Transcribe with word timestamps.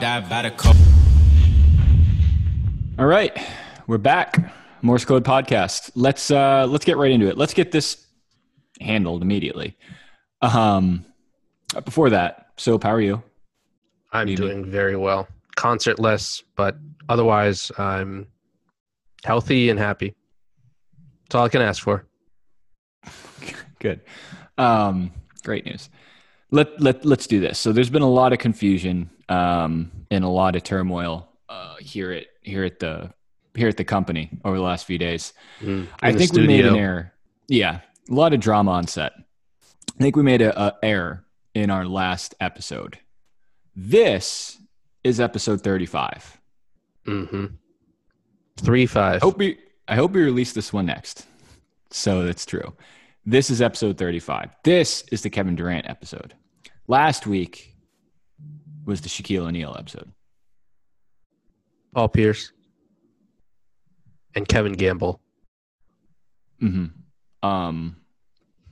Live 0.00 0.28
by 0.28 0.42
the 0.42 0.50
code, 0.50 0.76
die 0.76 0.76
by 0.76 0.76
the 0.76 0.76
code. 0.76 0.76
All 3.00 3.06
right, 3.06 3.36
we're 3.88 3.98
back. 3.98 4.52
Morse 4.80 5.04
Code 5.04 5.24
Podcast. 5.24 5.90
Let's 5.96 6.30
uh 6.30 6.66
let's 6.68 6.84
get 6.84 6.96
right 6.98 7.10
into 7.10 7.26
it. 7.26 7.36
Let's 7.36 7.52
get 7.52 7.72
this 7.72 8.06
handled 8.80 9.22
immediately. 9.22 9.76
Um, 10.40 11.04
before 11.84 12.10
that, 12.10 12.46
so 12.56 12.78
how 12.80 12.90
are 12.90 13.00
you? 13.00 13.22
I'm 14.12 14.26
Maybe. 14.26 14.36
doing 14.36 14.70
very 14.70 14.96
well. 14.96 15.26
Concertless, 15.56 16.44
but 16.54 16.76
otherwise 17.08 17.72
I'm 17.76 18.28
healthy 19.24 19.68
and 19.68 19.80
happy. 19.80 20.14
That's 21.24 21.34
all 21.34 21.44
I 21.44 21.48
can 21.48 21.62
ask 21.62 21.82
for. 21.82 22.06
Good. 23.80 24.02
Um, 24.58 25.10
great 25.42 25.64
news. 25.64 25.90
Let 26.52 26.80
let 26.80 27.04
let's 27.04 27.26
do 27.26 27.40
this. 27.40 27.58
So 27.58 27.72
there's 27.72 27.90
been 27.90 28.02
a 28.02 28.10
lot 28.10 28.32
of 28.32 28.38
confusion 28.38 29.10
um, 29.28 29.90
and 30.10 30.24
a 30.24 30.28
lot 30.28 30.56
of 30.56 30.62
turmoil 30.62 31.28
uh, 31.48 31.76
here 31.80 32.12
at 32.12 32.26
here 32.42 32.64
at 32.64 32.78
the 32.78 33.12
here 33.54 33.68
at 33.68 33.76
the 33.76 33.84
company 33.84 34.30
over 34.44 34.56
the 34.56 34.62
last 34.62 34.86
few 34.86 34.98
days. 34.98 35.32
Mm, 35.60 35.88
I 36.00 36.12
think 36.12 36.32
we 36.32 36.46
made 36.46 36.66
an 36.66 36.76
error. 36.76 37.12
Yeah, 37.48 37.80
a 38.08 38.14
lot 38.14 38.32
of 38.32 38.40
drama 38.40 38.72
on 38.72 38.86
set. 38.86 39.12
I 39.98 40.02
think 40.02 40.16
we 40.16 40.22
made 40.22 40.42
a, 40.42 40.60
a 40.60 40.74
error 40.82 41.24
in 41.54 41.70
our 41.70 41.84
last 41.84 42.34
episode. 42.40 42.98
This 43.74 44.58
is 45.04 45.20
episode 45.20 45.62
35. 45.62 46.40
Mm-hmm. 47.06 47.46
Three 48.58 48.86
five. 48.86 49.22
I 49.22 49.24
hope 49.24 49.38
we 49.38 49.58
I 49.86 49.96
hope 49.96 50.12
we 50.12 50.22
release 50.22 50.52
this 50.52 50.72
one 50.72 50.86
next. 50.86 51.26
So 51.90 52.24
that's 52.24 52.44
true. 52.44 52.74
This 53.24 53.50
is 53.50 53.62
episode 53.62 53.98
35. 53.98 54.50
This 54.64 55.04
is 55.12 55.22
the 55.22 55.30
Kevin 55.30 55.54
Durant 55.54 55.88
episode. 55.88 56.34
Last 56.86 57.26
week 57.26 57.74
was 58.88 59.02
the 59.02 59.08
Shaquille 59.08 59.46
O'Neal 59.46 59.76
episode. 59.78 60.10
Paul 61.94 62.08
Pierce 62.08 62.52
and 64.34 64.48
Kevin 64.48 64.72
Gamble, 64.72 65.20
hmm 66.60 66.86
Um, 67.42 67.96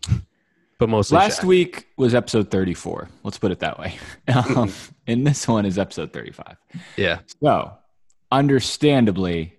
but 0.78 0.88
mostly 0.88 1.16
last 1.16 1.40
Shaq. 1.40 1.44
week 1.44 1.86
was 1.96 2.14
episode 2.14 2.50
34. 2.50 3.08
Let's 3.24 3.38
put 3.38 3.52
it 3.52 3.60
that 3.60 3.78
way. 3.78 3.94
um, 4.34 4.72
and 5.06 5.26
this 5.26 5.46
one 5.46 5.66
is 5.66 5.78
episode 5.78 6.12
35. 6.12 6.56
Yeah. 6.96 7.20
So, 7.42 7.72
understandably, 8.30 9.54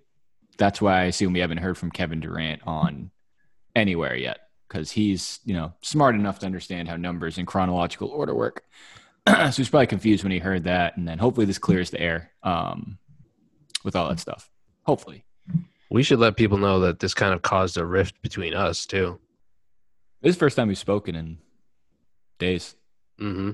that's 0.56 0.80
why 0.80 1.00
I 1.00 1.04
assume 1.04 1.32
we 1.32 1.40
haven't 1.40 1.58
heard 1.58 1.78
from 1.78 1.90
Kevin 1.90 2.20
Durant 2.20 2.62
on 2.66 3.10
anywhere 3.76 4.16
yet, 4.16 4.38
because 4.68 4.90
he's 4.90 5.40
you 5.44 5.54
know 5.54 5.72
smart 5.82 6.14
enough 6.14 6.38
to 6.40 6.46
understand 6.46 6.88
how 6.88 6.96
numbers 6.96 7.38
and 7.38 7.46
chronological 7.46 8.08
order 8.08 8.34
work. 8.34 8.64
so 9.50 9.56
he's 9.56 9.68
probably 9.68 9.86
confused 9.86 10.22
when 10.24 10.32
he 10.32 10.38
heard 10.38 10.64
that, 10.64 10.96
and 10.96 11.06
then 11.06 11.18
hopefully 11.18 11.46
this 11.46 11.58
clears 11.58 11.90
the 11.90 12.00
air 12.00 12.30
um, 12.42 12.98
with 13.84 13.96
all 13.96 14.08
that 14.08 14.20
stuff. 14.20 14.50
Hopefully, 14.84 15.24
We 15.90 16.02
should 16.02 16.18
let 16.18 16.36
people 16.36 16.58
know 16.58 16.80
that 16.80 16.98
this 17.00 17.14
kind 17.14 17.34
of 17.34 17.42
caused 17.42 17.76
a 17.76 17.84
rift 17.84 18.20
between 18.22 18.54
us 18.54 18.86
too. 18.86 19.18
this 20.22 20.30
is 20.30 20.36
the 20.36 20.40
first 20.40 20.56
time 20.56 20.68
we've 20.68 20.78
spoken 20.78 21.14
in 21.14 21.38
days. 22.38 22.74
Mm-hmm. 23.20 23.50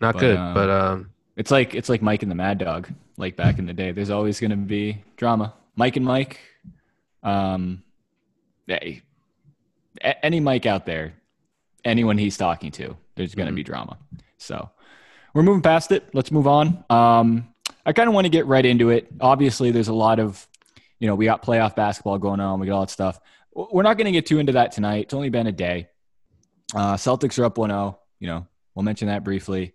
Not 0.00 0.14
But, 0.14 0.20
good, 0.20 0.36
um, 0.36 0.54
but 0.54 0.70
um, 0.70 1.10
It's 1.36 1.50
like 1.50 1.74
it's 1.74 1.88
like 1.88 2.02
Mike 2.02 2.22
and 2.22 2.30
the 2.30 2.34
Mad 2.36 2.58
Dog, 2.58 2.88
like 3.16 3.36
back 3.36 3.58
in 3.58 3.66
the 3.66 3.72
day. 3.72 3.92
There's 3.92 4.10
always 4.10 4.40
going 4.40 4.50
to 4.50 4.56
be 4.56 5.02
drama. 5.16 5.54
Mike 5.76 5.96
and 5.96 6.04
Mike, 6.06 6.40
um, 7.22 7.82
hey, 8.66 9.02
any 10.22 10.40
Mike 10.40 10.66
out 10.66 10.86
there, 10.86 11.14
anyone 11.84 12.18
he's 12.18 12.36
talking 12.36 12.70
to, 12.72 12.96
there's 13.16 13.34
going 13.34 13.46
to 13.46 13.52
Mhm. 13.52 13.56
be 13.56 13.62
drama. 13.64 13.98
So 14.44 14.70
we're 15.34 15.42
moving 15.42 15.62
past 15.62 15.90
it. 15.92 16.08
Let's 16.12 16.30
move 16.30 16.46
on. 16.46 16.84
Um, 16.90 17.48
I 17.86 17.92
kind 17.92 18.08
of 18.08 18.14
want 18.14 18.24
to 18.26 18.30
get 18.30 18.46
right 18.46 18.64
into 18.64 18.90
it. 18.90 19.08
Obviously, 19.20 19.70
there's 19.70 19.88
a 19.88 19.94
lot 19.94 20.18
of, 20.20 20.46
you 20.98 21.06
know, 21.08 21.14
we 21.14 21.24
got 21.24 21.42
playoff 21.42 21.74
basketball 21.74 22.18
going 22.18 22.40
on. 22.40 22.60
We 22.60 22.66
got 22.66 22.74
all 22.74 22.80
that 22.82 22.90
stuff. 22.90 23.20
We're 23.54 23.82
not 23.82 23.96
going 23.98 24.06
to 24.06 24.12
get 24.12 24.26
too 24.26 24.38
into 24.38 24.52
that 24.52 24.72
tonight. 24.72 25.04
It's 25.04 25.14
only 25.14 25.28
been 25.30 25.46
a 25.46 25.52
day. 25.52 25.88
Uh, 26.74 26.94
Celtics 26.94 27.38
are 27.38 27.44
up 27.44 27.56
1-0. 27.56 27.96
You 28.20 28.26
know, 28.26 28.46
we'll 28.74 28.82
mention 28.84 29.08
that 29.08 29.22
briefly. 29.22 29.74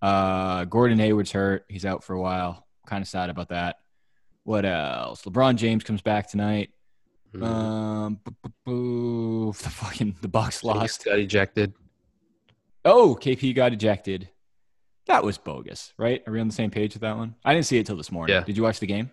Uh, 0.00 0.64
Gordon 0.64 0.98
Hayward's 0.98 1.32
hurt. 1.32 1.64
He's 1.68 1.84
out 1.84 2.04
for 2.04 2.14
a 2.14 2.20
while. 2.20 2.66
Kind 2.86 3.02
of 3.02 3.08
sad 3.08 3.30
about 3.30 3.50
that. 3.50 3.76
What 4.44 4.64
else? 4.64 5.22
LeBron 5.22 5.56
James 5.56 5.84
comes 5.84 6.02
back 6.02 6.30
tonight. 6.30 6.70
mhm. 7.34 7.44
Um, 7.44 8.20
boo, 8.24 8.34
boo, 8.42 8.52
boo. 8.64 9.52
the 9.62 9.70
fucking 9.70 10.16
the 10.22 10.28
Bucks 10.28 10.64
lost. 10.64 11.04
got 11.04 11.18
ejected. 11.18 11.74
Oh, 12.84 13.16
KP 13.20 13.54
got 13.54 13.72
ejected. 13.72 14.28
That 15.06 15.24
was 15.24 15.38
bogus, 15.38 15.92
right? 15.98 16.22
Are 16.26 16.32
we 16.32 16.40
on 16.40 16.46
the 16.48 16.54
same 16.54 16.70
page 16.70 16.94
with 16.94 17.02
that 17.02 17.16
one? 17.16 17.34
I 17.44 17.52
didn't 17.52 17.66
see 17.66 17.78
it 17.78 17.86
till 17.86 17.96
this 17.96 18.12
morning. 18.12 18.34
Yeah. 18.34 18.44
Did 18.44 18.56
you 18.56 18.62
watch 18.62 18.80
the 18.80 18.86
game? 18.86 19.10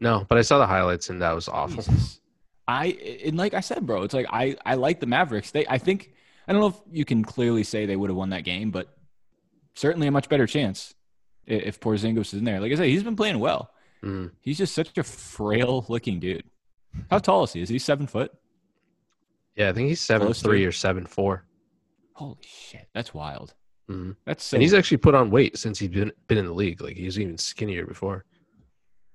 No, 0.00 0.24
but 0.28 0.38
I 0.38 0.42
saw 0.42 0.58
the 0.58 0.66
highlights 0.66 1.10
and 1.10 1.20
that 1.22 1.32
was 1.32 1.48
awful. 1.48 1.82
Jesus. 1.82 2.20
I 2.68 2.86
and 3.24 3.36
like 3.36 3.54
I 3.54 3.60
said, 3.60 3.86
bro, 3.86 4.02
it's 4.02 4.14
like 4.14 4.26
I 4.30 4.56
I 4.64 4.74
like 4.74 5.00
the 5.00 5.06
Mavericks. 5.06 5.50
They 5.52 5.66
I 5.66 5.78
think 5.78 6.12
I 6.48 6.52
don't 6.52 6.60
know 6.60 6.68
if 6.68 6.80
you 6.90 7.04
can 7.04 7.24
clearly 7.24 7.62
say 7.64 7.86
they 7.86 7.96
would 7.96 8.10
have 8.10 8.16
won 8.16 8.30
that 8.30 8.44
game, 8.44 8.70
but 8.70 8.96
certainly 9.74 10.06
a 10.06 10.10
much 10.10 10.28
better 10.28 10.46
chance 10.46 10.94
if 11.46 11.78
Porzingis 11.80 12.26
is 12.28 12.34
in 12.34 12.44
there. 12.44 12.60
Like 12.60 12.72
I 12.72 12.74
said, 12.74 12.86
he's 12.88 13.04
been 13.04 13.16
playing 13.16 13.38
well. 13.38 13.70
Mm. 14.02 14.32
He's 14.40 14.58
just 14.58 14.74
such 14.74 14.96
a 14.98 15.02
frail 15.04 15.84
looking 15.88 16.18
dude. 16.18 16.44
How 17.10 17.18
tall 17.18 17.44
is 17.44 17.52
he? 17.52 17.62
Is 17.62 17.68
he 17.68 17.78
seven 17.78 18.06
foot? 18.06 18.32
Yeah, 19.54 19.68
I 19.70 19.72
think 19.72 19.88
he's 19.88 20.00
seven 20.00 20.26
Close 20.26 20.42
three 20.42 20.64
it. 20.64 20.66
or 20.66 20.72
seven 20.72 21.06
four. 21.06 21.44
Holy 22.16 22.38
shit, 22.42 22.88
that's 22.94 23.12
wild. 23.12 23.54
Mhm. 23.90 24.16
That's 24.24 24.42
so 24.42 24.56
and 24.56 24.62
he's 24.62 24.72
actually 24.74 24.96
put 24.96 25.14
on 25.14 25.30
weight 25.30 25.56
since 25.58 25.78
he's 25.78 25.90
been 25.90 26.10
been 26.28 26.38
in 26.38 26.46
the 26.46 26.52
league. 26.54 26.80
Like 26.80 26.96
he 26.96 27.04
was 27.04 27.18
even 27.20 27.36
skinnier 27.38 27.86
before. 27.86 28.24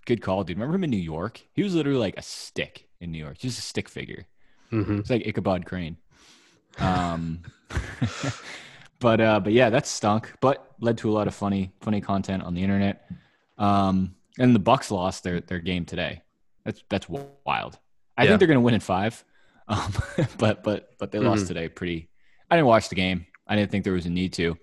good 0.05 0.21
call, 0.21 0.43
dude. 0.43 0.57
Remember 0.57 0.75
him 0.75 0.83
in 0.83 0.89
New 0.89 0.97
York? 0.97 1.41
He 1.53 1.61
was 1.63 1.75
literally 1.75 1.99
like 1.99 2.17
a 2.17 2.21
stick 2.21 2.87
in 2.99 3.11
New 3.11 3.17
York, 3.17 3.37
just 3.37 3.59
a 3.59 3.61
stick 3.61 3.87
figure. 3.89 4.25
Mm-hmm. 4.71 4.99
It's 4.99 5.09
like 5.09 5.25
Ichabod 5.27 5.65
Crane. 5.65 5.97
Um, 6.79 7.41
but 8.99 9.19
uh, 9.21 9.39
but 9.39 9.53
yeah, 9.53 9.69
that 9.69 9.87
stunk. 9.87 10.33
But 10.41 10.71
led 10.79 10.97
to 10.99 11.09
a 11.09 11.13
lot 11.13 11.27
of 11.27 11.35
funny 11.35 11.71
funny 11.81 12.01
content 12.01 12.43
on 12.43 12.53
the 12.53 12.63
internet. 12.63 13.09
Um, 13.57 14.15
and 14.39 14.55
the 14.55 14.59
Bucks 14.59 14.91
lost 14.91 15.23
their 15.23 15.41
their 15.41 15.59
game 15.59 15.85
today. 15.85 16.21
That's 16.65 16.83
that's 16.89 17.07
wild. 17.09 17.79
I 18.17 18.23
Yeah. 18.23 18.29
think 18.29 18.39
they're 18.39 18.47
gonna 18.47 18.61
win 18.61 18.73
in 18.75 18.79
five. 18.81 19.23
Um, 19.67 19.93
but 20.37 20.63
but 20.63 20.89
but 20.99 21.11
they 21.11 21.19
lost 21.19 21.45
Mhm. 21.45 21.47
today. 21.49 21.69
Pretty. 21.69 22.09
I 22.51 22.55
didn't 22.55 22.67
watch 22.67 22.89
the 22.89 22.95
game. 22.95 23.25
I 23.47 23.55
didn't 23.55 23.71
think 23.71 23.85
there 23.85 23.93
was 23.93 24.05
a 24.05 24.09
need 24.09 24.33
to. 24.33 24.57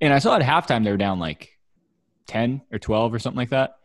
And 0.00 0.12
I 0.12 0.18
saw 0.18 0.34
at 0.34 0.42
halftime 0.42 0.82
they 0.82 0.90
were 0.90 0.96
down 0.96 1.20
like 1.20 1.50
ten 2.26 2.62
or 2.72 2.78
twelve 2.78 3.14
or 3.14 3.20
something 3.20 3.36
like 3.36 3.50
that. 3.50 3.76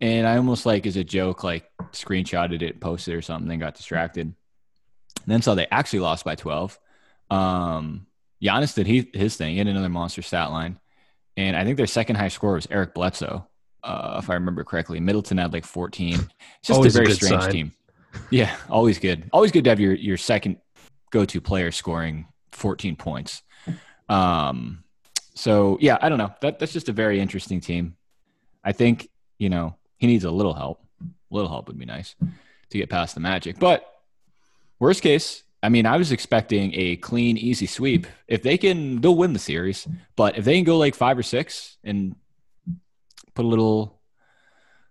And 0.00 0.26
I 0.26 0.36
almost 0.36 0.66
like 0.66 0.84
as 0.86 0.96
a 0.96 1.04
joke, 1.04 1.44
like 1.44 1.70
screenshotted 1.92 2.60
it, 2.62 2.80
posted 2.80 3.14
it 3.14 3.16
or 3.18 3.22
something, 3.22 3.48
then 3.48 3.60
got 3.60 3.76
distracted. 3.76 4.26
And 4.26 4.34
then 5.26 5.42
saw 5.42 5.54
they 5.54 5.68
actually 5.70 6.00
lost 6.00 6.24
by 6.24 6.34
12. 6.34 6.76
Um, 7.30 8.08
Giannis 8.42 8.74
did 8.74 8.88
he, 8.88 9.08
his 9.14 9.36
thing. 9.36 9.52
He 9.52 9.58
had 9.58 9.68
another 9.68 9.88
monster 9.88 10.20
stat 10.20 10.50
line. 10.50 10.80
And 11.36 11.56
I 11.56 11.62
think 11.64 11.76
their 11.76 11.86
second 11.86 12.16
high 12.16 12.28
score 12.28 12.54
was 12.54 12.66
Eric 12.68 12.94
Bledsoe, 12.94 13.46
uh, 13.84 14.20
if 14.20 14.28
I 14.28 14.34
remember 14.34 14.64
correctly. 14.64 14.98
Middleton 14.98 15.38
had 15.38 15.52
like 15.52 15.64
14. 15.64 16.14
It's 16.14 16.26
just 16.64 16.78
Always 16.78 16.96
a 16.96 16.98
a 16.98 17.04
very 17.04 17.06
good 17.06 17.24
strange 17.24 17.42
sign. 17.42 17.52
team. 17.52 17.72
Yeah, 18.30 18.56
always 18.68 18.98
good. 18.98 19.30
Always 19.32 19.52
good 19.52 19.62
to 19.64 19.70
have 19.70 19.78
your, 19.78 19.94
your 19.94 20.16
second 20.16 20.56
go 21.12 21.24
to 21.24 21.40
player 21.40 21.70
scoring 21.70 22.26
14 22.52 22.96
points. 22.96 23.42
Um, 24.08 24.84
so, 25.34 25.78
yeah, 25.80 25.98
I 26.00 26.08
don't 26.08 26.18
know. 26.18 26.32
That, 26.40 26.58
that's 26.58 26.72
just 26.72 26.88
a 26.88 26.92
very 26.92 27.20
interesting 27.20 27.60
team. 27.60 27.96
I 28.64 28.72
think, 28.72 29.08
you 29.38 29.48
know, 29.48 29.76
he 29.98 30.06
needs 30.06 30.24
a 30.24 30.30
little 30.30 30.54
help. 30.54 30.84
A 31.00 31.34
little 31.34 31.48
help 31.48 31.68
would 31.68 31.78
be 31.78 31.86
nice 31.86 32.14
to 32.70 32.78
get 32.78 32.90
past 32.90 33.14
the 33.14 33.20
magic. 33.20 33.58
But 33.58 33.84
worst 34.78 35.02
case, 35.02 35.42
I 35.62 35.68
mean, 35.68 35.86
I 35.86 35.96
was 35.96 36.12
expecting 36.12 36.72
a 36.74 36.96
clean, 36.96 37.36
easy 37.36 37.66
sweep. 37.66 38.06
If 38.26 38.42
they 38.42 38.58
can, 38.58 39.00
they'll 39.00 39.16
win 39.16 39.32
the 39.32 39.38
series. 39.38 39.86
But 40.16 40.36
if 40.36 40.44
they 40.44 40.56
can 40.56 40.64
go 40.64 40.76
like 40.76 40.94
five 40.94 41.16
or 41.16 41.22
six 41.22 41.76
and 41.84 42.16
put 43.34 43.44
a 43.44 43.48
little, 43.48 44.00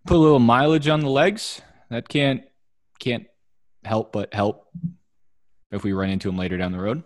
put 0.06 0.16
a 0.16 0.20
little 0.20 0.40
mileage 0.40 0.88
on 0.88 1.02
the 1.02 1.10
legs, 1.10 1.62
that 1.90 2.08
can't 2.08 2.44
can't 3.00 3.28
help 3.84 4.12
but 4.14 4.34
help. 4.34 4.68
If 5.72 5.84
we 5.84 5.94
run 5.94 6.10
into 6.10 6.28
them 6.28 6.38
later 6.38 6.58
down 6.58 6.72
the 6.72 6.80
road, 6.80 7.04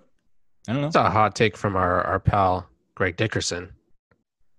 I 0.67 0.73
don't 0.73 0.81
know. 0.81 0.87
That's 0.87 0.95
a 0.95 1.09
hot 1.09 1.35
take 1.35 1.55
from 1.57 1.75
our, 1.75 2.01
our 2.03 2.19
pal 2.19 2.67
Greg 2.95 3.17
Dickerson. 3.17 3.71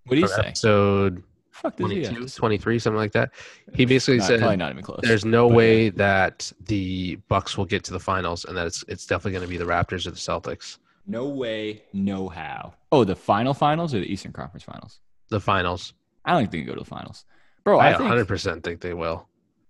What 0.05 0.15
do 0.15 0.21
you 0.21 0.27
say? 0.27 0.41
Episode 0.47 1.23
Fuck 1.51 1.75
does 1.75 1.89
he 1.91 2.03
have 2.03 2.13
22, 2.13 2.29
23, 2.37 2.79
something 2.79 2.97
like 2.97 3.11
that. 3.13 3.31
He 3.73 3.85
basically 3.85 4.19
Not- 4.19 4.27
said 4.27 4.39
probably 4.39 4.57
not 4.57 4.71
even 4.71 4.83
close. 4.83 4.99
there's 5.01 5.25
no 5.25 5.49
but- 5.49 5.55
way 5.55 5.89
that 5.89 6.51
the 6.67 7.15
Bucks 7.27 7.57
will 7.57 7.65
get 7.65 7.83
to 7.85 7.91
the 7.93 7.99
finals, 7.99 8.45
and 8.45 8.55
that 8.55 8.67
it's 8.67 8.83
it's 8.87 9.05
definitely 9.07 9.31
going 9.31 9.41
to 9.43 9.49
be 9.49 9.57
the 9.57 9.65
Raptors 9.65 10.05
or 10.05 10.11
the 10.11 10.17
Celtics. 10.17 10.77
no 11.07 11.27
way, 11.27 11.81
no 11.93 12.29
how. 12.29 12.73
Oh, 12.91 13.03
the 13.03 13.15
final 13.15 13.53
finals 13.53 13.93
or 13.95 13.99
the 13.99 14.05
Eastern 14.11 14.31
Conference 14.33 14.63
Finals? 14.63 14.99
The 15.29 15.39
finals. 15.39 15.93
I 16.25 16.31
don't 16.31 16.41
think 16.41 16.51
they 16.51 16.57
can 16.59 16.67
go 16.67 16.73
to 16.75 16.79
the 16.81 16.85
finals, 16.85 17.25
bro. 17.63 17.79
I 17.79 17.93
I, 17.93 17.97
think 17.97 18.09
100% 18.29 18.63
think 18.63 18.79
they 18.81 18.93
will. 18.93 19.27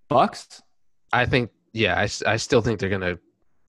Bucks. 0.10 0.62
I 1.14 1.26
think, 1.26 1.52
yeah, 1.74 1.96
I, 1.98 2.10
I 2.32 2.36
still 2.38 2.62
think 2.62 2.80
they're 2.80 2.90
going 2.90 3.02
to 3.02 3.18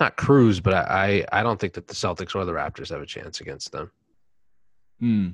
not 0.01 0.17
cruise, 0.17 0.61
but 0.61 0.75
I, 0.75 1.25
I 1.33 1.41
I 1.41 1.43
don't 1.43 1.59
think 1.61 1.75
that 1.75 1.87
the 1.87 1.95
Celtics 1.95 2.35
or 2.35 2.45
the 2.45 2.53
Raptors 2.53 2.91
have 2.91 3.03
a 3.03 3.07
chance 3.07 3.41
against 3.41 3.73
them. 3.73 3.91
Hmm. 5.01 5.29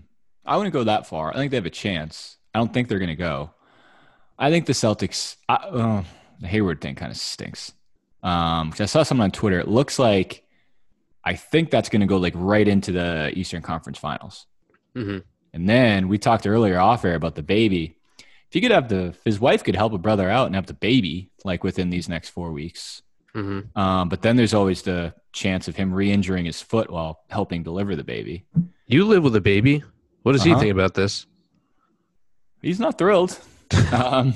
I 0.44 0.56
wouldn't 0.56 0.74
go 0.74 0.84
that 0.84 1.06
far. 1.06 1.30
I 1.30 1.36
think 1.36 1.50
they 1.50 1.56
have 1.56 1.66
a 1.66 1.70
chance. 1.70 2.36
I 2.54 2.58
don't 2.58 2.72
think 2.72 2.88
they're 2.88 2.98
going 2.98 3.08
to 3.08 3.16
go. 3.16 3.50
I 4.38 4.50
think 4.50 4.66
the 4.66 4.72
Celtics. 4.72 5.36
I, 5.48 5.54
uh, 5.54 6.04
the 6.40 6.48
Hayward 6.48 6.80
thing 6.80 6.94
kind 6.94 7.10
of 7.10 7.16
stinks. 7.16 7.72
Um, 8.22 8.72
I 8.78 8.86
saw 8.86 9.02
someone 9.02 9.26
on 9.26 9.30
Twitter. 9.30 9.60
It 9.60 9.68
looks 9.68 9.98
like 9.98 10.44
I 11.24 11.34
think 11.34 11.70
that's 11.70 11.88
going 11.88 12.00
to 12.00 12.06
go 12.06 12.18
like 12.18 12.34
right 12.36 12.66
into 12.66 12.92
the 12.92 13.32
Eastern 13.34 13.62
Conference 13.62 13.98
Finals. 13.98 14.46
hmm 14.94 15.18
And 15.52 15.68
then 15.68 16.08
we 16.08 16.18
talked 16.18 16.46
earlier 16.46 16.78
off 16.78 17.04
air 17.04 17.14
about 17.14 17.34
the 17.34 17.42
baby. 17.42 17.96
If 18.48 18.54
you 18.54 18.60
could 18.60 18.70
have 18.70 18.88
the, 18.88 19.06
if 19.06 19.24
his 19.24 19.40
wife 19.40 19.64
could 19.64 19.76
help 19.76 19.92
a 19.92 19.98
brother 19.98 20.28
out 20.28 20.46
and 20.46 20.54
have 20.54 20.66
the 20.66 20.74
baby 20.74 21.30
like 21.44 21.64
within 21.64 21.90
these 21.90 22.08
next 22.08 22.30
four 22.30 22.52
weeks. 22.52 23.02
Hmm 23.34 23.60
Um, 23.74 24.08
but 24.08 24.22
then 24.22 24.36
there's 24.36 24.54
always 24.54 24.82
the 24.82 25.14
chance 25.32 25.66
of 25.68 25.76
him 25.76 25.92
re-injuring 25.92 26.44
his 26.44 26.60
foot 26.62 26.88
while 26.90 27.20
helping 27.30 27.62
deliver 27.62 27.96
the 27.96 28.04
baby. 28.04 28.46
You 28.86 29.04
live 29.06 29.22
with 29.24 29.34
a 29.36 29.40
baby. 29.40 29.82
What 30.22 30.32
does 30.32 30.42
Uh-huh. 30.42 30.54
he 30.54 30.60
think 30.60 30.72
about 30.72 30.94
this? 30.94 31.26
He's 32.62 32.78
not 32.80 32.96
thrilled. 32.98 33.38
um, 33.92 34.34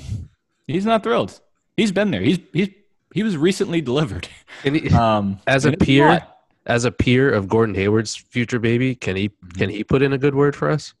he's 0.67 0.85
not 0.85 1.03
thrilled. 1.03 1.39
He's 1.77 1.91
been 1.91 2.11
there. 2.11 2.21
He's 2.21 2.39
he's 2.53 2.69
he 3.13 3.23
was 3.23 3.37
recently 3.37 3.81
delivered. 3.81 4.27
Can 4.63 4.75
he, 4.75 4.89
Um, 4.89 5.39
as 5.47 5.65
a 5.65 5.71
peer, 5.71 6.21
as 6.65 6.85
a 6.85 6.91
peer 6.91 7.31
of 7.31 7.47
Gordon 7.47 7.73
Hayward's 7.75 8.15
future 8.15 8.59
baby, 8.59 8.93
can 8.95 9.15
he 9.15 9.29
Mm-hmm. 9.29 9.57
can 9.59 9.69
he 9.69 9.83
put 9.83 10.01
in 10.01 10.13
a 10.13 10.17
good 10.17 10.35
word 10.35 10.55
for 10.55 10.69
us? 10.69 10.93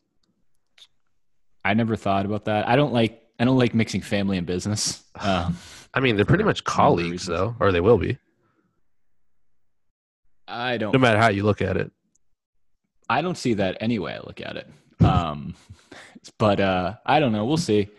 I 1.65 1.73
never 1.73 1.95
thought 1.95 2.25
about 2.25 2.45
that. 2.45 2.67
I 2.67 2.75
don't 2.75 2.93
like 2.93 3.21
I 3.39 3.45
don't 3.45 3.57
like 3.57 3.73
mixing 3.75 4.01
family 4.01 4.37
and 4.37 4.47
business. 4.47 5.03
Um, 5.21 5.57
I 5.93 5.99
mean, 5.99 6.15
they're 6.15 6.25
pretty 6.25 6.43
much 6.43 6.61
a 6.61 6.63
number 6.63 6.71
of 6.71 6.75
colleagues, 6.75 7.25
though, 7.25 7.55
or 7.59 7.71
they 7.71 7.81
will 7.81 7.97
be, 7.97 8.17
I 10.47 10.77
don't. 10.77 10.93
no 10.93 10.99
matter 10.99 11.17
how 11.17 11.29
you 11.29 11.43
look 11.43 11.61
at 11.61 11.77
it. 11.77 11.91
I 13.09 13.21
don't 13.21 13.37
see 13.37 13.55
that 13.55 13.77
any 13.81 13.97
way 13.97 14.13
I 14.13 14.19
look 14.19 14.39
at 14.41 14.55
it. 14.55 14.67
Um, 15.03 15.55
but 16.37 16.59
uh, 16.59 16.95
I 17.05 17.19
don't 17.19 17.31
know. 17.31 17.45
We'll 17.45 17.57
see. 17.57 17.89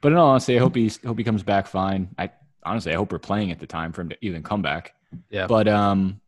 But 0.00 0.12
in 0.12 0.18
all 0.18 0.30
honesty, 0.30 0.56
I 0.56 0.58
hope 0.58 0.74
he 0.74 0.90
hope 1.04 1.16
he 1.16 1.24
comes 1.24 1.42
back 1.42 1.66
fine. 1.66 2.10
I 2.18 2.30
honestly 2.64 2.92
I 2.92 2.96
hope 2.96 3.12
we're 3.12 3.18
playing 3.18 3.50
at 3.50 3.60
the 3.60 3.66
time 3.66 3.92
for 3.92 4.02
him 4.02 4.10
to 4.10 4.18
even 4.20 4.42
come 4.42 4.60
back. 4.60 4.94
Yeah. 5.30 5.46
But 5.46 5.68
um, 5.68 6.20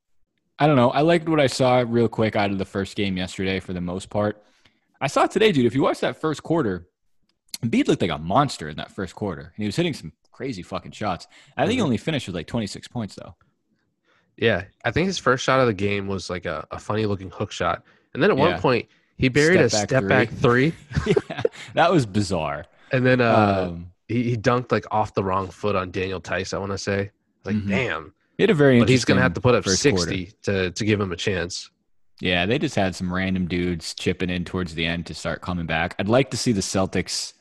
I 0.59 0.67
don't 0.67 0.77
know. 0.77 0.91
I 0.91 1.01
liked 1.01 1.29
what 1.29 1.41
I 1.41 1.49
saw 1.49 1.85
real 1.87 2.09
quick 2.09 2.37
out 2.37 2.51
of 2.51 2.59
the 2.59 2.65
first 2.65 2.97
game 2.97 3.17
yesterday 3.17 3.61
for 3.61 3.73
the 3.73 3.81
most 3.81 4.11
part. 4.11 4.43
I 5.01 5.09
saw 5.09 5.27
today, 5.27 5.53
dude. 5.53 5.67
If 5.67 5.75
you 5.75 5.83
watch 5.83 6.01
that 6.01 6.21
first 6.21 6.43
quarter, 6.43 6.87
Embiid 7.59 7.89
looked 7.89 8.03
like 8.03 8.11
a 8.11 8.19
monster 8.19 8.69
in 8.69 8.77
that 8.77 8.91
first 8.91 9.15
quarter, 9.15 9.43
and 9.43 9.63
he 9.63 9.67
was 9.67 9.77
hitting 9.77 9.95
some 9.95 10.13
crazy 10.33 10.63
fucking 10.63 10.93
shots. 10.93 11.27
I 11.57 11.63
think 11.67 11.73
he 11.75 11.79
Mhm. 11.81 11.85
only 11.85 11.97
finished 11.97 12.27
with 12.27 12.35
like 12.35 12.47
26 12.47 12.89
points 12.89 13.15
though. 13.15 13.35
Yeah, 14.37 14.65
I 14.85 14.91
think 14.91 15.07
his 15.07 15.19
first 15.19 15.45
shot 15.45 15.61
of 15.61 15.67
the 15.67 15.75
game 15.75 16.09
was 16.09 16.29
like 16.29 16.45
a, 16.45 16.67
a 16.73 16.79
funny 16.79 17.07
looking 17.07 17.31
hook 17.31 17.53
shot, 17.53 17.85
and 18.15 18.23
then 18.23 18.31
at 18.31 18.37
one 18.37 18.59
point 18.61 18.89
he 19.17 19.29
buried 19.29 19.71
Step 19.71 19.83
a 19.85 19.87
step 19.87 20.09
back 20.09 20.29
three, 20.31 20.73
yeah, 21.07 21.43
that 21.75 21.93
was 21.93 22.05
bizarre. 22.05 22.67
and 22.91 23.07
then 23.07 23.21
uh, 23.21 23.69
um, 23.71 23.93
he, 24.09 24.25
he 24.31 24.37
dunked 24.37 24.73
like 24.73 24.87
off 24.91 25.15
the 25.15 25.23
wrong 25.23 25.49
foot 25.49 25.77
on 25.77 25.93
Daniel 25.93 26.21
Theis. 26.21 26.53
I 26.53 26.59
want 26.59 26.73
to 26.73 26.79
say, 26.79 27.13
like, 27.45 27.55
Mhm. 27.55 27.69
damn, 27.69 28.15
he 28.37 28.43
had 28.43 28.51
a 28.51 28.55
very 28.55 28.81
but 28.81 28.89
he's 28.89 29.05
gonna 29.05 29.23
have 29.23 29.35
to 29.35 29.41
put 29.41 29.55
up 29.55 29.63
first 29.65 29.81
sixty 29.83 30.33
to 30.43 30.73
to 30.73 30.85
give 30.85 31.01
him 31.01 31.13
a 31.13 31.17
chance. 31.17 31.71
Yeah, 32.21 32.45
they 32.47 32.59
just 32.59 32.75
had 32.75 32.95
some 32.97 33.13
random 33.15 33.47
dudes 33.47 33.95
chipping 33.95 34.31
in 34.31 34.45
towards 34.45 34.75
the 34.75 34.85
end 34.85 35.07
to 35.07 35.15
start 35.15 35.43
coming 35.43 35.67
back. 35.67 35.95
I'd 36.01 36.09
like 36.09 36.31
to 36.33 36.37
see 36.37 36.51
the 36.53 36.61
Celtics 36.61 37.35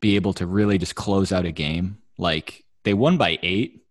be 0.00 0.16
able 0.16 0.32
to 0.34 0.46
really 0.46 0.78
just 0.78 0.94
close 0.94 1.32
out 1.32 1.44
a 1.44 1.52
game. 1.52 1.98
Like 2.16 2.64
they 2.84 2.94
won 2.94 3.16
by 3.16 3.38
eight, 3.42 3.84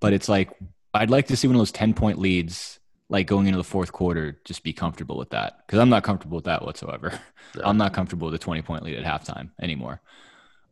but 0.00 0.12
it's 0.12 0.28
like 0.28 0.50
I'd 0.94 1.10
like 1.10 1.26
to 1.28 1.36
see 1.36 1.46
one 1.46 1.56
of 1.56 1.60
those 1.60 1.72
10 1.72 1.94
point 1.94 2.18
leads, 2.18 2.80
like 3.08 3.26
going 3.26 3.46
into 3.46 3.58
the 3.58 3.64
fourth 3.64 3.92
quarter, 3.92 4.40
just 4.44 4.62
be 4.62 4.72
comfortable 4.72 5.16
with 5.16 5.30
that. 5.30 5.58
Because 5.66 5.78
I'm 5.78 5.90
not 5.90 6.02
comfortable 6.02 6.36
with 6.36 6.46
that 6.46 6.64
whatsoever. 6.64 7.18
No. 7.56 7.62
I'm 7.64 7.76
not 7.76 7.92
comfortable 7.92 8.26
with 8.26 8.34
a 8.34 8.38
20 8.38 8.62
point 8.62 8.82
lead 8.82 8.96
at 8.96 9.04
halftime 9.04 9.50
anymore. 9.60 10.00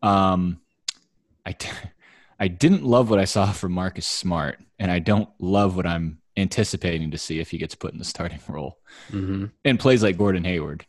Um, 0.03 0.61
I, 1.45 1.53
d- 1.53 1.69
I 2.41 2.49
didn't 2.49 2.85
love 2.85 3.09
what 3.11 3.19
I 3.19 3.25
saw 3.25 3.53
from 3.53 3.73
Marcus 3.73 4.07
Smart, 4.07 4.59
and 4.79 4.91
I 4.91 4.99
don't 4.99 5.29
love 5.39 5.77
what 5.77 5.87
I'm 5.87 6.19
anticipating 6.37 7.11
to 7.13 7.19
see 7.19 7.41
if 7.41 7.51
he 7.51 7.57
gets 7.57 7.75
put 7.75 7.93
in 7.93 7.99
the 7.99 8.05
starting 8.05 8.41
role 8.49 8.79
hmm 9.11 9.47
and 9.65 9.81
plays 9.81 10.03
like 10.03 10.19
Gordon 10.19 10.45
Hayward. 10.45 10.85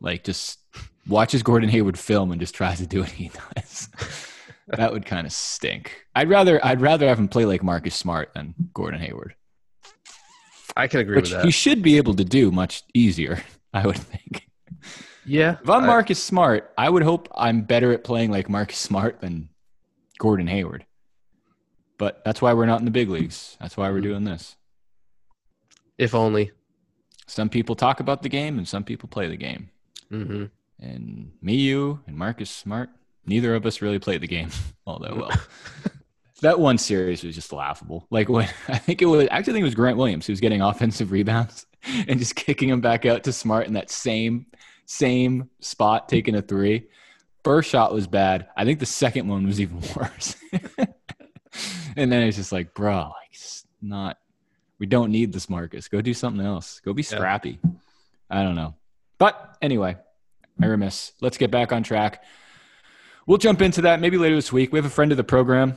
Like 0.00 0.24
just 0.24 0.58
watches 1.08 1.42
Gordon 1.42 1.68
Hayward 1.70 1.98
film 1.98 2.30
and 2.30 2.40
just 2.40 2.54
tries 2.54 2.78
to 2.78 2.86
do 2.86 3.00
what 3.00 3.10
he 3.10 3.30
does. 3.56 3.88
that 4.68 4.92
would 4.92 5.06
kind 5.06 5.26
of 5.26 5.32
stink. 5.32 6.04
I'd 6.14 6.28
rather 6.28 6.64
I'd 6.64 6.80
rather 6.80 7.08
have 7.08 7.18
him 7.18 7.28
play 7.28 7.44
like 7.44 7.62
Marcus 7.62 7.94
Smart 7.94 8.32
than 8.34 8.54
Gordon 8.74 9.00
Hayward, 9.00 9.34
I 10.76 10.86
can 10.88 11.00
agree 11.00 11.16
which 11.16 11.24
with 11.30 11.32
that. 11.32 11.44
he 11.44 11.50
should 11.50 11.82
be 11.82 11.96
able 11.96 12.14
to 12.14 12.24
do 12.24 12.50
much 12.50 12.82
easier. 12.94 13.42
I 13.74 13.86
would 13.86 13.96
think. 13.98 14.48
yeah, 15.26 15.56
If 15.62 15.68
I'm 15.68 15.84
I- 15.84 15.86
Marcus 15.86 16.22
Smart, 16.22 16.70
I 16.78 16.88
would 16.88 17.02
hope 17.02 17.28
I'm 17.34 17.62
better 17.62 17.92
at 17.92 18.04
playing 18.04 18.30
like 18.30 18.48
Marcus 18.48 18.78
Smart 18.78 19.20
than 19.20 19.48
Gordon 20.18 20.46
Hayward. 20.46 20.84
But 21.98 22.22
that's 22.24 22.40
why 22.40 22.52
we're 22.54 22.66
not 22.66 22.78
in 22.78 22.84
the 22.84 22.90
big 22.92 23.08
leagues. 23.10 23.56
That's 23.60 23.76
why 23.76 23.90
we're 23.90 24.00
doing 24.00 24.24
this. 24.24 24.54
if 25.98 26.14
only. 26.14 26.52
Some 27.26 27.48
people 27.50 27.74
talk 27.74 28.00
about 28.00 28.22
the 28.22 28.28
game 28.28 28.56
and 28.56 28.66
some 28.66 28.84
people 28.84 29.08
play 29.08 29.26
the 29.28 29.36
game. 29.36 29.70
hmm 30.10 30.44
And 30.80 31.32
me, 31.42 31.54
you, 31.56 32.00
and 32.06 32.16
Marcus 32.16 32.50
Smart, 32.50 32.90
neither 33.26 33.54
of 33.54 33.66
us 33.66 33.82
really 33.82 33.98
played 33.98 34.20
the 34.20 34.26
game 34.28 34.50
all 34.86 34.98
that 35.00 35.16
well. 35.16 35.30
that 36.42 36.60
one 36.60 36.78
series 36.78 37.24
was 37.24 37.34
just 37.34 37.52
laughable. 37.52 38.06
Like 38.10 38.28
when 38.28 38.48
I 38.68 38.78
think 38.78 39.02
it 39.02 39.06
was 39.06 39.26
actually 39.30 39.52
I 39.52 39.54
think 39.54 39.60
it 39.62 39.64
was 39.64 39.74
Grant 39.74 39.96
Williams 39.96 40.26
who 40.26 40.32
was 40.32 40.40
getting 40.40 40.60
offensive 40.62 41.10
rebounds 41.10 41.66
and 42.06 42.18
just 42.18 42.36
kicking 42.36 42.68
him 42.68 42.80
back 42.80 43.06
out 43.06 43.24
to 43.24 43.32
Smart 43.32 43.66
in 43.66 43.72
that 43.74 43.90
same 43.90 44.46
same 44.86 45.50
spot, 45.60 46.08
taking 46.08 46.34
a 46.36 46.42
three. 46.42 46.86
First 47.44 47.70
shot 47.70 47.92
was 47.94 48.06
bad. 48.06 48.48
I 48.56 48.64
think 48.64 48.78
the 48.78 48.86
second 48.86 49.28
one 49.28 49.46
was 49.46 49.60
even 49.60 49.80
worse. 49.96 50.36
and 51.96 52.10
then 52.12 52.22
it's 52.22 52.36
just 52.36 52.52
like, 52.52 52.74
bro, 52.74 52.94
like 52.96 53.30
it's 53.32 53.64
not. 53.80 54.18
We 54.78 54.86
don't 54.86 55.10
need 55.10 55.32
this, 55.32 55.48
Marcus. 55.50 55.88
Go 55.88 56.00
do 56.00 56.14
something 56.14 56.44
else. 56.44 56.80
Go 56.80 56.92
be 56.92 57.02
Yeah. 57.02 57.08
scrappy. 57.16 57.58
I 58.30 58.42
don't 58.42 58.54
know. 58.54 58.74
But 59.18 59.56
anyway, 59.60 59.96
I 60.60 60.66
remiss. 60.66 61.12
Let's 61.20 61.36
get 61.38 61.50
back 61.50 61.72
on 61.72 61.82
track. 61.82 62.24
We'll 63.26 63.38
jump 63.38 63.60
into 63.62 63.82
that 63.82 64.00
maybe 64.00 64.16
later 64.18 64.34
this 64.34 64.52
week. 64.52 64.72
We 64.72 64.78
have 64.78 64.86
a 64.86 64.90
friend 64.90 65.10
of 65.12 65.16
the 65.18 65.24
program 65.24 65.76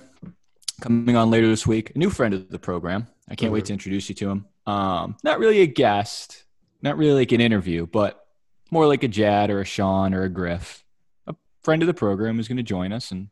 coming 0.80 1.16
on 1.16 1.30
later 1.30 1.48
this 1.48 1.68
week, 1.68 1.92
a 1.96 1.98
new 1.98 2.10
friend 2.10 2.34
of 2.34 2.50
the 2.50 2.60
program. 2.60 3.08
I 3.30 3.36
can't 3.36 3.52
wait 3.54 3.66
to 3.66 3.74
introduce 3.74 4.10
you 4.10 4.16
to 4.16 4.30
him. 4.30 4.46
Um, 4.66 5.18
not 5.24 5.40
really 5.40 5.62
a 5.62 5.68
guest, 5.68 6.46
not 6.82 6.98
really 6.98 7.14
like 7.22 7.32
an 7.32 7.42
interview, 7.42 7.86
but 7.88 8.26
more 8.72 8.88
like 8.88 9.04
a 9.04 9.08
Jad 9.08 9.50
or 9.50 9.60
a 9.62 9.66
Sean 9.66 10.14
or 10.14 10.24
a 10.24 10.30
Griff, 10.30 10.84
a 11.28 11.36
friend 11.62 11.84
of 11.84 11.88
the 11.88 11.94
program 11.94 12.38
who's 12.38 12.48
going 12.48 12.58
to 12.58 12.64
join 12.64 12.94
us. 12.94 13.12
And 13.12 13.28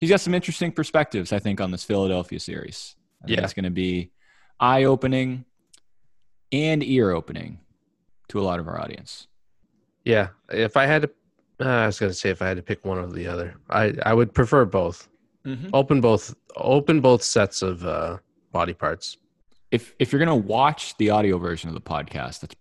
he's 0.00 0.10
got 0.10 0.20
some 0.20 0.32
interesting 0.34 0.72
perspectives, 0.72 1.32
I 1.32 1.38
think, 1.38 1.60
on 1.60 1.70
this 1.70 1.84
Philadelphia 1.84 2.38
series. 2.40 2.94
I 3.22 3.26
think 3.26 3.38
Yeah. 3.38 3.44
it's 3.44 3.52
going 3.54 3.64
to 3.64 3.70
be 3.70 4.12
eye 4.60 4.84
opening 4.84 5.44
and 6.52 6.82
ear 6.84 7.10
opening 7.10 7.58
to 8.28 8.40
a 8.40 8.42
lot 8.42 8.60
of 8.60 8.68
our 8.68 8.80
audience. 8.80 9.26
Yeah, 10.06 10.28
if 10.50 10.76
I 10.76 10.86
had 10.86 11.02
to, 11.02 11.10
uh, 11.60 11.68
I 11.82 11.86
was 11.86 11.98
gonna 11.98 12.12
say 12.14 12.30
if 12.30 12.40
I 12.40 12.46
had 12.46 12.56
to 12.58 12.62
pick 12.62 12.84
one 12.84 12.96
or 12.98 13.08
the 13.08 13.26
other, 13.26 13.56
I 13.68 13.92
I 14.04 14.14
would 14.14 14.32
prefer 14.32 14.64
both. 14.64 15.08
Open 15.72 16.00
both, 16.00 16.34
open 16.56 17.00
both 17.00 17.22
sets 17.22 17.62
of 17.62 17.84
uh, 17.86 18.18
body 18.52 18.74
parts. 18.74 19.16
if 19.70 19.94
if 20.00 20.10
you're 20.12 20.18
gonna 20.18 20.34
watch 20.34 20.96
the 20.96 21.10
audio 21.10 21.38
version 21.38 21.68
of 21.68 21.74
the 21.74 21.80
podcast, 21.80 22.40
that's 22.40 22.56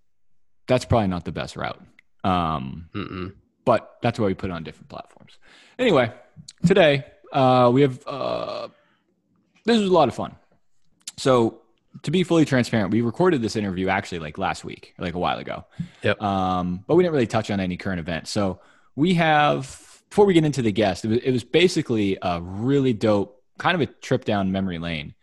that's 0.68 0.86
probably 0.86 1.08
not 1.08 1.26
the 1.26 1.32
best 1.32 1.56
route. 1.56 1.82
Um, 2.24 2.90
Mm-mm. 2.94 3.34
but 3.66 3.98
that's 4.04 4.20
why 4.20 4.28
we 4.28 4.34
put 4.36 4.50
it 4.52 4.54
on 4.54 4.64
different 4.64 4.90
platforms. 4.90 5.38
Anyway, 5.80 6.12
today 6.66 7.06
uh, 7.34 7.70
we 7.74 7.82
have 7.82 8.00
uh, 8.08 8.68
this 9.66 9.80
was 9.80 9.90
a 9.90 9.94
lot 9.94 10.08
of 10.08 10.14
fun. 10.16 10.36
So 11.18 11.62
to 12.04 12.12
be 12.12 12.24
fully 12.24 12.46
transparent, 12.46 12.92
we 12.92 13.02
recorded 13.02 13.42
this 13.42 13.56
interview 13.56 13.90
actually 13.90 14.20
like 14.20 14.38
last 14.38 14.64
week, 14.64 14.94
like 14.98 15.14
a 15.14 15.20
while 15.20 15.38
ago. 15.38 15.66
Yep. 16.04 16.22
Um, 16.22 16.84
but 16.88 16.96
we 16.96 17.04
didn't 17.04 17.14
really 17.14 17.28
touch 17.28 17.52
on 17.52 17.60
any 17.60 17.78
current 17.78 18.00
events. 18.00 18.32
So 18.32 18.60
we 18.96 19.14
have 19.16 19.82
before 20.10 20.26
we 20.26 20.34
get 20.34 20.46
into 20.46 20.62
the 20.62 20.72
guest, 20.72 21.06
it 21.06 21.10
was, 21.10 21.18
it 21.20 21.32
was 21.32 21.44
basically 21.44 22.18
a 22.22 22.42
really 22.42 22.94
dope 22.94 23.44
kind 23.58 23.76
of 23.76 23.82
a 23.82 23.92
trip 23.92 24.26
down 24.26 24.52
memory 24.52 24.80
lane. 24.80 25.14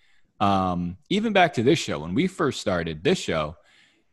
Um, 0.40 0.96
even 1.08 1.32
back 1.32 1.54
to 1.54 1.62
this 1.62 1.78
show 1.78 2.00
when 2.00 2.14
we 2.14 2.26
first 2.26 2.60
started 2.60 3.04
this 3.04 3.18
show, 3.18 3.56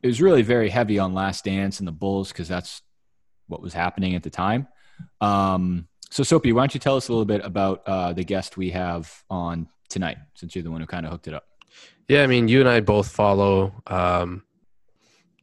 it 0.02 0.08
was 0.08 0.22
really 0.22 0.42
very 0.42 0.70
heavy 0.70 1.00
on 1.00 1.14
Last 1.14 1.44
Dance 1.46 1.80
and 1.80 1.88
the 1.88 1.92
Bulls 1.92 2.32
because 2.32 2.48
that's 2.48 2.82
what 3.48 3.62
was 3.62 3.74
happening 3.74 4.16
at 4.16 4.24
the 4.24 4.30
time. 4.30 4.68
Um, 5.20 5.88
so, 6.12 6.24
Soapy, 6.24 6.54
why 6.54 6.62
don't 6.62 6.74
you 6.74 6.80
tell 6.80 6.96
us 6.96 7.10
a 7.10 7.12
little 7.12 7.26
bit 7.26 7.44
about 7.44 7.84
uh, 7.86 8.14
the 8.14 8.24
guest 8.24 8.58
we 8.58 8.72
have 8.72 9.12
on 9.30 9.68
tonight, 9.90 10.18
since 10.36 10.56
you're 10.56 10.64
the 10.64 10.72
one 10.72 10.82
who 10.82 10.88
kind 10.88 11.06
of 11.06 11.12
hooked 11.12 11.28
it 11.28 11.34
up? 11.34 11.49
Yeah, 12.08 12.24
I 12.24 12.28
mean, 12.28 12.48
you 12.48 12.60
and 12.60 12.68
I 12.70 12.80
both 12.80 13.10
follow 13.10 13.74
um, 13.88 14.44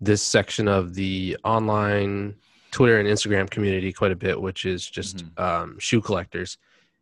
this 0.01 0.23
section 0.23 0.69
of 0.69 0.95
the 0.95 1.37
online 1.45 2.35
Twitter 2.71 2.99
and 2.99 3.09
Instagram 3.09 3.49
community 3.49 3.93
quite 3.93 4.13
a 4.13 4.17
bit, 4.17 4.41
which 4.41 4.65
is 4.65 4.87
just 4.89 5.25
um, 5.39 5.79
shoe 5.79 6.01
collectors, 6.01 6.59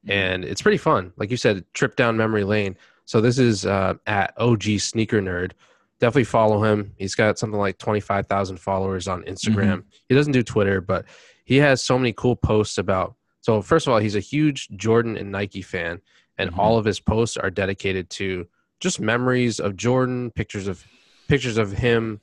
and 0.06 0.44
it's 0.44 0.62
pretty 0.62 0.78
fun. 0.78 1.12
Like 1.16 1.30
you 1.30 1.36
said, 1.36 1.64
trip 1.72 1.96
down 1.96 2.16
memory 2.16 2.44
lane. 2.44 2.76
So 3.06 3.20
this 3.20 3.38
is 3.38 3.66
uh, 3.66 3.94
at 4.06 4.32
OG 4.38 4.62
Sneaker 4.78 5.20
Nerd, 5.20 5.52
definitely 5.98 6.24
follow 6.24 6.62
him. 6.62 6.92
He's 6.96 7.14
got 7.14 7.38
something 7.38 7.58
like 7.58 7.78
25,000 7.78 8.58
followers 8.58 9.08
on 9.08 9.22
Instagram. 9.24 9.84
He 10.08 10.14
doesn't 10.14 10.32
do 10.32 10.42
Twitter, 10.42 10.80
but 10.80 11.04
he 11.44 11.56
has 11.56 11.82
so 11.82 11.98
many 11.98 12.12
cool 12.12 12.36
posts 12.36 12.78
about. 12.78 13.14
So, 13.40 13.60
first 13.60 13.86
of 13.86 13.92
all, 13.92 13.98
he's 13.98 14.16
a 14.16 14.20
huge 14.20 14.68
Jordan 14.76 15.16
and 15.18 15.30
Nike 15.32 15.60
fan, 15.62 16.00
and 16.38 16.50
Mhm. 16.50 16.58
all 16.58 16.78
of 16.78 16.84
his 16.84 16.98
posts 17.00 17.36
are 17.36 17.50
dedicated 17.50 18.08
to 18.10 18.46
just 18.80 19.00
memories 19.00 19.60
of 19.60 19.76
Jordan, 19.76 20.30
pictures 20.30 20.68
of 20.68 20.86
pictures 21.28 21.56
of 21.56 21.72
him, 21.72 22.20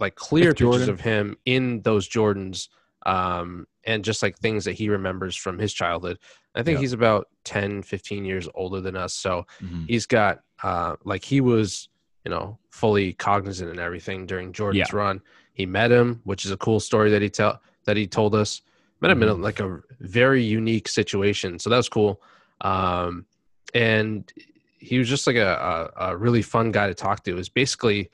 like 0.00 0.14
clear 0.14 0.48
With 0.50 0.58
pictures 0.58 0.70
Jordan. 0.86 0.90
of 0.90 1.00
him 1.00 1.36
in 1.44 1.82
those 1.82 2.08
Jordans, 2.08 2.68
um, 3.06 3.66
and 3.84 4.04
just 4.04 4.22
like 4.22 4.38
things 4.38 4.64
that 4.64 4.72
he 4.72 4.88
remembers 4.88 5.36
from 5.36 5.58
his 5.58 5.72
childhood. 5.72 6.18
I 6.54 6.62
think 6.62 6.76
Yeah. 6.76 6.80
he's 6.80 6.92
about 6.92 7.28
10, 7.44 7.82
15 7.82 8.24
years 8.24 8.48
older 8.54 8.80
than 8.80 8.96
us. 8.96 9.14
So, 9.14 9.46
Mhm. 9.62 9.84
he's 9.88 10.06
got 10.06 10.40
uh 10.64 10.96
like 11.04 11.22
he 11.24 11.40
was 11.40 11.88
you 12.24 12.30
know 12.32 12.58
fully 12.70 13.12
cognizant 13.12 13.70
and 13.70 13.78
everything 13.78 14.26
during 14.26 14.52
jordan's 14.52 14.92
run 14.92 15.20
he 15.54 15.64
met 15.66 15.92
him 15.92 16.20
which 16.24 16.44
is 16.44 16.50
a 16.50 16.56
cool 16.56 16.80
story 16.80 17.10
that 17.10 17.22
he 17.22 17.30
tell 17.30 17.62
that 17.84 17.96
he 17.96 18.08
told 18.08 18.34
us 18.34 18.60
met 19.00 19.12
him 19.12 19.22
in 19.22 19.40
like 19.40 19.60
a 19.60 19.78
very 20.00 20.42
unique 20.42 20.88
situation 20.88 21.56
so 21.60 21.70
that 21.70 21.76
was 21.76 21.88
cool 21.88 22.20
um 22.62 23.24
and 23.72 24.32
he 24.78 24.98
was 24.98 25.08
just 25.08 25.26
like 25.26 25.36
a, 25.36 25.90
a, 25.98 26.10
a 26.10 26.16
really 26.16 26.42
fun 26.42 26.70
guy 26.70 26.86
to 26.86 26.94
talk 26.94 27.24
to 27.24 27.30
it 27.30 27.34
was 27.34 27.48
basically 27.48 28.10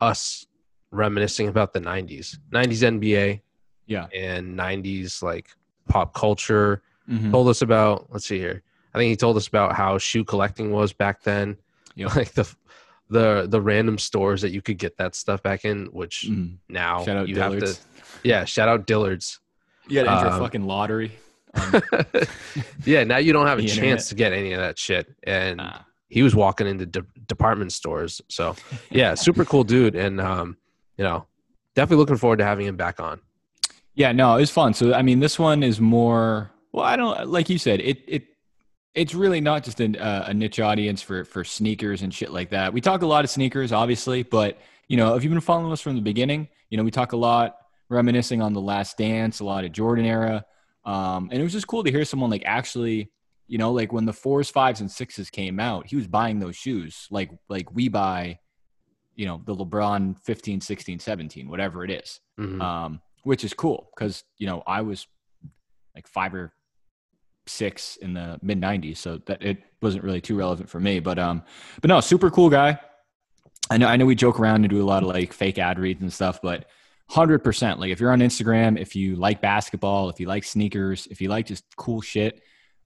us 0.00 0.46
reminiscing 0.90 1.48
about 1.48 1.72
the 1.72 1.80
90s 1.80 2.36
90s 2.52 2.82
nba 3.00 3.40
Yeah. 3.86 4.06
and 4.14 4.58
90s 4.58 5.22
like 5.22 5.50
pop 5.88 6.14
culture 6.14 6.82
Mhm. 7.10 7.30
told 7.32 7.48
us 7.48 7.62
about 7.62 8.06
let's 8.12 8.26
see 8.26 8.38
here 8.38 8.62
i 8.94 8.98
think 8.98 9.08
he 9.10 9.16
told 9.16 9.36
us 9.36 9.48
about 9.48 9.74
how 9.74 9.98
shoe 9.98 10.22
collecting 10.24 10.70
was 10.70 10.92
back 10.92 11.22
then 11.22 11.56
Yep. 11.96 12.14
like 12.16 12.32
the 12.32 12.54
the 13.10 13.46
the 13.48 13.60
random 13.60 13.98
stores 13.98 14.40
that 14.42 14.50
you 14.50 14.62
could 14.62 14.78
get 14.78 14.96
that 14.98 15.14
stuff 15.14 15.42
back 15.42 15.64
in 15.64 15.86
which 15.86 16.26
Mhm. 16.30 16.58
now 16.68 17.04
Shout 17.04 17.16
out 17.16 17.28
you 17.28 17.34
Dillard's. 17.34 17.78
have 17.78 18.22
to 18.22 18.28
yeah 18.28 18.44
shout 18.44 18.68
out 18.68 18.86
dillard's 18.86 19.40
You 19.88 20.02
got 20.02 20.04
to 20.04 20.12
enter 20.18 20.28
a 20.28 20.32
Um, 20.34 20.40
fucking 20.40 20.64
lottery. 20.64 21.12
Um, 21.54 21.82
yeah 22.86 23.04
now 23.04 23.18
you 23.18 23.32
don't 23.34 23.46
have 23.46 23.58
a 23.58 23.62
chance 23.66 23.76
internet. 23.76 24.00
to 24.06 24.14
get 24.14 24.32
any 24.32 24.52
of 24.52 24.60
that 24.60 24.78
shit 24.78 25.12
and 25.24 25.56
nah. 25.58 25.78
He 26.12 26.22
was 26.22 26.34
walking 26.34 26.66
into 26.66 26.86
de- 26.86 27.06
department 27.26 27.72
stores 27.72 28.20
so 28.28 28.54
yeah 28.90 29.14
super 29.26 29.44
cool 29.44 29.64
dude 29.64 29.96
and 29.96 30.20
um 30.20 30.56
you 30.96 31.04
know 31.04 31.26
definitely 31.74 31.96
looking 31.96 32.16
forward 32.16 32.38
to 32.38 32.44
having 32.44 32.66
him 32.66 32.76
back 32.76 33.00
on 33.00 33.20
Yeah, 33.94 34.12
no, 34.12 34.36
it 34.36 34.40
was 34.40 34.50
fun. 34.50 34.74
So 34.74 34.94
I 34.94 35.02
mean, 35.02 35.20
this 35.20 35.38
one 35.38 35.62
is 35.62 35.80
more. 35.80 36.50
Well, 36.72 36.84
I 36.84 36.96
don't 36.96 37.28
like 37.28 37.50
you 37.50 37.58
said 37.58 37.80
it. 37.80 38.02
It 38.06 38.24
it's 38.94 39.14
really 39.14 39.40
not 39.40 39.64
just 39.64 39.80
a, 39.80 39.98
uh, 39.98 40.24
a 40.28 40.34
niche 40.34 40.60
audience 40.60 41.02
for 41.02 41.24
for 41.24 41.44
sneakers 41.44 42.02
and 42.02 42.12
shit 42.12 42.30
like 42.30 42.50
that. 42.50 42.72
We 42.72 42.80
talk 42.80 43.02
a 43.02 43.06
lot 43.06 43.24
of 43.24 43.30
sneakers, 43.30 43.72
obviously, 43.72 44.22
but 44.22 44.58
you 44.88 44.96
know, 44.96 45.14
if 45.16 45.22
you've 45.22 45.32
been 45.32 45.40
following 45.40 45.72
us 45.72 45.80
from 45.80 45.94
the 45.94 46.02
beginning, 46.02 46.48
you 46.70 46.76
know, 46.76 46.84
we 46.84 46.90
talk 46.90 47.12
a 47.12 47.16
lot 47.16 47.56
reminiscing 47.88 48.40
on 48.40 48.54
the 48.54 48.60
Last 48.60 48.96
Dance, 48.96 49.40
a 49.40 49.44
lot 49.44 49.64
of 49.64 49.72
Jordan 49.72 50.06
era, 50.06 50.44
um, 50.84 51.28
and 51.30 51.40
it 51.40 51.42
was 51.42 51.52
just 51.52 51.66
cool 51.66 51.84
to 51.84 51.90
hear 51.90 52.04
someone 52.04 52.30
like 52.30 52.42
actually. 52.46 53.10
You 53.52 53.58
know, 53.58 53.70
like 53.70 53.92
when 53.92 54.06
the 54.06 54.14
fours, 54.14 54.48
fives, 54.48 54.80
and 54.80 54.90
sixes 54.90 55.28
came 55.28 55.60
out, 55.60 55.86
he 55.86 55.96
was 55.96 56.06
buying 56.08 56.38
those 56.38 56.56
shoes 56.56 57.06
like 57.10 57.30
like 57.50 57.70
we 57.78 57.88
buy, 57.88 58.38
you 59.14 59.26
know, 59.26 59.42
the 59.44 59.54
LeBron 59.54 60.18
15, 60.20 60.62
16, 60.62 60.98
17, 60.98 61.48
whatever 61.50 61.84
it 61.84 61.90
is 61.90 62.20
Mhm. 62.40 62.62
um, 62.62 63.00
which 63.24 63.44
is 63.44 63.52
cool 63.52 63.90
because 63.94 64.24
you 64.38 64.46
know 64.46 64.62
I 64.66 64.80
was 64.80 65.06
like 65.94 66.08
five 66.08 66.32
or 66.34 66.54
six 67.46 67.96
in 67.96 68.14
the 68.14 68.38
mid 68.42 68.58
'90s, 68.58 68.96
so 68.96 69.18
that 69.26 69.42
it 69.42 69.58
wasn't 69.82 70.02
really 70.04 70.22
too 70.22 70.36
relevant 70.38 70.70
for 70.70 70.80
me. 70.80 70.98
But 71.00 71.18
um, 71.18 71.42
but 71.82 71.88
no, 71.88 72.00
super 72.00 72.30
cool 72.30 72.48
guy. 72.48 72.78
I 73.70 73.76
know 73.76 73.86
I 73.86 73.96
know 73.98 74.06
we 74.06 74.14
joke 74.14 74.40
around 74.40 74.64
and 74.64 74.70
do 74.70 74.82
a 74.82 74.88
lot 74.92 75.02
of 75.02 75.10
like 75.10 75.34
fake 75.34 75.58
ad 75.58 75.78
reads 75.78 76.00
and 76.00 76.10
stuff, 76.10 76.40
but 76.42 76.64
hundred 77.10 77.40
percent. 77.40 77.80
Like 77.80 77.90
if 77.90 78.00
you're 78.00 78.12
on 78.12 78.20
Instagram, 78.20 78.78
if 78.80 78.96
you 78.96 79.16
like 79.16 79.42
basketball, 79.42 80.08
if 80.08 80.18
you 80.20 80.26
like 80.26 80.44
sneakers, 80.44 81.06
if 81.10 81.20
you 81.20 81.28
like 81.28 81.44
just 81.44 81.64
cool 81.76 82.00
shit. 82.00 82.40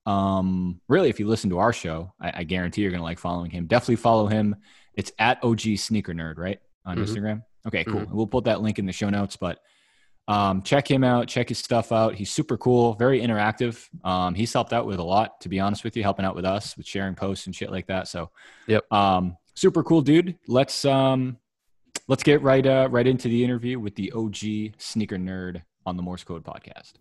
Um, 0.07 0.81
really, 0.89 1.09
if 1.11 1.19
you 1.21 1.27
listen 1.27 1.51
to 1.51 1.59
our 1.59 1.73
show, 1.73 2.13
I, 2.21 2.33
I 2.37 2.45
guarantee 2.45 2.83
you're 2.83 2.91
gonna 2.93 3.03
like 3.03 3.19
following 3.19 3.51
him. 3.51 3.67
Definitely 3.67 3.97
follow 3.97 4.27
him. 4.29 4.57
It's 4.95 5.13
at 5.19 5.43
OG 5.43 5.77
Sneaker 5.77 6.15
Nerd, 6.15 6.39
right? 6.39 6.61
On 6.85 6.97
Mhm. 6.97 7.03
Instagram. 7.05 7.43
Okay, 7.67 7.85
cool. 7.85 8.01
Mhm. 8.03 8.11
We'll 8.13 8.27
put 8.29 8.45
that 8.45 8.63
link 8.63 8.79
in 8.79 8.87
the 8.87 8.93
show 8.93 9.11
notes, 9.11 9.37
but 9.37 9.59
um, 10.29 10.63
check 10.63 10.91
him 10.91 11.05
out. 11.05 11.29
Check 11.29 11.49
his 11.51 11.59
stuff 11.59 11.93
out. 11.93 12.15
He's 12.15 12.31
super 12.33 12.57
cool, 12.57 12.95
very 12.95 13.21
interactive. 13.21 13.89
Um, 14.05 14.35
he's 14.35 14.53
helped 14.53 14.73
out 14.73 14.85
with 14.87 14.99
a 14.99 15.03
lot, 15.05 15.41
to 15.43 15.49
be 15.49 15.61
honest 15.61 15.85
with 15.85 15.97
you, 15.97 16.03
helping 16.03 16.25
out 16.25 16.35
with 16.35 16.45
us 16.45 16.77
with 16.77 16.87
sharing 16.87 17.15
posts 17.15 17.47
and 17.47 17.55
shit 17.55 17.71
like 17.71 17.87
that. 17.89 18.09
So, 18.09 18.31
Yep. 18.67 18.93
um, 18.93 19.37
super 19.55 19.83
cool 19.85 20.03
dude. 20.03 20.37
Let's 20.49 20.85
um, 20.85 21.37
let's 22.09 22.23
get 22.25 22.43
right 22.43 22.65
uh, 22.67 22.89
right 22.91 23.07
into 23.07 23.29
the 23.29 23.45
interview 23.45 23.79
with 23.79 23.95
the 23.97 24.13
OG 24.13 24.75
sneaker 24.79 25.17
nerd 25.17 25.63
on 25.85 25.97
the 25.97 26.03
Morse 26.03 26.25
Code 26.25 26.45
podcast. 26.45 26.95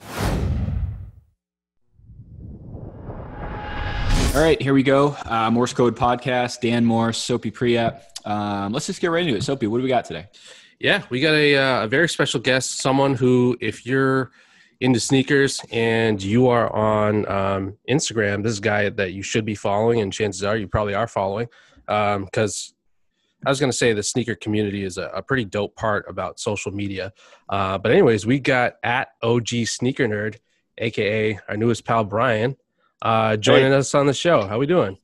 All 4.35 4.41
right, 4.41 4.61
here 4.61 4.73
we 4.73 4.83
go. 4.83 5.15
Uh, 5.23 5.49
Morse 5.49 5.71
Code 5.71 5.95
podcast. 5.95 6.59
Dan 6.59 6.83
Morse, 6.83 7.17
Soapy 7.17 7.51
Priya. 7.51 8.01
Um, 8.25 8.73
let's 8.73 8.85
just 8.85 8.99
get 8.99 9.07
right 9.07 9.25
into 9.25 9.37
it. 9.37 9.43
Soapy, 9.43 9.65
what 9.67 9.77
do 9.77 9.83
we 9.83 9.87
got 9.87 10.03
today? 10.03 10.27
Yeah, 10.77 11.03
we 11.09 11.21
got 11.21 11.35
a, 11.35 11.55
uh, 11.55 11.83
a 11.85 11.87
very 11.87 12.09
special 12.09 12.41
guest, 12.41 12.81
someone 12.81 13.15
who, 13.15 13.57
if 13.61 13.85
you're 13.85 14.31
into 14.81 14.99
sneakers 14.99 15.61
and 15.71 16.21
you 16.21 16.49
are 16.49 16.69
on 16.75 17.25
um, 17.31 17.77
Instagram, 17.89 18.43
this 18.43 18.59
guy 18.59 18.89
that 18.89 19.13
you 19.13 19.23
should 19.23 19.45
be 19.45 19.55
following, 19.55 20.01
and 20.01 20.11
chances 20.11 20.43
are 20.43 20.57
you 20.57 20.67
probably 20.67 20.95
are 20.95 21.07
following. 21.07 21.47
Because 21.85 22.73
I 23.45 23.49
was 23.49 23.61
going 23.61 23.71
to 23.71 23.77
say 23.77 23.93
the 23.93 24.03
sneaker 24.03 24.35
community 24.35 24.83
is 24.83 24.97
a, 24.97 25.05
a 25.15 25.21
pretty 25.21 25.45
dope 25.45 25.77
part 25.77 26.09
about 26.09 26.41
social 26.41 26.73
media. 26.73 27.13
Uh, 27.47 27.77
but, 27.77 27.93
anyways, 27.93 28.25
we 28.25 28.41
got 28.41 28.73
at 28.83 29.11
OG 29.23 29.47
Sneaker 29.63 30.09
Nerd, 30.09 30.39
aka 30.77 31.39
our 31.47 31.55
newest 31.55 31.85
pal, 31.85 32.03
Brian, 32.03 32.57
uh, 33.05 33.37
joining 33.37 33.71
us 33.71 33.93
on 33.93 34.07
the 34.07 34.13
show. 34.13 34.45
How 34.47 34.57
we 34.57 34.65
doing? 34.65 34.97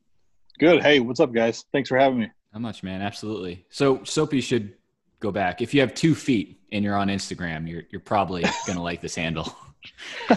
Good. 0.59 0.81
Hey, 0.83 0.99
what's 0.99 1.19
up, 1.19 1.31
guys? 1.31 1.63
Thanks 1.71 1.87
for 1.87 1.97
having 1.97 2.19
me. 2.19 2.31
How 2.51 2.59
much, 2.59 2.83
man? 2.83 3.01
Absolutely. 3.01 3.65
So 3.69 4.03
Soapy 4.03 4.41
should 4.41 4.73
go 5.19 5.31
back. 5.31 5.61
If 5.61 5.73
you 5.73 5.81
have 5.81 5.93
two 5.93 6.15
feet 6.15 6.59
and 6.71 6.83
you're 6.83 6.95
on 6.97 7.07
Instagram, 7.07 7.69
you're 7.69 7.83
you're 7.91 8.01
probably 8.01 8.43
gonna 8.67 8.81
like 8.83 8.99
this 9.01 9.15
handle. 9.15 9.55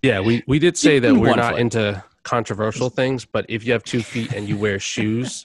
Yeah, 0.00 0.20
we, 0.20 0.44
we 0.46 0.60
did 0.60 0.76
say 0.76 1.00
that 1.00 1.08
Even 1.08 1.20
we're 1.20 1.34
not 1.34 1.52
foot. 1.54 1.60
into 1.60 2.04
controversial 2.22 2.88
things, 2.88 3.24
but 3.24 3.44
if 3.48 3.66
you 3.66 3.72
have 3.72 3.82
two 3.82 4.00
feet 4.00 4.32
and 4.32 4.48
you 4.48 4.56
wear 4.56 4.78
shoes, 4.92 5.44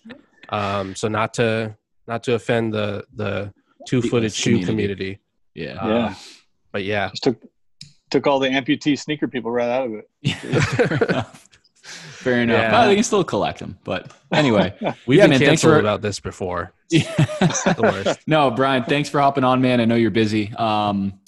um, 0.50 0.94
so 0.96 1.08
not 1.08 1.34
to 1.36 1.76
not 2.08 2.22
to 2.24 2.36
offend 2.36 2.72
the 2.72 3.04
the 3.16 3.52
two 3.88 4.02
footed 4.04 4.32
shoe 4.32 4.64
community. 4.64 4.70
community, 4.76 5.20
Yeah. 5.56 5.74
um, 5.82 5.90
Yeah. 5.90 6.16
but 6.72 6.84
yeah, 6.84 7.10
Just 7.10 7.24
took 7.24 7.42
took 8.14 8.28
all 8.28 8.40
the 8.40 8.48
amputee 8.48 8.98
sneaker 8.98 9.28
people 9.28 9.52
right 9.52 9.70
out 9.70 9.88
of 9.88 9.94
it. 9.96 10.10
Fair 10.38 10.94
enough. 11.10 11.50
Fair 11.84 12.42
enough. 12.42 12.58
Yeah. 12.62 12.72
Well, 12.72 12.88
they 12.88 12.96
can 12.96 13.04
still 13.04 13.24
collect 13.26 13.60
them, 13.60 13.78
but 13.84 14.14
anyway. 14.32 14.74
we've 15.06 15.18
Yeah, 15.18 15.26
been 15.26 15.32
man, 15.32 15.40
thanks 15.40 15.62
canceled 15.62 15.74
for- 15.74 15.80
about 15.80 16.02
this 16.02 16.20
before. 16.20 16.74
Yeah. 16.90 17.02
the 17.16 18.04
worst. 18.06 18.20
no, 18.28 18.52
Brian, 18.52 18.84
thanks 18.84 19.10
for 19.10 19.20
hopping 19.20 19.44
on, 19.44 19.62
man. 19.62 19.82
I 19.82 19.86
know 19.86 19.96
you're 19.96 20.12
busy. 20.12 20.54
Um, 20.54 21.20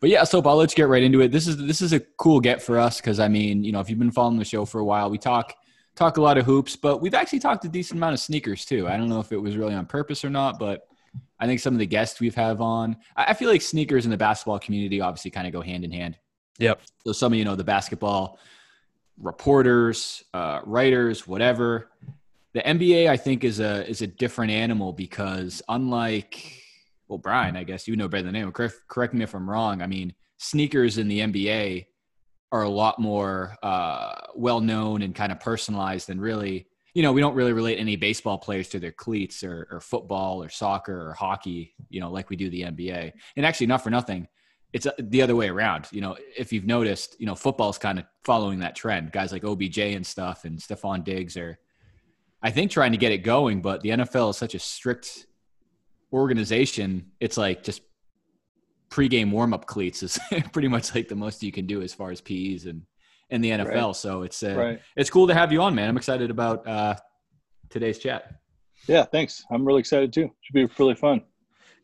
but 0.00 0.10
yeah, 0.10 0.22
so 0.22 0.40
I'll 0.42 0.54
let 0.56 0.70
you 0.70 0.76
get 0.76 0.86
right 0.88 1.02
into 1.02 1.20
it. 1.20 1.32
This 1.32 1.48
is 1.48 1.56
this 1.56 1.82
is 1.82 1.92
a 1.92 1.98
cool 2.18 2.38
get 2.40 2.62
for 2.62 2.78
us 2.78 3.00
because 3.00 3.18
I 3.18 3.26
mean, 3.26 3.64
you 3.64 3.72
know, 3.72 3.80
if 3.80 3.90
you've 3.90 3.98
been 3.98 4.12
following 4.12 4.38
the 4.38 4.44
show 4.44 4.64
for 4.64 4.78
a 4.78 4.84
while, 4.84 5.10
we 5.10 5.18
talk 5.18 5.54
talk 5.96 6.18
a 6.18 6.22
lot 6.22 6.38
of 6.38 6.46
hoops, 6.46 6.76
but 6.76 7.00
we've 7.02 7.14
actually 7.14 7.40
talked 7.40 7.64
a 7.64 7.68
decent 7.68 7.98
amount 7.98 8.14
of 8.14 8.20
sneakers 8.20 8.64
too. 8.64 8.86
I 8.86 8.96
don't 8.96 9.08
know 9.08 9.18
if 9.18 9.32
it 9.32 9.38
was 9.38 9.56
really 9.56 9.74
on 9.74 9.86
purpose 9.86 10.24
or 10.24 10.30
not, 10.30 10.60
but 10.60 10.82
I 11.40 11.46
think 11.46 11.58
some 11.58 11.74
of 11.74 11.80
the 11.80 11.86
guests 11.86 12.20
we've 12.20 12.36
have 12.36 12.60
on, 12.60 12.96
I 13.16 13.24
I 13.30 13.34
feel 13.34 13.48
like 13.50 13.60
sneakers 13.60 14.04
in 14.04 14.12
the 14.12 14.16
basketball 14.16 14.60
community 14.60 15.00
obviously 15.00 15.32
kind 15.32 15.48
of 15.48 15.52
go 15.52 15.62
hand 15.62 15.82
in 15.84 15.90
hand. 15.90 16.16
Yep. 16.58 16.80
So 17.04 17.12
some 17.12 17.32
of 17.32 17.38
you 17.38 17.44
know 17.44 17.56
the 17.56 17.64
basketball 17.64 18.38
reporters, 19.20 20.24
uh, 20.34 20.60
writers, 20.64 21.26
whatever. 21.26 21.90
The 22.54 22.60
NBA, 22.60 23.08
I 23.08 23.16
think, 23.16 23.44
is 23.44 23.60
a 23.60 23.88
is 23.88 24.02
a 24.02 24.06
different 24.06 24.52
animal 24.52 24.92
because 24.92 25.62
unlike 25.68 26.58
well, 27.08 27.18
Brian, 27.18 27.56
I 27.56 27.64
guess 27.64 27.88
you 27.88 27.96
know 27.96 28.08
better 28.08 28.24
than 28.24 28.36
anyone. 28.36 28.52
Correct, 28.52 28.74
correct 28.86 29.14
me 29.14 29.24
if 29.24 29.34
I'm 29.34 29.48
wrong. 29.48 29.82
I 29.82 29.86
mean, 29.86 30.14
sneakers 30.36 30.98
in 30.98 31.08
the 31.08 31.20
NBA 31.20 31.86
are 32.52 32.62
a 32.62 32.68
lot 32.68 32.98
more 32.98 33.56
uh, 33.62 34.14
well 34.34 34.60
known 34.60 35.02
and 35.02 35.14
kind 35.14 35.32
of 35.32 35.40
personalized 35.40 36.08
than 36.08 36.20
really. 36.20 36.66
You 36.94 37.02
know, 37.02 37.12
we 37.12 37.20
don't 37.20 37.34
really 37.34 37.52
relate 37.52 37.78
any 37.78 37.96
baseball 37.96 38.38
players 38.38 38.68
to 38.70 38.80
their 38.80 38.92
cleats 38.92 39.44
or, 39.44 39.68
or 39.70 39.80
football 39.80 40.42
or 40.42 40.48
soccer 40.48 41.08
or 41.08 41.12
hockey. 41.12 41.74
You 41.90 42.00
know, 42.00 42.10
like 42.10 42.28
we 42.28 42.36
do 42.36 42.50
the 42.50 42.62
NBA. 42.62 43.12
And 43.36 43.46
actually, 43.46 43.68
not 43.68 43.82
for 43.82 43.90
nothing, 43.90 44.26
it's 44.72 44.86
uh, 44.86 44.92
the 44.98 45.22
other 45.22 45.34
way 45.36 45.48
around. 45.48 45.86
You 45.90 46.00
know, 46.00 46.16
if 46.36 46.52
you've 46.52 46.66
noticed, 46.66 47.16
you 47.18 47.26
know, 47.26 47.34
football's 47.34 47.78
kind 47.78 47.98
of 47.98 48.04
following 48.24 48.60
that 48.60 48.74
trend. 48.76 49.12
Guys 49.12 49.32
like 49.32 49.44
OBJ 49.44 49.78
and 49.78 50.06
stuff 50.06 50.44
and 50.44 50.58
Stefon 50.58 51.04
Diggs 51.04 51.36
are, 51.36 51.58
I 52.42 52.50
think, 52.50 52.70
trying 52.70 52.92
to 52.92 52.98
get 52.98 53.12
it 53.12 53.18
going. 53.18 53.62
But 53.62 53.80
the 53.80 53.90
NFL 53.90 54.30
is 54.30 54.36
such 54.36 54.54
a 54.54 54.58
strict 54.58 55.26
organization. 56.12 57.06
It's 57.20 57.36
like 57.36 57.62
just 57.62 57.82
pregame 58.90 59.30
warm 59.30 59.52
up 59.52 59.66
cleats 59.66 60.02
is 60.02 60.18
pretty 60.52 60.68
much 60.68 60.94
like 60.94 61.08
the 61.08 61.14
most 61.16 61.42
you 61.42 61.52
can 61.52 61.66
do 61.66 61.82
as 61.82 61.92
far 61.92 62.10
as 62.10 62.20
PEs 62.20 62.64
and 62.66 62.82
in 63.30 63.40
the 63.42 63.50
NFL. 63.50 63.94
So 63.94 64.22
it's 64.22 64.42
uh, 64.42 64.54
Right. 64.56 64.80
it's 64.96 65.10
cool 65.10 65.26
to 65.28 65.34
have 65.34 65.52
you 65.52 65.60
on, 65.60 65.74
man. 65.74 65.88
I'm 65.88 65.96
excited 65.98 66.30
about 66.30 66.66
uh, 66.66 66.94
today's 67.68 67.98
chat. 67.98 68.34
Yeah, 68.86 69.04
thanks. 69.04 69.44
I'm 69.50 69.66
really 69.66 69.80
excited 69.80 70.12
too. 70.12 70.30
Should 70.40 70.54
be 70.54 70.66
really 70.78 70.94
fun. 70.94 71.22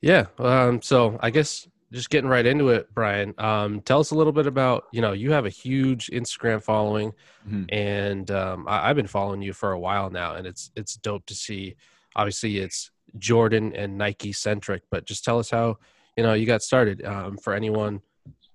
Yeah. 0.00 0.26
Um, 0.38 0.80
so 0.80 1.18
I 1.20 1.30
guess 1.30 1.68
just 1.94 2.10
getting 2.10 2.28
right 2.28 2.44
into 2.44 2.68
it, 2.70 2.92
Brian. 2.92 3.34
Um, 3.38 3.80
tell 3.80 4.00
us 4.00 4.10
a 4.10 4.14
little 4.14 4.32
bit 4.32 4.46
about 4.46 4.84
you 4.92 5.00
know 5.00 5.12
you 5.12 5.32
have 5.32 5.46
a 5.46 5.50
huge 5.50 6.08
Instagram 6.08 6.62
following, 6.62 7.12
Mhm. 7.48 7.66
and 7.72 8.30
um, 8.30 8.66
I, 8.68 8.90
I've 8.90 8.96
been 8.96 9.06
following 9.06 9.40
you 9.42 9.52
for 9.52 9.72
a 9.72 9.78
while 9.78 10.10
now, 10.10 10.34
and 10.34 10.46
it's 10.46 10.70
it's 10.76 10.96
dope 10.96 11.26
to 11.26 11.34
see. 11.34 11.76
Obviously, 12.16 12.58
it's 12.58 12.90
Jordan 13.18 13.74
and 13.74 13.96
Nike 13.96 14.32
centric, 14.32 14.82
but 14.90 15.06
just 15.06 15.24
tell 15.24 15.38
us 15.38 15.50
how 15.50 15.78
you 16.16 16.22
know 16.22 16.34
you 16.34 16.46
got 16.46 16.62
started. 16.62 17.04
Um, 17.04 17.36
for 17.38 17.54
anyone, 17.54 18.00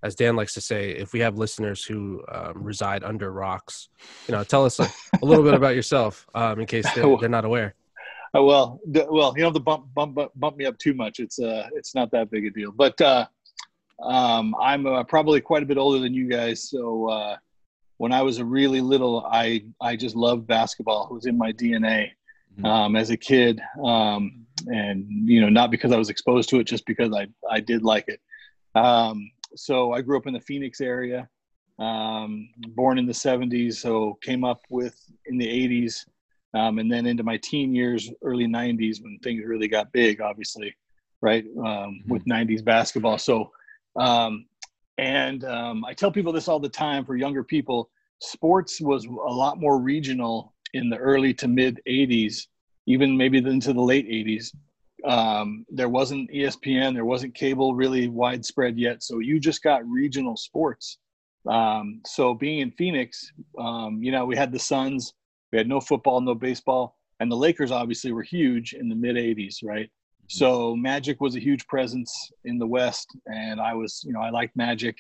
as 0.04 0.16
Dan 0.16 0.36
likes 0.36 0.54
to 0.54 0.62
say, 0.62 0.92
if 0.92 1.14
we 1.14 1.20
have 1.20 1.38
listeners 1.38 1.84
who 1.84 2.24
um, 2.32 2.64
reside 2.64 3.04
under 3.04 3.32
rocks, 3.32 3.90
you 4.28 4.34
know, 4.34 4.44
tell 4.44 4.66
us 4.66 4.80
a, 4.80 4.88
a 5.22 5.26
little 5.26 5.44
bit 5.44 5.54
about 5.62 5.76
yourself 5.76 6.26
um, 6.36 6.60
in 6.60 6.66
case 6.68 6.86
they're, 6.94 7.18
they're 7.18 7.30
not 7.30 7.46
aware. 7.46 7.76
Oh, 8.34 8.46
well, 8.46 8.80
d- 8.92 9.06
well, 9.10 9.34
you 9.36 9.42
don't 9.44 9.54
have 9.54 9.54
to 9.54 9.60
bump, 9.60 9.88
bump, 9.94 10.18
bump, 10.36 10.58
me 10.58 10.66
up 10.66 10.78
too 10.78 10.94
much. 10.94 11.20
It's 11.20 11.40
uh, 11.40 11.68
it's 11.74 11.96
not 11.96 12.12
that 12.12 12.30
big 12.30 12.46
a 12.46 12.50
deal. 12.52 12.72
But 12.72 13.00
uh, 13.02 13.26
um, 14.04 14.56
I'm 14.62 14.86
uh, 14.86 15.04
probably 15.04 15.42
quite 15.42 15.64
a 15.64 15.66
bit 15.66 15.78
older 15.78 16.00
than 16.00 16.14
you 16.14 16.30
guys. 16.30 16.70
So 16.70 17.10
uh, 17.10 17.38
when 17.98 18.12
I 18.12 18.22
was 18.22 18.38
a 18.38 18.46
really 18.46 18.82
little, 18.82 19.26
I 19.32 19.64
I 19.82 19.96
just 19.96 20.16
loved 20.16 20.46
basketball. 20.48 21.08
It 21.10 21.14
was 21.14 21.26
in 21.26 21.38
my 21.38 21.52
DNA 21.52 22.12
Mhm. 22.60 22.66
um, 22.66 22.96
as 22.96 23.10
a 23.12 23.18
kid, 23.18 23.62
um, 23.84 24.46
and 24.68 25.06
you 25.30 25.40
know, 25.42 25.50
not 25.50 25.70
because 25.72 25.92
I 25.92 25.98
was 25.98 26.10
exposed 26.10 26.50
to 26.50 26.60
it, 26.60 26.66
just 26.66 26.86
because 26.86 27.14
I 27.14 27.28
I 27.50 27.60
did 27.60 27.84
like 27.84 28.06
it. 28.08 28.20
Um, 28.76 29.32
so 29.56 29.94
I 29.94 30.02
grew 30.02 30.18
up 30.18 30.28
in 30.28 30.34
the 30.34 30.40
Phoenix 30.42 30.82
area. 30.82 31.28
Um, 31.80 32.50
born 32.76 32.98
in 33.00 33.06
the 33.06 33.14
70s, 33.14 33.76
so 33.76 34.18
came 34.22 34.44
up 34.44 34.60
with 34.70 35.00
in 35.28 35.38
the 35.38 35.48
80s 35.48 36.06
um, 36.54 36.80
and 36.80 36.92
then 36.92 37.06
into 37.06 37.24
my 37.24 37.38
teen 37.38 37.76
years, 37.76 38.12
early 38.24 38.46
'90s, 38.46 39.02
when 39.02 39.20
things 39.20 39.44
really 39.46 39.68
got 39.68 39.92
big, 39.92 40.22
obviously, 40.22 40.76
right, 41.22 41.46
um, 41.64 42.02
with 42.08 42.26
'90s 42.26 42.64
basketball. 42.64 43.18
So, 43.18 43.52
um, 43.96 44.46
and 44.98 45.44
um, 45.46 45.86
I 45.86 45.94
tell 45.94 46.12
people 46.12 46.34
this 46.34 46.48
all 46.48 46.60
the 46.60 46.70
time 46.70 47.06
for 47.06 47.16
younger 47.16 47.44
people: 47.44 47.90
sports 48.20 48.82
was 48.82 49.06
a 49.06 49.10
lot 49.10 49.60
more 49.60 49.80
regional 49.80 50.54
in 50.74 50.90
the 50.90 50.98
early 50.98 51.34
to 51.36 51.48
mid 51.48 51.82
'80s, 51.88 52.48
even 52.88 53.16
maybe 53.16 53.38
into 53.38 53.74
the 53.74 53.82
late 53.82 54.08
'80s. 54.08 54.54
Um, 55.06 55.66
there 55.70 55.88
wasn't 55.88 56.30
ESPN, 56.32 56.94
there 56.94 57.06
wasn't 57.06 57.34
cable 57.36 57.74
really 57.74 58.10
widespread 58.10 58.78
yet, 58.78 59.04
so 59.04 59.20
you 59.20 59.40
just 59.40 59.64
got 59.64 59.88
regional 59.88 60.36
sports. 60.36 60.98
Um, 61.48 62.02
so 62.06 62.34
being 62.34 62.60
in 62.60 62.72
Phoenix, 62.72 63.32
um, 63.58 64.04
you 64.04 64.12
know, 64.12 64.26
we 64.26 64.36
had 64.36 64.52
the 64.52 64.60
Suns, 64.60 65.14
we 65.52 65.58
had 65.58 65.68
no 65.68 65.80
football, 65.80 66.22
no 66.22 66.36
baseball, 66.36 66.98
and 67.20 67.32
the 67.32 67.38
Lakers 67.38 67.72
obviously 67.72 68.12
were 68.12 68.24
huge 68.24 68.74
in 68.74 68.90
the 68.90 68.96
mid 68.96 69.16
'80s, 69.16 69.58
right? 69.64 69.90
So 70.32 70.76
Magic 70.76 71.22
was 71.22 71.36
a 71.36 71.40
huge 71.40 71.66
presence 71.66 72.32
in 72.46 72.60
the 72.60 72.68
West, 72.68 73.18
and 73.26 73.60
I 73.60 73.74
was, 73.74 74.04
you 74.06 74.14
know, 74.14 74.22
I 74.22 74.30
liked 74.30 74.56
Magic. 74.56 74.96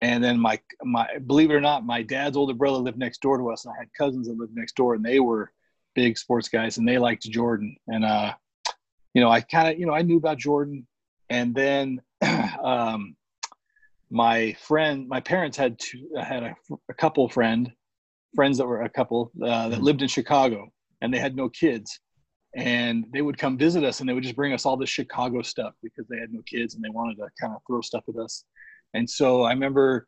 And 0.00 0.24
then 0.24 0.40
my 0.40 0.58
my 0.82 1.06
believe 1.26 1.50
it 1.50 1.54
or 1.54 1.60
not, 1.60 1.84
my 1.84 2.02
dad's 2.02 2.36
older 2.36 2.54
brother 2.54 2.78
lived 2.78 2.98
next 2.98 3.20
door 3.20 3.36
to 3.36 3.50
us, 3.50 3.64
and 3.64 3.74
I 3.74 3.78
had 3.78 3.88
cousins 3.96 4.26
that 4.26 4.38
lived 4.38 4.56
next 4.56 4.74
door, 4.74 4.94
and 4.94 5.04
they 5.04 5.20
were 5.20 5.52
big 5.94 6.16
sports 6.16 6.48
guys, 6.48 6.78
and 6.78 6.88
they 6.88 6.98
liked 6.98 7.22
Jordan. 7.24 7.76
And 7.88 8.04
uh, 8.04 8.32
you 9.12 9.20
know, 9.20 9.30
I 9.30 9.42
kind 9.42 9.68
of, 9.68 9.78
you 9.78 9.86
know, 9.86 9.94
I 9.94 10.02
knew 10.02 10.16
about 10.16 10.38
Jordan, 10.38 10.86
and 11.28 11.54
then 11.54 12.00
um, 12.62 13.16
my 14.10 14.54
friend, 14.54 15.08
my 15.08 15.20
parents 15.20 15.56
had 15.56 15.78
two, 15.78 16.08
had 16.18 16.42
a, 16.42 16.56
a 16.88 16.94
couple 16.94 17.28
friend 17.28 17.70
friends 18.34 18.58
that 18.58 18.66
were 18.66 18.82
a 18.82 18.88
couple 18.88 19.30
uh, 19.42 19.68
that 19.68 19.82
lived 19.82 20.02
in 20.02 20.08
Chicago, 20.08 20.68
and 21.00 21.12
they 21.12 21.18
had 21.18 21.36
no 21.36 21.48
kids, 21.48 22.00
and 22.56 23.04
they 23.12 23.22
would 23.22 23.38
come 23.38 23.56
visit 23.56 23.84
us, 23.84 24.00
and 24.00 24.08
they 24.08 24.12
would 24.12 24.22
just 24.22 24.36
bring 24.36 24.52
us 24.52 24.66
all 24.66 24.76
this 24.76 24.90
Chicago 24.90 25.42
stuff 25.42 25.74
because 25.82 26.06
they 26.08 26.18
had 26.18 26.32
no 26.32 26.40
kids, 26.46 26.74
and 26.74 26.84
they 26.84 26.90
wanted 26.90 27.16
to 27.16 27.28
kind 27.40 27.54
of 27.54 27.60
throw 27.66 27.80
stuff 27.80 28.04
at 28.08 28.16
us. 28.16 28.44
And 28.94 29.08
so 29.08 29.42
I 29.42 29.52
remember 29.52 30.06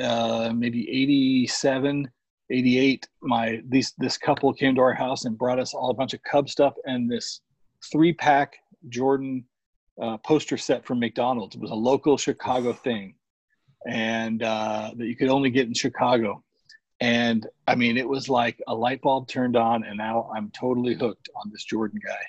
uh, 0.00 0.52
maybe 0.54 0.88
87, 0.90 2.08
88, 2.50 3.08
my 3.22 3.62
these 3.68 3.94
this 3.98 4.16
couple 4.18 4.52
came 4.52 4.74
to 4.74 4.80
our 4.80 4.94
house 4.94 5.24
and 5.24 5.36
brought 5.38 5.58
us 5.58 5.74
all 5.74 5.90
a 5.90 5.94
bunch 5.94 6.14
of 6.14 6.22
Cub 6.22 6.48
stuff 6.48 6.74
and 6.84 7.10
this 7.10 7.40
three 7.90 8.12
pack 8.12 8.54
Jordan 8.88 9.44
uh, 10.00 10.18
poster 10.18 10.56
set 10.56 10.84
from 10.84 11.00
McDonald's. 11.00 11.56
It 11.56 11.60
was 11.60 11.70
a 11.70 11.74
local 11.74 12.16
Chicago 12.16 12.72
thing, 12.72 13.14
and 13.88 14.42
uh, 14.42 14.90
that 14.96 15.06
you 15.06 15.16
could 15.16 15.28
only 15.28 15.50
get 15.50 15.66
in 15.66 15.74
Chicago. 15.74 16.42
And 17.02 17.48
I 17.66 17.74
mean, 17.74 17.96
it 17.98 18.08
was 18.08 18.28
like 18.28 18.62
a 18.68 18.74
light 18.74 19.02
bulb 19.02 19.26
turned 19.26 19.56
on, 19.56 19.82
and 19.82 19.98
now 19.98 20.30
I'm 20.36 20.50
totally 20.52 20.94
hooked 20.94 21.28
on 21.34 21.50
this 21.50 21.64
Jordan 21.64 21.98
guy. 22.06 22.22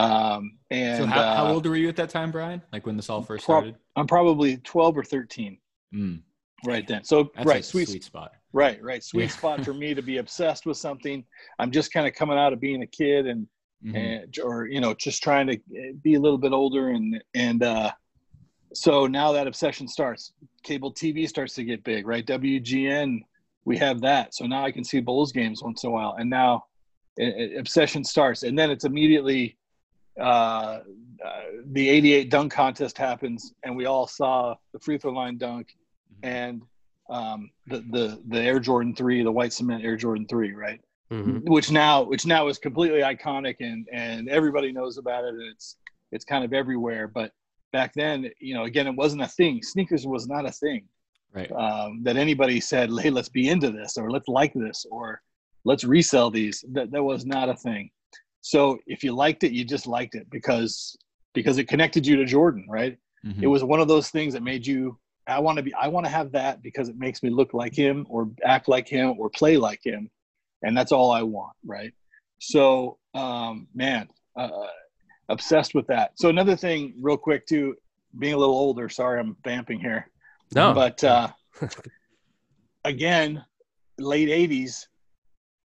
Um, 0.00 0.58
and 0.70 0.96
So 0.96 1.06
how, 1.06 1.22
how 1.36 1.46
uh, 1.46 1.52
old 1.52 1.66
were 1.66 1.76
you 1.76 1.88
at 1.90 1.96
that 1.96 2.08
time, 2.08 2.30
Brian? 2.30 2.62
Like 2.72 2.86
when 2.86 2.96
this 2.96 3.10
all 3.10 3.20
first 3.22 3.44
prob- 3.44 3.64
started? 3.64 3.76
I'm 3.96 4.06
probably 4.06 4.56
12 4.58 4.96
or 4.96 5.04
13 5.04 5.58
Mm, 5.94 6.20
right 6.66 6.86
then. 6.86 7.04
So 7.04 7.30
that's 7.34 7.46
right, 7.46 7.64
sweet, 7.64 7.88
sweet 7.88 8.04
spot. 8.04 8.32
right, 8.52 8.82
right, 8.82 9.02
sweet 9.04 9.24
Yeah. 9.24 9.28
spot 9.28 9.64
for 9.64 9.74
me 9.82 9.94
to 9.94 10.02
be 10.02 10.16
obsessed 10.18 10.64
with 10.64 10.76
something. 10.78 11.24
I'm 11.58 11.70
just 11.70 11.92
kind 11.92 12.06
of 12.06 12.14
coming 12.14 12.38
out 12.38 12.52
of 12.54 12.60
being 12.60 12.82
a 12.82 12.86
kid 12.86 13.26
and 13.26 13.46
Mhm. 13.84 13.94
and 13.96 14.38
or 14.42 14.66
you 14.66 14.80
know 14.80 14.92
just 14.94 15.22
trying 15.22 15.46
to 15.46 15.58
be 16.02 16.14
a 16.14 16.20
little 16.20 16.36
bit 16.38 16.52
older 16.52 16.88
and 16.88 17.22
and 17.34 17.62
uh 17.62 17.92
so 18.74 19.06
now 19.06 19.30
that 19.30 19.46
obsession 19.46 19.86
starts 19.86 20.32
cable 20.64 20.92
tv 20.92 21.28
starts 21.28 21.54
to 21.54 21.62
get 21.62 21.84
big 21.84 22.04
right 22.04 22.26
wgn 22.26 23.20
we 23.68 23.76
have 23.76 24.00
that. 24.00 24.34
So 24.34 24.46
now 24.46 24.64
i 24.64 24.72
can 24.72 24.82
see 24.82 25.00
bulls 25.00 25.30
games 25.30 25.62
once 25.62 25.84
in 25.84 25.90
a 25.90 25.92
while. 25.92 26.16
And 26.18 26.28
now 26.30 26.64
i- 27.20 27.22
i- 27.42 27.54
obsession 27.58 28.02
starts. 28.02 28.42
And 28.42 28.58
then 28.58 28.70
it's 28.70 28.84
immediately 28.84 29.56
uh, 30.18 30.80
uh 31.24 31.42
the 31.66 31.88
88 31.88 32.30
dunk 32.30 32.52
contest 32.52 32.98
happens 32.98 33.52
and 33.62 33.76
we 33.76 33.86
all 33.86 34.06
saw 34.08 34.56
the 34.72 34.80
free 34.80 34.98
throw 34.98 35.12
line 35.12 35.36
dunk 35.38 35.66
and 36.24 36.62
um 37.08 37.50
the 37.70 37.78
the 37.92 38.20
the 38.28 38.40
air 38.40 38.58
jordan 38.58 38.92
3 38.96 39.22
the 39.22 39.30
white 39.30 39.52
cement 39.52 39.84
air 39.84 39.96
jordan 39.96 40.26
3 40.26 40.54
right? 40.54 40.80
Mhm. 41.12 41.48
which 41.48 41.70
now 41.70 42.02
which 42.02 42.26
now 42.26 42.48
is 42.48 42.58
completely 42.58 43.00
iconic 43.14 43.56
and 43.60 43.86
and 43.92 44.28
everybody 44.28 44.72
knows 44.72 44.98
about 44.98 45.22
it 45.24 45.34
and 45.34 45.46
it's 45.54 45.76
it's 46.10 46.24
kind 46.24 46.42
of 46.44 46.52
everywhere. 46.52 47.06
But 47.06 47.30
back 47.72 47.90
then 47.94 48.16
you 48.40 48.54
know 48.54 48.64
again 48.64 48.86
it 48.88 48.96
wasn't 49.02 49.22
a 49.22 49.28
thing. 49.28 49.62
Sneakers 49.62 50.04
was 50.14 50.26
not 50.34 50.46
a 50.46 50.52
thing 50.52 50.82
Right. 51.34 51.50
um, 51.52 52.02
that 52.04 52.16
anybody 52.16 52.58
said 52.58 52.90
hey 53.00 53.10
let's 53.10 53.28
be 53.28 53.48
into 53.48 53.70
this 53.70 53.96
or 53.96 54.10
let's 54.10 54.28
like 54.28 54.52
this 54.54 54.86
or 54.90 55.20
let's 55.64 55.84
resell 55.84 56.30
these. 56.30 56.64
That, 56.72 56.90
that 56.90 57.02
was 57.02 57.26
not 57.26 57.48
a 57.48 57.54
thing. 57.54 57.90
So 58.40 58.78
if 58.86 59.04
you 59.04 59.12
liked 59.12 59.44
it 59.44 59.52
you 59.52 59.64
just 59.64 59.86
liked 59.86 60.14
it 60.14 60.28
because 60.30 60.96
because 61.34 61.58
it 61.58 61.68
connected 61.68 62.06
you 62.06 62.16
to 62.16 62.24
jordan 62.24 62.66
right? 62.68 62.96
Mhm. 63.26 63.42
it 63.42 63.46
was 63.48 63.62
one 63.64 63.80
of 63.80 63.88
those 63.88 64.10
things 64.10 64.32
that 64.32 64.42
made 64.42 64.64
you 64.66 64.96
i 65.26 65.38
want 65.40 65.56
to 65.58 65.62
be 65.62 65.74
i 65.74 65.88
want 65.88 66.06
to 66.06 66.10
have 66.10 66.30
that 66.32 66.62
because 66.62 66.88
it 66.88 66.96
makes 66.96 67.22
me 67.22 67.30
look 67.30 67.52
like 67.52 67.74
him 67.74 68.06
or 68.08 68.30
act 68.44 68.68
like 68.68 68.88
him 68.88 69.14
or 69.18 69.28
play 69.28 69.56
like 69.56 69.80
him 69.84 70.08
and 70.62 70.76
that's 70.76 70.92
all 70.92 71.10
i 71.10 71.22
want 71.22 71.54
right? 71.66 71.92
So 72.40 72.98
um 73.14 73.66
man 73.74 74.08
uh, 74.36 74.48
obsessed 75.28 75.74
with 75.74 75.86
that. 75.88 76.12
So 76.14 76.28
another 76.28 76.56
thing 76.56 76.94
real 77.00 77.16
quick 77.18 77.44
too 77.46 77.74
being 78.18 78.34
a 78.34 78.38
little 78.38 78.54
older 78.54 78.88
sorry 78.88 79.20
i'm 79.20 79.36
vamping 79.44 79.80
here 79.80 80.08
No, 80.54 80.72
but 80.72 81.02
uh 81.04 81.28
again 82.84 83.44
late 83.98 84.28
80s 84.28 84.86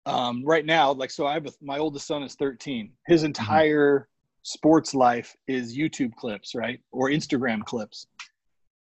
um 0.05 0.43
right 0.45 0.65
now 0.65 0.91
like 0.91 1.11
so 1.11 1.25
i 1.25 1.33
have 1.33 1.45
a, 1.45 1.51
my 1.61 1.77
oldest 1.77 2.05
son 2.07 2.23
is 2.23 2.35
13 2.35 2.91
his 3.07 3.23
entire 3.23 4.07
sports 4.43 4.93
life 4.93 5.35
is 5.47 5.77
youtube 5.77 6.13
clips 6.15 6.55
right? 6.55 6.79
Or 6.91 7.09
instagram 7.09 7.63
clips. 7.63 8.07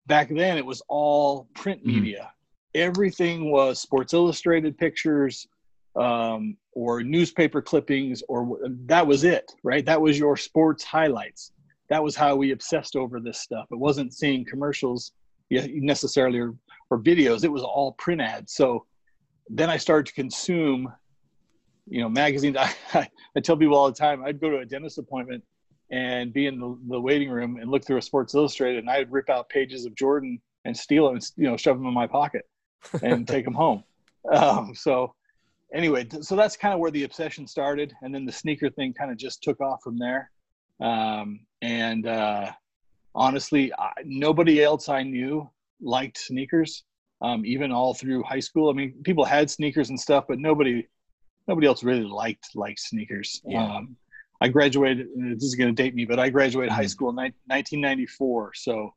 Back 0.07 0.29
then 0.31 0.57
it 0.57 0.65
was 0.65 0.81
all 0.89 1.49
print 1.55 1.83
Mhm. 1.83 1.87
media. 1.87 2.33
Everything 2.75 3.51
was 3.51 3.81
sports 3.81 4.15
illustrated 4.15 4.79
pictures 4.79 5.47
um, 5.97 6.57
or 6.73 7.03
newspaper 7.03 7.61
clippings 7.61 8.23
or 8.29 8.59
that 8.87 9.07
was 9.07 9.25
it 9.25 9.51
right? 9.65 9.85
That 9.85 10.01
was 10.01 10.19
your 10.19 10.37
sports 10.37 10.85
highlights. 10.85 11.53
That 11.91 12.03
was 12.03 12.15
how 12.17 12.37
we 12.37 12.53
obsessed 12.53 12.97
over 12.97 13.21
this 13.21 13.41
stuff. 13.41 13.67
It 13.71 13.79
wasn't 13.79 14.15
seeing 14.15 14.45
commercials 14.45 15.13
necessarily 15.51 16.39
or, 16.39 16.55
or 16.91 16.99
videos 16.99 17.45
it 17.45 17.53
was 17.53 17.63
all 17.63 17.93
print 17.93 18.21
ads. 18.21 18.55
So 18.55 18.85
then 19.51 19.71
i 19.71 19.79
started 19.79 20.07
to 20.07 20.13
consume 20.13 20.93
you 21.89 22.03
know 22.03 22.09
magazines. 22.09 22.57
I, 22.95 23.09
I, 23.35 23.41
tell 23.41 23.57
people 23.57 23.77
all 23.77 23.91
the 23.91 23.97
time 23.97 24.23
i'd 24.25 24.41
go 24.41 24.51
to 24.51 24.59
a 24.59 24.67
dentist 24.67 24.99
appointment 24.99 25.43
and 25.91 26.35
be 26.35 26.47
in 26.47 26.61
the, 26.61 26.79
the 26.89 27.01
waiting 27.01 27.31
room 27.31 27.57
and 27.57 27.71
look 27.71 27.87
through 27.87 27.97
a 27.97 28.03
sports 28.03 28.35
illustrated 28.35 28.81
and 28.81 28.91
i'd 28.91 29.11
rip 29.11 29.31
out 29.31 29.49
pages 29.49 29.87
of 29.87 29.95
jordan 29.95 30.39
and 30.65 30.77
steal 30.77 31.07
them 31.07 31.17
and 31.17 31.25
you 31.37 31.45
know 31.45 31.57
shove 31.57 31.79
them 31.79 31.87
in 31.87 31.95
my 31.95 32.07
pocket 32.07 32.47
and 33.03 33.27
take 33.35 33.45
them 33.45 33.55
home. 33.55 33.83
Um, 34.31 34.75
so 34.75 35.15
anyway 35.75 36.05
th- 36.05 36.23
so 36.23 36.37
that's 36.37 36.57
kind 36.57 36.75
of 36.75 36.81
where 36.81 36.91
the 36.91 37.05
obsession 37.05 37.47
started 37.47 37.93
and 38.03 38.15
then 38.15 38.25
the 38.25 38.33
sneaker 38.33 38.71
thing 38.71 38.93
kind 38.93 39.11
of 39.11 39.17
just 39.17 39.43
took 39.43 39.61
off 39.61 39.81
from 39.83 39.99
there. 39.99 40.31
Um, 40.81 41.41
and 41.63 42.07
uh, 42.07 42.53
honestly 43.19 43.73
I, 43.79 43.91
nobody 44.05 44.63
else 44.63 44.89
i 44.89 45.03
knew 45.03 45.49
liked 45.81 46.19
sneakers 46.19 46.85
um, 47.21 47.45
even 47.45 47.73
all 47.73 47.93
through 47.95 48.23
high 48.23 48.41
school 48.41 48.71
i 48.71 48.73
mean 48.73 48.95
people 49.03 49.25
had 49.25 49.51
sneakers 49.51 49.91
and 49.91 49.99
stuff 50.01 50.25
but 50.29 50.39
nobody 50.39 50.87
nobody 51.49 51.67
else 51.67 51.83
really 51.83 52.05
liked 52.05 52.47
liked 52.55 52.81
sneakers 52.81 53.43
Yeah. 53.45 53.65
um, 53.77 53.97
I 54.41 54.47
graduated. 54.47 55.09
This 55.17 55.43
is 55.43 55.57
going 55.57 55.75
to 55.75 55.83
date 55.83 55.97
me, 55.97 56.05
but 56.05 56.21
I 56.21 56.29
graduated 56.31 56.71
high 56.73 56.85
Mhm. 56.85 56.91
school 56.91 57.09
in 57.11 57.17
ni- 57.17 57.35
1994, 57.47 58.53
so 58.55 58.95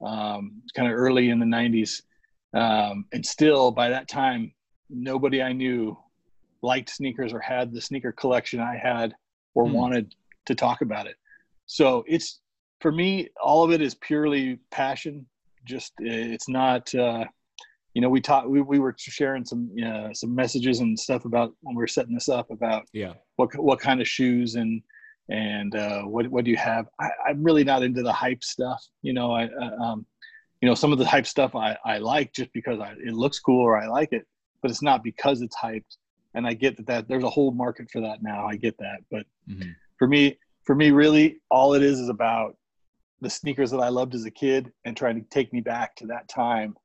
um, 0.00 0.62
kind 0.76 0.88
of 0.88 0.94
early 0.96 1.30
in 1.30 1.40
the 1.40 1.44
90s. 1.44 2.02
Um, 2.54 3.04
and 3.12 3.26
still, 3.26 3.72
by 3.72 3.88
that 3.88 4.06
time, 4.06 4.54
nobody 4.88 5.42
I 5.42 5.52
knew 5.52 5.98
liked 6.62 6.90
sneakers 6.90 7.32
or 7.32 7.40
had 7.40 7.72
the 7.72 7.80
sneaker 7.80 8.12
collection 8.12 8.60
I 8.60 8.76
had 8.76 9.12
or 9.56 9.66
Hmm. 9.66 9.72
wanted 9.74 10.14
to 10.44 10.54
talk 10.54 10.82
about 10.82 11.08
it. 11.08 11.16
So 11.66 12.04
it's 12.06 12.40
for 12.80 12.92
me, 12.92 13.28
all 13.42 13.64
of 13.64 13.72
it 13.72 13.80
is 13.80 13.94
purely 13.94 14.58
passion. 14.70 15.26
Just 15.64 15.92
it's 15.98 16.48
not. 16.48 16.94
Uh, 16.94 17.24
you 17.94 18.02
know, 18.02 18.10
we 18.10 18.20
talked. 18.20 18.48
We, 18.48 18.60
we 18.60 18.78
were 18.78 18.94
sharing 18.98 19.44
some 19.44 19.70
uh, 19.84 20.12
some 20.12 20.34
messages 20.34 20.80
and 20.80 20.98
stuff 20.98 21.24
about 21.24 21.52
when 21.62 21.74
we 21.74 21.80
were 21.80 21.86
setting 21.86 22.14
this 22.14 22.28
up 22.28 22.50
about 22.50 22.84
Yeah. 22.92 23.14
what 23.36 23.54
what 23.56 23.80
kind 23.80 24.00
of 24.00 24.06
shoes 24.08 24.54
and 24.54 24.82
and 25.28 25.74
uh, 25.74 26.02
what 26.02 26.28
what 26.28 26.44
do 26.44 26.50
you 26.50 26.56
have? 26.58 26.86
I, 27.00 27.08
I'm 27.26 27.42
really 27.42 27.64
not 27.64 27.82
into 27.82 28.02
the 28.02 28.12
hype 28.12 28.44
stuff. 28.44 28.84
You 29.02 29.14
know, 29.14 29.32
I 29.32 29.46
uh, 29.46 29.76
um, 29.82 30.06
you 30.60 30.68
know 30.68 30.74
some 30.74 30.92
of 30.92 30.98
the 30.98 31.06
hype 31.06 31.26
stuff 31.26 31.54
I, 31.54 31.76
I 31.84 31.98
like 31.98 32.32
just 32.32 32.52
because 32.52 32.78
I, 32.80 32.92
it 33.04 33.14
looks 33.14 33.38
cool 33.40 33.62
or 33.62 33.76
I 33.78 33.86
like 33.88 34.12
it, 34.12 34.26
but 34.62 34.70
it's 34.70 34.82
not 34.82 35.02
because 35.02 35.40
it's 35.40 35.56
hyped. 35.56 35.96
And 36.34 36.46
I 36.46 36.52
get 36.52 36.76
that, 36.76 36.86
that 36.86 37.08
there's 37.08 37.24
a 37.24 37.30
whole 37.30 37.50
market 37.50 37.88
for 37.90 38.02
that 38.02 38.22
now. 38.22 38.46
I 38.46 38.56
get 38.56 38.76
that, 38.78 38.98
but 39.10 39.24
Mhm. 39.48 39.74
for 39.98 40.06
me, 40.06 40.38
for 40.64 40.74
me, 40.74 40.90
really, 40.90 41.38
all 41.50 41.72
it 41.72 41.82
is 41.82 41.98
is 41.98 42.10
about 42.10 42.56
the 43.20 43.30
sneakers 43.30 43.70
that 43.70 43.78
I 43.78 43.88
loved 43.88 44.14
as 44.14 44.24
a 44.24 44.30
kid 44.30 44.72
and 44.84 44.96
trying 44.96 45.16
to 45.22 45.28
take 45.30 45.52
me 45.52 45.60
back 45.60 45.96
to 45.96 46.06
that 46.08 46.28
time. 46.28 46.76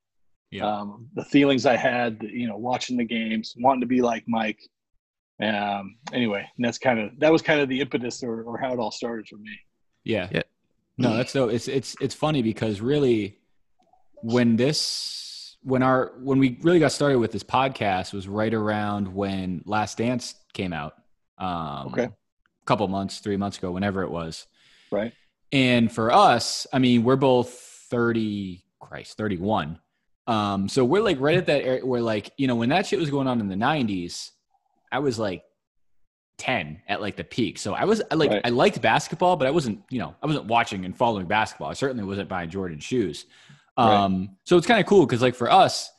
Yeah. 0.50 0.66
Um, 0.66 1.08
the 1.14 1.24
feelings 1.24 1.64
I 1.66 1.76
had, 1.76 2.22
you 2.22 2.46
know, 2.46 2.56
watching 2.56 2.96
the 2.96 3.04
games, 3.04 3.54
wanting 3.58 3.80
to 3.80 3.86
be 3.86 4.02
like 4.02 4.24
Mike. 4.26 4.60
Um, 5.42 5.96
anyway, 6.12 6.46
and 6.56 6.64
that's 6.64 6.78
kind 6.78 7.00
of 7.00 7.18
that 7.18 7.32
was 7.32 7.42
kind 7.42 7.60
of 7.60 7.68
the 7.68 7.80
impetus 7.80 8.22
or, 8.22 8.42
or 8.42 8.58
how 8.58 8.72
it 8.72 8.78
all 8.78 8.90
started 8.90 9.26
for 9.26 9.36
me. 9.36 9.58
Yeah. 10.04 10.28
Yeah. 10.30 10.42
No, 10.98 11.16
that's 11.16 11.32
so 11.32 11.48
it's 11.48 11.68
it's 11.68 11.96
it's 12.00 12.14
funny 12.14 12.42
because 12.42 12.80
really 12.80 13.38
when 14.16 14.56
this 14.56 15.56
when 15.62 15.82
our 15.82 16.12
when 16.22 16.38
we 16.38 16.58
really 16.62 16.78
got 16.78 16.92
started 16.92 17.18
with 17.18 17.32
this 17.32 17.42
podcast 17.42 18.12
was 18.12 18.28
right 18.28 18.52
around 18.52 19.08
when 19.12 19.62
Last 19.64 19.98
Dance 19.98 20.34
came 20.52 20.72
out. 20.72 20.94
Um 21.38 21.88
Okay. 21.92 22.04
a 22.04 22.12
couple 22.66 22.86
months, 22.88 23.18
3 23.18 23.36
months 23.38 23.58
ago, 23.58 23.72
whenever 23.72 24.02
it 24.02 24.10
was. 24.10 24.46
Right. 24.90 25.12
And 25.52 25.92
for 25.92 26.12
us, 26.12 26.66
I 26.72 26.78
mean, 26.78 27.04
we're 27.04 27.16
both 27.16 27.50
30, 27.50 28.64
Christ, 28.80 29.16
31. 29.16 29.78
Um, 30.26 30.68
so 30.68 30.84
we're 30.84 31.02
like 31.02 31.20
right 31.20 31.36
at 31.36 31.46
that 31.46 31.62
area 31.62 31.84
where 31.84 32.00
like, 32.00 32.30
you 32.38 32.46
know, 32.46 32.56
when 32.56 32.70
that 32.70 32.86
shit 32.86 32.98
was 32.98 33.10
going 33.10 33.26
on 33.26 33.40
in 33.40 33.48
the 33.48 33.56
90s, 33.56 34.30
I 34.90 35.00
was 35.00 35.18
like 35.18 35.42
10 36.38 36.82
at 36.88 37.00
like 37.00 37.16
the 37.16 37.24
peak. 37.24 37.58
So 37.58 37.74
I 37.74 37.84
was 37.84 38.02
I 38.10 38.14
like 38.14 38.30
Right. 38.30 38.40
I 38.44 38.48
liked 38.48 38.80
basketball, 38.80 39.36
but 39.36 39.46
I 39.46 39.50
wasn't, 39.50 39.82
you 39.90 39.98
know, 39.98 40.14
I 40.22 40.26
wasn't 40.26 40.46
watching 40.46 40.84
and 40.84 40.96
following 40.96 41.26
basketball. 41.26 41.68
I 41.68 41.74
certainly 41.74 42.04
wasn't 42.04 42.28
buying 42.28 42.50
Jordan 42.50 42.78
shoes. 42.78 43.26
Um, 43.76 44.36
so 44.44 44.56
it's 44.56 44.66
kind 44.66 44.80
of 44.80 44.86
cool 44.86 45.06
because 45.06 45.22
like 45.22 45.34
for 45.34 45.50
us 45.50 45.90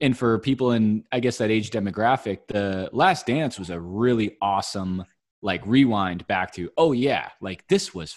and 0.00 0.16
for 0.16 0.38
people 0.38 0.72
in 0.72 1.04
I 1.12 1.20
guess 1.20 1.38
that 1.38 1.50
age 1.50 1.70
demographic, 1.70 2.46
the 2.48 2.88
last 2.92 3.26
dance 3.26 3.58
was 3.58 3.70
a 3.70 3.78
really 3.78 4.36
awesome 4.40 5.04
like 5.42 5.62
rewind 5.64 6.26
back 6.26 6.52
to, 6.52 6.70
oh 6.76 6.92
yeah, 6.92 7.30
like 7.40 7.66
this 7.68 7.94
was 7.94 8.16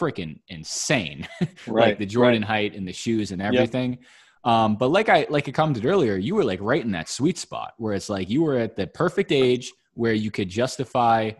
freaking 0.00 0.40
insane. 0.48 1.28
like 1.66 1.98
the 1.98 2.06
Jordan 2.06 2.42
height 2.42 2.74
and 2.74 2.88
the 2.88 2.92
shoes 2.92 3.30
and 3.32 3.42
everything. 3.42 3.98
Um, 4.42 4.76
but 4.76 4.88
like 4.88 5.08
I 5.10 5.26
like 5.28 5.46
I 5.48 5.52
commented 5.52 5.84
earlier, 5.84 6.16
you 6.16 6.34
were 6.34 6.44
like 6.44 6.60
right 6.62 6.82
in 6.82 6.92
that 6.92 7.08
sweet 7.10 7.36
spot 7.38 7.74
where 7.76 7.92
it's 7.92 8.08
like 8.08 8.30
you 8.30 8.42
were 8.42 8.56
at 8.58 8.74
the 8.76 8.86
perfect 8.86 9.32
age 9.32 9.70
where 9.94 10.14
you 10.14 10.30
could 10.30 10.48
justify, 10.48 11.30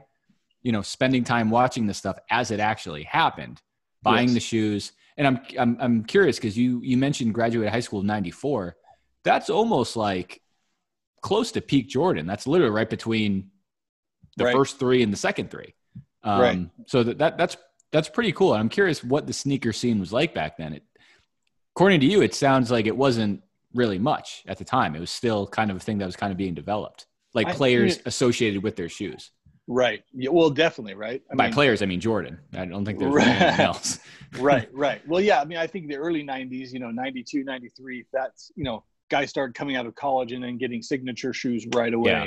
you 0.62 0.73
know, 0.73 0.83
spending 0.83 1.25
time 1.25 1.49
watching 1.51 1.87
the 1.87 1.94
stuff 1.94 2.18
as 2.31 2.51
it 2.51 2.61
actually 2.61 3.05
happened, 3.05 3.62
buying 4.03 4.29
Yes. 4.29 4.35
the 4.35 4.40
shoes. 4.40 4.92
And 5.16 5.27
I'm 5.27 5.40
I'm 5.59 5.77
I'm 5.81 6.05
curious 6.05 6.37
because 6.37 6.59
you 6.59 6.81
you 6.83 6.99
mentioned 6.99 7.33
graduated 7.35 7.73
high 7.73 7.81
school 7.81 8.01
in 8.01 8.07
'94. 8.07 8.77
That's 9.25 9.49
almost 9.49 9.96
like 9.96 10.42
close 11.23 11.53
to 11.53 11.61
peak 11.62 11.88
Jordan. 11.88 12.27
That's 12.27 12.46
literally 12.46 12.73
right 12.73 12.88
between 12.90 13.51
the 14.37 14.44
Right. 14.44 14.55
first 14.55 14.79
three 14.79 15.03
and 15.03 15.12
the 15.12 15.16
second 15.16 15.51
three. 15.51 15.75
Um, 16.23 16.40
Right. 16.40 16.68
So 16.87 17.03
that, 17.03 17.18
that 17.18 17.38
that's 17.38 17.57
that's 17.92 18.09
pretty 18.09 18.33
cool. 18.33 18.53
I'm 18.55 18.68
curious 18.68 19.03
what 19.03 19.26
the 19.26 19.33
sneaker 19.33 19.72
scene 19.72 19.98
was 20.00 20.12
like 20.12 20.35
back 20.35 20.57
then. 20.57 20.74
It, 20.74 20.83
according 21.74 22.00
to 22.00 22.07
you, 22.07 22.22
it 22.22 22.35
sounds 22.35 22.70
like 22.70 22.87
it 22.87 22.96
wasn't 22.96 23.42
really 23.74 23.98
much 23.98 24.42
at 24.46 24.59
the 24.59 24.64
time. 24.64 24.94
It 24.96 25.00
was 25.00 25.11
still 25.11 25.46
kind 25.46 25.70
of 25.70 25.76
a 25.76 25.81
thing 25.81 25.98
that 25.98 26.07
was 26.07 26.16
kind 26.16 26.31
of 26.33 26.37
being 26.37 26.55
developed, 26.55 27.07
like 27.35 27.48
I- 27.48 27.53
players 27.53 27.96
yeah. 27.96 28.03
associated 28.07 28.62
with 28.62 28.76
their 28.76 28.88
shoes. 28.88 29.31
Right. 29.72 30.03
Yeah, 30.12 30.31
well, 30.31 30.50
definitely. 30.50 30.94
Right. 30.94 31.22
I 31.31 31.37
By 31.37 31.44
mean, 31.44 31.53
players, 31.55 31.81
I 31.81 31.87
mean 31.87 32.00
Jordan. 32.00 32.40
I 32.55 32.64
don't 32.64 32.85
think 32.85 32.98
there's 32.98 33.14
Right. 33.14 33.29
anything 33.29 33.64
else. 33.64 34.00
right. 34.40 34.68
Right. 34.72 35.00
Well, 35.07 35.20
yeah. 35.20 35.40
I 35.40 35.44
mean, 35.44 35.59
I 35.59 35.68
think 35.68 35.87
the 35.87 35.94
early 35.96 36.24
90s, 36.24 36.72
you 36.72 36.81
know, 36.81 36.90
92, 36.90 37.44
93, 37.44 38.05
that's, 38.12 38.50
you 38.57 38.64
know, 38.64 38.83
guys 39.11 39.31
started 39.31 39.55
coming 39.55 39.76
out 39.76 39.87
of 39.87 39.94
college 39.94 40.33
and 40.33 40.42
then 40.42 40.59
getting 40.59 40.83
signature 40.83 41.33
shoes 41.33 41.68
right 41.72 41.94
away. 41.94 42.11
Yeah. 42.11 42.26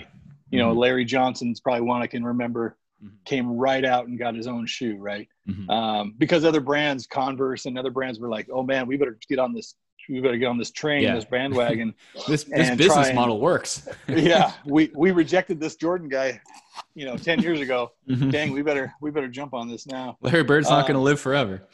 You 0.52 0.60
know, 0.60 0.74
Mhm. 0.74 0.78
Larry 0.78 1.04
Johnson's 1.04 1.60
probably 1.60 1.82
one 1.82 2.02
I 2.02 2.08
can 2.08 2.24
remember 2.24 2.78
Mhm. 3.04 3.10
came 3.26 3.48
right 3.58 3.84
out 3.84 4.08
and 4.08 4.18
got 4.18 4.36
his 4.36 4.48
own 4.48 4.66
shoe. 4.66 4.96
Right. 4.98 5.28
Mhm. 5.48 5.70
Um, 5.70 6.16
because 6.18 6.46
other 6.46 6.62
brands, 6.62 7.06
Converse 7.08 7.66
and 7.66 7.78
other 7.78 7.92
brands 7.92 8.20
were 8.20 8.30
like, 8.30 8.48
oh 8.52 8.64
man, 8.64 8.88
we 8.88 8.96
better 8.98 9.18
get 9.28 9.40
on 9.40 9.54
this. 9.54 9.76
We 10.10 10.20
better 10.20 10.38
get 10.38 10.48
on 10.48 10.58
this 10.58 10.70
train, 10.72 11.04
Yeah. 11.04 11.16
this 11.16 11.24
bandwagon. 11.26 11.94
This 12.28 12.44
this 12.44 12.76
business 12.76 13.08
and- 13.08 13.16
model 13.16 13.40
works. 13.40 13.88
yeah, 14.08 14.52
we 14.66 14.92
we 14.96 15.12
rejected 15.12 15.60
this 15.62 15.76
Jordan 15.78 16.10
guy, 16.10 16.42
you 16.94 17.06
know, 17.06 17.16
ten 17.18 17.42
years 17.42 17.62
ago. 17.62 17.92
Mhm. 18.10 18.32
Dang, 18.32 18.52
we 18.52 18.62
better 18.62 18.94
we 19.02 19.12
better 19.12 19.30
jump 19.30 19.54
on 19.54 19.68
this 19.70 19.88
now. 19.88 20.18
Larry 20.22 20.44
Bird's 20.44 20.70
not 20.70 20.80
Uh, 20.80 20.88
going 20.88 20.96
to 20.96 21.00
live 21.00 21.20
forever. 21.22 21.68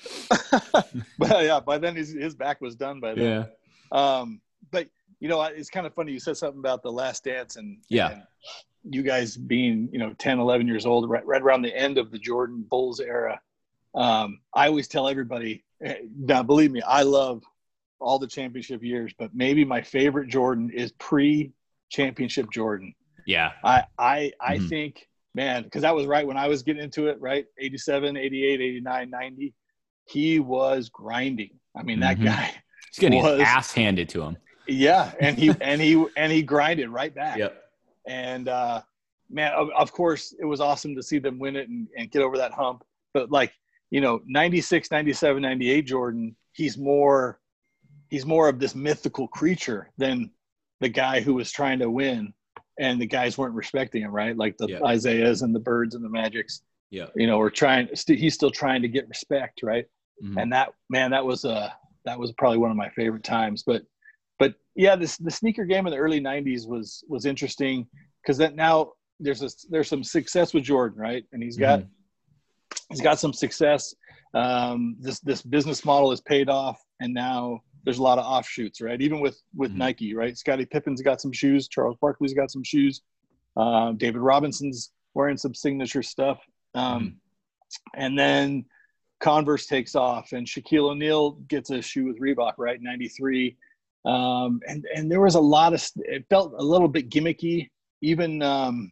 But 1.18 1.44
yeah, 1.44 1.60
by 1.60 1.78
then 1.78 1.96
his 1.96 2.12
his 2.14 2.36
back 2.36 2.62
was 2.62 2.76
done 2.76 3.00
by 3.00 3.16
then. 3.16 3.48
Yeah. 3.92 4.20
Um, 4.20 4.42
but 4.72 4.88
you 5.20 5.28
know, 5.28 5.42
it's 5.42 5.70
kind 5.70 5.86
of 5.88 5.94
funny. 5.94 6.12
You 6.14 6.20
said 6.20 6.38
something 6.38 6.60
about 6.60 6.82
the 6.84 6.92
Last 6.92 7.24
Dance 7.24 7.56
and 7.58 7.78
Yeah. 7.90 8.12
and 8.12 8.24
you 8.84 9.04
guys 9.04 9.36
being 9.38 9.90
you 9.92 10.00
know 10.00 10.14
10, 10.18 10.40
11 10.40 10.68
years 10.68 10.86
old, 10.86 11.10
right, 11.10 11.26
right 11.26 11.42
around 11.42 11.62
the 11.64 11.76
end 11.76 11.98
of 11.98 12.12
the 12.12 12.20
Jordan 12.20 12.66
Bulls 12.70 13.00
era. 13.00 13.40
Um, 13.96 14.40
I 14.54 14.68
always 14.68 14.88
tell 14.88 15.08
everybody, 15.08 15.64
eh, 15.84 15.96
now 16.18 16.44
believe 16.44 16.72
me, 16.72 16.82
I 16.84 17.02
love 17.04 17.44
all 18.00 18.20
the 18.20 18.28
championship 18.28 18.84
years, 18.84 19.12
but 19.18 19.32
maybe 19.34 19.66
my 19.66 19.82
favorite 19.82 20.30
Jordan 20.30 20.70
is 20.74 20.92
pre-championship 20.94 22.52
Jordan. 22.52 22.94
Yeah. 23.26 23.52
I 23.64 23.84
I 23.98 24.32
I 24.40 24.58
Mhm. 24.58 24.70
think 24.70 25.08
man 25.36 25.64
because 25.64 25.82
that 25.84 25.94
was 25.96 26.08
right 26.08 26.26
when 26.26 26.38
I 26.38 26.48
was 26.48 26.64
getting 26.64 26.82
into 26.82 27.08
it 27.08 27.20
right 27.22 27.46
87 27.60 28.18
88 28.18 28.62
89 28.62 29.10
90 29.10 29.54
he 30.06 30.40
was 30.40 30.90
grinding 30.90 31.52
I 31.76 31.84
mean 31.84 32.00
that 32.00 32.18
Mhm. 32.18 32.24
guy 32.26 32.52
He's 32.92 33.00
getting 33.00 33.22
Was- 33.22 33.40
his 33.40 33.48
ass 33.48 33.72
handed 33.74 34.10
to 34.10 34.24
him. 34.24 34.38
yeah 34.68 35.12
and 35.20 35.38
he 35.38 35.52
and 35.62 35.80
he 35.82 36.04
and 36.18 36.32
he 36.32 36.42
grinded 36.42 36.90
right 36.90 37.14
back 37.14 37.38
Yep. 37.38 37.64
And 38.10 38.48
uh 38.50 38.82
man 39.30 39.54
of, 39.54 39.70
of 39.78 39.92
course 39.94 40.34
it 40.40 40.46
was 40.46 40.60
awesome 40.60 40.96
to 40.96 41.04
see 41.04 41.20
them 41.20 41.38
win 41.40 41.56
it 41.56 41.70
and, 41.70 41.88
and 41.98 42.12
get 42.12 42.22
over 42.24 42.38
that 42.38 42.52
hump 42.52 42.84
but 43.14 43.32
like 43.32 43.54
you 43.92 44.02
know 44.02 44.20
96 44.26 44.90
97 44.92 45.42
98 45.42 45.82
Jordan 45.84 46.36
he's 46.54 46.78
more 46.78 47.40
he's 48.10 48.26
more 48.26 48.50
of 48.50 48.60
this 48.60 48.74
mythical 48.76 49.28
creature 49.28 49.92
than 49.98 50.32
the 50.82 50.90
guy 50.90 51.22
who 51.22 51.36
was 51.36 51.52
trying 51.52 51.80
to 51.80 51.90
win 51.90 52.34
and 52.80 53.00
the 53.00 53.06
guys 53.06 53.38
weren't 53.38 53.54
respecting 53.54 54.02
him 54.02 54.12
right 54.12 54.36
like 54.36 54.58
the 54.58 54.68
Yeah. 54.68 54.84
isaiahs 54.84 55.44
and 55.44 55.54
the 55.54 55.60
birds 55.60 55.94
and 55.96 56.04
the 56.04 56.10
magics 56.10 56.64
Yeah. 56.90 57.08
you 57.16 57.28
know 57.28 57.38
were 57.38 57.52
trying 57.52 57.88
st- 57.96 58.20
he's 58.20 58.34
still 58.34 58.52
trying 58.52 58.82
to 58.82 58.88
get 58.88 59.08
respect 59.08 59.62
right 59.64 59.86
Mhm. 60.24 60.42
and 60.42 60.52
that 60.54 60.74
man 60.90 61.12
that 61.12 61.24
was 61.26 61.46
a 61.46 61.74
that 62.06 62.18
was 62.18 62.32
probably 62.34 62.58
one 62.58 62.72
of 62.72 62.78
my 62.78 62.90
favorite 62.90 63.24
times 63.24 63.62
but 63.64 63.84
but 64.40 64.56
yeah 64.76 64.96
this 64.96 65.18
the 65.18 65.30
sneaker 65.32 65.66
game 65.66 65.86
in 65.86 65.92
the 65.92 65.98
early 65.98 66.20
90s 66.20 66.68
was 66.68 67.04
was 67.08 67.26
interesting 67.26 67.86
because 68.22 68.38
that 68.38 68.56
now 68.56 68.94
there's 69.20 69.44
a 69.44 69.50
there's 69.70 69.88
some 69.90 70.04
success 70.04 70.54
with 70.54 70.64
jordan 70.64 70.98
right? 71.00 71.26
And 71.34 71.44
he's 71.44 71.58
got 71.58 71.84
he's 72.90 73.02
got 73.02 73.20
some 73.20 73.34
success. 73.34 73.94
Um 74.34 74.96
this 75.00 75.20
this 75.20 75.42
business 75.42 75.84
model 75.86 76.10
has 76.12 76.22
paid 76.22 76.50
off 76.50 76.82
and 77.02 77.14
now 77.14 77.62
there's 77.84 77.98
a 78.00 78.04
lot 78.04 78.18
of 78.20 78.26
offshoots 78.26 78.82
right? 78.82 79.02
Even 79.02 79.20
with 79.20 79.38
with 79.56 79.72
Mhm. 79.74 79.78
nike 79.78 80.14
right? 80.16 80.38
Scottie 80.38 80.66
pippen's 80.66 81.02
got 81.02 81.22
some 81.22 81.32
shoes. 81.32 81.68
Charles 81.68 81.98
barkley's 82.02 82.34
got 82.34 82.50
some 82.52 82.64
shoes. 82.64 83.02
Um, 83.58 83.98
david 83.98 84.22
robinson's 84.22 84.92
wearing 85.14 85.38
some 85.38 85.54
signature 85.54 86.04
stuff. 86.04 86.40
Um, 86.76 87.20
and 87.96 88.18
then 88.18 88.66
Converse 89.20 89.66
takes 89.66 89.96
off, 89.96 90.32
and 90.32 90.48
Shaquille 90.48 90.92
O'Neal 90.92 91.32
gets 91.50 91.72
a 91.72 91.82
shoe 91.82 92.06
with 92.06 92.20
Reebok, 92.22 92.54
right? 92.58 92.82
'93, 92.82 93.58
um, 94.06 94.60
and 94.68 94.86
and 94.96 95.12
there 95.12 95.20
was 95.22 95.36
a 95.36 95.40
lot 95.40 95.74
of. 95.74 95.84
It 95.98 96.26
felt 96.30 96.54
a 96.58 96.64
little 96.64 96.88
bit 96.88 97.10
gimmicky, 97.10 97.70
even 98.02 98.42
um, 98.42 98.92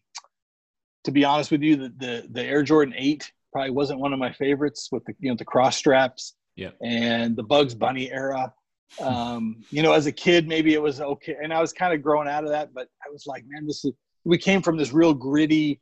to 1.05 1.11
be 1.11 1.23
honest 1.23 1.51
with 1.51 1.61
you. 1.61 1.75
The, 1.77 1.93
the 1.97 2.27
the 2.31 2.43
Air 2.43 2.63
Jordan 2.63 2.93
Eight 2.97 3.31
probably 3.53 3.71
wasn't 3.71 3.99
one 3.99 4.13
of 4.13 4.19
my 4.19 4.33
favorites 4.33 4.89
with 4.91 5.03
the 5.05 5.13
you 5.19 5.29
know 5.29 5.35
the 5.37 5.45
cross 5.45 5.77
straps 5.77 6.35
Yeah. 6.55 6.71
and 6.83 7.35
the 7.35 7.43
Bugs 7.43 7.73
Bunny 7.75 8.11
era. 8.11 8.53
Um, 9.01 9.57
you 9.69 9.81
know, 9.81 9.91
as 9.93 10.05
a 10.05 10.11
kid, 10.11 10.47
maybe 10.47 10.73
it 10.73 10.81
was 10.81 11.01
okay, 11.01 11.35
and 11.41 11.53
I 11.53 11.59
was 11.61 11.73
kind 11.73 11.93
of 11.93 12.01
growing 12.01 12.27
out 12.27 12.43
of 12.45 12.51
that, 12.51 12.73
but 12.73 12.87
I 13.05 13.09
was 13.11 13.25
like, 13.27 13.43
man, 13.47 13.65
this 13.65 13.83
is. 13.85 13.93
We 14.25 14.37
came 14.37 14.61
from 14.61 14.75
this 14.77 14.91
real 14.91 15.13
gritty 15.13 15.79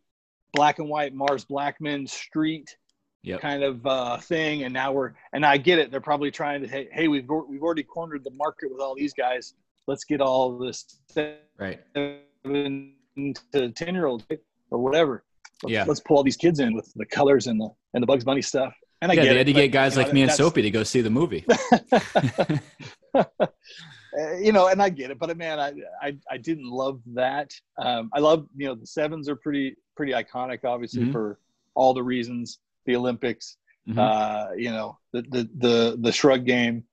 black 0.54 0.78
and 0.80 0.88
white 0.88 1.14
Mars 1.14 1.46
Blackman 1.46 2.06
street 2.08 2.78
Yep. 3.26 3.42
kind 3.42 3.64
of 3.64 3.86
uh, 3.88 4.18
thing, 4.18 4.64
and 4.64 4.74
now 4.74 4.92
we're 4.92 5.14
and 5.34 5.46
I 5.46 5.58
get 5.58 5.80
it. 5.80 5.90
They're 5.92 6.00
probably 6.02 6.32
trying 6.32 6.62
to 6.62 6.68
hey, 6.68 6.88
hey 6.92 7.08
we've 7.08 7.28
we've 7.48 7.64
already 7.64 7.84
cornered 7.84 8.24
the 8.24 8.32
market 8.32 8.72
with 8.72 8.80
all 8.82 8.96
these 8.96 9.14
guys. 9.14 9.54
Let's 9.88 10.04
get 10.04 10.22
all 10.22 10.58
this 10.58 11.00
Right. 11.60 11.80
seven 11.96 12.94
to 13.54 13.70
ten 13.72 13.94
year 13.96 14.06
old 14.06 14.24
or 14.72 14.80
whatever. 14.80 15.24
Let's, 15.64 15.72
Yeah. 15.72 15.86
let's 15.88 16.00
pull 16.02 16.18
all 16.18 16.24
these 16.24 16.38
kids 16.38 16.60
in 16.60 16.74
with 16.74 16.92
the 16.96 17.06
colors 17.06 17.48
and 17.48 17.60
the 17.60 17.70
and 17.94 18.04
the 18.04 18.08
Bugs 18.08 18.24
Bunny 18.24 18.42
stuff. 18.42 18.74
And 19.02 19.12
I 19.12 19.16
yeah, 19.16 19.24
get 19.24 19.30
they 19.30 19.36
it, 19.36 19.38
had 19.40 19.48
to 19.48 19.54
but, 19.54 19.60
get 19.60 19.68
guys 19.72 19.94
you 19.96 20.02
know, 20.02 20.06
like 20.06 20.14
me 20.14 20.22
and 20.24 20.32
Soapy 20.32 20.62
to 20.62 20.72
go 20.72 20.84
see 20.84 21.02
the 21.02 21.10
movie. 21.10 21.46
uh, 23.16 23.24
you 24.40 24.52
know, 24.52 24.68
and 24.68 24.82
I 24.82 24.90
get 24.90 25.12
it, 25.12 25.20
but 25.20 25.36
man, 25.38 25.60
I, 25.60 25.74
I 26.02 26.18
I 26.30 26.38
didn't 26.38 26.70
love 26.70 27.02
that. 27.14 27.52
Um, 27.78 28.10
I 28.14 28.20
love 28.20 28.48
you 28.56 28.68
know 28.68 28.76
the 28.76 28.88
sevens 28.88 29.28
are 29.30 29.36
pretty 29.36 29.76
pretty 29.96 30.14
iconic, 30.14 30.64
obviously 30.64 31.04
Mhm. 31.04 31.12
for 31.12 31.40
all 31.76 31.94
the 31.94 32.04
reasons. 32.04 32.60
The 32.86 32.96
Olympics, 32.96 33.58
Mhm. 33.88 33.98
uh, 34.00 34.54
you 34.56 34.72
know, 34.72 34.98
the 35.14 35.22
the 35.24 35.50
the 35.58 35.98
the 36.02 36.12
shrug 36.12 36.46
game, 36.46 36.84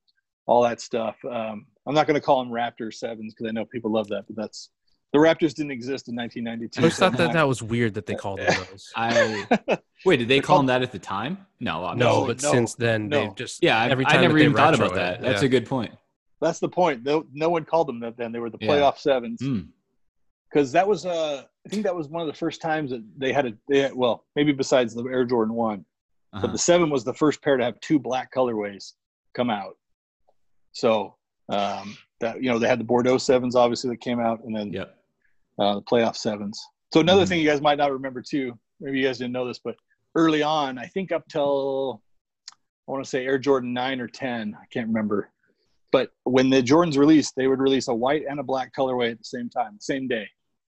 all 0.46 0.62
that 0.62 0.81
stuff. 0.81 1.16
Um, 1.24 1.66
I'm 1.87 1.94
not 1.94 2.07
going 2.07 2.14
to 2.14 2.20
call 2.20 2.42
them 2.44 2.52
Raptors 2.52 2.94
sevens 2.94 3.35
because 3.35 3.48
I 3.48 3.52
know 3.52 3.64
people 3.64 3.90
love 3.90 4.09
that, 4.09 4.24
but 4.26 4.37
that's 4.37 4.70
the 5.12 5.18
Raptors 5.18 5.55
didn't 5.55 5.72
exist 5.72 6.09
in 6.09 6.14
1992. 6.14 6.81
I 6.81 6.83
always 6.83 6.94
so 6.96 7.09
thought 7.11 7.18
that 7.18 7.24
not- 7.28 7.33
that 7.38 7.48
was 7.48 7.62
weird 7.62 7.94
that 7.94 8.07
they 8.07 8.14
called 8.14 8.38
them 8.40 8.55
those. 8.70 8.90
I 8.96 9.46
wait. 10.07 10.16
Did 10.18 10.28
they 10.28 10.40
call 10.40 10.59
them 10.59 10.66
that 10.66 10.83
at 10.83 10.92
the 10.92 10.98
time? 10.98 11.46
No. 11.61 11.92
No, 11.94 12.26
but 12.26 12.42
no, 12.42 12.50
since 12.50 12.74
then 12.74 13.09
no. 13.09 13.20
they've 13.20 13.35
just 13.35 13.62
yeah, 13.62 13.78
I, 13.78 13.88
every 13.88 14.07
I 14.07 14.12
time 14.12 14.20
never 14.22 14.35
that 14.35 14.38
they 14.38 14.44
even 14.44 14.57
thought 14.57 14.70
retro 14.72 14.87
about 14.87 14.96
it, 14.96 15.20
that. 15.20 15.22
That's 15.22 15.42
yeah. 15.42 15.46
a 15.46 15.50
good 15.50 15.66
point. 15.66 15.92
that's 16.40 16.59
the 16.61 16.68
point. 16.68 17.05
No, 17.05 17.24
no 17.33 17.48
one 17.50 17.64
called 17.64 17.88
them 17.88 18.00
that 18.00 18.16
then. 18.16 18.33
They 18.33 18.38
were 18.38 18.50
the 18.50 18.59
Yeah. 18.61 18.68
playoff 18.68 18.98
sevens. 18.98 19.40
Mm. 19.40 19.68
because 20.50 20.72
that 20.72 20.87
was 20.87 21.05
uh 21.07 21.44
I 21.66 21.68
think 21.68 21.85
that 21.85 21.94
was 21.94 22.09
one 22.09 22.22
of 22.22 22.27
the 22.27 22.35
first 22.38 22.61
times 22.61 22.90
that 22.90 23.03
they 23.16 23.33
had 23.33 23.46
a 23.46 23.53
they 23.68 23.81
had, 23.81 23.94
well 23.94 24.25
maybe 24.35 24.53
besides 24.53 24.94
the 24.94 25.05
Air 25.05 25.25
Jordan 25.25 25.55
one, 25.55 25.85
Uh-huh. 26.33 26.42
but 26.46 26.53
the 26.53 26.59
seven 26.59 26.90
was 26.90 27.05
the 27.05 27.14
first 27.14 27.40
pair 27.42 27.57
to 27.57 27.64
have 27.64 27.79
two 27.81 27.98
black 27.98 28.33
colorways 28.33 28.94
come 29.35 29.48
out. 29.51 29.77
So 30.72 31.16
um, 31.48 31.96
that 32.20 32.42
you 32.42 32.51
know 32.51 32.59
they 32.59 32.68
had 32.68 32.81
the 32.81 32.85
Bordeaux 32.85 33.18
sevens 33.18 33.55
obviously 33.57 33.90
that 33.90 34.01
came 34.01 34.20
out, 34.20 34.42
and 34.44 34.55
then 34.57 34.72
Yep. 34.72 34.98
uh, 35.59 35.75
the 35.77 35.83
playoff 35.83 36.16
sevens. 36.16 36.61
So 36.92 37.01
another 37.01 37.25
Mhm. 37.25 37.29
thing 37.29 37.40
you 37.40 37.46
guys 37.48 37.61
might 37.61 37.79
not 37.79 37.92
remember 37.92 38.22
too, 38.22 38.59
maybe 38.81 38.98
you 38.98 39.07
guys 39.07 39.18
didn't 39.18 39.33
know 39.33 39.46
this, 39.46 39.59
but 39.59 39.77
early 40.14 40.42
on, 40.42 40.79
I 40.79 40.87
think 40.87 41.12
up 41.12 41.27
till 41.29 42.03
I 42.88 42.90
want 42.90 43.05
to 43.05 43.09
say 43.09 43.25
Air 43.25 43.38
Jordan 43.38 43.72
nine 43.72 44.01
or 44.01 44.09
ten, 44.09 44.57
I 44.61 44.66
can't 44.66 44.88
remember. 44.88 45.31
But 45.92 46.11
when 46.25 46.51
the 46.51 46.62
Jordans 46.62 46.96
released, 46.96 47.35
they 47.37 47.46
would 47.46 47.61
release 47.61 47.87
a 47.88 47.94
white 47.94 48.25
and 48.29 48.40
a 48.40 48.42
black 48.42 48.75
colorway 48.75 49.12
at 49.12 49.18
the 49.18 49.25
same 49.25 49.48
time, 49.48 49.79
same 49.79 50.09
day. 50.09 50.29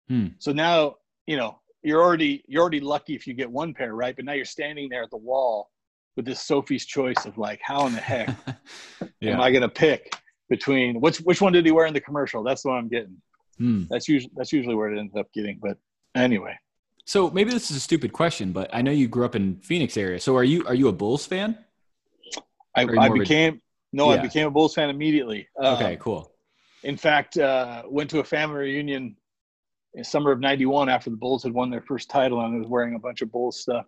Hmm. 0.09 0.29
So 0.39 0.53
now, 0.53 0.97
you 1.27 1.37
know, 1.37 1.59
you're 1.83 2.03
already 2.03 2.45
you're 2.47 2.63
already 2.63 2.81
lucky 2.81 3.15
if 3.15 3.27
you 3.27 3.35
get 3.35 3.51
one 3.51 3.75
pair, 3.75 3.95
right? 3.95 4.15
But 4.15 4.25
now 4.25 4.33
you're 4.33 4.45
standing 4.45 4.89
there 4.89 5.03
at 5.03 5.11
the 5.11 5.17
wall 5.17 5.71
with 6.17 6.25
this 6.25 6.41
Sophie's 6.41 6.87
choice 6.87 7.25
of 7.25 7.39
like, 7.39 7.61
how 7.63 7.87
in 7.87 7.95
the 7.95 8.01
heck 8.01 8.29
yeah. 9.21 9.33
am 9.33 9.41
I 9.41 9.51
gonna 9.51 9.69
pick 9.69 10.15
between 10.49 11.01
which 11.01 11.19
which 11.19 11.41
one 11.41 11.53
did 11.53 11.65
he 11.65 11.73
wear 11.73 11.87
in 11.87 11.95
the 11.95 12.01
commercial? 12.01 12.43
That's 12.43 12.63
the 12.63 12.69
one 12.69 12.79
I'm 12.79 12.89
getting. 12.89 13.17
Hmm. 13.59 13.85
That's 13.91 14.09
usually 14.09 14.33
that's 14.37 14.53
usually 14.53 14.75
where 14.75 14.93
it 14.93 14.99
ends 14.99 15.15
up 15.17 15.27
getting. 15.33 15.59
But 15.61 15.79
anyway, 16.15 16.57
So 17.05 17.31
maybe 17.31 17.51
this 17.51 17.71
is 17.71 17.77
a 17.77 17.81
stupid 17.81 18.13
question, 18.13 18.53
but 18.53 18.71
I 18.73 18.83
know 18.83 18.91
you 18.93 19.09
grew 19.09 19.25
up 19.25 19.35
in 19.35 19.57
Phoenix 19.57 19.97
area. 19.97 20.21
So 20.21 20.37
are 20.37 20.45
you 20.45 20.65
are 20.67 20.75
you 20.75 20.89
a 20.89 20.93
Bulls 20.93 21.27
fan? 21.27 21.59
I, 22.75 22.87
I 22.99 23.09
became 23.09 23.61
no, 23.93 24.11
I 24.11 24.19
became 24.19 24.47
a 24.47 24.51
Bulls 24.51 24.75
fan 24.75 24.89
immediately. 24.89 25.49
Um, 25.59 25.75
Okay, 25.75 25.97
cool. 26.01 26.33
In 26.83 26.97
fact, 26.97 27.37
uh, 27.37 27.83
went 27.87 28.11
to 28.11 28.21
a 28.21 28.25
family 28.25 28.57
reunion 28.57 29.17
summer 30.03 30.33
of 30.33 30.41
'91 30.41 30.89
after 30.89 31.11
the 31.11 31.17
Bulls 31.17 31.43
had 31.43 31.53
won 31.53 31.71
their 31.71 31.83
first 31.83 32.09
title, 32.09 32.41
and 32.41 32.55
I 32.55 32.59
was 32.59 32.67
wearing 32.69 32.95
a 32.95 32.99
bunch 32.99 33.21
of 33.23 33.31
Bulls 33.31 33.61
stuff. 33.61 33.87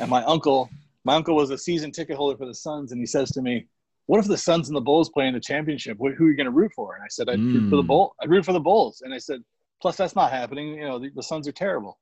and 0.00 0.08
my 0.10 0.22
uncle, 0.34 0.70
my 1.04 1.14
uncle 1.14 1.34
was 1.36 1.50
a 1.50 1.58
season 1.58 1.90
ticket 1.92 2.16
holder 2.16 2.36
for 2.36 2.46
the 2.46 2.54
Suns, 2.54 2.92
and 2.92 3.00
he 3.00 3.06
says 3.06 3.30
to 3.32 3.42
me, 3.42 3.66
"What 4.06 4.18
if 4.18 4.26
the 4.26 4.38
Suns 4.38 4.68
and 4.68 4.76
the 4.76 4.80
Bulls 4.80 5.10
play 5.10 5.26
in 5.26 5.34
the 5.34 5.40
championship? 5.40 5.98
Wh- 5.98 6.16
Who 6.16 6.26
are 6.26 6.30
you 6.30 6.36
going 6.36 6.46
to 6.46 6.50
root 6.52 6.72
for?" 6.74 6.94
And 6.94 7.04
I 7.04 7.08
said, 7.08 7.28
"I'd 7.28 7.38
root 7.40 7.68
for 7.70 7.76
the 7.76 7.82
Mm. 7.82 7.86
Bull. 7.88 8.14
I'd 8.22 8.30
root 8.30 8.44
for 8.44 8.52
the 8.52 8.60
Bulls." 8.60 9.02
And 9.02 9.12
I 9.12 9.18
said, 9.18 9.42
"Plus, 9.80 9.96
that's 9.96 10.16
not 10.16 10.30
happening. 10.32 10.68
You 10.74 10.88
know, 10.88 10.98
the, 10.98 11.10
the 11.10 11.22
Suns 11.22 11.46
are 11.46 11.52
terrible." 11.52 11.98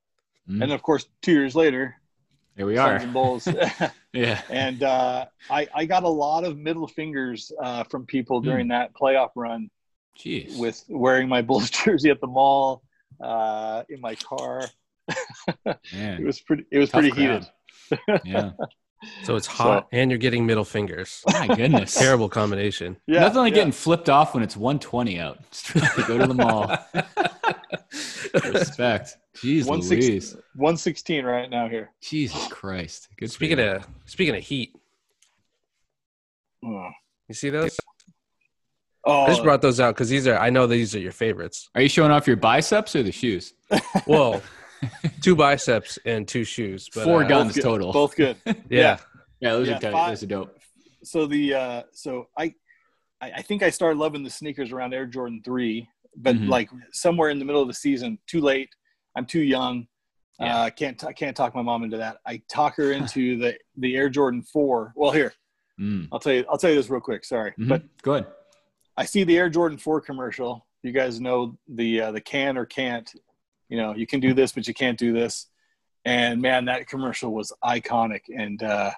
Mm. 0.49 0.63
And 0.63 0.71
of 0.71 0.81
course, 0.81 1.05
two 1.21 1.33
years 1.33 1.53
later, 1.55 1.95
Here 2.57 2.65
we 2.65 2.75
Suns 2.77 2.87
are. 3.01 3.03
and 3.05 3.13
Bulls. 3.13 3.47
Yeah. 4.13 4.41
and 4.49 4.83
uh, 4.83 5.25
I, 5.49 5.67
I 5.73 5.85
got 5.85 6.03
a 6.03 6.09
lot 6.09 6.43
of 6.43 6.57
middle 6.57 6.85
fingers 6.87 7.49
uh, 7.61 7.85
from 7.85 8.05
people 8.05 8.41
during 8.41 8.67
that 8.67 8.93
playoff 8.93 9.29
run 9.37 9.69
Jeez. 10.19 10.57
with 10.59 10.83
wearing 10.89 11.29
my 11.29 11.41
Bulls 11.41 11.69
jersey 11.69 12.09
at 12.09 12.19
the 12.19 12.27
mall, 12.27 12.81
uh, 13.21 13.83
in 13.89 14.01
my 14.01 14.15
car. 14.15 14.65
It 15.93 16.23
was 16.25 16.39
pretty. 16.39 16.65
It 16.71 16.77
was 16.79 16.89
Tough 16.89 17.01
pretty 17.01 17.15
crowd. 17.15 17.47
heated. 17.89 18.21
Yeah. 18.25 18.51
so 19.23 19.35
it's 19.35 19.47
hot 19.47 19.87
and 19.91 20.09
you're 20.11 20.17
getting 20.19 20.45
middle 20.45 20.63
fingers. 20.63 21.23
My 21.27 21.47
goodness. 21.47 21.93
Terrible 21.95 22.29
combination. 22.29 22.95
Yeah, 23.07 23.21
Nothing 23.21 23.39
like 23.39 23.51
yeah. 23.51 23.55
getting 23.61 23.71
flipped 23.73 24.09
off 24.09 24.33
when 24.33 24.43
it's 24.43 24.55
120 24.55 25.19
out. 25.19 25.39
Just 25.51 25.65
to 25.95 26.03
go 26.07 26.17
to 26.19 26.27
the 26.27 26.33
mall. 26.33 26.77
Respect. 28.53 29.17
Jeez 29.35 29.65
One 29.65 29.81
six- 29.81 30.05
Louise. 30.07 30.33
116 30.55 31.25
right 31.25 31.49
now 31.49 31.67
here. 31.67 31.89
Jesus 32.01 32.47
Christ. 32.47 33.09
Good 33.17 33.31
Speaking 33.31 33.59
of 33.59 33.85
speaking 34.05 34.35
of 34.35 34.43
heat, 34.43 34.75
Oh, 36.63 36.89
you 37.27 37.33
see 37.35 37.49
those? 37.49 37.75
Oh, 39.03 39.23
I 39.23 39.27
just 39.29 39.43
brought 39.43 39.61
those 39.61 39.79
out 39.79 39.95
because 39.95 40.09
these 40.09 40.27
are 40.27 40.37
I 40.37 40.49
know 40.51 40.67
these 40.67 40.95
are 40.95 40.99
your 40.99 41.11
favorites. 41.11 41.69
Are 41.75 41.81
you 41.81 41.89
showing 41.89 42.11
off 42.11 42.27
your 42.27 42.35
biceps 42.37 42.95
or 42.95 43.03
the 43.03 43.11
shoes? 43.11 43.53
Well, 44.07 44.41
two 45.21 45.35
biceps 45.35 45.97
and 46.05 46.27
two 46.27 46.43
shoes. 46.43 46.89
But, 46.93 47.03
Four 47.05 47.23
uh, 47.23 47.27
guns 47.27 47.55
both 47.55 47.63
total. 47.63 47.93
Both 47.93 48.15
good. 48.15 48.37
Yeah. 48.69 48.97
Yeah, 49.39 49.53
those 49.53 49.67
Yeah, 49.67 49.77
are 49.77 49.79
tight. 49.79 49.91
five- 49.91 50.09
Those 50.11 50.23
are 50.23 50.27
dope. 50.27 50.57
so 51.03 51.25
the 51.25 51.53
uh, 51.53 51.83
so 51.93 52.27
I, 52.37 52.53
I 53.21 53.31
I 53.37 53.41
think 53.41 53.63
I 53.63 53.69
started 53.71 53.97
loving 53.99 54.23
the 54.23 54.29
sneakers 54.29 54.71
around 54.71 54.93
Air 54.93 55.05
Jordan 55.07 55.41
three, 55.43 55.87
but 56.15 56.35
Mhm. 56.35 56.47
like 56.49 56.69
somewhere 56.91 57.29
in 57.29 57.39
the 57.39 57.45
middle 57.45 57.61
of 57.61 57.67
the 57.67 57.73
season, 57.73 58.19
too 58.27 58.41
late. 58.41 58.69
I'm 59.15 59.25
too 59.25 59.41
young. 59.41 59.87
Yeah. 60.39 60.57
Uh, 60.61 60.69
can't 60.69 60.99
t- 60.99 61.13
can't 61.13 61.35
talk 61.35 61.53
my 61.55 61.61
mom 61.63 61.83
into 61.83 61.97
that. 61.97 62.17
I 62.25 62.41
talk 62.49 62.75
her 62.77 62.91
into 62.91 63.37
the 63.37 63.57
the 63.77 63.95
Air 63.95 64.09
Jordan 64.09 64.41
four. 64.43 64.93
Well, 64.95 65.11
here 65.11 65.33
Mm. 65.79 66.07
I'll 66.11 66.19
tell 66.19 66.33
you 66.33 66.45
I'll 66.49 66.57
tell 66.59 66.69
you 66.69 66.75
this 66.75 66.89
real 66.91 67.01
quick. 67.01 67.25
Sorry, 67.25 67.51
Mhm. 67.59 67.67
but 67.67 67.83
Go 68.03 68.13
ahead. 68.15 68.27
I 68.97 69.05
see 69.05 69.23
the 69.23 69.37
Air 69.37 69.49
Jordan 69.49 69.77
four 69.77 70.01
commercial. 70.01 70.65
You 70.83 70.91
guys 70.91 71.19
know 71.19 71.57
the 71.67 72.01
uh, 72.01 72.11
the 72.11 72.21
can 72.21 72.57
or 72.57 72.65
can't. 72.65 73.11
You 73.69 73.77
know, 73.77 73.95
you 73.95 74.05
can 74.05 74.19
do 74.19 74.33
this, 74.33 74.51
but 74.51 74.67
you 74.67 74.73
can't 74.73 74.97
do 74.99 75.13
this. 75.13 75.47
And 76.03 76.41
man, 76.41 76.65
that 76.65 76.87
commercial 76.87 77.31
was 77.33 77.53
iconic, 77.63 78.21
and 78.35 78.61
uh, 78.63 78.91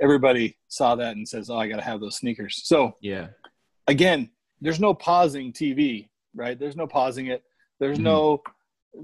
everybody 0.00 0.58
saw 0.68 0.96
that 0.96 1.16
and 1.16 1.26
says, 1.28 1.50
"Oh, 1.50 1.56
I 1.56 1.68
got 1.68 1.76
to 1.76 1.82
have 1.82 2.00
those 2.00 2.16
sneakers." 2.16 2.60
So 2.64 2.96
Yeah. 3.00 3.28
again, 3.86 4.30
there's 4.60 4.80
no 4.80 4.92
pausing 4.92 5.52
TV, 5.52 6.08
right? 6.34 6.58
There's 6.58 6.76
no 6.76 6.86
pausing 6.86 7.28
it. 7.28 7.44
There's 7.78 7.98
Mhm. 7.98 8.02
no 8.04 8.42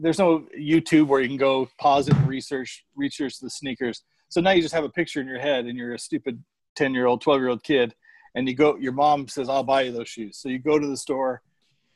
there's 0.01 0.19
no 0.19 0.41
YouTube 0.59 1.07
where 1.07 1.21
you 1.21 1.29
can 1.29 1.37
go 1.37 1.69
pause 1.79 2.09
it 2.09 2.17
and 2.17 2.27
research 2.29 2.85
research 2.97 3.39
the 3.39 3.51
sneakers. 3.51 4.03
So 4.29 4.41
now 4.41 4.51
you 4.51 4.63
just 4.63 4.75
have 4.75 4.83
a 4.83 4.89
picture 4.89 5.21
in 5.21 5.27
your 5.29 5.39
head 5.39 5.67
and 5.67 5.79
you're 5.79 5.95
a 5.95 5.99
stupid 5.99 6.43
10 6.75 6.93
year 6.95 7.07
old, 7.07 7.21
12 7.21 7.41
year 7.41 7.49
old 7.51 7.63
kid 7.63 7.95
and 8.35 8.49
you 8.49 8.55
go 8.55 8.77
your 8.77 8.93
mom 8.93 9.29
says, 9.29 9.49
I'll 9.49 9.63
buy 9.65 9.83
you 9.83 9.93
those 9.93 10.09
shoes. 10.09 10.39
So 10.39 10.49
you 10.49 10.59
go 10.59 10.79
to 10.79 10.87
the 10.87 10.97
store 10.97 11.43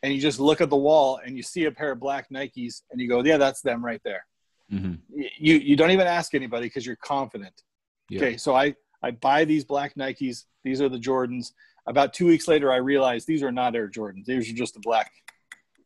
and 0.03 0.13
you 0.13 0.21
just 0.21 0.39
look 0.41 0.61
at 0.61 0.71
the 0.71 0.77
wall 0.77 1.21
and 1.25 1.37
you 1.37 1.43
see 1.43 1.65
a 1.65 1.71
pair 1.73 1.93
of 1.93 2.01
black 2.01 2.29
Nikes 2.31 2.83
and 2.91 3.01
you 3.01 3.09
go, 3.09 3.23
Yeah, 3.25 3.37
that's 3.39 3.61
them 3.63 3.85
right 3.85 4.01
there. 4.05 4.25
hmm 4.71 4.95
You 5.11 5.55
you 5.57 5.77
don't 5.77 5.91
even 5.91 6.07
ask 6.07 6.35
anybody 6.35 6.67
because 6.67 6.87
you're 6.87 6.97
confident. 6.97 7.63
Yeah. 8.09 8.19
Okay, 8.21 8.37
so 8.37 8.55
I 8.55 8.75
I 9.03 9.11
buy 9.13 9.45
these 9.45 9.65
black 9.65 9.95
Nikes. 9.95 10.45
These 10.65 10.81
are 10.83 10.89
the 10.89 10.99
Jordans. 10.99 11.53
About 11.87 12.13
two 12.13 12.27
weeks 12.27 12.47
later, 12.49 12.71
I 12.73 12.77
realized 12.77 13.27
these 13.27 13.43
are 13.43 13.53
not 13.53 13.75
Air 13.75 13.89
Jordans. 13.89 14.25
These 14.27 14.51
are 14.51 14.55
just 14.55 14.75
the 14.75 14.81
black 14.81 15.11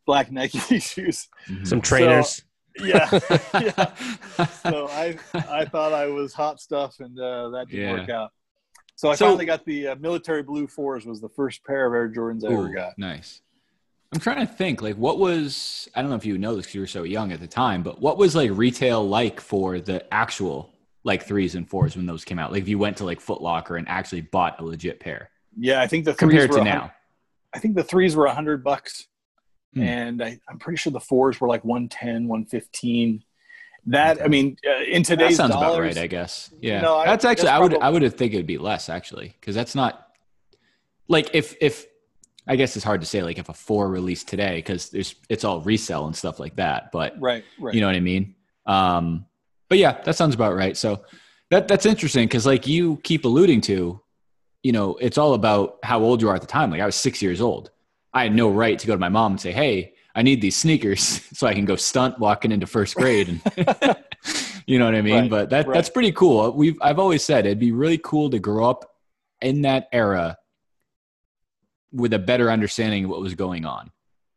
black 0.06 0.30
Nike 0.32 0.58
shoes. 0.80 1.28
Mhm. 1.48 1.66
Some 1.66 1.80
trainers. 1.80 2.42
Yeah, 2.78 3.08
yeah. 3.60 3.94
So 4.62 4.88
I 4.88 5.18
I 5.34 5.64
thought 5.66 5.92
I 5.92 6.06
was 6.06 6.32
hot 6.32 6.58
stuff, 6.60 6.96
and 7.00 7.18
uh, 7.20 7.50
that 7.50 7.68
didn't 7.68 7.84
Yeah. 7.86 7.92
work 7.92 8.08
out. 8.08 8.30
So 9.02 9.10
I 9.10 9.16
So- 9.16 9.26
finally 9.26 9.46
got 9.46 9.64
the 9.64 9.88
uh, 9.88 9.94
military 9.96 10.44
blue 10.44 10.68
fours. 10.68 11.06
Was 11.06 11.20
the 11.20 11.28
first 11.28 11.64
pair 11.64 11.86
of 11.86 11.92
Air 11.92 12.08
Jordans 12.08 12.48
I 12.48 12.52
ever 12.52 12.68
got. 12.68 12.96
Nice. 12.96 13.40
I'm 14.14 14.20
trying 14.20 14.46
to 14.46 14.52
think, 14.52 14.80
like, 14.80 14.94
what 14.94 15.18
was, 15.18 15.88
I 15.96 16.02
don't 16.02 16.10
know 16.10 16.16
if 16.16 16.24
you 16.24 16.38
know 16.38 16.54
this 16.54 16.66
because 16.66 16.74
you 16.76 16.80
were 16.82 16.86
so 16.86 17.02
young 17.02 17.32
at 17.32 17.40
the 17.40 17.48
time, 17.48 17.82
but 17.82 18.00
what 18.00 18.16
was 18.16 18.36
like 18.36 18.52
retail 18.52 19.04
like 19.08 19.40
for 19.40 19.80
the 19.80 20.06
actual 20.14 20.70
like 21.02 21.24
threes 21.24 21.56
and 21.56 21.68
fours 21.68 21.96
when 21.96 22.06
those 22.06 22.24
came 22.24 22.38
out? 22.38 22.52
Like, 22.52 22.62
if 22.62 22.68
you 22.68 22.78
went 22.78 22.96
to 22.98 23.04
like 23.04 23.20
Foot 23.20 23.42
Locker 23.42 23.76
and 23.76 23.88
actually 23.88 24.20
bought 24.20 24.60
a 24.60 24.64
legit 24.64 25.00
pair 25.00 25.30
Yeah, 25.58 25.80
I 25.82 25.88
think 25.88 26.04
the 26.04 26.14
threes 26.14 26.30
compared 26.30 26.50
were 26.50 26.58
to 26.58 26.64
now. 26.64 26.92
I 27.52 27.58
think 27.58 27.74
the 27.74 27.82
threes 27.82 28.14
were 28.14 28.26
a 28.26 28.34
hundred 28.34 28.62
bucks, 28.62 29.08
Hmm. 29.74 29.82
and 29.82 30.22
I, 30.22 30.38
I'm 30.48 30.60
pretty 30.60 30.76
sure 30.76 30.92
the 30.92 31.00
fours 31.00 31.40
were 31.40 31.48
like 31.48 31.64
110, 31.64 32.28
115. 32.28 33.24
That 33.86 34.22
I 34.22 34.28
mean, 34.28 34.56
uh, 34.66 34.82
in 34.84 35.02
That 35.02 35.06
today's 35.08 35.36
sounds 35.36 35.52
dollars, 35.54 35.74
about 35.74 35.80
right, 35.80 35.98
I 35.98 36.06
guess. 36.06 36.50
Yeah, 36.60 36.80
No, 36.82 36.98
I- 36.98 37.06
that's 37.06 37.24
actually 37.24 37.46
that's 37.46 37.56
I 37.56 37.60
would 37.60 37.70
probably- 37.72 37.86
I 37.86 37.90
would 37.90 38.02
have 38.02 38.14
think 38.14 38.32
it 38.32 38.36
would 38.36 38.46
be 38.46 38.58
less 38.58 38.88
actually 38.88 39.34
because 39.40 39.54
that's 39.54 39.74
not 39.74 40.08
like 41.08 41.30
if 41.34 41.56
if 41.60 41.86
I 42.46 42.56
guess 42.56 42.76
it's 42.76 42.84
hard 42.84 43.00
to 43.00 43.06
say 43.06 43.22
like 43.22 43.38
if 43.38 43.48
a 43.48 43.54
four 43.54 43.88
released 43.88 44.28
today 44.28 44.56
because 44.56 44.90
there's 44.90 45.14
it's 45.28 45.44
all 45.44 45.60
resell 45.60 46.06
and 46.06 46.14
stuff 46.14 46.38
like 46.40 46.56
that, 46.56 46.90
but 46.92 47.14
right, 47.20 47.44
right. 47.58 47.74
you 47.74 47.80
know 47.80 47.86
what 47.88 47.96
I 47.96 48.00
mean. 48.00 48.34
Um, 48.66 49.26
but 49.68 49.78
yeah, 49.78 50.00
that 50.04 50.16
sounds 50.16 50.34
about 50.34 50.54
right. 50.54 50.76
So 50.76 51.04
that 51.50 51.66
that's 51.68 51.86
interesting 51.86 52.26
because 52.28 52.46
like 52.46 52.66
you 52.66 52.98
keep 53.02 53.24
alluding 53.24 53.60
to, 53.62 54.00
you 54.62 54.72
know, 54.72 54.96
it's 55.00 55.18
all 55.18 55.34
about 55.34 55.78
how 55.82 56.00
old 56.00 56.22
you 56.22 56.28
are 56.28 56.34
at 56.34 56.40
the 56.40 56.46
time. 56.46 56.70
Like 56.70 56.80
I 56.80 56.86
was 56.86 56.94
six 56.96 57.20
years 57.20 57.40
old. 57.40 57.70
I 58.14 58.24
had 58.24 58.34
no 58.34 58.48
right 58.48 58.78
to 58.78 58.86
go 58.86 58.92
to 58.92 58.98
my 59.00 59.08
mom 59.08 59.32
and 59.32 59.40
say, 59.40 59.52
"Hey, 59.52 59.94
I 60.14 60.22
need 60.22 60.40
these 60.40 60.56
sneakers 60.56 61.02
so 61.32 61.46
I 61.46 61.54
can 61.54 61.64
go 61.64 61.76
stunt 61.76 62.18
walking 62.18 62.52
into 62.52 62.66
first 62.66 62.94
grade." 62.94 63.28
And 63.28 63.40
you 64.66 64.78
know 64.78 64.84
what 64.84 64.94
I 64.94 65.02
mean? 65.02 65.22
Right, 65.22 65.30
but 65.30 65.50
that 65.50 65.66
right. 65.66 65.74
that's 65.74 65.88
pretty 65.88 66.12
cool. 66.12 66.52
We've 66.52 66.76
I've 66.80 66.98
always 66.98 67.24
said 67.24 67.46
it'd 67.46 67.58
be 67.58 67.72
really 67.72 67.98
cool 67.98 68.30
to 68.30 68.38
grow 68.38 68.68
up 68.68 68.84
in 69.40 69.62
that 69.62 69.88
era 69.92 70.36
with 71.92 72.12
a 72.14 72.18
better 72.18 72.50
understanding 72.50 73.04
of 73.04 73.10
what 73.10 73.20
was 73.20 73.34
going 73.34 73.64
on. 73.64 73.90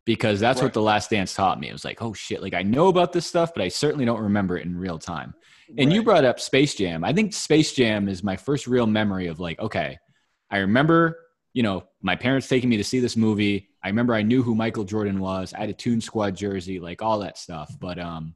Because 0.04 0.38
that's 0.38 0.62
what 0.62 0.72
the 0.72 0.82
last 0.82 1.10
dance 1.10 1.34
taught 1.34 1.58
me. 1.58 1.68
It 1.68 1.72
was 1.72 1.84
like, 1.84 2.00
oh 2.00 2.12
shit, 2.12 2.40
like 2.40 2.54
I 2.54 2.62
know 2.62 2.86
about 2.86 3.12
this 3.12 3.26
stuff, 3.26 3.52
but 3.52 3.64
I 3.64 3.66
certainly 3.66 4.04
don't 4.04 4.20
remember 4.20 4.56
it 4.56 4.64
in 4.64 4.76
real 4.76 5.00
time. 5.00 5.34
And 5.76 5.92
you 5.92 6.04
brought 6.04 6.24
up 6.24 6.38
Space 6.38 6.76
Jam. 6.76 7.02
I 7.02 7.12
think 7.12 7.32
Space 7.32 7.72
Jam 7.72 8.08
is 8.08 8.22
my 8.22 8.36
first 8.36 8.68
real 8.68 8.86
memory 8.86 9.26
of 9.26 9.40
like, 9.40 9.58
okay, 9.58 9.98
I 10.48 10.58
remember, 10.58 11.18
you 11.56 11.62
know, 11.62 11.84
my 12.02 12.14
parents 12.14 12.48
taking 12.48 12.68
me 12.68 12.76
to 12.76 12.84
see 12.84 13.00
this 13.00 13.16
movie. 13.16 13.70
I 13.82 13.88
remember 13.88 14.12
I 14.14 14.20
knew 14.20 14.42
who 14.42 14.54
Michael 14.54 14.84
Jordan 14.84 15.20
was. 15.20 15.54
I 15.54 15.60
had 15.60 15.70
a 15.70 15.72
Toon 15.72 16.02
Squad 16.02 16.36
jersey, 16.36 16.78
like 16.78 17.00
all 17.00 17.20
that 17.20 17.38
stuff. 17.38 17.74
But 17.80 17.98
um, 17.98 18.34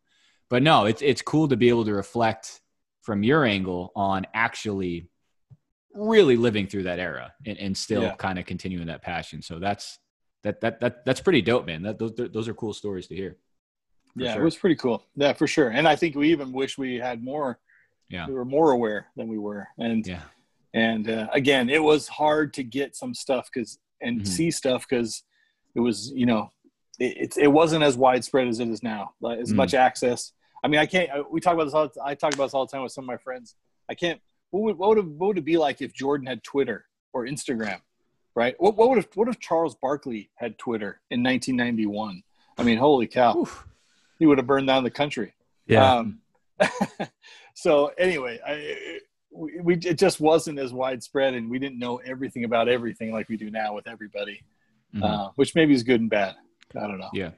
but 0.49 0.63
no, 0.63 0.87
it's 0.87 1.03
it's 1.03 1.21
cool 1.21 1.47
to 1.49 1.57
be 1.57 1.69
able 1.69 1.85
to 1.85 1.93
reflect 1.93 2.63
from 3.03 3.23
your 3.23 3.45
angle 3.45 3.93
on 3.95 4.27
actually 4.33 5.11
really 5.93 6.39
living 6.39 6.67
through 6.67 6.85
that 6.85 6.99
era 6.99 7.35
and, 7.45 7.59
and 7.59 7.77
still 7.77 8.03
Yeah. 8.05 8.15
kind 8.15 8.39
of 8.39 8.47
continuing 8.47 8.87
that 8.87 9.03
passion. 9.03 9.43
So 9.43 9.59
that's 9.59 9.99
that 10.43 10.63
that 10.63 10.81
that 10.81 11.05
that's 11.05 11.21
pretty 11.21 11.43
dope, 11.43 11.67
man. 11.67 11.83
That 11.83 11.99
those 11.99 12.15
those 12.17 12.49
are 12.49 12.55
cool 12.55 12.73
stories 12.73 13.07
to 13.09 13.15
hear. 13.15 13.37
Yeah, 14.17 14.33
sure. 14.33 14.41
it 14.41 14.45
was 14.47 14.57
pretty 14.57 14.77
cool. 14.77 15.05
Yeah, 15.15 15.35
for 15.35 15.47
sure. 15.47 15.69
And 15.69 15.87
I 15.87 15.95
think 15.95 16.17
we 16.17 16.31
even 16.31 16.53
wish 16.53 16.79
we 16.79 16.95
had 16.97 17.23
more. 17.23 17.59
Yeah. 18.09 18.27
we 18.27 18.33
were 18.33 18.47
more 18.47 18.71
aware 18.71 19.09
than 19.15 19.29
we 19.29 19.37
were. 19.37 19.69
And 19.79 20.07
Yeah. 20.07 20.23
And 20.75 21.09
uh, 21.11 21.27
again, 21.33 21.69
it 21.69 21.83
was 21.83 22.09
hard 22.09 22.55
to 22.55 22.63
get 22.63 22.97
some 22.97 23.15
stuff 23.15 23.49
because 23.53 23.79
and 24.01 24.23
Mhm. 24.23 24.27
see 24.27 24.51
stuff 24.51 24.87
because 24.89 25.25
it 25.75 25.81
was 25.81 26.11
you 26.13 26.27
know 26.27 26.51
it, 26.99 27.17
it 27.17 27.37
it 27.37 27.49
wasn't 27.49 27.83
as 27.85 27.97
widespread 27.97 28.49
as 28.49 28.61
it 28.61 28.69
is 28.69 28.83
now. 28.83 29.13
Like 29.21 29.39
as 29.41 29.53
Mm. 29.53 29.57
much 29.57 29.75
access. 29.75 30.33
I 30.63 30.69
mean, 30.69 30.81
I 30.81 30.87
can't. 30.87 31.11
I- 31.11 31.21
We 31.23 31.41
talk 31.41 31.55
about 31.55 31.65
this 31.65 31.75
all. 31.75 31.91
I 32.05 32.15
talk 32.15 32.35
about 32.35 32.47
this 32.47 32.55
all 32.55 32.67
the 32.67 32.73
time 32.73 32.83
with 32.83 32.93
some 32.93 33.05
of 33.05 33.09
my 33.09 33.17
friends. 33.17 33.57
I 33.89 33.95
can't. 33.95 34.21
What 34.51 34.63
would 34.65 34.79
what 34.79 34.89
would, 34.91 34.99
it, 34.99 35.07
what 35.07 35.27
would 35.29 35.39
it 35.39 35.45
be 35.45 35.57
like 35.59 35.81
if 35.81 35.93
Jordan 35.93 36.27
had 36.27 36.43
Twitter 36.45 36.87
or 37.13 37.25
Instagram, 37.27 37.81
right? 38.35 38.55
What 38.59 38.77
what 38.77 38.91
would 38.91 38.99
if 38.99 39.17
what 39.17 39.29
if 39.29 39.39
Charles 39.41 39.75
Barkley 39.77 40.31
had 40.37 40.59
Twitter 40.59 41.01
in 41.11 41.23
1991? 41.23 42.23
I 42.59 42.63
mean, 42.63 42.77
holy 42.79 43.07
cow, 43.07 43.37
Oof. 43.39 43.67
he 44.19 44.27
would 44.27 44.39
have 44.39 44.47
burned 44.47 44.67
down 44.67 44.85
the 44.85 44.91
country. 44.91 45.33
Yeah. 45.67 45.95
Um, 45.95 46.21
so 47.55 47.93
anyway, 47.99 48.39
I, 48.47 48.99
we, 49.33 49.61
we 49.61 49.75
it 49.75 49.99
just 49.99 50.21
wasn't 50.21 50.59
as 50.59 50.73
widespread, 50.73 51.35
and 51.35 51.51
we 51.51 51.59
didn't 51.59 51.79
know 51.79 51.97
everything 51.99 52.45
about 52.45 52.69
everything 52.69 53.13
like 53.13 53.29
we 53.29 53.37
do 53.37 53.51
now 53.51 53.75
with 53.75 53.87
everybody, 53.87 54.43
Mhm. 54.95 55.03
uh, 55.05 55.31
which 55.37 55.55
maybe 55.55 55.73
is 55.75 55.83
good 55.83 56.01
and 56.01 56.11
bad. 56.11 56.35
I 56.77 56.81
don't 56.81 56.99
know. 56.99 57.11
yeah. 57.13 57.31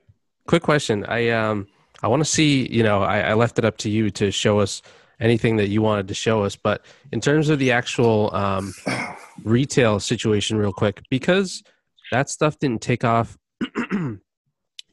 Quick 0.46 0.62
question. 0.62 1.05
I 1.07 1.31
um 1.31 1.66
I 2.02 2.09
want 2.09 2.20
to 2.20 2.24
see, 2.24 2.66
you 2.68 2.83
know, 2.83 3.02
I, 3.02 3.20
I 3.20 3.35
left 3.35 3.59
it 3.59 3.64
up 3.64 3.76
to 3.78 3.90
you 3.90 4.11
to 4.11 4.31
show 4.31 4.59
us 4.59 4.83
anything 5.20 5.57
that 5.57 5.68
you 5.68 5.83
wanted 5.83 6.09
to 6.09 6.14
show 6.14 6.42
us, 6.44 6.57
but 6.57 6.85
in 7.12 7.20
terms 7.20 7.48
of 7.48 7.59
the 7.59 7.70
actual 7.72 8.35
um 8.35 8.74
retail 9.44 10.00
situation 10.00 10.57
real 10.57 10.72
quick, 10.72 11.02
because 11.11 11.62
that 12.11 12.28
stuff 12.28 12.59
didn't 12.59 12.83
take 12.83 13.05
off 13.05 13.38
you 13.92 14.20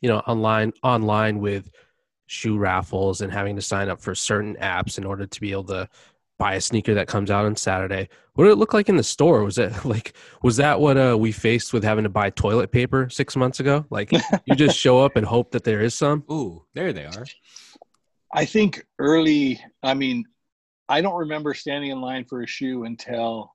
know, 0.03 0.19
online 0.19 0.71
online 0.83 1.39
with 1.39 1.69
shoe 2.27 2.57
raffles 2.57 3.21
and 3.21 3.33
having 3.33 3.55
to 3.55 3.61
sign 3.61 3.89
up 3.89 3.99
for 4.01 4.13
certain 4.13 4.55
apps 4.61 4.97
in 4.97 5.03
order 5.05 5.25
to 5.25 5.41
be 5.41 5.51
able 5.51 5.63
to 5.63 5.89
buy 6.39 6.55
a 6.55 6.61
sneaker 6.61 6.95
that 6.95 7.07
comes 7.07 7.29
out 7.29 7.45
on 7.45 7.55
Saturday. 7.55 8.09
What 8.33 8.45
did 8.45 8.53
it 8.53 8.55
look 8.55 8.73
like 8.73 8.89
in 8.89 8.95
the 8.95 9.03
store? 9.03 9.43
Was 9.43 9.59
it 9.59 9.73
like 9.85 10.13
was 10.41 10.57
that 10.57 10.79
what 10.79 10.97
uh, 10.97 11.15
we 11.19 11.31
faced 11.31 11.73
with 11.73 11.83
having 11.83 12.05
to 12.05 12.09
buy 12.09 12.31
toilet 12.31 12.71
paper 12.71 13.09
six 13.09 13.35
months 13.35 13.59
ago? 13.59 13.85
Like 13.91 14.11
you 14.11 14.55
just 14.55 14.77
show 14.79 14.99
up 14.99 15.15
and 15.15 15.25
hope 15.25 15.51
that 15.51 15.63
there 15.63 15.81
is 15.81 15.93
some. 15.93 16.23
Ooh, 16.31 16.65
there 16.73 16.91
they 16.91 17.05
are. 17.05 17.25
I 18.33 18.45
think 18.45 18.85
early. 18.97 19.61
I 19.83 19.93
mean, 19.93 20.23
I 20.87 21.01
don't 21.01 21.17
remember 21.17 21.53
standing 21.53 21.91
in 21.91 22.01
line 22.01 22.25
for 22.25 22.41
a 22.41 22.47
shoe 22.47 22.85
until 22.85 23.53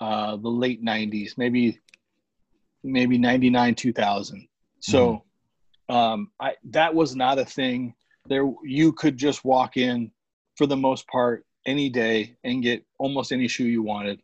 uh, 0.00 0.36
the 0.36 0.48
late 0.48 0.84
'90s, 0.84 1.38
maybe 1.38 1.80
maybe 2.82 3.16
'99, 3.18 3.74
2000. 3.76 4.48
So, 4.80 5.24
um, 5.88 6.30
I 6.40 6.54
that 6.70 6.94
was 6.94 7.14
not 7.14 7.38
a 7.38 7.44
thing. 7.44 7.94
There, 8.26 8.50
you 8.64 8.92
could 8.92 9.16
just 9.16 9.44
walk 9.44 9.76
in 9.76 10.10
for 10.56 10.66
the 10.66 10.76
most 10.76 11.06
part 11.08 11.44
any 11.70 11.88
day 11.88 12.36
and 12.44 12.62
get 12.62 12.84
almost 12.98 13.32
any 13.32 13.48
shoe 13.48 13.64
you 13.76 13.82
wanted 13.82 14.20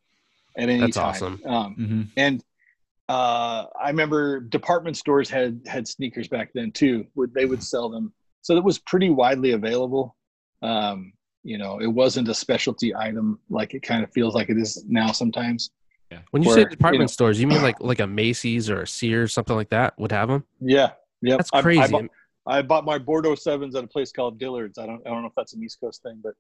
at 0.57 0.69
any 0.69 0.81
That's 0.81 0.97
time. 0.97 1.07
awesome. 1.09 1.41
Um, 1.47 1.75
hmm 1.75 2.03
and 2.17 2.43
uh, 3.09 3.67
I 3.81 3.89
remember 3.91 4.41
department 4.41 4.97
stores 4.97 5.31
had 5.31 5.61
had 5.67 5.87
sneakers 5.87 6.27
back 6.29 6.51
then 6.55 6.73
too. 6.73 7.07
Would 7.15 7.33
they 7.35 7.47
would 7.47 7.63
sell 7.63 7.89
them, 7.89 8.13
so 8.43 8.57
it 8.57 8.65
was 8.65 8.79
pretty 8.81 9.11
widely 9.11 9.53
available. 9.53 10.17
Um, 10.63 11.13
you 11.45 11.57
know, 11.57 11.79
it 11.81 11.87
wasn't 11.87 12.29
a 12.29 12.35
specialty 12.35 12.93
item 12.97 13.39
like 13.49 13.75
it 13.75 13.83
kind 13.85 14.03
of 14.03 14.11
feels 14.13 14.35
like 14.35 14.49
it 14.51 14.59
is 14.59 14.85
now 14.89 15.13
sometimes. 15.13 15.71
When 16.33 16.43
you 16.43 16.49
Where, 16.49 16.57
say 16.57 16.61
you 16.63 16.69
department 16.69 17.03
know- 17.03 17.07
stores, 17.19 17.41
you 17.41 17.47
mean 17.47 17.63
like 17.63 17.77
like 17.81 18.01
a 18.01 18.07
Macy's 18.09 18.69
or 18.71 18.83
a 18.83 18.87
Sears, 18.89 19.33
something 19.33 19.55
like 19.55 19.71
that 19.71 19.97
would 19.99 20.11
have 20.11 20.29
them? 20.29 20.45
Yeah, 20.61 20.91
yeah. 21.23 21.37
That's 21.37 21.51
I, 21.53 21.59
I, 21.59 21.63
crazy. 21.63 21.93
bought, 21.93 22.05
I 22.47 22.63
bought 22.63 22.85
my 22.85 22.99
Bordeaux 22.99 23.37
sevens 23.37 23.77
at 23.77 23.85
a 23.85 23.87
place 23.87 24.11
called 24.11 24.39
Dillard's. 24.41 24.79
I 24.79 24.87
don't 24.87 25.01
I 25.07 25.11
don't 25.11 25.23
know 25.23 25.29
if 25.29 25.35
that's 25.37 25.53
an 25.55 25.63
East 25.63 25.79
Coast 25.81 26.03
thing, 26.03 26.21
but 26.25 26.35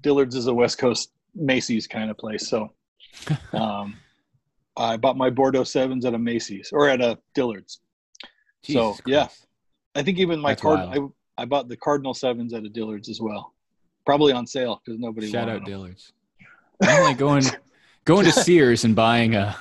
Dillard's 0.00 0.34
is 0.34 0.46
a 0.46 0.54
West 0.54 0.78
Coast 0.78 1.10
Macy's 1.34 1.86
kind 1.86 2.10
of 2.10 2.16
place. 2.16 2.48
So, 2.48 2.72
um, 3.52 3.96
I 4.76 4.96
bought 4.96 5.16
my 5.16 5.30
Bordeaux 5.30 5.64
sevens 5.64 6.04
at 6.04 6.14
a 6.14 6.18
Macy's 6.18 6.70
or 6.72 6.88
at 6.88 7.00
a 7.00 7.18
Dillard's. 7.34 7.80
So, 8.62 8.92
Jesus 8.92 9.00
yeah. 9.06 9.28
I 9.94 10.02
think 10.02 10.18
even 10.18 10.40
my 10.40 10.50
That's 10.50 10.62
card, 10.62 10.80
wild. 10.80 11.12
I, 11.38 11.42
I 11.42 11.44
bought 11.46 11.68
the 11.68 11.76
Cardinal 11.76 12.14
sevens 12.14 12.52
at 12.52 12.64
a 12.64 12.68
Dillard's 12.68 13.08
as 13.08 13.20
well. 13.20 13.54
Probably 14.04 14.32
on 14.32 14.46
sale 14.46 14.80
because 14.84 15.00
nobody 15.00 15.30
Shout 15.30 15.48
out 15.48 15.56
them. 15.56 15.64
Dillard's. 15.64 16.12
I'm 16.82 17.02
like 17.02 17.18
going 17.18 17.44
going 18.04 18.24
to 18.26 18.32
Sears 18.44 18.84
and 18.84 18.94
buying 18.94 19.34
a, 19.34 19.56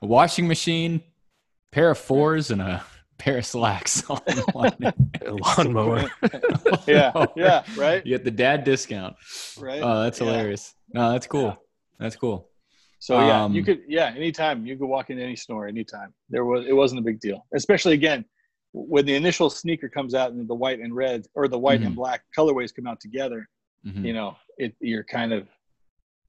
a 0.00 0.06
washing 0.06 0.48
machine, 0.48 1.02
pair 1.70 1.90
of 1.90 1.98
fours, 1.98 2.50
and 2.50 2.60
a 2.60 2.84
pair 3.22 3.38
of 3.38 3.46
slacks. 3.46 4.02
all 4.10 4.20
in 4.26 4.36
one. 4.52 4.72
A 4.82 5.32
lawnmower. 5.32 6.10
yeah, 6.88 7.26
yeah, 7.36 7.62
right, 7.76 8.04
You 8.04 8.16
get 8.16 8.24
the 8.24 8.30
dad 8.30 8.64
discount. 8.64 9.14
right. 9.58 9.80
Oh, 9.82 10.02
that's 10.02 10.20
Yeah. 10.20 10.26
hilarious. 10.26 10.74
No, 10.92 11.12
that's 11.12 11.26
cool. 11.26 11.44
Yeah. 11.46 11.54
That's 12.00 12.16
cool. 12.16 12.48
So 12.98 13.18
yeah, 13.18 13.48
you 13.48 13.60
Um, 13.60 13.64
could 13.64 13.80
yeah, 13.88 14.12
anytime 14.16 14.66
you 14.66 14.76
could 14.76 14.86
walk 14.86 15.10
in 15.10 15.18
any 15.18 15.36
store 15.36 15.66
anytime. 15.66 16.12
There 16.30 16.44
was 16.44 16.66
it 16.66 16.72
wasn't 16.72 17.00
a 17.00 17.04
big 17.04 17.20
deal, 17.20 17.46
especially 17.54 17.94
again 17.94 18.24
when 18.72 19.04
the 19.06 19.14
initial 19.14 19.50
sneaker 19.50 19.88
comes 19.88 20.14
out 20.14 20.32
and 20.32 20.48
the 20.48 20.54
white 20.54 20.80
and 20.80 20.94
red 20.94 21.26
or 21.34 21.46
the 21.48 21.58
white 21.58 21.80
Mm-hmm. 21.80 21.88
and 21.88 21.96
black 21.96 22.22
colorways 22.36 22.74
come 22.74 22.86
out 22.86 23.00
together. 23.00 23.48
Mhm. 23.86 24.04
You 24.06 24.12
know, 24.14 24.36
it 24.58 24.74
you're 24.80 25.04
kind 25.04 25.32
of 25.32 25.46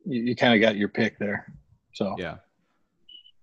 you, 0.05 0.21
you 0.23 0.35
kind 0.35 0.53
of 0.53 0.59
got 0.61 0.75
your 0.75 0.89
pick 0.89 1.17
there. 1.19 1.45
So 1.93 2.15
Yeah. 2.17 2.37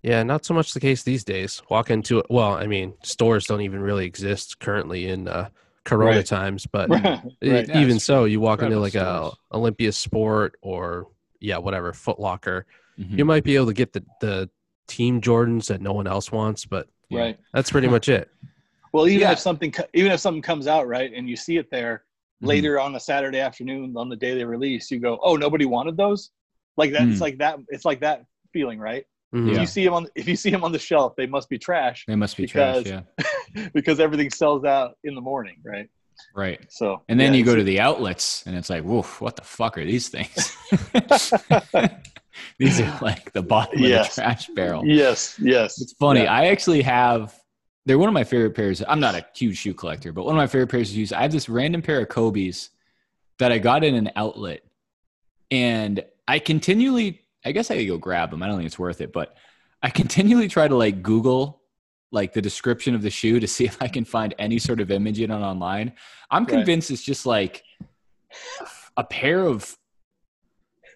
Yeah, 0.03 0.23
not 0.23 0.45
so 0.45 0.55
much 0.55 0.73
the 0.73 0.81
case 0.81 1.03
these 1.03 1.25
days. 1.25 1.61
Walk 1.69 1.91
into 1.91 2.19
it 2.19 2.27
well, 2.31 2.55
I 2.55 2.67
mean, 2.67 2.95
stores 3.03 3.47
don't 3.47 3.61
even 3.61 3.81
really 3.81 4.07
exist 4.07 4.59
currently 4.59 5.09
in 5.09 5.29
uh, 5.29 5.49
Corona 5.85 6.17
Right. 6.17 6.27
times, 6.27 6.67
but 6.67 6.89
right. 6.91 7.21
Yeah, 7.41 7.79
even 7.81 7.97
it's 7.97 8.05
so, 8.05 8.25
you 8.25 8.41
walk 8.41 8.63
into 8.63 8.79
like 8.81 8.95
a. 8.95 9.31
Olympia 9.53 9.93
Sport 9.93 10.55
or 10.63 11.09
yeah, 11.41 11.59
whatever 11.59 11.93
Foot 11.93 12.19
Locker, 12.21 12.67
Mhm. 12.99 13.19
you 13.19 13.25
might 13.25 13.45
be 13.45 13.57
able 13.57 13.67
to 13.67 13.73
get 13.73 13.93
the 13.93 14.05
the 14.21 14.51
team 14.87 15.21
Jordans 15.21 15.67
that 15.69 15.81
no 15.81 15.93
one 15.93 16.07
else 16.07 16.31
wants, 16.33 16.65
but 16.67 16.89
right. 17.13 17.39
that's 17.55 17.71
pretty 17.71 17.89
much 17.89 18.09
it. 18.09 18.29
Well, 18.93 19.07
even 19.07 19.21
Yeah. 19.21 19.33
if 19.33 19.39
something 19.39 19.73
even 19.95 20.11
if 20.11 20.19
something 20.19 20.43
comes 20.43 20.67
out 20.67 20.89
right 20.89 21.13
and 21.15 21.29
you 21.29 21.37
see 21.37 21.59
it 21.59 21.71
there 21.71 22.03
Mhm. 22.43 22.49
later 22.49 22.81
on 22.81 22.95
a 22.97 23.01
Saturday 23.01 23.39
afternoon 23.39 23.95
on 23.97 24.09
the 24.09 24.17
day 24.17 24.35
they 24.35 24.45
release, 24.45 24.91
you 24.91 24.99
go, 24.99 25.19
"Oh, 25.23 25.37
nobody 25.37 25.65
wanted 25.65 25.97
those." 25.97 26.31
Like 26.77 26.91
that. 26.93 27.03
Mm. 27.03 27.13
It's 27.13 27.21
like 27.21 27.39
that. 27.39 27.59
It's 27.69 27.85
like 27.85 28.01
that 28.01 28.25
feeling, 28.53 28.81
right? 28.81 29.05
Mhm. 29.35 29.49
If 29.49 29.55
Yeah. 29.55 29.61
you 29.61 29.67
see 29.67 29.85
them 29.85 29.95
on 29.95 30.07
if 30.17 30.27
you 30.29 30.37
see 30.37 30.51
them 30.51 30.65
on 30.65 30.73
the 30.73 30.79
shelf, 30.79 31.15
they 31.17 31.27
must 31.27 31.49
be 31.49 31.57
trash 31.59 32.05
They 32.07 32.17
must 32.17 32.37
be 32.37 32.45
Because- 32.47 32.85
trash. 32.85 33.03
Yeah. 33.57 33.69
because 33.75 34.01
everything 34.01 34.31
sells 34.31 34.65
out 34.65 34.97
in 35.05 35.15
the 35.15 35.21
morning, 35.21 35.57
right? 35.65 35.89
Right. 36.35 36.61
So 36.71 37.03
And 37.09 37.19
then 37.19 37.33
yeah, 37.33 37.39
you 37.39 37.45
go 37.45 37.55
to 37.57 37.63
the 37.65 37.81
outlets 37.81 38.45
and 38.47 38.57
it's 38.57 38.69
like, 38.69 38.85
woof, 38.85 39.21
what 39.21 39.37
the 39.37 39.43
fuck 39.45 39.79
are 39.79 39.85
these 39.85 40.09
things? 40.09 40.55
these 42.59 42.81
are 42.81 42.99
like 43.01 43.33
the 43.33 43.43
bottom 43.43 43.81
Yes. 43.81 44.11
of 44.11 44.15
the 44.17 44.21
trash 44.23 44.47
barrel. 44.55 44.85
yes, 44.87 45.39
yes. 45.41 45.81
It's 45.81 45.93
funny. 45.95 46.23
Yeah. 46.23 46.33
I 46.33 46.47
actually 46.47 46.83
have. 46.83 47.35
They're 47.87 47.99
one 47.99 48.09
of 48.09 48.15
my 48.15 48.25
favorite 48.25 48.55
pairs. 48.55 48.83
I'm 48.87 49.01
not 49.01 49.15
a 49.15 49.25
huge 49.35 49.57
shoe 49.57 49.73
collector, 49.75 50.13
but 50.13 50.25
one 50.27 50.35
of 50.35 50.39
my 50.39 50.47
favorite 50.47 50.69
pairs 50.71 50.91
of 50.91 50.97
shoes. 50.97 51.13
I 51.13 51.23
have 51.23 51.33
this 51.33 51.49
random 51.49 51.81
pair 51.83 52.01
of 52.03 52.09
Kobe's 52.09 52.71
that 53.39 53.51
I 53.53 53.59
got 53.59 53.83
in 53.85 53.95
an 53.95 54.11
outlet, 54.17 54.61
and 55.51 56.05
I 56.29 56.39
continually. 56.41 57.23
I 57.45 57.53
guess 57.53 57.71
I 57.71 57.77
could 57.77 57.89
go 57.89 57.99
grab 57.99 58.31
them. 58.31 58.43
I 58.43 58.47
don't 58.47 58.57
think 58.57 58.67
it's 58.67 58.79
worth 58.79 59.01
it, 59.01 59.13
but 59.13 59.37
I 59.83 59.91
continually 59.91 60.49
try 60.49 60.69
to 60.69 60.77
like 60.77 61.03
Google 61.03 61.63
like 62.13 62.33
the 62.33 62.43
description 62.43 62.95
of 62.95 63.03
the 63.03 63.11
shoe 63.11 63.39
to 63.41 63.47
see 63.47 63.65
if 63.73 63.81
I 63.83 63.89
can 63.89 64.05
find 64.05 64.35
any 64.39 64.59
sort 64.59 64.81
of 64.81 64.91
image 64.91 65.21
in 65.21 65.31
it 65.31 65.35
online. 65.35 65.93
I'm 66.31 66.45
Right. 66.45 66.51
convinced 66.57 66.91
it's 66.91 67.03
just 67.03 67.25
like 67.27 67.63
a 68.97 69.05
pair 69.05 69.45
of 69.45 69.77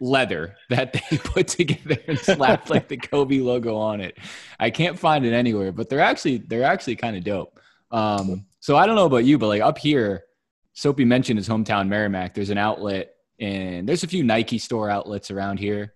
leather 0.00 0.56
that 0.70 0.92
they 0.92 1.16
put 1.24 1.48
together 1.48 1.96
and 2.08 2.18
slapped 2.18 2.68
like 2.70 2.88
the 2.88 2.96
Kobe 2.96 3.38
logo 3.38 3.76
on 3.76 4.00
it. 4.00 4.18
I 4.58 4.70
can't 4.70 4.98
find 4.98 5.24
it 5.24 5.32
anywhere, 5.32 5.72
but 5.72 5.88
they're 5.88 6.00
actually 6.00 6.38
they're 6.38 6.64
actually 6.64 6.96
kind 6.96 7.16
of 7.16 7.24
dope. 7.24 7.58
Um, 7.90 8.46
so 8.60 8.76
I 8.76 8.86
don't 8.86 8.96
know 8.96 9.06
about 9.06 9.24
you, 9.24 9.38
but 9.38 9.46
like 9.48 9.62
up 9.62 9.78
here, 9.78 10.24
Soapy 10.72 11.04
mentioned 11.04 11.38
his 11.38 11.48
hometown 11.48 11.88
Merrimack. 11.88 12.34
There's 12.34 12.50
an 12.50 12.58
outlet 12.58 13.14
and 13.38 13.88
there's 13.88 14.02
a 14.02 14.08
few 14.08 14.24
Nike 14.24 14.58
store 14.58 14.90
outlets 14.90 15.30
around 15.30 15.58
here, 15.58 15.94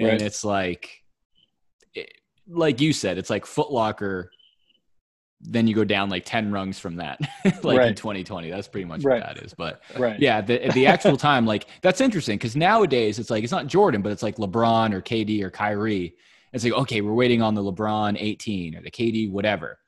and 0.00 0.08
Right. 0.08 0.22
it's 0.22 0.44
like, 0.44 1.02
it, 1.94 2.12
like 2.48 2.80
you 2.80 2.92
said, 2.92 3.18
it's 3.18 3.30
like 3.30 3.44
footlocker 3.44 4.26
Then 5.42 5.66
you 5.66 5.74
go 5.74 5.84
down 5.84 6.10
like 6.10 6.24
ten 6.26 6.52
rungs 6.52 6.78
from 6.78 6.96
that, 6.96 7.18
like 7.62 7.80
in 7.88 7.94
2020. 7.94 8.50
That's 8.50 8.68
pretty 8.68 8.84
much 8.84 9.02
Right. 9.02 9.22
what 9.22 9.34
that 9.36 9.42
is. 9.44 9.54
But 9.54 9.80
Right. 9.96 10.20
yeah, 10.20 10.42
the 10.42 10.68
the 10.74 10.86
actual 10.86 11.16
time, 11.16 11.46
like 11.46 11.66
that's 11.80 12.02
interesting 12.02 12.36
because 12.36 12.56
nowadays 12.56 13.18
it's 13.18 13.30
like 13.30 13.42
it's 13.42 13.52
not 13.52 13.66
Jordan, 13.66 14.02
but 14.02 14.12
it's 14.12 14.22
like 14.22 14.36
LeBron 14.36 14.92
or 14.92 15.00
KD 15.00 15.42
or 15.42 15.50
Kyrie. 15.50 16.14
It's 16.52 16.62
like 16.64 16.74
okay, 16.74 17.00
we're 17.00 17.14
waiting 17.14 17.40
on 17.40 17.54
the 17.54 17.62
LeBron 17.62 18.16
18 18.18 18.76
or 18.76 18.82
the 18.82 18.90
KD 18.90 19.30
whatever. 19.30 19.78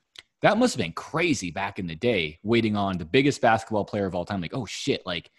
That 0.40 0.56
must 0.56 0.74
have 0.74 0.82
been 0.84 0.92
crazy 0.94 1.50
back 1.50 1.78
in 1.78 1.86
the 1.86 1.96
day, 1.96 2.38
waiting 2.42 2.74
on 2.74 2.96
the 2.96 3.04
biggest 3.04 3.40
basketball 3.42 3.84
player 3.84 4.06
of 4.06 4.14
all 4.14 4.24
time. 4.24 4.40
Like, 4.40 4.54
oh 4.54 4.64
shit, 4.66 5.02
like 5.04 5.30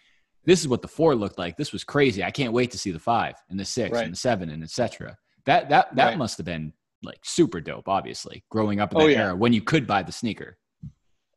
this 0.44 0.60
is 0.60 0.68
what 0.68 0.82
the 0.82 0.88
four 0.88 1.14
looked 1.14 1.38
like. 1.38 1.56
This 1.56 1.72
was 1.72 1.84
crazy. 1.84 2.22
I 2.24 2.30
can't 2.30 2.52
wait 2.52 2.70
to 2.72 2.78
see 2.78 2.90
the 2.90 2.98
five 2.98 3.34
and 3.50 3.58
the 3.58 3.64
six 3.64 3.92
Right. 3.94 4.04
and 4.04 4.12
the 4.12 4.16
seven 4.18 4.50
and 4.50 4.62
etc. 4.62 5.16
That 5.46 5.68
that 5.70 5.94
that 5.96 6.06
Right. 6.10 6.18
must 6.18 6.36
have 6.38 6.46
been 6.46 6.72
like 7.02 7.18
super 7.22 7.60
dope. 7.60 7.88
Obviously, 7.88 8.44
growing 8.50 8.80
up 8.80 8.92
in 8.92 8.98
Oh, 8.98 9.06
that 9.06 9.12
yeah. 9.12 9.22
era 9.24 9.36
when 9.36 9.52
you 9.52 9.60
could 9.62 9.86
buy 9.86 10.02
the 10.02 10.12
sneaker. 10.12 10.56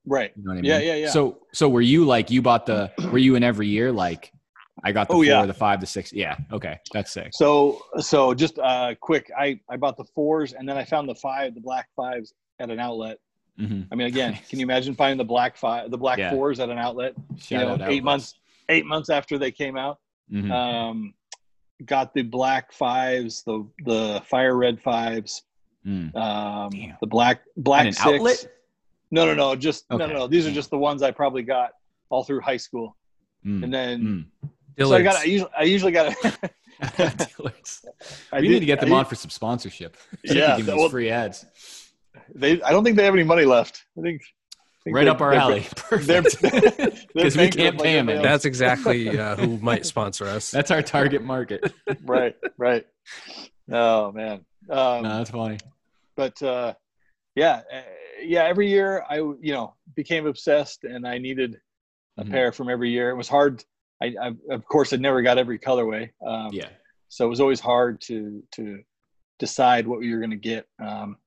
Right. 0.06 0.32
You 0.38 0.44
know 0.44 0.52
what 0.52 0.60
I 0.60 0.62
mean? 0.62 0.66
Yeah, 0.72 0.80
yeah, 0.80 0.96
yeah. 0.96 1.10
So 1.10 1.40
so 1.54 1.68
were 1.68 1.82
you 1.82 2.06
like 2.06 2.32
you 2.32 2.42
bought 2.42 2.66
the 2.66 2.92
were 3.12 3.18
you 3.18 3.36
in 3.36 3.44
every 3.44 3.68
year 3.68 3.92
like 3.92 4.32
I 4.84 4.92
got 4.92 5.08
the 5.08 5.14
Oh, 5.16 5.18
four, 5.18 5.26
yeah. 5.26 5.46
the 5.46 5.54
five, 5.54 5.82
the 5.82 5.88
six. 5.88 6.14
Yeah. 6.14 6.38
Okay. 6.52 6.78
That's 6.94 7.12
sick. 7.12 7.30
So 7.34 7.82
so 8.00 8.34
just 8.34 8.58
uh 8.60 8.96
quick, 9.02 9.30
I 9.38 9.60
I 9.70 9.76
bought 9.76 9.98
the 9.98 10.06
fours 10.16 10.54
and 10.54 10.68
then 10.70 10.78
I 10.78 10.86
found 10.86 11.10
the 11.10 11.16
five, 11.16 11.56
the 11.56 11.62
black 11.62 11.90
fives 11.96 12.34
at 12.60 12.70
an 12.72 12.80
outlet. 12.80 13.18
hmm 13.58 13.82
I 13.92 13.96
mean, 13.96 14.08
again, 14.08 14.38
can 14.50 14.60
you 14.60 14.66
imagine 14.66 14.96
finding 14.96 15.18
the 15.18 15.26
black 15.26 15.58
five, 15.58 15.92
the 15.92 15.98
black 15.98 16.20
Yeah. 16.20 16.30
fours 16.32 16.60
at 16.62 16.70
an 16.70 16.78
outlet? 16.78 17.14
Shout 17.38 17.52
you 17.52 17.58
know, 17.58 17.74
eight 17.76 17.82
outlets. 17.82 18.04
months, 18.04 18.36
eight 18.70 18.86
months 18.86 19.10
after 19.10 19.38
they 19.38 19.52
came 19.52 19.78
out. 19.78 20.00
Mhm. 20.32 20.52
Um, 20.52 21.14
got 21.86 22.14
the 22.14 22.22
black 22.24 22.72
fives, 22.74 23.44
the 23.44 23.68
the 23.86 24.22
fire 24.26 24.56
red 24.58 24.82
fives, 24.82 25.44
Mm. 25.86 26.14
um, 26.16 26.70
Damn. 26.72 26.98
the 27.00 27.08
black 27.08 27.42
black 27.56 27.86
six. 27.94 28.06
outlet? 28.06 28.48
No, 29.12 29.26
no, 29.26 29.34
no, 29.34 29.56
just 29.56 29.90
no, 29.90 29.96
Okay. 29.96 30.08
no, 30.08 30.14
no. 30.20 30.28
These 30.28 30.46
are 30.48 30.52
Mm. 30.52 30.56
just 30.56 30.70
the 30.70 30.78
ones 30.78 31.02
I 31.02 31.12
probably 31.12 31.44
got 31.44 31.72
all 32.10 32.24
through 32.26 32.42
high 32.42 32.58
school, 32.58 32.98
Mm. 33.46 33.64
and 33.64 33.74
then 33.74 34.30
Mm. 34.80 34.86
so 34.88 34.94
I 34.94 35.02
got 35.02 35.16
I 35.16 35.24
usually 35.24 35.52
I 35.58 35.64
usually 35.64 35.92
got 35.94 36.14
Dillard's. 36.98 37.86
I 38.32 38.40
we 38.40 38.48
did- 38.48 38.54
need 38.56 38.60
to 38.60 38.66
get 38.66 38.80
them 38.82 38.92
I- 38.94 38.98
on 39.00 39.06
for 39.06 39.16
some 39.16 39.30
sponsorship. 39.32 39.96
So 40.26 40.34
Yeah, 40.34 40.56
us 40.58 40.92
free 40.92 41.10
ads. 41.10 41.46
They 42.36 42.62
I 42.62 42.72
don't 42.72 42.84
think 42.84 42.98
they 42.98 43.06
have 43.06 43.14
any 43.14 43.24
money 43.24 43.46
left. 43.46 43.86
I 43.98 44.02
think 44.02 44.22
Right 44.94 45.04
they're- 45.06 45.12
up 45.14 45.22
our 45.22 45.34
alley. 45.34 45.66
Perfect. 45.76 46.42
Because 47.14 47.36
we 47.38 47.50
can't 47.50 47.80
pay 47.82 47.98
'em, 48.00 48.08
man. 48.08 48.22
That's 48.22 48.46
exactly 48.46 49.18
uh, 49.20 49.36
who 49.36 49.58
might 49.58 49.86
sponsor 49.86 50.26
us. 50.26 50.52
That's 50.52 50.72
our 50.72 50.82
target 50.82 51.24
market. 51.24 51.74
right, 52.04 52.36
right. 52.58 52.86
Oh 53.72 54.12
man. 54.12 54.46
Um, 54.70 55.04
no, 55.04 55.18
that's 55.18 55.30
funny. 55.30 55.58
but 56.16 56.42
uh, 56.44 56.74
yeah, 57.36 57.62
uh, 57.74 57.82
yeah. 58.22 58.44
Every 58.44 58.70
year 58.70 59.04
I, 59.10 59.18
you 59.18 59.54
know, 59.54 59.76
became 59.96 60.26
obsessed, 60.26 60.84
and 60.84 61.08
I 61.08 61.18
needed 61.18 61.60
a 62.18 62.24
Mhm. 62.24 62.32
pair 62.32 62.52
from 62.52 62.70
every 62.70 62.90
year. 62.90 63.10
It 63.12 63.16
was 63.16 63.28
hard. 63.30 63.64
I, 64.02 64.14
I 64.22 64.32
of 64.52 64.66
course, 64.66 64.92
I 64.94 64.98
never 64.98 65.22
got 65.22 65.38
every 65.38 65.60
colorway. 65.60 66.10
Um, 66.26 66.50
Yeah. 66.52 66.70
So 67.10 67.26
it 67.26 67.30
was 67.30 67.40
always 67.40 67.60
hard 67.62 68.02
to 68.02 68.44
to 68.56 68.80
decide 69.40 69.88
what 69.88 70.02
you're 70.04 70.20
going 70.20 70.32
to 70.32 70.36
get. 70.36 70.66
Um, 70.84 71.18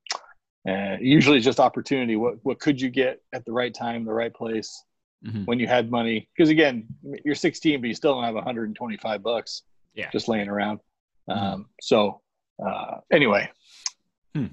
uh, 0.68 0.96
usually, 1.00 1.36
it's 1.38 1.44
just 1.46 1.60
opportunity. 1.60 2.16
What 2.16 2.36
what 2.42 2.58
could 2.60 2.80
you 2.80 2.90
get 2.90 3.20
at 3.32 3.44
the 3.44 3.52
right 3.52 3.72
time, 3.74 4.04
the 4.04 4.12
right 4.12 4.32
place, 4.32 4.84
Mhm. 5.24 5.46
when 5.46 5.58
you 5.58 5.66
had 5.66 5.90
money? 5.90 6.28
Because 6.36 6.50
again, 6.50 6.86
you're 7.24 7.34
16, 7.34 7.80
but 7.80 7.88
you 7.88 7.94
still 7.94 8.14
don't 8.14 8.24
have 8.24 8.34
125 8.34 9.22
bucks 9.22 9.62
Yeah. 9.94 10.10
just 10.10 10.28
laying 10.28 10.48
around. 10.48 10.80
Mhm. 11.28 11.36
Um, 11.36 11.68
so 11.80 12.20
uh, 12.64 12.98
anyway, 13.10 13.50
Hmm. 14.34 14.46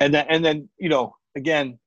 and 0.00 0.12
then 0.12 0.26
and 0.28 0.44
then 0.44 0.68
you 0.78 0.88
know 0.90 1.16
again, 1.36 1.78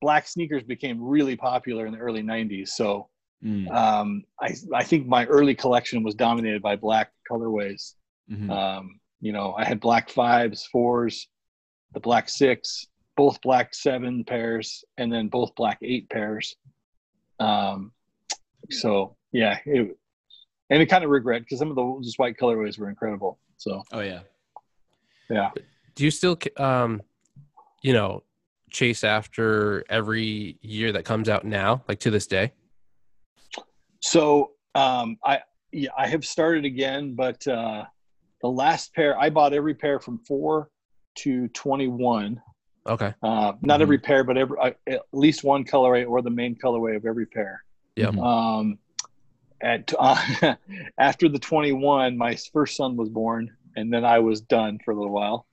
black 0.00 0.26
sneakers 0.26 0.62
became 0.62 1.02
really 1.02 1.36
popular 1.36 1.86
in 1.86 1.92
the 1.92 1.98
early 1.98 2.22
90s. 2.22 2.72
So 2.74 3.10
Mm. 3.42 3.70
um, 3.70 4.24
I 4.40 4.54
I 4.74 4.82
think 4.84 5.06
my 5.06 5.26
early 5.26 5.54
collection 5.54 6.02
was 6.02 6.14
dominated 6.14 6.62
by 6.62 6.76
black 6.76 7.12
colorways. 7.30 7.94
Mhm. 8.30 8.48
Um, 8.50 9.00
you 9.20 9.32
know, 9.32 9.52
I 9.54 9.64
had 9.66 9.80
black 9.80 10.08
fives, 10.08 10.64
fours, 10.66 11.28
the 11.92 12.00
black 12.00 12.30
six, 12.30 12.86
both 13.16 13.40
black 13.42 13.74
seven 13.74 14.24
pairs, 14.24 14.84
and 14.98 15.12
then 15.12 15.28
both 15.28 15.54
black 15.54 15.78
eight 15.82 16.08
pairs. 16.10 16.56
Um, 17.40 17.92
so 18.70 19.16
yeah, 19.32 19.58
it, 19.66 19.96
and 20.70 20.82
it 20.82 20.86
kind 20.86 21.04
of 21.04 21.10
regret 21.10 21.42
because 21.42 21.58
some 21.58 21.70
of 21.70 21.76
those 21.76 22.14
white 22.16 22.36
colorways 22.36 22.78
were 22.78 22.88
incredible. 22.88 23.38
So 23.56 23.82
oh 23.92 24.00
yeah. 24.00 24.20
yeah, 25.30 25.50
Do 25.94 26.04
you 26.04 26.10
still, 26.10 26.38
um, 26.56 27.02
you 27.82 27.92
know, 27.92 28.22
chase 28.70 29.04
after 29.04 29.84
every 29.88 30.58
year 30.60 30.92
that 30.92 31.04
comes 31.04 31.28
out 31.28 31.44
now, 31.44 31.82
like 31.88 32.00
to 32.00 32.10
this 32.10 32.26
day? 32.26 32.52
so 34.00 34.50
um, 34.74 35.16
I 35.24 35.40
yeah 35.72 35.90
I 35.96 36.06
have 36.08 36.24
started 36.24 36.64
again, 36.64 37.14
but 37.14 37.46
uh, 37.48 37.84
the 38.42 38.48
last 38.48 38.94
pair 38.94 39.18
I 39.18 39.30
bought 39.30 39.52
every 39.52 39.74
pair 39.74 39.98
from 39.98 40.18
four 40.18 40.68
to 41.16 41.48
twenty 41.48 41.88
one. 41.88 42.40
Okay. 42.86 43.14
Uh, 43.22 43.52
not 43.62 43.80
Mhm. 43.80 43.82
every 43.82 43.98
pair, 43.98 44.24
but 44.24 44.36
every 44.36 44.58
uh, 44.58 44.70
at 44.86 45.02
least 45.12 45.42
one 45.44 45.64
colorway 45.64 46.06
or 46.08 46.20
the 46.22 46.30
main 46.30 46.54
colorway 46.56 46.96
of 46.96 47.06
every 47.06 47.26
pair. 47.26 47.64
Yep. 47.96 48.14
Mhm. 48.14 48.24
Um, 48.24 48.78
at 49.62 49.92
uh, 49.98 50.56
after 50.98 51.28
the 51.28 51.38
21, 51.38 52.16
my 52.18 52.36
first 52.52 52.76
son 52.76 52.96
was 52.96 53.08
born, 53.08 53.56
and 53.76 53.92
then 53.92 54.04
I 54.04 54.18
was 54.18 54.40
done 54.42 54.78
for 54.84 54.90
a 54.90 54.94
little 54.96 55.12
while. 55.12 55.46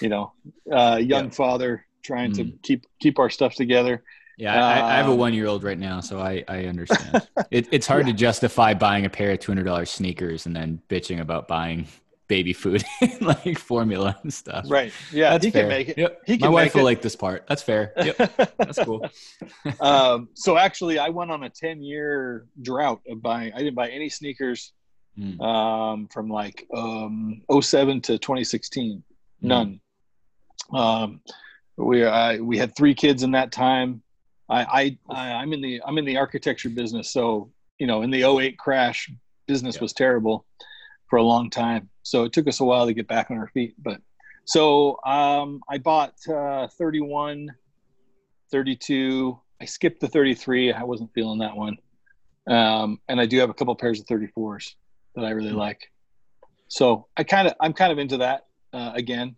You 0.00 0.08
know, 0.10 0.32
uh, 0.70 0.96
young 1.02 1.24
Yeah. 1.26 1.30
father 1.30 1.86
trying 2.02 2.32
to 2.32 2.44
Mhm. 2.44 2.62
keep 2.62 2.86
keep 3.00 3.18
our 3.18 3.30
stuff 3.30 3.54
together. 3.54 4.02
Yeah, 4.36 4.54
I, 4.54 4.94
I 4.94 4.96
have 4.96 5.06
a 5.08 5.12
Um, 5.12 5.18
one 5.18 5.32
year 5.32 5.46
old 5.46 5.62
right 5.62 5.78
now, 5.78 6.00
so 6.00 6.18
I, 6.18 6.42
I 6.48 6.64
understand. 6.64 7.26
it, 7.52 7.68
it's 7.70 7.86
hard 7.86 8.06
to 8.06 8.12
justify 8.12 8.74
buying 8.74 9.06
a 9.06 9.10
pair 9.10 9.30
of 9.30 9.38
two 9.38 9.52
hundred 9.52 9.64
dollars 9.64 9.90
sneakers 9.90 10.44
and 10.46 10.54
then 10.56 10.82
bitching 10.90 11.20
about 11.20 11.46
buying 11.48 11.86
baby 12.28 12.52
food 12.52 12.82
like 13.20 13.58
formula 13.58 14.18
and 14.22 14.32
stuff. 14.32 14.64
Right? 14.68 14.92
Yeah, 15.12 15.30
That's 15.30 15.44
he 15.44 15.50
fair. 15.50 15.62
can 15.62 15.68
make 15.68 15.88
it. 15.90 15.98
Yep. 15.98 16.22
He 16.26 16.38
My 16.38 16.48
wife 16.48 16.74
will 16.74 16.82
it. 16.82 16.84
like 16.84 17.02
this 17.02 17.16
part. 17.16 17.44
That's 17.48 17.62
fair. 17.62 17.92
Yep. 17.96 18.16
That's 18.58 18.78
cool. 18.82 19.06
um, 19.80 20.28
so 20.34 20.56
actually, 20.56 20.98
I 20.98 21.08
went 21.10 21.30
on 21.30 21.42
a 21.44 21.50
10 21.50 21.82
year 21.82 22.46
drought 22.62 23.00
of 23.08 23.20
buying. 23.22 23.52
I 23.54 23.58
didn't 23.58 23.74
buy 23.74 23.88
any 23.90 24.08
sneakers 24.08 24.72
Mm. 25.16 25.40
um, 25.40 26.08
from 26.08 26.28
like 26.28 26.66
um, 26.74 27.42
07 27.60 28.00
to 28.00 28.18
2016. 28.18 28.96
Mm. 29.44 29.46
None. 29.46 29.80
Um, 30.72 31.20
we 31.76 32.04
I, 32.04 32.38
we 32.40 32.58
had 32.58 32.74
three 32.74 32.94
kids 32.94 33.22
in 33.22 33.30
that 33.30 33.52
time. 33.52 34.02
I, 34.48 34.64
I 34.64 34.98
I 35.14 35.32
I'm 35.34 35.52
in 35.52 35.60
the 35.60 35.80
I'm 35.86 35.98
in 35.98 36.04
the 36.04 36.16
architecture 36.16 36.68
business, 36.68 37.10
so 37.12 37.52
you 37.78 37.86
know, 37.86 38.02
in 38.02 38.10
the 38.10 38.24
08 38.24 38.58
crash, 38.58 39.08
business 39.46 39.76
Yeah. 39.76 39.82
was 39.82 39.92
terrible 39.92 40.46
for 41.08 41.16
a 41.16 41.22
long 41.22 41.50
time. 41.50 41.88
So 42.02 42.24
it 42.24 42.32
took 42.32 42.48
us 42.48 42.60
a 42.60 42.64
while 42.64 42.86
to 42.86 42.94
get 42.94 43.08
back 43.08 43.30
on 43.30 43.38
our 43.38 43.48
feet. 43.48 43.74
But 43.78 44.00
so 44.44 44.98
um, 45.04 45.60
I 45.68 45.78
bought 45.78 46.14
uh, 46.28 46.68
31, 46.68 47.48
32. 48.50 49.38
I 49.60 49.64
skipped 49.64 50.00
the 50.00 50.08
33. 50.08 50.72
I 50.72 50.82
wasn't 50.82 51.12
feeling 51.14 51.38
that 51.38 51.56
one. 51.56 51.78
Um, 52.46 53.00
and 53.08 53.20
I 53.20 53.26
do 53.26 53.38
have 53.38 53.50
a 53.50 53.54
couple 53.54 53.74
pairs 53.74 54.00
of 54.00 54.06
34s 54.06 54.74
that 55.14 55.24
I 55.24 55.30
really 55.30 55.52
like. 55.52 55.90
So 56.68 57.06
I 57.16 57.24
kind 57.24 57.48
of 57.48 57.54
I'm 57.60 57.72
kind 57.72 57.92
of 57.92 57.98
into 57.98 58.18
that 58.18 58.46
uh, 58.72 58.92
again. 58.94 59.36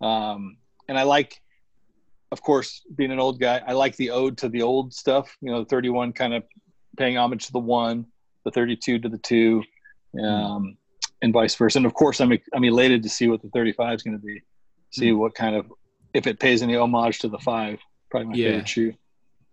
Um, 0.00 0.58
and 0.88 0.98
I 0.98 1.02
like, 1.04 1.40
of 2.30 2.42
course, 2.42 2.82
being 2.94 3.10
an 3.10 3.18
old 3.18 3.40
guy, 3.40 3.62
I 3.66 3.72
like 3.72 3.96
the 3.96 4.10
ode 4.10 4.36
to 4.38 4.48
the 4.48 4.62
old 4.62 4.92
stuff. 4.92 5.36
You 5.40 5.50
know, 5.50 5.60
the 5.60 5.68
31 5.70 6.12
kind 6.12 6.34
of 6.34 6.44
paying 6.96 7.16
homage 7.16 7.46
to 7.46 7.52
the 7.52 7.58
one, 7.58 8.06
the 8.44 8.50
32 8.50 8.98
to 8.98 9.08
the 9.08 9.18
two, 9.18 9.62
um, 10.22 10.76
and 11.24 11.32
vice 11.32 11.54
versa. 11.56 11.78
And 11.78 11.86
of 11.86 11.94
course, 11.94 12.20
I'm 12.20 12.32
I'm 12.52 12.64
elated 12.64 13.02
to 13.02 13.08
see 13.08 13.28
what 13.28 13.42
the 13.42 13.48
35 13.48 13.94
is 13.94 14.02
going 14.02 14.16
to 14.16 14.24
be. 14.24 14.42
See 14.90 15.10
hmm. 15.10 15.18
what 15.18 15.34
kind 15.34 15.56
of 15.56 15.72
if 16.12 16.26
it 16.28 16.38
pays 16.38 16.62
any 16.62 16.76
homage 16.76 17.18
to 17.20 17.28
the 17.28 17.38
five. 17.38 17.80
Probably 18.10 18.28
my 18.28 18.34
Yeah. 18.36 18.48
favorite 18.50 18.68
shoe. 18.68 18.92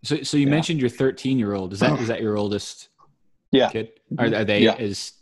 So, 0.03 0.21
so 0.21 0.37
you 0.37 0.45
Yeah. 0.45 0.51
mentioned 0.51 0.79
your 0.79 0.89
13 0.89 1.39
year 1.39 1.53
old. 1.53 1.73
Is 1.73 1.79
that 1.79 1.99
is 1.99 2.07
that 2.09 2.21
your 2.21 2.37
oldest 2.37 2.89
Yeah. 3.51 3.69
kid? 3.69 3.89
Are, 4.19 4.25
are 4.25 4.45
they? 4.45 4.61
Yeah. 4.61 4.77
Is 4.77 5.13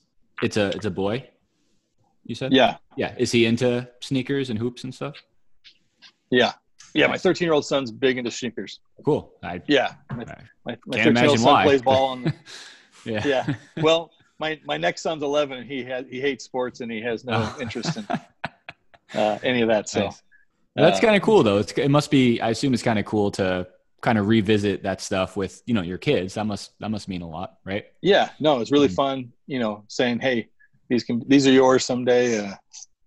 it's 0.41 0.57
a 0.57 0.67
it's 0.69 0.85
a 0.85 0.91
boy? 0.91 1.29
You 2.25 2.35
said. 2.35 2.51
Yeah, 2.51 2.77
Yeah. 2.97 3.15
Is 3.17 3.31
he 3.31 3.45
into 3.45 3.87
sneakers 4.01 4.49
and 4.49 4.59
hoops 4.59 4.83
and 4.83 4.93
stuff? 4.93 5.15
yeah, 6.31 6.53
yeah. 6.93 7.07
My 7.07 7.17
13 7.17 7.45
year 7.45 7.53
old 7.53 7.65
son's 7.65 7.91
big 7.91 8.17
into 8.17 8.29
sneakers. 8.31 8.79
Cool. 9.05 9.33
I 9.41 9.61
Yeah, 9.67 9.93
my 10.11 10.25
my, 10.65 10.77
my 10.85 10.97
13 10.97 11.15
year 11.15 11.25
old 11.25 11.39
son 11.39 11.53
why. 11.53 11.63
plays 11.63 11.81
ball 11.81 12.05
on 12.07 12.23
the 12.23 12.33
yeah. 13.05 13.25
Yeah. 13.25 13.55
well 13.81 14.11
my 14.39 14.59
my 14.65 14.77
next 14.77 15.01
son's 15.01 15.23
11 15.23 15.57
and 15.59 15.67
he 15.69 15.83
has 15.85 16.05
he 16.09 16.19
hates 16.21 16.43
sports 16.45 16.81
and 16.81 16.91
he 16.91 17.01
has 17.01 17.25
no 17.25 17.53
interest 17.59 17.97
in 17.97 18.07
uh, 19.19 19.39
any 19.43 19.61
of 19.61 19.67
that. 19.67 19.89
So 19.89 20.05
Nice. 20.05 20.21
That's 20.75 20.99
uh, 20.99 21.01
kind 21.01 21.15
of 21.15 21.21
cool 21.23 21.43
though. 21.43 21.57
It's, 21.57 21.71
it 21.73 21.89
must 21.89 22.09
be. 22.11 22.39
I 22.39 22.49
assume 22.51 22.73
it's 22.73 22.83
kind 22.83 22.99
of 22.99 23.05
cool 23.05 23.31
to 23.31 23.67
kind 24.01 24.17
of 24.17 24.27
revisit 24.27 24.83
that 24.83 25.01
stuff 25.01 25.35
with 25.35 25.61
you 25.65 25.73
know 25.73 25.81
your 25.81 25.97
kids. 25.97 26.35
That 26.35 26.45
must 26.45 26.71
that 26.79 26.89
must 26.89 27.07
mean 27.09 27.21
a 27.21 27.27
lot, 27.27 27.57
right? 27.65 27.85
yeah, 28.01 28.29
no, 28.39 28.59
it's 28.61 28.71
really 28.71 28.87
Mm. 28.87 28.93
fun. 28.95 29.33
You 29.47 29.59
know, 29.59 29.83
saying 29.89 30.19
hey, 30.19 30.47
these 30.87 31.03
can 31.03 31.23
these 31.27 31.45
are 31.47 31.51
yours 31.51 31.83
someday. 31.83 32.45
Uh, 32.47 32.53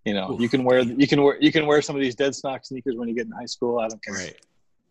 you 0.04 0.12
know, 0.12 0.36
you 0.40 0.48
can 0.48 0.64
wear 0.64 0.80
you 0.80 1.06
can 1.06 1.22
wear 1.22 1.38
you 1.40 1.52
can 1.52 1.66
wear 1.66 1.80
some 1.80 1.94
of 1.96 2.02
these 2.02 2.16
dead 2.16 2.34
stock 2.34 2.66
sneakers 2.66 2.96
when 2.96 3.08
you 3.08 3.14
get 3.14 3.26
in 3.26 3.32
high 3.32 3.46
school. 3.46 3.78
I 3.78 3.88
don't 3.88 4.02
care. 4.04 4.14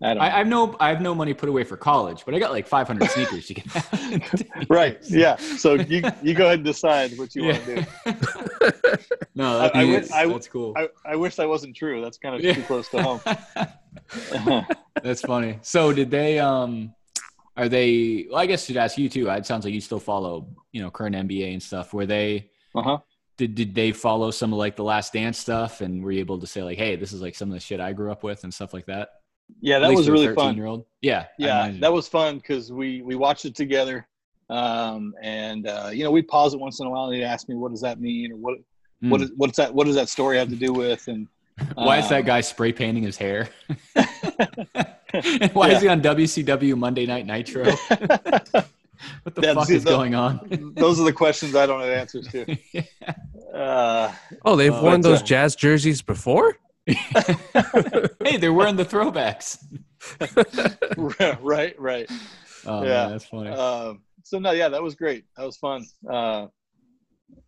I 0.04 0.14
don't. 0.14 0.24
I, 0.24 0.26
I 0.28 0.38
have 0.40 0.48
no 0.48 0.76
I 0.80 0.90
have 0.90 1.02
no 1.02 1.14
money 1.14 1.34
put 1.34 1.48
away 1.50 1.64
for 1.64 1.78
college, 1.78 2.24
but 2.26 2.34
I 2.34 2.40
got 2.40 2.52
like 2.52 2.68
500 2.68 3.10
sneakers 3.12 3.50
you 3.50 3.56
can 3.56 3.70
have. 3.70 4.66
right. 4.70 4.98
Yeah. 5.04 5.36
So 5.36 5.74
you 5.76 6.02
you 6.24 6.34
go 6.34 6.46
ahead 6.46 6.60
and 6.60 6.66
decide 6.66 7.18
what 7.18 7.36
you 7.36 7.44
want 7.46 7.64
to 7.66 7.76
do. 7.76 7.86
no, 9.36 9.60
that, 9.60 9.76
I 9.76 9.82
I 10.22 10.28
that's 10.28 10.48
cool. 10.48 10.74
I, 10.76 10.90
I 11.06 11.16
wish 11.16 11.36
that 11.36 11.48
wasn't 11.48 11.76
true. 11.76 12.02
That's 12.02 12.18
kind 12.18 12.36
of 12.36 12.42
Yeah. 12.42 12.54
too 12.54 12.64
close 12.64 12.88
to 12.90 13.02
home. 13.04 14.66
That's 15.04 15.22
funny. 15.22 15.60
So 15.62 15.94
did 15.94 16.12
they 16.12 16.40
um 16.40 16.94
are 17.58 17.70
they 17.70 18.28
well 18.30 18.40
I 18.40 18.46
guess 18.46 18.66
should 18.66 18.78
ask 18.78 18.98
you 18.98 19.10
too. 19.10 19.30
It 19.30 19.46
sounds 19.46 19.66
like 19.66 19.74
you 19.74 19.82
still 19.82 20.00
follow, 20.00 20.48
you 20.72 20.82
know, 20.82 20.90
current 20.92 21.16
NBA 21.16 21.54
and 21.54 21.62
stuff. 21.62 21.94
Were 21.94 22.06
they 22.06 22.50
uh 22.76 22.82
huh. 22.82 22.98
did 23.38 23.56
did 23.56 23.76
they 23.76 23.92
follow 23.92 24.32
some 24.32 24.52
of 24.54 24.60
like 24.60 24.76
the 24.76 24.84
last 24.84 25.14
dance 25.14 25.38
stuff 25.38 25.82
and 25.82 26.04
were 26.04 26.12
you 26.12 26.20
able 26.20 26.40
to 26.40 26.48
say 26.48 26.64
like, 26.64 26.78
hey, 26.78 26.96
this 26.96 27.14
is 27.14 27.22
like 27.22 27.36
some 27.36 27.50
of 27.50 27.54
the 27.54 27.60
shit 27.60 27.80
I 27.80 27.94
grew 27.94 28.12
up 28.12 28.24
with 28.24 28.44
and 28.44 28.54
stuff 28.54 28.74
like 28.74 28.88
that? 28.88 29.10
Yeah, 29.60 29.80
that 29.80 29.92
was 29.94 30.10
really 30.10 30.34
fun. 30.34 30.56
Year 30.56 30.66
old. 30.68 30.86
Yeah. 31.02 31.26
Yeah 31.38 31.72
that 31.80 31.92
was 31.92 32.08
fun 32.08 32.38
because 32.38 32.72
we 32.72 33.02
we 33.02 33.16
watched 33.16 33.46
it 33.46 33.56
together 33.56 34.08
um 34.50 35.14
and 35.22 35.68
uh 35.68 35.90
you 35.94 36.04
know 36.04 36.12
we'd 36.12 36.28
pause 36.28 36.54
it 36.54 36.60
once 36.60 36.80
in 36.80 36.86
a 36.88 36.90
while 36.90 37.06
and 37.06 37.16
he'd 37.16 37.24
ask 37.24 37.48
me 37.50 37.56
what 37.56 37.72
does 37.72 37.82
that 37.82 38.00
mean 38.02 38.32
or 38.34 38.36
what 38.38 38.58
what 39.02 39.20
Mm. 39.20 39.24
is 39.24 39.32
what's 39.36 39.58
that 39.58 39.74
what 39.74 39.86
does 39.88 39.96
that 39.96 40.10
story 40.10 40.38
have 40.38 40.50
to 40.50 40.56
do 40.56 40.74
with 40.74 41.08
and 41.08 41.28
Why 41.76 41.98
is 41.98 42.08
that 42.10 42.20
um, 42.22 42.26
guy 42.26 42.42
spray 42.42 42.72
painting 42.72 43.04
his 43.04 43.18
hair? 43.18 43.50
And 43.96 45.52
Why 45.54 45.70
is 45.72 45.82
he 45.82 45.88
on 45.88 46.02
WCW 46.02 46.78
Monday 46.78 47.06
Night 47.06 47.26
Nitro? 47.26 47.66
What 49.24 49.36
the 49.36 49.42
Yeah, 49.42 49.54
fuck 49.56 49.66
see, 49.68 49.76
is 49.76 49.84
the- 49.84 49.90
going 49.90 50.14
on? 50.16 50.74
those 50.76 51.00
are 51.00 51.04
the 51.04 51.14
questions 51.14 51.56
i 51.56 51.66
don't 51.66 51.82
have 51.82 51.90
answers 51.90 52.28
to 52.28 52.46
uh 53.54 54.12
Oh, 54.46 54.56
they've 54.56 54.74
Uh, 54.74 54.82
worn 54.82 55.02
but, 55.02 55.08
uh, 55.08 55.12
those 55.12 55.22
jazz 55.24 55.56
jerseys 55.56 56.02
before. 56.02 56.58
hey, 58.24 58.38
they're 58.38 58.54
wearing 58.54 58.76
the 58.76 58.86
throwbacks. 58.86 59.58
right 61.42 61.80
right 61.80 62.10
Oh, 62.66 62.84
Yeah. 62.84 62.90
man, 62.90 63.12
that's 63.12 63.26
funny. 63.26 63.50
um 63.50 64.02
so 64.24 64.40
no 64.40 64.52
yeah 64.52 64.70
that 64.70 64.82
was 64.82 64.96
great 64.96 65.26
that 65.38 65.46
was 65.46 65.58
fun 65.58 65.86
uh 66.12 66.48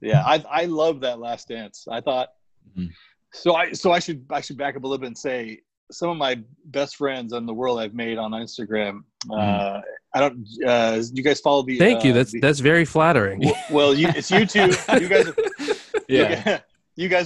yeah 0.01 0.23
i 0.25 0.43
i 0.49 0.65
love 0.65 1.01
that 1.01 1.19
last 1.19 1.47
dance 1.47 1.85
i 1.91 1.99
thought 2.01 2.29
Mhm. 2.77 2.89
so 3.33 3.53
i 3.55 3.71
so 3.73 3.91
i 3.91 3.99
should 3.99 4.25
i 4.31 4.39
should 4.41 4.57
back 4.57 4.75
up 4.75 4.83
a 4.83 4.87
little 4.87 4.99
bit 4.99 5.07
and 5.07 5.17
say 5.17 5.59
some 5.91 6.09
of 6.09 6.17
my 6.17 6.39
best 6.65 6.95
friends 6.95 7.33
in 7.33 7.45
the 7.45 7.53
world 7.53 7.79
i've 7.79 7.93
made 7.93 8.17
on 8.17 8.31
instagram 8.31 9.01
uh 9.31 9.81
i 10.15 10.19
don't 10.19 10.47
uh 10.65 11.01
you 11.13 11.23
guys 11.23 11.39
follow 11.39 11.63
the 11.63 11.77
Thank 11.77 12.03
you. 12.03 12.11
uh, 12.11 12.15
That's 12.15 12.31
the- 12.31 12.39
that's 12.39 12.59
very 12.59 12.85
flattering. 12.85 13.39
w- 13.41 13.61
well 13.71 13.93
you 13.93 14.07
it's 14.15 14.29
you 14.31 14.45
two 14.45 14.71
you 14.99 15.07
guys 15.09 15.27
are 15.29 15.35
yeah. 16.07 16.29
you 16.29 16.35
guys 16.45 16.61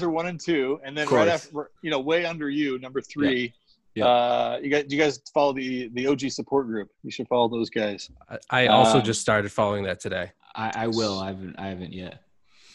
are 0.03 0.09
one 0.09 0.27
and 0.27 0.39
two 0.39 0.79
and 0.85 0.97
then 0.97 1.07
right 1.09 1.27
after 1.27 1.71
you 1.81 1.91
know 1.91 1.99
way 1.99 2.25
under 2.25 2.49
you 2.49 2.79
number 2.79 3.01
three 3.01 3.53
Yeah. 3.95 4.05
uh 4.07 4.59
you 4.61 4.69
guys 4.69 4.85
you 4.89 4.97
guys 4.97 5.19
follow 5.33 5.53
the 5.53 5.89
the 5.93 6.07
og 6.07 6.21
support 6.31 6.67
group 6.67 6.89
you 7.03 7.11
should 7.11 7.27
follow 7.27 7.47
those 7.49 7.69
guys 7.69 8.09
I, 8.29 8.37
I 8.49 8.67
also 8.67 8.99
Um, 8.99 9.03
just 9.03 9.21
started 9.21 9.51
following 9.51 9.83
that 9.85 9.99
today. 9.99 10.31
I, 10.55 10.71
I 10.83 10.87
will. 10.87 11.19
I 11.19 11.27
haven't. 11.27 11.55
I 11.59 11.67
haven't 11.67 11.93
yet. 11.93 12.21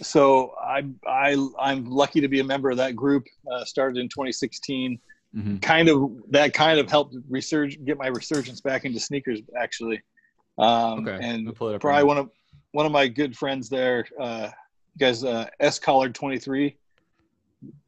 so 0.00 0.54
I 0.62 0.84
I 1.06 1.36
I'm 1.58 1.86
lucky 1.90 2.20
to 2.20 2.28
be 2.28 2.40
a 2.40 2.44
member 2.44 2.70
of 2.70 2.76
that 2.76 2.94
group. 2.94 3.24
Uh, 3.50 3.64
started 3.64 3.98
in 3.98 4.08
2016. 4.08 4.98
hmm 5.34 5.56
Kind 5.58 5.88
of 5.88 5.96
that 6.30 6.54
kind 6.54 6.78
of 6.78 6.88
helped 6.90 7.16
resurge 7.30 7.84
get 7.84 7.98
my 7.98 8.06
resurgence 8.08 8.60
back 8.60 8.84
into 8.84 9.00
sneakers 9.00 9.40
actually. 9.58 10.00
Um, 10.58 11.08
Okay. 11.08 11.18
And 11.28 11.52
pull 11.56 11.70
it 11.70 11.74
up 11.74 11.80
probably 11.80 11.98
right 12.02 12.06
one 12.06 12.18
of 12.18 12.30
one 12.72 12.86
of 12.86 12.92
my 12.92 13.08
good 13.08 13.36
friends 13.36 13.68
there. 13.68 14.06
Uh, 14.20 14.48
you 14.94 14.98
guys, 14.98 15.24
uh, 15.24 15.48
S 15.58 15.78
Collard 15.78 16.14
23. 16.14 16.76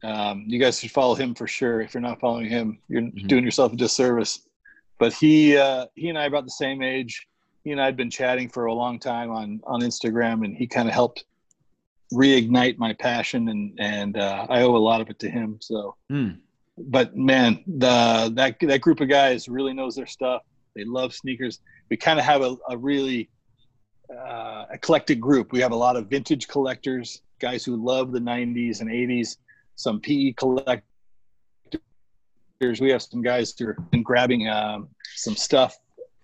Um, 0.03 0.43
you 0.47 0.59
guys 0.59 0.79
should 0.79 0.91
follow 0.91 1.15
him 1.15 1.33
for 1.35 1.47
sure. 1.47 1.81
If 1.81 1.93
you're 1.93 2.01
not 2.01 2.19
following 2.19 2.47
him, 2.47 2.79
you're 2.87 3.01
Mhm. 3.01 3.27
doing 3.27 3.43
yourself 3.43 3.73
a 3.73 3.75
disservice. 3.75 4.47
But 4.99 5.13
he 5.13 5.57
uh, 5.57 5.87
he 5.95 6.09
and 6.09 6.17
I 6.17 6.23
are 6.23 6.27
about 6.27 6.45
the 6.45 6.51
same 6.51 6.81
age. 6.81 7.27
He 7.63 7.71
and 7.71 7.81
I 7.81 7.85
had 7.85 7.97
been 7.97 8.09
chatting 8.11 8.47
for 8.49 8.65
a 8.65 8.73
long 8.73 8.99
time 8.99 9.29
on 9.31 9.61
on 9.65 9.81
Instagram, 9.81 10.45
and 10.45 10.55
he 10.55 10.67
kind 10.67 10.87
of 10.87 10.93
helped 10.93 11.25
reignite 12.13 12.77
my 12.77 12.93
passion, 12.93 13.49
and 13.49 13.73
and 13.79 14.17
uh, 14.17 14.45
I 14.49 14.61
owe 14.61 14.75
a 14.75 14.77
lot 14.77 15.01
of 15.01 15.09
it 15.09 15.19
to 15.19 15.29
him. 15.29 15.57
So, 15.59 15.95
Mm. 16.11 16.37
but 16.77 17.15
man, 17.15 17.63
the 17.67 18.31
that 18.35 18.57
that 18.59 18.81
group 18.81 19.01
of 19.01 19.09
guys 19.09 19.49
really 19.49 19.73
knows 19.73 19.95
their 19.95 20.05
stuff. 20.07 20.43
They 20.75 20.83
love 20.85 21.13
sneakers. 21.13 21.59
We 21.89 21.97
kind 21.97 22.19
of 22.19 22.25
have 22.25 22.41
a, 22.41 22.55
a 22.69 22.77
really 22.77 23.29
uh, 24.15 24.65
eclectic 24.71 25.19
group. 25.19 25.51
We 25.51 25.59
have 25.61 25.71
a 25.71 25.75
lot 25.75 25.95
of 25.95 26.07
vintage 26.09 26.47
collectors, 26.47 27.21
guys 27.39 27.65
who 27.65 27.75
love 27.83 28.11
the 28.11 28.19
'90s 28.19 28.81
and 28.81 28.89
'80s. 28.89 29.37
Some 29.75 29.99
PE 29.99 30.33
collectors. 30.33 30.81
We 32.61 32.89
have 32.89 33.01
some 33.01 33.21
guys 33.21 33.53
who 33.57 33.67
have 33.67 33.91
been 33.91 34.03
grabbing 34.03 34.47
um, 34.47 34.87
some 35.15 35.35
stuff 35.35 35.77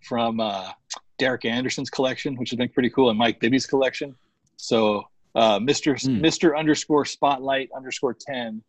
from 0.04 0.40
uh, 0.40 0.72
Derek 1.20 1.46
Anderson's 1.46 1.90
collection, 1.90 2.36
which 2.38 2.50
has 2.52 2.58
been 2.58 2.70
pretty 2.70 2.90
cool, 2.90 3.10
and 3.10 3.20
Mike 3.20 3.40
Bibby's 3.40 3.66
collection. 3.68 4.16
So, 4.58 5.04
uh, 5.36 5.60
Mister 5.60 5.96
Hmm. 5.96 6.22
Mister 6.22 6.56
underscore 6.56 7.06
Spotlight 7.06 7.70
underscore 7.76 8.16
ten, 8.20 8.64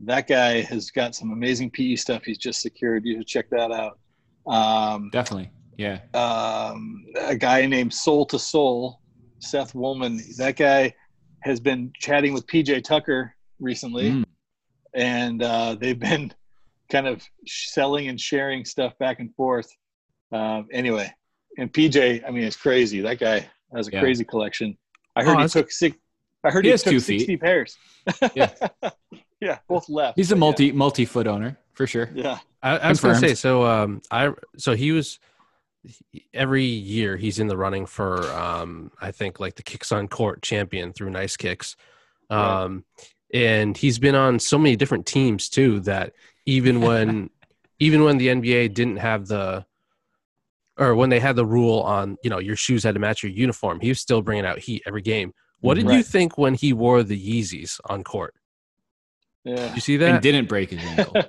that 0.00 0.26
guy 0.26 0.62
has 0.62 0.90
got 0.90 1.14
some 1.14 1.30
amazing 1.32 1.70
PE 1.70 1.96
stuff 1.96 2.24
he's 2.24 2.38
just 2.38 2.60
secured. 2.60 3.04
You 3.04 3.18
should 3.18 3.26
check 3.26 3.48
that 3.50 3.70
out. 3.70 3.98
Um, 4.46 5.10
Definitely. 5.12 5.50
Yeah. 5.78 6.00
um, 6.14 7.04
a 7.20 7.36
guy 7.36 7.66
named 7.66 7.92
Soul 7.92 8.24
to 8.26 8.38
Soul, 8.38 9.00
Seth 9.40 9.74
Woolman. 9.74 10.20
That 10.38 10.56
guy 10.56 10.94
has 11.40 11.60
been 11.60 11.92
chatting 12.00 12.32
with 12.32 12.46
PJ 12.46 12.82
Tucker 12.82 13.35
recently, 13.60 14.10
Mm. 14.10 14.24
and 14.94 15.42
uh, 15.42 15.74
they've 15.78 15.98
been 15.98 16.32
kind 16.90 17.06
of 17.06 17.22
selling 17.46 18.08
and 18.08 18.20
sharing 18.20 18.64
stuff 18.64 18.96
back 18.98 19.20
and 19.20 19.34
forth. 19.34 19.68
Um, 20.32 20.68
anyway, 20.72 21.12
and 21.58 21.72
PJ, 21.72 22.22
I 22.26 22.30
mean, 22.30 22.44
it's 22.44 22.56
crazy. 22.56 23.00
That 23.00 23.18
guy 23.18 23.48
has 23.74 23.88
a 23.88 23.92
Yeah. 23.92 24.00
crazy 24.00 24.24
collection. 24.24 24.76
I 25.14 25.22
Oh, 25.22 25.26
heard 25.34 25.40
he 25.42 25.48
took 25.48 25.70
six. 25.70 25.96
I 26.44 26.50
heard 26.50 26.64
He 26.64 26.68
he, 26.68 26.72
has 26.72 26.82
took 26.82 26.92
two 26.92 27.00
feet. 27.00 27.20
sixty 27.20 27.36
pairs. 27.36 27.76
Yeah. 28.34 28.52
yeah, 29.40 29.58
both 29.68 29.88
left. 29.88 30.16
He's 30.16 30.30
a 30.30 30.34
but 30.34 30.40
multi 30.40 30.72
multi 30.72 31.04
foot 31.04 31.26
owner 31.26 31.58
for 31.72 31.86
sure. 31.86 32.10
Yeah, 32.14 32.38
I, 32.62 32.76
I 32.78 32.88
was 32.90 33.00
going 33.00 33.14
to 33.14 33.20
say 33.20 33.34
so. 33.34 33.64
Um, 33.64 34.02
I 34.10 34.32
so 34.56 34.74
he 34.74 34.92
was 34.92 35.18
every 36.34 36.64
year 36.64 37.16
he's 37.16 37.38
in 37.38 37.46
the 37.46 37.56
running 37.56 37.86
for 37.86 38.22
um, 38.32 38.90
I 39.00 39.10
think 39.12 39.40
like 39.40 39.54
the 39.56 39.62
kicks 39.62 39.90
on 39.92 40.08
court 40.08 40.42
champion 40.42 40.92
through 40.92 41.10
Nice 41.10 41.36
Kicks, 41.36 41.76
Right. 42.30 42.64
And 43.32 43.76
he's 43.76 43.98
been 43.98 44.14
on 44.14 44.38
so 44.38 44.58
many 44.58 44.76
different 44.76 45.06
teams 45.06 45.48
too 45.48 45.80
that 45.80 46.12
even 46.44 46.80
when 46.80 47.30
even 47.78 48.04
when 48.04 48.18
the 48.18 48.28
NBA 48.28 48.74
didn't 48.74 48.96
have 48.96 49.26
the 49.26 49.64
or 50.78 50.94
when 50.94 51.10
they 51.10 51.20
had 51.20 51.36
the 51.36 51.46
rule 51.46 51.80
on 51.80 52.16
you 52.22 52.30
know 52.30 52.38
your 52.38 52.56
shoes 52.56 52.84
had 52.84 52.94
to 52.94 53.00
match 53.00 53.22
your 53.22 53.32
uniform, 53.32 53.80
he 53.80 53.88
was 53.88 54.00
still 54.00 54.22
bringing 54.22 54.46
out 54.46 54.58
heat 54.58 54.82
every 54.86 55.02
game. 55.02 55.32
What 55.60 55.74
did 55.74 55.90
you 55.90 56.02
think 56.02 56.38
when 56.38 56.54
he 56.54 56.72
wore 56.72 57.02
the 57.02 57.18
Yeezys 57.18 57.80
on 57.86 58.04
court? 58.04 58.34
yeah. 59.46 59.74
You 59.74 59.80
see 59.80 59.96
that? 59.96 60.06
And 60.06 60.16
that? 60.16 60.22
didn't 60.22 60.48
break 60.48 60.70
his 60.70 60.84
ankle. 60.84 61.22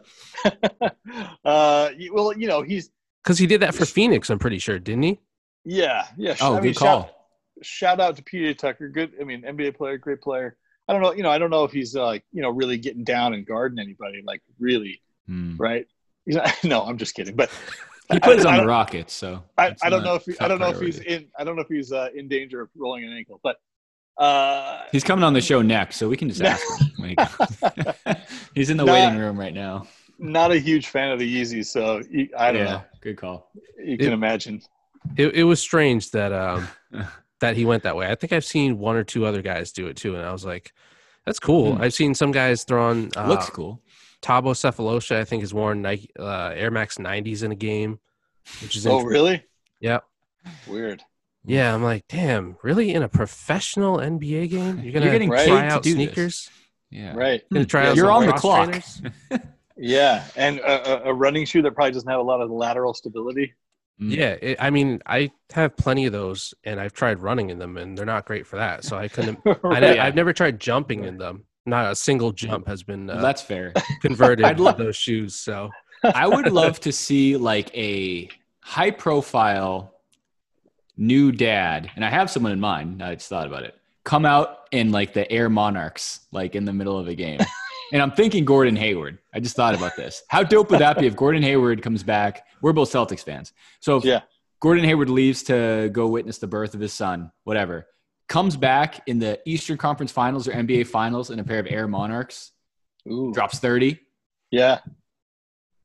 uh, 1.45 1.89
well, 2.12 2.38
you 2.38 2.48
know, 2.48 2.64
he's 2.64 2.89
Because 3.24 3.38
he 3.38 3.45
did 3.45 3.62
that 3.62 3.76
for 3.76 3.86
Phoenix, 3.86 4.30
I'm 4.30 4.39
pretty 4.39 4.60
sure, 4.60 4.80
didn't 4.80 5.04
he? 5.04 5.20
yeah, 5.64 6.08
yeah. 6.18 6.36
Oh, 6.41 6.54
I 6.54 6.62
mean, 6.62 6.74
good 6.74 6.78
call. 6.78 7.04
Shout, 7.04 7.10
shout 7.62 8.00
out 8.00 8.16
to 8.18 8.24
PJ 8.24 8.58
Tucker. 8.58 8.89
Good. 8.89 9.14
I 9.22 9.24
mean, 9.24 9.43
NBA 9.43 9.76
player, 9.78 9.98
great 9.98 10.22
player. 10.22 10.58
I 10.88 10.93
don't 10.93 11.01
know. 11.01 11.13
You 11.13 11.23
know, 11.23 11.29
I 11.31 11.38
don't 11.38 11.49
know 11.49 11.63
if 11.63 11.71
he's 11.71 11.95
uh, 11.95 12.05
like 12.05 12.23
you 12.31 12.41
know 12.41 12.49
really 12.49 12.77
getting 12.77 13.03
down 13.03 13.33
and 13.33 13.45
guarding 13.45 13.79
anybody. 13.79 14.21
Like 14.25 14.41
really, 14.59 15.01
Hmm. 15.27 15.57
right? 15.57 15.85
He's 16.25 16.35
not, 16.35 16.53
no, 16.63 16.83
I'm 16.83 16.97
just 16.97 17.13
kidding. 17.15 17.35
But 17.35 17.49
He 18.11 18.19
plays 18.19 18.45
I, 18.45 18.49
on 18.53 18.55
I 18.59 18.61
the 18.61 18.67
Rockets, 18.67 19.13
so 19.13 19.43
I, 19.57 19.75
I 19.81 19.89
don't 19.89 20.03
know 20.03 20.15
if 20.15 20.23
he, 20.25 20.39
I 20.39 20.47
don't 20.47 20.59
know 20.59 20.69
if 20.69 20.79
he's 20.79 20.99
in. 20.99 21.27
I 21.38 21.43
don't 21.43 21.55
know 21.57 21.61
if 21.61 21.67
he's 21.67 21.91
uh, 21.91 22.09
in 22.15 22.27
danger 22.29 22.61
of 22.61 22.69
rolling 22.75 23.03
an 23.03 23.11
ankle. 23.13 23.39
But 23.43 23.57
uh, 24.17 24.83
He's 24.91 25.03
coming 25.03 25.23
on 25.23 25.33
the 25.33 25.41
show 25.41 25.61
next, 25.61 25.97
so 25.97 26.07
we 26.09 26.15
can 26.17 26.29
just 26.29 26.41
ask 26.41 26.63
him. 26.97 27.03
he. 27.09 27.15
He's 28.55 28.69
in 28.69 28.77
the 28.77 28.85
Nah. 28.85 28.93
waiting 28.93 29.19
room 29.19 29.38
right 29.39 29.53
now. 29.53 29.88
not 30.19 30.51
a 30.51 30.57
huge 30.57 30.88
fan 30.88 31.11
of 31.11 31.19
the 31.19 31.27
Yeezys, 31.41 31.65
so 31.67 32.01
he, 32.09 32.33
I 32.35 32.51
don't 32.51 32.61
yeah, 32.65 32.71
know. 32.71 32.81
good 33.01 33.17
call. 33.17 33.51
You 33.83 33.97
can 33.97 34.13
imagine. 34.13 34.61
it, 35.17 35.35
it 35.35 35.43
was 35.43 35.59
strange 35.61 36.09
that 36.11 36.31
um 36.33 36.67
that 37.39 37.55
he 37.55 37.65
went 37.65 37.83
that 37.83 37.95
way. 37.95 38.07
I 38.09 38.15
think 38.15 38.33
I've 38.33 38.45
seen 38.45 38.79
one 38.79 38.95
or 38.95 39.03
two 39.03 39.25
other 39.25 39.41
guys 39.41 39.71
do 39.71 39.88
it 39.88 39.95
too, 39.97 40.15
and 40.15 40.25
I 40.25 40.31
was 40.31 40.45
like, 40.45 40.71
"That's 41.25 41.39
cool." 41.39 41.75
Hmm. 41.75 41.81
I've 41.81 41.93
seen 41.93 42.13
some 42.15 42.31
guys 42.31 42.63
throw 42.63 42.89
on 42.89 43.09
uh, 43.15 43.27
Looks 43.27 43.49
cool. 43.49 43.81
Thabo 44.21 44.53
Sefolosha. 44.53 45.15
I 45.17 45.23
think 45.23 45.43
has 45.43 45.53
worn 45.53 45.81
Nike 45.81 46.09
uh, 46.19 46.51
Air 46.55 46.71
Max 46.71 46.97
90s 46.97 47.43
in 47.43 47.51
a 47.51 47.55
game, 47.55 47.99
which 48.61 48.75
is 48.75 48.88
Oh, 48.88 49.01
really? 49.03 49.43
Yep. 49.81 50.03
Weird. 50.67 51.03
Yeah, 51.45 51.73
I'm 51.73 51.83
like, 51.83 52.05
damn, 52.09 52.57
really? 52.63 52.93
In 52.93 53.03
a 53.03 53.07
professional 53.09 53.97
NBA 53.97 54.49
game, 54.49 54.79
you're 54.79 54.91
gonna 54.91 55.05
You're 55.05 55.13
getting 55.13 55.29
Right. 55.29 55.45
paid 55.45 55.51
try 55.51 55.61
to 55.67 55.73
out 55.75 55.83
do 55.83 55.89
this. 55.91 55.95
sneakers? 55.95 56.49
Yeah. 56.89 57.13
Right. 57.15 57.41
You're 57.49 57.59
gonna 57.59 57.65
try 57.65 57.83
Yeah, 57.83 57.89
out 57.91 57.95
You're 57.95 58.11
on 58.11 58.25
the 58.25 58.33
clock. 58.33 58.75
Yeah, 59.79 60.23
and 60.35 60.57
a, 60.59 61.05
a, 61.07 61.11
a 61.11 61.13
running 61.13 61.45
shoe 61.45 61.61
that 61.61 61.75
probably 61.75 61.91
doesn't 61.91 62.09
have 62.09 62.19
a 62.19 62.23
lot 62.23 62.41
of 62.41 62.49
lateral 62.49 62.95
stability. 62.95 63.53
Mm. 64.02 64.16
Yeah, 64.16 64.36
it, 64.41 64.58
I 64.60 64.70
mean, 64.70 65.02
I 65.08 65.32
have 65.54 65.76
plenty 65.76 66.06
of 66.06 66.14
those, 66.14 66.54
and 66.64 66.80
I've 66.80 66.93
tried 66.93 67.20
running 67.20 67.50
in 67.50 67.58
them, 67.58 67.78
and 67.78 67.98
they're 67.98 68.06
not 68.06 68.26
great 68.26 68.45
for 68.45 68.58
that. 68.58 68.84
So 68.84 68.95
I 68.98 69.08
couldn't. 69.08 69.39
I 69.45 69.56
Right. 69.64 69.82
ne- 69.82 70.00
I've 70.00 70.14
never 70.16 70.34
tried 70.34 70.60
jumping 70.60 71.04
in 71.06 71.18
them. 71.18 71.45
Not 71.66 71.91
a 71.91 71.95
single 71.95 72.32
jump 72.32 72.68
has 72.68 72.84
been 72.84 73.10
uh, 73.10 73.20
that's 73.22 73.41
fair. 73.41 73.74
converted 74.02 74.45
I'd 74.45 74.60
love 74.60 74.78
those 74.78 74.95
shoes. 74.95 75.36
So 75.36 75.70
I 76.04 76.28
would 76.28 76.52
love 76.52 76.80
to 76.82 76.91
see 76.93 77.36
like 77.38 77.76
a 77.76 78.30
high 78.62 78.91
profile 78.91 79.93
new 80.95 81.32
dad, 81.32 81.91
and 81.95 82.06
I 82.06 82.10
have 82.10 82.30
someone 82.30 82.52
in 82.52 82.60
mind. 82.60 83.04
I 83.04 83.16
just 83.16 83.28
thought 83.30 83.48
about 83.48 83.64
it. 83.64 83.76
Come 84.04 84.26
out 84.26 84.68
in 84.72 84.91
like 84.91 85.14
the 85.14 85.30
Air 85.32 85.50
Monarchs, 85.50 86.22
like 86.32 86.56
in 86.56 86.66
the 86.66 86.72
middle 86.74 86.98
of 86.98 87.08
a 87.08 87.16
game. 87.16 87.39
And 87.93 88.01
I'm 88.01 88.11
thinking 88.11 88.45
Gordon 88.45 88.75
Hayward. 88.75 89.17
I 89.33 89.39
just 89.39 89.55
thought 89.55 89.75
about 89.75 89.95
this. 89.95 90.23
How 90.29 90.43
dope 90.43 90.69
would 90.71 90.79
that 90.79 90.99
be 90.99 91.07
if 91.07 91.15
Gordon 91.15 91.43
Hayward 91.43 91.81
comes 91.81 92.03
back? 92.03 92.45
We're 92.61 92.73
both 92.73 92.91
Celtics 92.91 93.23
fans. 93.23 93.53
So 93.79 93.97
if 93.97 94.05
Yeah. 94.05 94.21
Gordon 94.59 94.83
Hayward 94.85 95.09
leaves 95.09 95.43
to 95.43 95.89
go 95.91 96.07
witness 96.07 96.39
the 96.39 96.47
birth 96.47 96.73
of 96.73 96.79
his 96.79 96.93
son, 96.93 97.31
whatever, 97.43 97.88
comes 98.27 98.57
back 98.57 99.01
in 99.07 99.19
the 99.19 99.39
Eastern 99.45 99.77
Conference 99.77 100.11
Finals 100.11 100.47
or 100.47 100.51
NBA 100.51 100.88
Finals 100.88 101.29
in 101.29 101.39
a 101.39 101.43
pair 101.43 101.59
of 101.59 101.67
Air 101.69 101.88
Monarchs, 101.88 102.51
Ooh. 103.09 103.31
drops 103.33 103.59
30. 103.59 103.99
Yeah. 104.51 104.79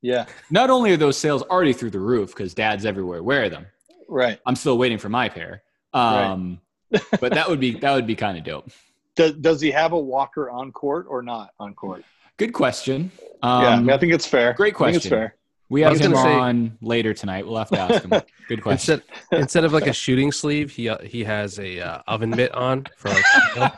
Yeah. 0.00 0.26
Not 0.50 0.70
only 0.70 0.92
are 0.92 0.96
those 0.96 1.16
sales 1.18 1.42
already 1.42 1.72
through 1.72 1.90
the 1.90 2.00
roof 2.00 2.30
because 2.34 2.54
dads 2.54 2.84
everywhere 2.86 3.22
wear 3.22 3.48
them. 3.48 3.66
Right. 4.08 4.40
I'm 4.46 4.56
still 4.56 4.78
waiting 4.78 4.98
for 4.98 5.08
my 5.08 5.28
pair. 5.28 5.62
Um, 5.94 6.60
but 7.20 7.32
that 7.34 7.48
would 7.48 7.60
be 7.60 7.78
that 7.78 7.94
would 7.94 8.06
be 8.06 8.16
kind 8.16 8.36
of 8.36 8.44
dope. 8.44 8.70
Does, 9.16 9.32
does 9.34 9.60
he 9.60 9.70
have 9.70 9.92
a 9.92 9.98
walker 9.98 10.50
on 10.50 10.72
court 10.72 11.06
or 11.08 11.22
not 11.22 11.50
on 11.58 11.74
court? 11.74 12.04
Good 12.38 12.52
question. 12.52 13.10
yeah, 13.20 13.28
I, 13.48 13.72
Um, 13.74 13.86
mean, 13.86 13.94
I 13.94 13.98
think 13.98 14.12
it's 14.12 14.26
fair. 14.26 14.54
great 14.54 14.74
I 14.74 14.78
think 14.78 14.96
it's 14.96 15.06
question. 15.06 15.10
fair. 15.10 15.36
we 15.68 15.82
have 15.82 15.98
him 16.00 16.12
gonna 16.12 16.22
say- 16.22 16.34
on 16.34 16.78
later 16.80 17.12
tonight. 17.14 17.46
We'll 17.46 17.58
have 17.58 17.68
to 17.70 17.78
ask 17.78 18.02
him. 18.04 18.10
Good 18.48 18.62
question. 18.62 19.00
instead 19.00 19.38
instead 19.40 19.64
of 19.64 19.72
like 19.72 19.86
a 19.86 19.92
shooting 19.92 20.32
sleeve, 20.32 20.70
he 20.70 20.88
uh, 20.88 20.98
he 21.02 21.24
has 21.24 21.58
a 21.58 21.80
uh, 21.80 22.02
oven 22.08 22.30
mitt 22.30 22.52
on 22.54 22.86
for 22.96 23.10
like. 23.10 23.72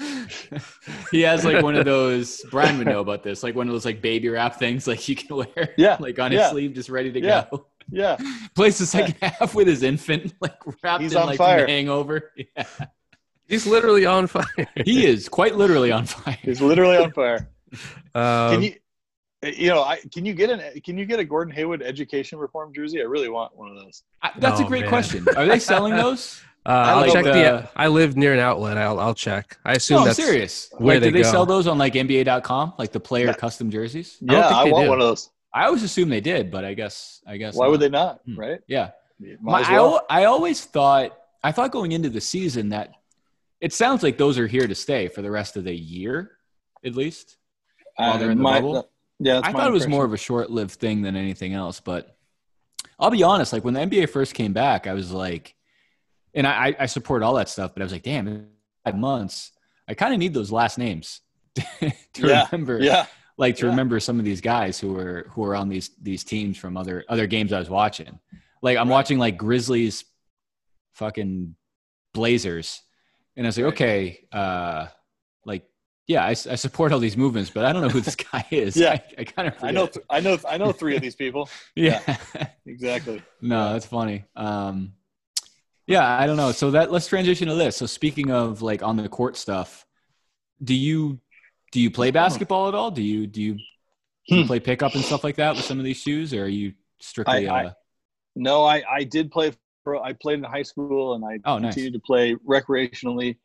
he 1.10 1.22
has 1.22 1.44
like 1.44 1.62
one 1.62 1.76
of 1.76 1.84
those. 1.84 2.42
Brian 2.50 2.78
would 2.78 2.86
know 2.86 3.00
about 3.00 3.22
this. 3.22 3.42
Like 3.42 3.54
one 3.54 3.68
of 3.68 3.72
those 3.72 3.84
like 3.84 4.00
baby 4.02 4.28
wrap 4.28 4.58
things, 4.58 4.86
like 4.86 5.08
you 5.08 5.16
can 5.16 5.36
wear. 5.36 5.74
Yeah, 5.76 5.96
like 6.00 6.18
on 6.18 6.32
his 6.32 6.40
yeah. 6.40 6.50
sleeve, 6.50 6.74
just 6.74 6.88
ready 6.88 7.12
to 7.12 7.20
Yeah. 7.20 7.46
go. 7.50 7.66
Yeah. 7.88 8.16
Plays 8.56 8.78
the 8.78 8.86
second 8.86 9.14
half 9.22 9.54
with 9.54 9.68
his 9.68 9.84
infant, 9.84 10.34
like 10.40 10.56
wrapped 10.82 11.02
He's 11.02 11.12
in 11.12 11.18
on 11.18 11.26
like 11.28 11.38
fire. 11.38 11.66
hangover. 11.66 12.32
Yeah. 12.36 12.64
He's 13.48 13.66
literally 13.66 14.06
on 14.06 14.26
fire. 14.26 14.44
He 14.84 15.06
is 15.06 15.28
quite 15.28 15.56
literally 15.56 15.92
on 15.92 16.06
fire. 16.06 16.38
He's 16.42 16.60
literally 16.60 16.96
on 16.96 17.12
fire. 17.12 17.48
Um, 18.14 18.52
Can 18.52 18.62
you 18.62 18.74
you 19.42 19.68
know, 19.68 19.82
I 19.82 20.00
can 20.12 20.24
you 20.24 20.32
get 20.34 20.50
an 20.50 20.80
can 20.80 20.98
you 20.98 21.04
get 21.04 21.18
a 21.20 21.24
Gordon 21.24 21.54
Hayward 21.54 21.82
education 21.82 22.38
reform 22.38 22.72
jersey? 22.74 23.00
I 23.00 23.04
really 23.04 23.28
want 23.28 23.56
one 23.56 23.70
of 23.70 23.76
those. 23.76 24.02
I- 24.22 24.32
That's 24.38 24.60
a 24.60 24.64
Oh, 24.64 24.68
great 24.68 24.82
man. 24.82 24.88
question. 24.88 25.26
Are 25.36 25.46
they 25.46 25.58
selling 25.58 25.94
those? 25.94 26.40
uh, 26.66 26.70
I'll 26.70 27.00
like 27.02 27.12
check 27.12 27.24
the- 27.24 27.32
the. 27.32 27.68
I 27.76 27.86
live 27.88 28.16
near 28.16 28.32
an 28.32 28.40
outlet. 28.40 28.78
I'll 28.78 28.98
I'll 28.98 29.14
check. 29.14 29.58
I 29.64 29.72
assume 29.74 29.96
No, 29.96 30.00
I'm 30.00 30.06
that's 30.06 30.16
serious. 30.16 30.68
where 30.78 30.96
like, 30.96 31.02
they 31.02 31.08
do 31.10 31.18
they 31.18 31.22
go. 31.22 31.30
sell 31.30 31.46
those 31.46 31.66
on 31.68 31.78
like 31.78 31.92
NBA.com, 31.94 32.72
like 32.78 32.90
the 32.92 32.98
player 33.00 33.26
Yeah. 33.26 33.32
custom 33.34 33.70
jerseys? 33.70 34.16
I 34.28 34.32
Yeah, 34.32 34.42
think 34.48 34.58
I, 34.58 34.64
want 34.72 34.84
do. 34.86 34.90
one 34.90 35.00
of 35.00 35.06
those. 35.06 35.30
I 35.54 35.66
always 35.66 35.82
assumed 35.84 36.10
they 36.10 36.20
did, 36.20 36.50
but 36.50 36.64
I 36.64 36.74
guess 36.74 37.20
I 37.26 37.36
guess 37.36 37.54
Why 37.54 37.68
would 37.68 37.80
they 37.80 37.88
not? 37.90 38.20
Hmm. 38.26 38.36
Right? 38.38 38.60
Yeah, 38.66 38.90
My, 39.40 39.60
as 39.60 39.68
I, 39.68 39.72
well. 39.74 40.04
I 40.10 40.24
always 40.24 40.64
thought 40.64 41.16
I 41.44 41.52
thought 41.52 41.70
going 41.70 41.92
into 41.92 42.08
the 42.10 42.20
season 42.20 42.70
that 42.70 42.90
it 43.60 43.72
sounds 43.72 44.02
like 44.02 44.18
those 44.18 44.38
are 44.38 44.46
here 44.46 44.66
to 44.66 44.74
stay 44.74 45.08
for 45.08 45.22
the 45.22 45.30
rest 45.30 45.56
of 45.56 45.64
the 45.64 45.74
year, 45.74 46.32
at 46.84 46.94
least. 46.94 47.36
while 47.96 48.12
uh, 48.14 48.18
they're 48.18 48.30
in 48.30 48.38
the 48.38 48.42
my- 48.44 48.60
bubble? 48.60 48.76
Uh, 48.76 48.82
yeah, 49.18 49.34
that's 49.36 49.48
I 49.48 49.52
thought 49.52 49.68
it 49.68 49.72
was 49.72 49.88
more 49.88 50.04
of 50.04 50.12
a 50.12 50.18
short-lived 50.18 50.72
thing 50.72 51.00
than 51.00 51.16
anything 51.16 51.54
else. 51.54 51.80
But 51.80 52.16
I'll 53.00 53.10
be 53.10 53.22
honest, 53.22 53.52
like 53.52 53.64
when 53.64 53.72
the 53.72 53.80
NBA 53.80 54.10
first 54.10 54.34
came 54.34 54.52
back, 54.52 54.86
I 54.86 54.92
was 54.92 55.10
like, 55.10 55.54
and 56.34 56.46
I, 56.46 56.66
I- 56.68 56.76
I 56.80 56.86
support 56.86 57.22
all 57.22 57.34
that 57.34 57.48
stuff, 57.48 57.72
but 57.74 57.80
I 57.82 57.84
was 57.84 57.92
like, 57.92 58.02
damn, 58.02 58.28
in 58.28 58.48
five 58.84 58.96
months, 58.98 59.52
I 59.88 59.94
kind 59.94 60.12
of 60.12 60.18
need 60.18 60.34
those 60.34 60.52
last 60.52 60.76
names 60.76 61.20
to 61.80 61.92
Yeah, 62.18 62.46
remember, 62.52 62.78
Yeah, 62.82 63.06
like 63.38 63.56
to 63.56 63.64
yeah. 63.66 63.70
remember 63.70 64.00
some 64.00 64.18
of 64.18 64.24
these 64.26 64.42
guys 64.42 64.78
who 64.78 64.92
were 64.92 65.26
who 65.30 65.40
were 65.42 65.56
on 65.56 65.70
these 65.70 65.90
these 66.02 66.22
teams 66.24 66.58
from 66.58 66.76
other 66.76 67.04
other 67.08 67.26
games 67.26 67.52
I 67.54 67.58
was 67.58 67.70
watching. 67.70 68.18
Like 68.60 68.76
I'm 68.76 68.88
Right. 68.88 68.94
watching 68.96 69.18
like 69.18 69.38
Grizzlies, 69.38 70.04
fucking 70.94 71.54
Blazers, 72.12 72.82
and 73.36 73.46
I 73.46 73.48
was 73.48 73.56
like, 73.58 73.64
Right. 73.64 73.72
okay, 73.74 74.26
uh, 74.32 74.86
like. 75.44 75.64
Yeah, 76.08 76.24
I 76.24 76.34
support 76.34 76.92
all 76.92 77.00
these 77.00 77.16
movements, 77.16 77.50
but 77.50 77.64
I 77.64 77.72
don't 77.72 77.82
know 77.82 77.88
who 77.88 78.00
this 78.00 78.14
guy 78.32 78.46
is. 78.52 78.76
Yeah. 78.76 78.92
I, 78.92 79.02
I 79.18 79.24
kind 79.24 79.48
of 79.48 79.54
I 79.60 79.72
know. 79.72 79.86
th- 79.88 80.06
I 80.08 80.20
know. 80.20 80.38
I 80.48 80.56
know 80.56 80.70
three 80.70 80.94
of 80.94 81.02
these 81.02 81.16
people. 81.16 81.48
yeah. 81.74 82.00
Exactly. 82.64 83.20
no, 83.42 83.72
that's 83.72 83.86
funny. 83.86 84.24
Um, 84.36 84.92
yeah, 85.88 86.06
I 86.16 86.26
don't 86.28 86.36
know. 86.36 86.52
So 86.52 86.70
that 86.70 86.92
let's 86.92 87.08
transition 87.08 87.48
to 87.48 87.56
this. 87.56 87.76
So 87.76 87.86
speaking 87.86 88.30
of 88.30 88.62
like 88.62 88.84
on 88.84 88.96
the 88.96 89.08
court 89.08 89.36
stuff, 89.36 89.84
do 90.62 90.74
you 90.76 91.18
do 91.72 91.80
you 91.80 91.90
play 91.90 92.12
basketball 92.12 92.68
at 92.68 92.76
all? 92.76 92.92
Do 92.92 93.02
you 93.02 93.26
do 93.26 93.42
you, 93.42 93.54
do 94.28 94.36
you 94.36 94.42
Hmm. 94.42 94.46
play 94.46 94.60
pickup 94.60 94.94
and 94.94 95.04
stuff 95.04 95.24
like 95.24 95.34
that 95.36 95.56
with 95.56 95.64
some 95.64 95.80
of 95.80 95.84
these 95.84 95.98
shoes, 96.00 96.32
or 96.32 96.44
are 96.44 96.48
you 96.48 96.74
strictly? 97.00 97.48
I- 97.48 97.62
I- 97.62 97.64
uh, 97.66 97.72
No, 98.36 98.62
I 98.64 98.84
I 98.88 99.02
did 99.02 99.32
play. 99.32 99.50
Pro, 99.86 100.02
I 100.02 100.14
played 100.14 100.38
in 100.40 100.44
high 100.44 100.64
school, 100.64 101.14
and 101.14 101.24
I 101.24 101.38
Oh, 101.44 101.58
nice. 101.58 101.74
continued 101.74 101.92
to 101.92 102.00
play 102.00 102.34
recreationally 102.44 103.36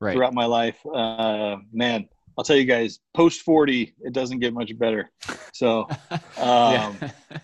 right. 0.00 0.12
throughout 0.14 0.32
my 0.32 0.44
life. 0.44 0.78
Uh, 0.86 1.56
man, 1.72 2.08
I'll 2.38 2.44
tell 2.44 2.54
you 2.56 2.66
guys, 2.66 3.00
post 3.14 3.40
forty, 3.42 3.94
it 4.02 4.12
doesn't 4.12 4.38
get 4.38 4.54
much 4.54 4.78
better. 4.78 5.10
So 5.52 5.88
yeah. 6.38 6.86
um, 6.86 7.00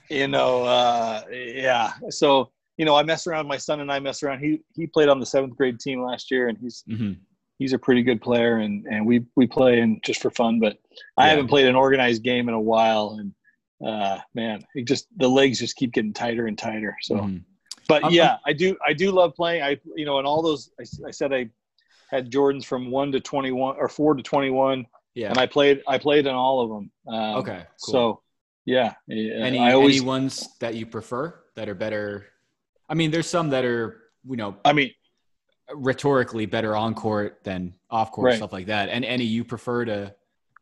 you 0.09 0.29
know, 0.29 0.63
uh, 0.63 1.23
yeah. 1.33 1.95
So 2.11 2.53
you 2.79 2.85
know, 2.85 2.95
I 2.95 3.03
mess 3.03 3.27
around. 3.27 3.49
My 3.49 3.57
son 3.57 3.81
and 3.81 3.91
I 3.91 3.99
mess 3.99 4.23
around. 4.23 4.39
He 4.39 4.61
he 4.77 4.87
played 4.87 5.09
on 5.09 5.19
the 5.19 5.27
seventh 5.27 5.57
grade 5.57 5.81
team 5.81 6.01
last 6.05 6.31
year, 6.31 6.47
and 6.47 6.57
he's 6.57 6.85
Mhm. 6.89 7.17
he's 7.59 7.73
a 7.73 7.79
pretty 7.79 8.05
good 8.05 8.23
player, 8.23 8.59
and 8.59 8.87
and 8.87 9.05
we 9.05 9.25
we 9.35 9.49
play 9.49 9.81
and 9.81 10.01
just 10.05 10.23
for 10.23 10.31
fun. 10.31 10.61
But 10.61 10.79
I 11.19 11.25
Yeah. 11.25 11.31
haven't 11.31 11.49
played 11.49 11.67
an 11.67 11.75
organized 11.75 12.23
game 12.23 12.47
in 12.49 12.55
a 12.55 12.61
while, 12.61 13.17
and 13.19 13.35
uh, 13.85 14.21
man, 14.33 14.65
it 14.77 14.85
just 14.87 15.09
the 15.17 15.29
legs 15.29 15.59
just 15.59 15.75
keep 15.75 15.93
getting 15.93 16.13
tighter 16.13 16.47
and 16.47 16.57
tighter. 16.57 16.97
So, 17.03 17.17
Mhm. 17.17 17.43
But 17.89 18.03
I'm- 18.05 18.13
yeah, 18.13 18.37
I 18.47 18.53
do 18.53 18.77
I 18.87 18.93
do 18.93 19.11
love 19.11 19.35
playing. 19.35 19.63
I 19.63 19.79
you 19.97 20.05
know, 20.05 20.19
and 20.19 20.27
all 20.27 20.43
those 20.43 20.71
I, 20.81 20.85
I 21.09 21.11
said 21.11 21.33
I 21.33 21.49
had 22.11 22.31
Jordans 22.31 22.65
from 22.65 22.91
one 22.91 23.11
to 23.13 23.21
twenty 23.21 23.51
one 23.53 23.77
or 23.79 23.89
four 23.89 24.15
to 24.15 24.23
twenty 24.23 24.51
one, 24.51 24.87
Yeah. 25.15 25.31
and 25.31 25.39
I 25.39 25.47
played 25.47 25.83
I 25.87 25.99
played 25.99 26.27
in 26.27 26.35
all 26.35 26.61
of 26.61 26.69
them. 26.71 26.91
Um, 27.13 27.37
okay. 27.37 27.67
Cool. 27.85 27.93
So 27.93 28.21
yeah, 28.67 28.95
any 29.11 29.59
I 29.59 29.73
always. 29.73 29.97
any 29.99 30.07
ones 30.07 30.49
that 30.61 30.75
you 30.75 30.87
prefer 30.87 31.35
that 31.57 31.69
are 31.69 31.75
better? 31.75 32.27
I 32.89 32.95
mean, 32.95 33.11
there's 33.11 33.27
some 33.29 33.51
that 33.51 33.65
are 33.65 34.01
you 34.29 34.37
know 34.37 34.57
I 34.65 34.73
mean, 34.73 34.91
rhetorically 35.75 36.47
better 36.47 36.77
on 36.77 36.95
court 36.95 37.41
than 37.45 37.75
off 37.91 38.13
court 38.13 38.27
Right. 38.27 38.37
stuff 38.37 38.53
like 38.53 38.67
that. 38.67 38.89
And 38.89 39.05
any 39.05 39.25
you 39.25 39.45
prefer 39.45 39.85
to 39.87 40.15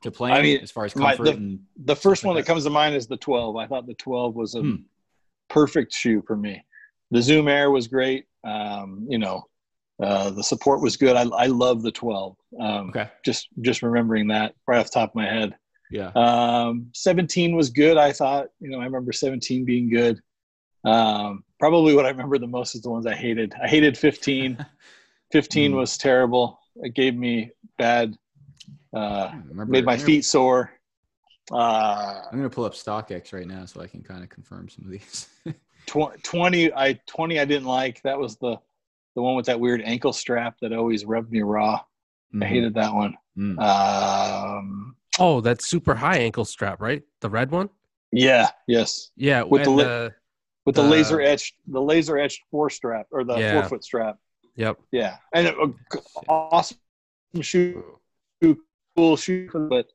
to 0.02 0.10
play 0.10 0.32
I 0.32 0.42
mean, 0.42 0.58
as 0.60 0.70
far 0.72 0.84
as 0.84 0.96
my- 0.96 1.14
comfort 1.14 1.36
and 1.36 1.60
the 1.76 1.94
first 1.94 2.24
like 2.24 2.28
one 2.28 2.36
that 2.36 2.42
that. 2.42 2.46
comes 2.48 2.64
to 2.64 2.70
mind 2.70 2.96
is 2.96 3.06
the 3.06 3.16
12. 3.16 3.54
I 3.56 3.68
thought 3.68 3.86
the 3.86 3.94
12 3.94 4.34
was 4.34 4.56
a 4.56 4.60
Hmm. 4.62 4.74
perfect 5.48 5.92
shoe 5.94 6.22
for 6.26 6.36
me. 6.36 6.64
The 7.12 7.22
Zoom 7.22 7.46
Air 7.46 7.70
was 7.70 7.86
great. 7.86 8.24
Um, 8.42 9.06
you 9.08 9.18
know, 9.18 9.44
uh, 10.02 10.30
the 10.30 10.42
support 10.42 10.80
was 10.82 10.96
good. 10.96 11.14
I, 11.14 11.22
I 11.22 11.46
love 11.46 11.82
the 11.82 11.92
12. 11.92 12.36
Um, 12.58 12.88
okay, 12.88 13.08
Just 13.24 13.48
just 13.60 13.82
remembering 13.82 14.28
that 14.28 14.54
right 14.66 14.78
off 14.78 14.86
the 14.86 14.92
top 14.98 15.10
of 15.10 15.14
my 15.14 15.26
head. 15.26 15.54
yeah, 15.90 16.10
Um, 16.16 16.88
17 16.94 17.54
was 17.54 17.70
good. 17.70 17.96
I 17.98 18.12
thought. 18.12 18.48
You 18.60 18.70
know, 18.70 18.80
I 18.80 18.84
remember 18.84 19.12
17 19.12 19.64
being 19.64 19.88
good. 19.90 20.20
Um, 20.84 21.44
probably 21.60 21.94
what 21.94 22.06
I 22.06 22.08
remember 22.08 22.38
the 22.38 22.46
most 22.48 22.74
is 22.74 22.82
the 22.82 22.90
ones 22.90 23.06
I 23.06 23.14
hated. 23.14 23.54
I 23.62 23.68
hated 23.68 23.96
15. 23.96 24.66
15 25.32 25.70
Hmm. 25.70 25.76
was 25.78 25.96
terrible. 25.96 26.58
It 26.76 26.94
gave 26.94 27.14
me 27.14 27.50
bad. 27.78 28.16
Uh, 28.94 29.32
made 29.66 29.84
my 29.84 29.96
feet 29.96 30.24
sore. 30.24 30.72
Uh, 31.50 32.22
I'm 32.30 32.38
gonna 32.38 32.50
pull 32.50 32.64
up 32.64 32.74
StockX 32.74 33.32
right 33.32 33.46
now 33.46 33.64
so 33.66 33.80
I 33.80 33.86
can 33.86 34.02
kind 34.02 34.22
of 34.22 34.28
confirm 34.30 34.68
some 34.68 34.84
of 34.84 34.90
these. 34.90 35.28
Tw- 35.86 36.22
20 36.22 36.72
i 36.74 36.98
20 37.06 37.38
i 37.40 37.44
didn't 37.44 37.66
like 37.66 38.00
that 38.02 38.18
was 38.18 38.36
the 38.36 38.56
the 39.14 39.22
one 39.22 39.34
with 39.36 39.46
that 39.46 39.58
weird 39.60 39.82
ankle 39.82 40.12
strap 40.12 40.56
that 40.62 40.72
always 40.72 41.04
rubbed 41.04 41.30
me 41.30 41.42
raw 41.42 41.80
i 42.34 42.36
Mhm. 42.36 42.44
hated 42.46 42.74
that 42.74 42.94
one 42.94 43.16
Mm. 43.38 43.58
um 43.60 44.96
oh, 45.18 45.40
that 45.40 45.62
super 45.62 45.94
high 45.94 46.18
ankle 46.18 46.44
strap, 46.44 46.80
right? 46.82 47.02
The 47.20 47.30
red 47.30 47.50
one. 47.50 47.68
yeah 48.12 48.50
yes 48.66 49.10
Yeah, 49.16 49.42
With 49.42 49.64
the 49.64 49.70
and, 49.70 49.78
li- 49.78 49.84
uh, 49.84 50.10
with 50.66 50.74
the 50.76 50.82
Uh, 50.82 50.88
laser 50.88 51.20
etched 51.20 51.54
the 51.66 51.80
laser 51.80 52.18
etched 52.18 52.42
four 52.50 52.68
strap 52.70 53.06
or 53.10 53.24
the 53.24 53.38
Yeah. 53.38 53.52
four 53.60 53.68
foot 53.70 53.84
strap 53.84 54.18
yep. 54.54 54.78
yeah 54.92 55.16
and 55.34 55.46
it, 55.48 55.54
awesome 56.28 56.76
shoe 57.40 57.98
cool 58.96 59.16
shoe 59.16 59.48
but 59.70 59.86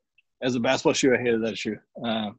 as 0.42 0.56
a 0.56 0.60
basketball 0.60 0.94
shoe 0.94 1.14
i 1.14 1.18
hated 1.18 1.42
that 1.44 1.58
shoe 1.58 1.78
um, 2.04 2.38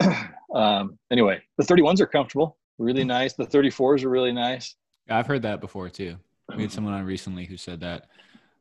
um 0.54 0.98
anyway 1.10 1.40
the 1.58 1.64
31s 1.64 2.00
are 2.00 2.06
comfortable 2.06 2.56
really 2.78 3.04
nice 3.04 3.34
the 3.34 3.46
34s 3.46 4.04
are 4.04 4.08
really 4.08 4.32
nice 4.32 4.76
I've 5.08 5.26
heard 5.26 5.42
that 5.42 5.60
before 5.60 5.88
too. 5.88 6.16
We 6.54 6.62
had 6.62 6.70
someone 6.72 6.94
on 6.94 7.04
recently 7.04 7.44
who 7.44 7.56
said 7.56 7.80
that. 7.80 8.06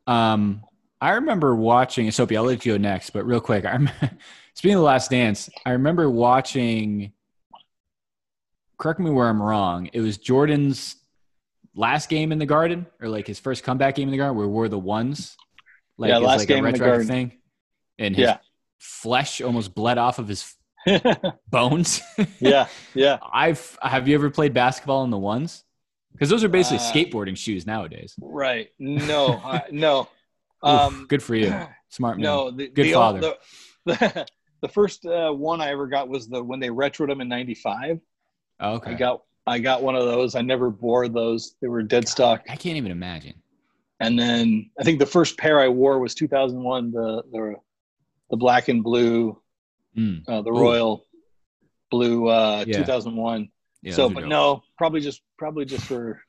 Um, 0.07 0.63
I 0.99 1.11
remember 1.11 1.55
watching. 1.55 2.09
Soapy, 2.09 2.35
I'll 2.37 2.43
let 2.43 2.65
you 2.65 2.73
go 2.73 2.77
next, 2.77 3.11
but 3.11 3.23
real 3.25 3.39
quick, 3.39 3.65
I 3.65 3.73
remember, 3.73 4.11
speaking 4.55 4.75
of 4.75 4.79
the 4.79 4.85
Last 4.85 5.11
Dance, 5.11 5.49
I 5.65 5.71
remember 5.71 6.09
watching. 6.09 7.13
Correct 8.79 8.99
me 8.99 9.11
where 9.11 9.27
I'm 9.27 9.41
wrong. 9.41 9.89
It 9.93 10.01
was 10.01 10.17
Jordan's 10.17 10.95
last 11.75 12.09
game 12.09 12.31
in 12.31 12.39
the 12.39 12.45
Garden, 12.45 12.87
or 12.99 13.09
like 13.09 13.27
his 13.27 13.39
first 13.39 13.63
comeback 13.63 13.95
game 13.95 14.07
in 14.07 14.11
the 14.11 14.17
Garden, 14.17 14.35
where 14.37 14.47
we 14.47 14.53
wore 14.53 14.69
the 14.69 14.79
ones. 14.79 15.37
Like, 15.97 16.09
Yeah, 16.09 16.17
last 16.17 16.39
like 16.39 16.47
game 16.47 16.65
a 16.65 16.69
in 16.69 16.73
the 16.73 16.79
Garden. 16.79 17.07
thing, 17.07 17.33
and 17.99 18.15
his 18.15 18.29
Yeah. 18.29 18.37
flesh 18.79 19.41
almost 19.41 19.75
bled 19.75 19.97
off 19.97 20.17
of 20.17 20.27
his 20.27 20.55
bones. 21.49 22.01
yeah, 22.39 22.67
yeah. 22.93 23.17
I've 23.33 23.77
have 23.81 24.07
you 24.07 24.15
ever 24.15 24.29
played 24.29 24.53
basketball 24.53 25.03
in 25.03 25.09
the 25.09 25.17
ones? 25.17 25.63
Because 26.13 26.29
those 26.29 26.43
are 26.43 26.49
basically 26.49 26.77
Uh, 26.79 26.91
skateboarding 26.91 27.37
shoes 27.37 27.65
nowadays. 27.67 28.15
Right. 28.19 28.69
No, 28.79 29.33
I, 29.43 29.63
no. 29.71 30.01
Oof, 30.65 30.69
Um, 30.69 31.05
good 31.07 31.23
for 31.23 31.35
you, 31.35 31.55
smart 31.89 32.17
man. 32.17 32.23
no, 32.23 32.51
the, 32.51 32.67
Good 32.67 32.87
the, 32.87 32.93
father. 32.93 33.19
The, 33.21 33.37
the, 33.85 34.25
the 34.61 34.67
first 34.67 35.05
uh, 35.05 35.31
one 35.31 35.61
I 35.61 35.69
ever 35.69 35.87
got 35.87 36.09
was 36.09 36.27
the 36.27 36.43
when 36.43 36.59
they 36.59 36.67
retroed 36.69 37.07
them 37.07 37.21
in 37.21 37.29
'95. 37.29 37.99
Oh, 38.59 38.73
okay. 38.73 38.91
I 38.91 38.93
got 38.95 39.21
I 39.47 39.59
got 39.59 39.81
one 39.81 39.95
of 39.95 40.03
those. 40.05 40.35
I 40.35 40.41
never 40.41 40.69
wore 40.69 41.07
those. 41.07 41.55
They 41.61 41.67
were 41.69 41.81
dead 41.81 42.07
stock. 42.09 42.43
I 42.49 42.55
can't 42.57 42.75
even 42.77 42.91
imagine. 42.91 43.35
And 44.01 44.17
then 44.19 44.69
I 44.79 44.83
think 44.83 44.99
the 44.99 45.05
first 45.05 45.37
pair 45.37 45.59
I 45.61 45.69
wore 45.69 45.99
was 45.99 46.13
2001. 46.15 46.91
The 46.91 47.23
the 47.31 47.55
the 48.31 48.37
black 48.37 48.67
and 48.67 48.83
blue, 48.83 49.41
Mm, 49.97 50.23
uh, 50.27 50.41
the 50.41 50.51
Ooh. 50.51 50.59
royal 50.59 51.05
blue 51.91 52.27
uh, 52.27 52.63
Yeah. 52.67 52.77
2001. 52.79 53.49
yeah, 53.81 53.93
so, 53.93 54.09
but 54.09 54.21
dope. 54.21 54.29
no, 54.29 54.63
probably 54.77 55.01
just 55.01 55.21
probably 55.37 55.65
just 55.65 55.85
for 55.85 56.21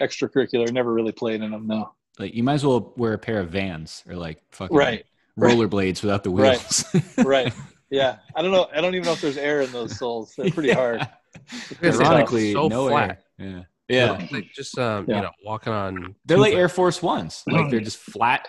extracurricular. 0.00 0.70
Never 0.72 0.92
really 0.92 1.12
played 1.12 1.42
in 1.42 1.50
them. 1.50 1.66
No. 1.66 1.92
like 2.18 2.34
you 2.34 2.42
might 2.42 2.54
as 2.54 2.64
well 2.66 2.92
wear 2.96 3.12
a 3.12 3.18
pair 3.18 3.40
of 3.40 3.50
Vans 3.50 4.02
or 4.08 4.14
like 4.16 4.42
fucking 4.50 4.76
Right. 4.76 5.04
Right. 5.36 5.54
rollerblades 5.54 6.02
without 6.02 6.24
the 6.24 6.30
wheels. 6.30 6.84
Right. 7.18 7.52
Yeah. 7.90 8.16
I 8.34 8.42
don't 8.42 8.52
know. 8.52 8.68
I 8.74 8.80
don't 8.80 8.94
even 8.94 9.04
know 9.06 9.12
if 9.12 9.20
there's 9.20 9.36
air 9.36 9.60
in 9.60 9.70
those 9.72 9.98
soles. 9.98 10.32
They're 10.36 10.50
pretty 10.50 10.72
hard. 10.72 11.06
They're 11.80 11.92
Ironically, 11.92 12.54
so 12.54 12.68
no 12.68 12.88
flat. 12.88 13.22
air. 13.38 13.66
Yeah, 13.88 14.16
yeah. 14.18 14.28
Like 14.32 14.46
just 14.54 14.76
um, 14.78 15.04
Yeah. 15.06 15.16
you 15.16 15.22
know, 15.22 15.30
walking 15.44 15.72
on. 15.74 16.14
They're 16.24 16.38
like. 16.38 16.54
Air 16.54 16.68
Force 16.70 17.02
Ones. 17.02 17.42
Like 17.46 17.70
they're 17.70 17.80
just 17.90 17.98
flat. 17.98 18.48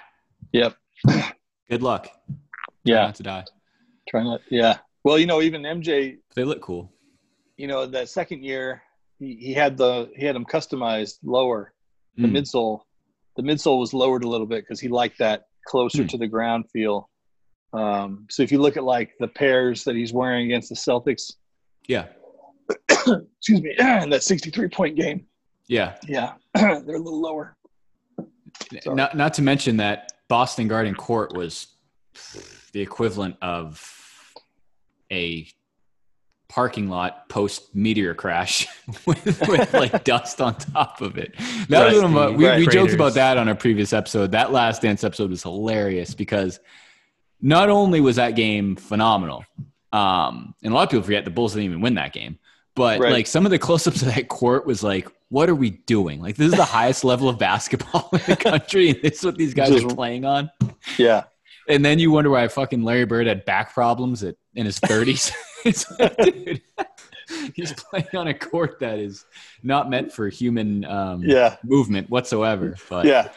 Yep. 0.53 0.75
Good 1.69 1.83
luck. 1.83 2.07
Yeah. 2.85 3.07
not 3.07 3.15
to 3.15 3.23
die. 3.23 3.45
Trying 4.09 4.25
to. 4.25 4.39
Yeah. 4.49 4.77
Well, 5.03 5.17
you 5.19 5.25
know, 5.25 5.41
even 5.41 5.61
MJ, 5.63 6.17
They 6.35 6.43
look 6.43 6.61
cool. 6.61 6.91
you 7.57 7.67
know, 7.67 7.85
that 7.85 8.09
second 8.09 8.43
year, 8.43 8.81
he, 9.19 9.35
he 9.35 9.53
had 9.53 9.77
the 9.77 10.11
he 10.15 10.25
had 10.25 10.35
them 10.35 10.45
customized 10.45 11.17
lower. 11.23 11.73
The 12.17 12.27
Mm. 12.27 12.37
midsole, 12.37 12.81
the 13.35 13.43
midsole 13.43 13.79
was 13.79 13.93
lowered 13.93 14.23
a 14.23 14.27
little 14.27 14.47
bit 14.47 14.63
because 14.63 14.79
he 14.79 14.87
liked 14.87 15.19
that 15.19 15.43
closer 15.67 16.01
Hmm. 16.03 16.07
to 16.09 16.17
the 16.17 16.27
ground 16.27 16.65
feel. 16.71 17.09
Um, 17.73 18.25
so 18.29 18.41
if 18.43 18.51
you 18.51 18.59
look 18.59 18.75
at 18.77 18.83
like 18.83 19.11
the 19.19 19.27
pairs 19.27 19.83
that 19.83 19.95
he's 19.95 20.13
wearing 20.13 20.45
against 20.45 20.69
the 20.69 20.75
Celtics, 20.75 21.33
Yeah, 21.87 22.07
excuse 22.89 23.61
me, 23.61 23.71
in 23.79 24.09
that 24.09 24.23
63 24.23 24.67
point 24.69 24.95
game, 24.95 25.25
yeah. 25.67 25.97
yeah, 26.07 26.33
they're 26.55 26.75
a 26.75 26.81
little 26.99 27.21
lower. 27.21 27.55
Sorry. 28.81 28.95
Not 28.95 29.15
not 29.15 29.33
to 29.35 29.41
mention 29.41 29.77
that 29.77 30.11
Boston 30.27 30.67
Garden 30.67 30.95
Court 30.95 31.35
was 31.35 31.67
the 32.73 32.81
equivalent 32.81 33.35
of 33.41 33.79
a 35.11 35.47
parking 36.49 36.87
lot 36.89 37.27
post 37.27 37.75
meteor 37.75 38.13
crash 38.13 38.65
with, 39.05 39.25
with 39.47 39.73
like 39.73 40.03
dust 40.05 40.39
on 40.39 40.55
top 40.55 41.01
of 41.01 41.17
it. 41.17 41.35
That 41.69 41.87
was 41.91 41.95
one 42.01 42.05
of 42.05 42.11
my, 42.11 42.29
we, 42.29 42.65
we 42.65 42.67
joked 42.67 42.93
about 42.93 43.15
that 43.15 43.37
on 43.37 43.47
a 43.49 43.55
previous 43.55 43.91
episode. 43.93 44.31
That 44.31 44.51
last 44.53 44.81
dance 44.81 45.03
episode 45.03 45.29
was 45.29 45.43
hilarious 45.43 46.13
because 46.13 46.59
not 47.41 47.69
only 47.69 47.99
was 48.01 48.15
that 48.15 48.31
game 48.31 48.75
phenomenal, 48.77 49.43
um, 49.91 50.55
and 50.63 50.71
a 50.71 50.75
lot 50.75 50.83
of 50.83 50.89
people 50.89 51.03
forget 51.03 51.25
the 51.25 51.31
Bulls 51.31 51.53
didn't 51.53 51.65
even 51.65 51.81
win 51.81 51.95
that 51.95 52.13
game, 52.13 52.39
but 52.75 52.99
Right. 52.99 53.11
like 53.11 53.27
some 53.27 53.45
of 53.45 53.51
the 53.51 53.59
close-ups 53.59 54.01
of 54.01 54.13
that 54.13 54.27
court 54.27 54.65
was 54.65 54.83
like, 54.83 55.07
what 55.29 55.49
are 55.49 55.55
we 55.55 55.71
doing? 55.71 56.21
Like 56.21 56.37
this 56.37 56.47
is 56.51 56.57
the 56.57 56.63
highest 56.65 57.03
level 57.03 57.27
of 57.27 57.37
basketball 57.37 58.09
in 58.13 58.21
the 58.25 58.35
country, 58.37 58.89
and 58.91 59.01
this 59.01 59.19
is 59.19 59.25
what 59.25 59.35
these 59.37 59.53
guys 59.53 59.69
Just- 59.69 59.85
are 59.85 59.95
playing 59.95 60.23
on. 60.23 60.49
Yeah, 60.97 61.23
And 61.67 61.83
then 61.83 61.99
you 61.99 62.11
wonder 62.11 62.29
why 62.29 62.47
fucking 62.47 62.83
Larry 62.83 63.05
Bird 63.05 63.27
had 63.27 63.43
back 63.45 63.73
problems 63.73 64.23
at, 64.23 64.35
in 64.55 64.65
his 64.65 64.79
30s. 64.79 65.33
it's 65.65 65.89
like, 65.99 66.15
dude, 66.17 66.61
he's 67.53 67.73
playing 67.73 68.07
on 68.15 68.27
a 68.27 68.33
court 68.33 68.79
that 68.79 68.99
is 68.99 69.25
not 69.63 69.89
meant 69.89 70.13
for 70.13 70.29
human 70.29 70.85
um, 70.85 71.21
yeah, 71.25 71.57
movement 71.63 72.09
whatsoever. 72.09 72.75
But 72.89 73.05
yeah. 73.05 73.29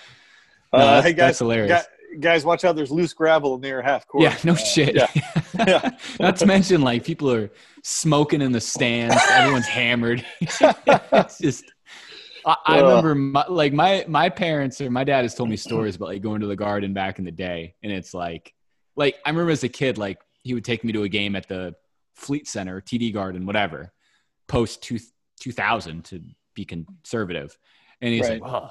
No, 0.72 0.78
uh, 0.78 0.85
that's- 0.85 1.05
hey 1.05 1.12
guys, 1.12 1.16
that's 1.16 1.39
hilarious. 1.41 1.83
gu- 2.12 2.18
guys, 2.20 2.45
watch 2.45 2.64
out! 2.64 2.76
There's 2.76 2.93
loose 2.93 3.12
gravel 3.12 3.59
near 3.59 3.83
half 3.83 4.07
court. 4.07 4.22
yeah, 4.22 4.37
no 4.45 4.53
Uh, 4.53 4.57
shit. 4.57 4.95
Yeah, 4.95 5.09
yeah. 5.66 5.91
not 6.20 6.37
to 6.37 6.47
mention, 6.47 6.83
like 6.83 7.03
people 7.05 7.33
are 7.33 7.51
smoking 7.83 8.41
in 8.43 8.53
the 8.53 8.61
stands. 8.61 9.16
Everyone's 9.33 9.66
hammered. 9.66 10.24
it's 10.41 11.39
just. 11.39 11.64
I, 12.47 12.57
I 12.66 12.80
remember, 12.80 13.14
my, 13.14 13.45
like 13.49 13.72
my 13.72 14.05
my 14.09 14.28
parents 14.28 14.80
or 14.80 14.91
my 14.91 15.05
dad 15.05 15.22
has 15.22 15.34
told 15.34 15.49
me 15.49 15.57
stories 15.57 15.97
about 15.97 16.09
like 16.09 16.22
going 16.22 16.41
to 16.41 16.47
the 16.47 16.57
garden 16.57 16.93
back 16.93 17.18
in 17.18 17.24
the 17.24 17.30
day, 17.32 17.74
and 17.82 17.93
it's 17.93 18.14
like, 18.14 18.53
like 18.97 19.16
I 19.24 19.30
remember 19.30 19.51
as 19.53 19.64
a 19.64 19.68
kid, 19.68 19.99
like 19.99 20.18
he 20.43 20.55
would 20.55 20.64
take 20.64 20.84
me 20.84 20.93
to 20.93 21.03
a 21.03 21.09
game 21.09 21.36
at 21.36 21.49
the 21.49 21.74
Fleet 22.14 22.47
Center, 22.49 22.80
TD 22.80 23.12
Garden, 23.12 23.47
whatever, 23.47 23.93
post 24.49 24.82
two 24.82 24.99
two 25.41 25.53
thousand 25.53 26.05
to 26.07 26.22
be 26.55 26.64
conservative, 26.64 27.57
and 28.01 28.12
he's 28.12 28.28
Right. 28.28 28.41
like, 28.43 28.53
oh. 28.53 28.70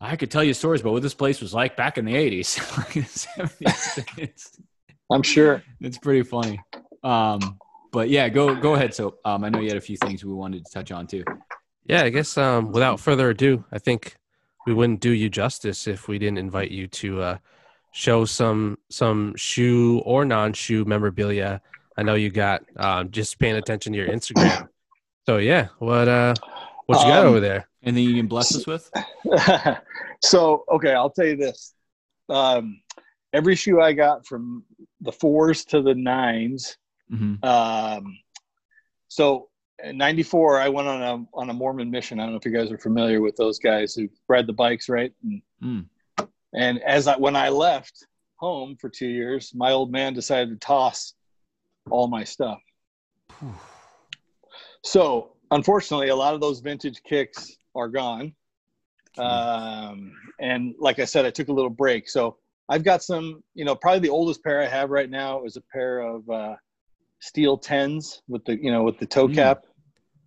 I 0.00 0.14
could 0.14 0.30
tell 0.30 0.44
you 0.44 0.54
stories 0.54 0.80
about 0.80 0.92
what 0.92 1.02
this 1.02 1.14
place 1.14 1.40
was 1.40 1.52
like 1.52 1.76
back 1.76 1.98
in 1.98 2.04
the 2.04 2.14
80s, 2.14 2.78
like 2.78 2.96
in 2.96 3.02
the 3.02 3.08
70s. 3.70 4.04
It's, 4.18 4.60
I'm 5.10 5.24
sure. 5.24 5.60
it's 5.80 5.98
pretty 5.98 6.22
funny. 6.22 6.60
Um, 7.02 7.58
but 7.90 8.08
yeah, 8.08 8.28
go 8.28 8.54
go 8.54 8.74
ahead. 8.74 8.94
So 8.94 9.16
um, 9.24 9.42
I 9.42 9.48
know 9.48 9.58
you 9.58 9.66
had 9.68 9.76
a 9.76 9.80
few 9.80 9.96
things 9.96 10.24
we 10.24 10.32
wanted 10.32 10.64
to 10.64 10.70
touch 10.70 10.92
on 10.92 11.08
too. 11.08 11.24
Yeah, 11.88 12.02
I 12.04 12.10
guess 12.10 12.36
um, 12.36 12.70
without 12.72 13.00
further 13.00 13.30
ado, 13.30 13.64
I 13.72 13.78
think 13.78 14.16
we 14.66 14.74
wouldn't 14.74 15.00
do 15.00 15.10
you 15.10 15.30
justice 15.30 15.86
if 15.86 16.06
we 16.06 16.18
didn't 16.18 16.38
invite 16.38 16.70
you 16.70 16.86
to 16.88 17.22
uh, 17.22 17.38
show 17.92 18.24
some 18.26 18.78
some 18.90 19.34
shoe 19.36 20.00
or 20.04 20.24
non-shoe 20.24 20.84
memorabilia. 20.84 21.62
I 21.96 22.02
know 22.02 22.14
you 22.14 22.30
got 22.30 22.62
um, 22.76 23.10
just 23.10 23.38
paying 23.38 23.56
attention 23.56 23.92
to 23.94 23.98
your 23.98 24.08
Instagram. 24.08 24.68
So 25.26 25.38
yeah, 25.38 25.68
what 25.78 26.08
uh, 26.08 26.34
what 26.86 27.00
you 27.00 27.06
got 27.06 27.22
Um, 27.22 27.28
over 27.28 27.40
there? 27.40 27.68
Anything 27.82 28.04
you 28.10 28.16
can 28.16 28.26
bless 28.28 28.54
us 28.54 28.66
with? 28.66 28.90
so 30.22 30.64
okay, 30.70 30.92
I'll 30.92 31.10
tell 31.10 31.26
you 31.26 31.36
this. 31.36 31.74
Um, 32.28 32.80
every 33.32 33.56
shoe 33.56 33.80
I 33.80 33.94
got 33.94 34.26
from 34.26 34.64
the 35.00 35.12
fours 35.12 35.64
to 35.66 35.80
the 35.80 35.94
nines. 35.94 36.76
hmm 37.08 37.36
Um, 37.42 38.18
so 39.08 39.48
in 39.84 39.96
'94, 39.96 40.58
I 40.60 40.68
went 40.68 40.88
on 40.88 41.02
a 41.02 41.38
on 41.38 41.50
a 41.50 41.52
Mormon 41.54 41.90
mission. 41.90 42.18
I 42.18 42.24
don't 42.24 42.32
know 42.32 42.38
if 42.38 42.44
you 42.44 42.52
guys 42.52 42.70
are 42.70 42.78
familiar 42.78 43.20
with 43.20 43.36
those 43.36 43.58
guys 43.58 43.94
who 43.94 44.08
ride 44.28 44.46
the 44.46 44.52
bikes, 44.52 44.88
right? 44.88 45.12
And, 45.22 45.42
Mm. 45.62 45.86
and 46.54 46.82
as 46.82 47.06
I 47.08 47.16
when 47.16 47.36
I 47.36 47.48
left 47.48 48.06
home 48.36 48.76
for 48.80 48.88
two 48.88 49.08
years, 49.08 49.52
my 49.54 49.72
old 49.72 49.90
man 49.90 50.14
decided 50.14 50.50
to 50.50 50.66
toss 50.66 51.14
all 51.90 52.08
my 52.08 52.24
stuff. 52.24 52.60
So 54.84 55.32
unfortunately, 55.50 56.08
a 56.08 56.16
lot 56.16 56.34
of 56.34 56.40
those 56.40 56.60
vintage 56.60 57.02
kicks 57.02 57.56
are 57.74 57.88
gone. 57.88 58.32
Um, 59.18 60.12
and 60.40 60.74
like 60.78 61.00
I 61.00 61.04
said, 61.04 61.26
I 61.26 61.30
took 61.30 61.48
a 61.48 61.52
little 61.52 61.70
break. 61.70 62.08
So 62.08 62.36
I've 62.68 62.84
got 62.84 63.02
some, 63.02 63.42
you 63.54 63.64
know, 63.64 63.74
probably 63.74 64.00
the 64.00 64.08
oldest 64.10 64.42
pair 64.44 64.62
I 64.62 64.66
have 64.66 64.90
right 64.90 65.10
now 65.10 65.44
is 65.44 65.56
a 65.56 65.62
pair 65.72 66.00
of 66.00 66.28
uh, 66.30 66.54
steel 67.20 67.58
tens 67.58 68.22
with 68.28 68.44
the, 68.44 68.56
you 68.62 68.70
know, 68.70 68.84
with 68.84 68.98
the 68.98 69.06
toe 69.06 69.26
Mm. 69.28 69.34
cap 69.34 69.64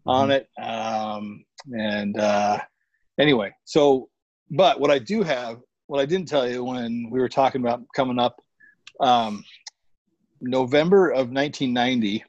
on 0.06 0.32
it. 0.32 0.48
Um, 0.62 1.46
and 1.72 2.20
uh, 2.20 2.60
anyway, 3.20 3.52
so, 3.66 4.10
but 4.50 4.80
what 4.80 4.92
I 4.92 5.00
do 5.00 5.24
have, 5.24 5.60
what 5.88 6.00
I 6.00 6.06
didn't 6.06 6.28
tell 6.28 6.50
you 6.50 6.64
when 6.64 7.10
we 7.12 7.20
were 7.20 7.30
talking 7.30 7.62
about 7.62 7.82
coming 7.96 8.20
up, 8.20 8.42
um, 9.00 9.44
November 10.42 11.10
of 11.10 11.30
1990, 11.32 12.24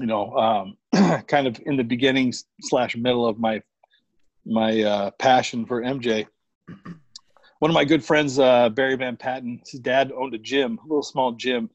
you 0.00 0.06
know, 0.06 0.36
um, 0.36 0.76
kind 1.26 1.46
of 1.46 1.60
in 1.66 1.76
the 1.76 1.84
beginning 1.84 2.32
slash 2.62 2.96
middle 2.96 3.26
of 3.26 3.38
my 3.38 3.62
my 4.46 4.82
uh, 4.82 5.10
passion 5.12 5.64
for 5.64 5.80
MJ. 5.80 6.26
One 7.60 7.70
of 7.70 7.74
my 7.74 7.84
good 7.84 8.04
friends, 8.04 8.38
uh, 8.38 8.68
Barry 8.68 8.96
Van 8.96 9.16
Patten, 9.16 9.62
his 9.66 9.80
dad 9.80 10.12
owned 10.12 10.34
a 10.34 10.38
gym, 10.38 10.78
a 10.78 10.86
little 10.86 11.02
small 11.02 11.32
gym 11.32 11.70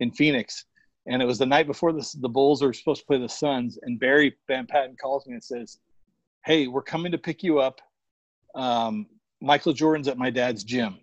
in 0.00 0.10
Phoenix, 0.10 0.64
and 1.06 1.20
it 1.20 1.26
was 1.26 1.38
the 1.38 1.46
night 1.46 1.66
before 1.66 1.92
the 1.92 2.08
the 2.20 2.28
Bulls 2.28 2.62
were 2.62 2.72
supposed 2.72 3.00
to 3.00 3.06
play 3.06 3.18
the 3.18 3.28
Suns, 3.28 3.78
and 3.82 3.98
Barry 4.00 4.36
Van 4.48 4.66
Patten 4.66 4.96
calls 5.00 5.26
me 5.26 5.34
and 5.34 5.44
says, 5.44 5.78
"Hey, 6.44 6.66
we're 6.66 6.82
coming 6.82 7.12
to 7.12 7.18
pick 7.18 7.42
you 7.42 7.58
up. 7.58 7.80
Um, 8.54 9.06
Michael 9.40 9.72
Jordan's 9.72 10.08
at 10.08 10.18
my 10.18 10.30
dad's 10.30 10.64
gym." 10.64 10.98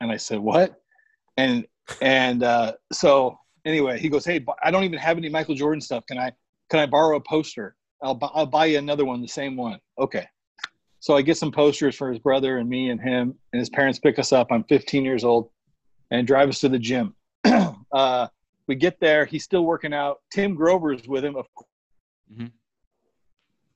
And 0.00 0.10
I 0.10 0.16
said, 0.16 0.38
"What?" 0.38 0.80
And 1.36 1.66
and 2.00 2.42
uh, 2.42 2.74
so 2.92 3.38
anyway, 3.64 3.98
he 3.98 4.08
goes, 4.08 4.24
"Hey, 4.24 4.44
I 4.62 4.70
don't 4.70 4.84
even 4.84 4.98
have 4.98 5.18
any 5.18 5.28
Michael 5.28 5.54
Jordan 5.54 5.80
stuff. 5.80 6.04
Can 6.06 6.18
I 6.18 6.32
can 6.70 6.80
I 6.80 6.86
borrow 6.86 7.16
a 7.16 7.20
poster?" 7.20 7.76
I'll, 8.02 8.14
bu- 8.14 8.26
I'll 8.34 8.46
buy 8.46 8.66
you 8.66 8.78
another 8.78 9.04
one, 9.04 9.20
the 9.20 9.28
same 9.28 9.56
one. 9.56 9.80
Okay. 9.98 10.26
So 11.00 11.16
I 11.16 11.22
get 11.22 11.36
some 11.36 11.52
posters 11.52 11.96
for 11.96 12.10
his 12.10 12.18
brother 12.18 12.58
and 12.58 12.68
me 12.68 12.90
and 12.90 13.00
him, 13.00 13.34
and 13.52 13.60
his 13.60 13.70
parents 13.70 13.98
pick 13.98 14.18
us 14.18 14.32
up. 14.32 14.48
I'm 14.50 14.64
15 14.64 15.04
years 15.04 15.24
old 15.24 15.50
and 16.10 16.26
drive 16.26 16.48
us 16.48 16.60
to 16.60 16.68
the 16.68 16.78
gym. 16.78 17.14
uh, 17.44 18.28
we 18.68 18.74
get 18.74 18.98
there. 19.00 19.24
He's 19.24 19.44
still 19.44 19.64
working 19.64 19.92
out. 19.94 20.18
Tim 20.32 20.54
Grover's 20.54 21.06
with 21.06 21.24
him. 21.24 21.36
Of 21.36 21.46
Mhm. 22.32 22.50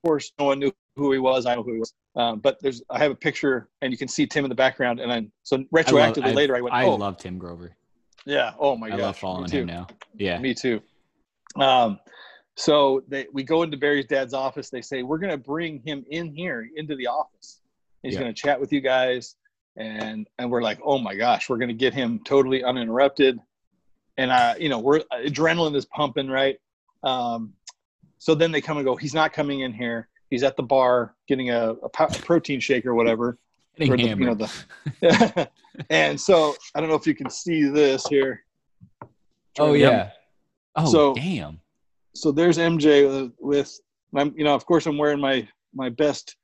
course, 0.04 0.32
no 0.38 0.46
one 0.46 0.58
knew 0.58 0.72
who 0.96 1.12
he 1.12 1.18
was. 1.18 1.46
I 1.46 1.54
know 1.54 1.62
who 1.62 1.74
he 1.74 1.78
was. 1.78 1.94
Um, 2.16 2.40
but 2.40 2.58
there's, 2.60 2.82
I 2.90 2.98
have 2.98 3.12
a 3.12 3.16
picture, 3.16 3.68
and 3.82 3.92
you 3.92 3.98
can 3.98 4.08
see 4.08 4.26
Tim 4.26 4.44
in 4.44 4.48
the 4.48 4.54
background. 4.54 4.98
And 5.00 5.10
then, 5.10 5.30
so 5.42 5.58
retroactively 5.74 6.24
I 6.24 6.26
love, 6.28 6.34
later, 6.34 6.56
I 6.56 6.60
went, 6.60 6.74
I 6.74 6.84
oh, 6.84 6.96
love 6.96 7.18
Tim 7.18 7.38
Grover. 7.38 7.76
yeah, 8.26 8.52
oh 8.58 8.76
my 8.76 8.88
god. 8.88 8.94
I 8.94 8.96
gosh, 8.98 9.06
love 9.06 9.16
following 9.18 9.50
him 9.50 9.66
now. 9.66 9.86
Yeah. 10.14 10.38
Me 10.38 10.54
too. 10.54 10.80
Um, 11.56 12.00
so 12.56 13.02
they, 13.08 13.26
we 13.32 13.44
go 13.44 13.62
into 13.62 13.76
Barry's 13.76 14.06
dad's 14.06 14.34
office. 14.34 14.70
They 14.70 14.82
say 14.82 15.02
we're 15.04 15.18
going 15.18 15.30
to 15.30 15.38
bring 15.38 15.80
him 15.84 16.04
in 16.10 16.34
here 16.34 16.68
into 16.74 16.96
the 16.96 17.06
office. 17.06 17.60
He's 18.02 18.14
Yeah. 18.14 18.20
going 18.20 18.34
to 18.34 18.40
chat 18.40 18.60
with 18.60 18.72
you 18.72 18.80
guys, 18.80 19.36
and 19.76 20.26
and 20.38 20.50
we're 20.50 20.62
like, 20.62 20.80
oh 20.84 20.98
my 20.98 21.14
gosh, 21.14 21.48
we're 21.48 21.58
going 21.58 21.68
to 21.68 21.74
get 21.74 21.94
him 21.94 22.20
totally 22.24 22.64
uninterrupted, 22.64 23.38
and 24.20 24.30
uh, 24.30 24.54
you 24.58 24.68
know, 24.68 24.78
we're 24.78 25.00
adrenaline 25.12 25.74
is 25.74 25.86
pumping, 25.86 26.28
right? 26.28 26.56
Um, 27.02 27.54
so 28.18 28.34
then 28.34 28.52
they 28.52 28.60
come 28.60 28.76
and 28.76 28.84
go. 28.84 28.94
He's 28.96 29.14
not 29.14 29.32
coming 29.32 29.60
in 29.60 29.72
here. 29.72 30.08
He's 30.28 30.42
at 30.42 30.56
the 30.56 30.62
bar 30.62 31.14
getting 31.26 31.50
a, 31.50 31.70
a, 31.72 31.88
po- 31.88 32.04
a 32.04 32.18
protein 32.30 32.60
shake 32.60 32.84
or 32.86 32.94
whatever. 32.94 33.38
Or 33.80 33.96
the- 33.96 34.02
you 34.02 34.16
know, 34.16 34.34
the- 34.34 35.48
and 35.90 36.20
so 36.20 36.54
I 36.74 36.80
don't 36.80 36.90
know 36.90 36.96
if 36.96 37.06
you 37.06 37.14
can 37.14 37.30
see 37.30 37.62
this 37.70 38.06
here. 38.08 38.44
oh 39.58 39.72
Yep. 39.72 39.92
yeah. 39.92 40.10
Oh 40.76 40.84
So- 40.92 41.14
damn. 41.14 41.60
so 42.14 42.30
there's 42.30 42.58
MJ 42.58 43.08
with, 43.08 43.32
with 43.40 43.80
I'm 44.14 44.34
you 44.36 44.44
know 44.44 44.54
of 44.54 44.66
course 44.66 44.84
I'm 44.86 44.98
wearing 44.98 45.20
my 45.20 45.48
my 45.74 45.88
best 45.88 46.36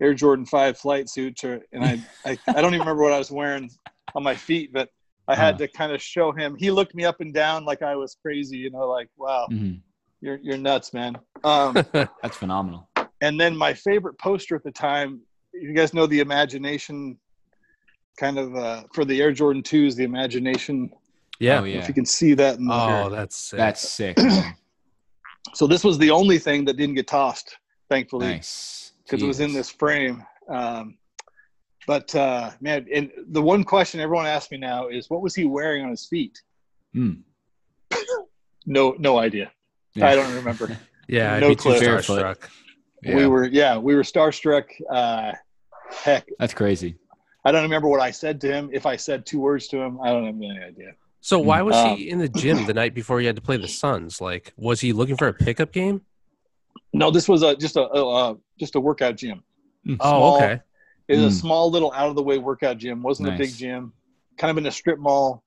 Air 0.00 0.14
Jordan 0.14 0.46
Five 0.46 0.78
flight 0.78 1.08
suit 1.08 1.42
or, 1.42 1.60
and 1.72 1.82
I, 1.84 1.92
I 2.24 2.38
I 2.46 2.60
don't 2.62 2.74
even 2.74 2.80
remember 2.86 3.02
what 3.02 3.12
I 3.14 3.18
was 3.18 3.30
wearing 3.32 3.68
on 4.14 4.22
my 4.22 4.36
feet 4.36 4.72
but 4.72 4.90
I 5.28 5.34
had 5.34 5.54
Uh-huh. 5.56 5.66
to 5.66 5.68
kind 5.68 5.92
of 5.92 6.00
show 6.02 6.32
him 6.32 6.56
he 6.58 6.70
looked 6.70 6.94
me 6.94 7.04
up 7.04 7.20
and 7.20 7.32
down 7.34 7.64
like 7.64 7.82
I 7.82 7.96
was 7.96 8.16
crazy 8.22 8.56
you 8.58 8.70
know 8.70 8.86
like 8.88 9.08
wow 9.16 9.48
Mhm. 9.50 9.80
you're 10.20 10.38
you're 10.42 10.58
nuts 10.58 10.92
man 10.94 11.16
um 11.44 11.74
That's 12.22 12.36
phenomenal. 12.36 12.88
and 13.20 13.38
then 13.40 13.56
my 13.56 13.72
favorite 13.74 14.18
poster 14.18 14.54
at 14.56 14.64
the 14.64 14.70
time 14.70 15.20
you 15.52 15.72
guys 15.72 15.92
know 15.94 16.06
the 16.06 16.20
imagination 16.20 17.18
kind 18.18 18.38
of 18.38 18.54
uh 18.56 18.82
for 18.94 19.04
the 19.04 19.20
Air 19.20 19.32
Jordan 19.32 19.62
2s 19.62 19.94
the 19.96 20.04
imagination 20.04 20.90
Yeah. 21.40 21.60
Oh 21.60 21.64
yeah. 21.64 21.78
if 21.80 21.88
you 21.88 21.94
can 21.94 22.06
see 22.06 22.32
that 22.34 22.58
in 22.58 22.66
the 22.66 22.72
Oh, 22.74 23.08
that's 23.10 23.36
sick. 23.36 23.58
That's 23.58 23.82
sick. 23.98 24.16
so 25.54 25.66
this 25.66 25.84
was 25.84 25.98
the 25.98 26.10
only 26.10 26.38
thing 26.38 26.64
that 26.66 26.76
didn't 26.76 26.94
get 26.94 27.06
tossed 27.06 27.56
thankfully 27.88 28.26
nice. 28.26 28.92
because 29.04 29.22
it 29.22 29.26
was 29.26 29.40
in 29.40 29.52
this 29.52 29.70
frame. 29.70 30.24
Um, 30.48 30.98
but 31.86 32.14
uh, 32.14 32.50
man, 32.60 32.86
and 32.92 33.10
the 33.28 33.42
one 33.42 33.64
question 33.64 34.00
everyone 34.00 34.26
asks 34.26 34.50
me 34.50 34.58
now 34.58 34.88
is, 34.88 35.08
what 35.08 35.22
was 35.22 35.34
he 35.34 35.44
wearing 35.44 35.84
on 35.84 35.90
his 35.90 36.06
feet? 36.06 36.40
Mm. 36.94 37.22
No, 38.68 38.96
no 38.98 39.16
idea. 39.18 39.52
Yeah. 39.94 40.08
I 40.08 40.16
don't 40.16 40.34
remember. 40.34 40.76
yeah. 41.08 41.34
I'd 41.34 41.40
no 41.40 41.50
be 41.50 41.54
too 41.54 41.62
clue. 41.62 41.78
Starstruck. 41.78 42.48
Yeah. 43.02 43.14
We 43.14 43.26
were, 43.28 43.46
yeah, 43.46 43.78
we 43.78 43.94
were 43.94 44.02
starstruck. 44.02 44.64
Uh, 44.90 45.32
heck, 46.02 46.26
That's 46.40 46.52
crazy. 46.52 46.96
I 47.44 47.52
don't 47.52 47.62
remember 47.62 47.86
what 47.86 48.00
I 48.00 48.10
said 48.10 48.40
to 48.40 48.48
him. 48.52 48.70
If 48.72 48.84
I 48.84 48.96
said 48.96 49.24
two 49.24 49.38
words 49.38 49.68
to 49.68 49.80
him, 49.80 50.00
I 50.02 50.08
don't 50.08 50.26
have 50.26 50.34
any 50.34 50.58
idea. 50.60 50.94
So 51.20 51.38
why 51.38 51.62
was 51.62 51.76
Um, 51.76 51.96
he 51.96 52.10
in 52.10 52.18
the 52.18 52.28
gym 52.28 52.66
the 52.66 52.74
night 52.74 52.92
before 52.92 53.20
he 53.20 53.26
had 53.26 53.36
to 53.36 53.42
play 53.42 53.56
the 53.56 53.68
Suns? 53.68 54.20
Like, 54.20 54.52
was 54.56 54.80
he 54.80 54.92
looking 54.92 55.16
for 55.16 55.28
a 55.28 55.32
pickup 55.32 55.70
game? 55.72 56.00
No, 56.92 57.12
this 57.12 57.28
was 57.28 57.42
a 57.42 57.54
just 57.54 57.76
a, 57.76 57.82
a, 57.82 58.32
a 58.32 58.36
just 58.58 58.74
a 58.74 58.80
workout 58.80 59.16
gym. 59.16 59.44
Mm. 59.86 59.98
Oh, 60.00 60.10
Small- 60.10 60.36
okay. 60.36 60.60
It 61.08 61.16
was 61.16 61.22
Mm. 61.22 61.28
a 61.28 61.40
small 61.40 61.70
little 61.70 61.92
out 61.92 62.08
of 62.08 62.16
the 62.16 62.22
way 62.22 62.38
workout 62.38 62.78
gym. 62.78 63.02
wasn't 63.02 63.28
a 63.28 63.36
big 63.38 63.54
gym. 63.54 63.92
Kind 64.38 64.50
of 64.50 64.58
in 64.58 64.66
a 64.66 64.70
strip 64.72 64.98
mall. 64.98 65.42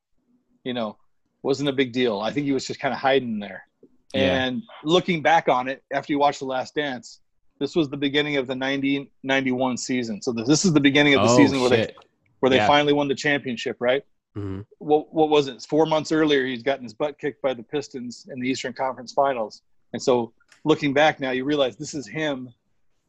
You 0.64 0.74
know, 0.74 0.98
wasn't 1.44 1.70
a 1.70 1.74
big 1.74 1.92
deal. 1.94 2.20
I 2.20 2.32
think 2.32 2.46
he 2.46 2.52
was 2.52 2.66
just 2.66 2.80
kind 2.80 2.94
of 2.94 3.00
hiding 3.00 3.40
there. 3.40 3.68
Yeah. 4.14 4.46
And 4.46 4.64
looking 4.84 5.22
back 5.22 5.48
on 5.48 5.68
it, 5.68 5.84
after 5.94 6.12
you 6.14 6.20
watch 6.20 6.40
The 6.40 6.46
Last 6.46 6.76
Dance, 6.76 7.20
this 7.60 7.76
was 7.76 7.90
the 7.90 7.98
beginning 7.98 8.38
of 8.38 8.48
the 8.48 8.56
90, 8.56 9.12
91 9.24 9.78
season. 9.78 10.22
So 10.22 10.32
this 10.32 10.66
is 10.66 10.74
the 10.74 10.80
beginning 10.80 11.14
of 11.14 11.24
the 11.24 11.34
oh, 11.34 11.38
season 11.38 11.62
where 11.62 11.70
they 11.70 11.94
where 12.40 12.50
they 12.50 12.56
Yeah. 12.56 12.68
finally 12.68 12.94
won 12.94 13.08
the 13.10 13.16
championship, 13.16 13.78
right? 13.80 14.04
Mhm. 14.38 14.66
What 14.78 15.14
what 15.14 15.30
was 15.30 15.48
it? 15.48 15.62
Four 15.64 15.86
months 15.86 16.12
earlier, 16.12 16.46
he's 16.46 16.64
gotten 16.64 16.84
his 16.84 16.94
butt 16.94 17.20
kicked 17.20 17.42
by 17.42 17.54
the 17.54 17.64
Pistons 17.64 18.28
in 18.32 18.40
the 18.40 18.48
Eastern 18.50 18.72
Conference 18.74 19.12
Finals. 19.12 19.62
And 19.94 20.02
so 20.02 20.34
looking 20.64 20.94
back 20.94 21.20
now, 21.20 21.32
you 21.32 21.44
realize 21.44 21.76
this 21.76 21.94
is 21.94 22.08
him. 22.08 22.50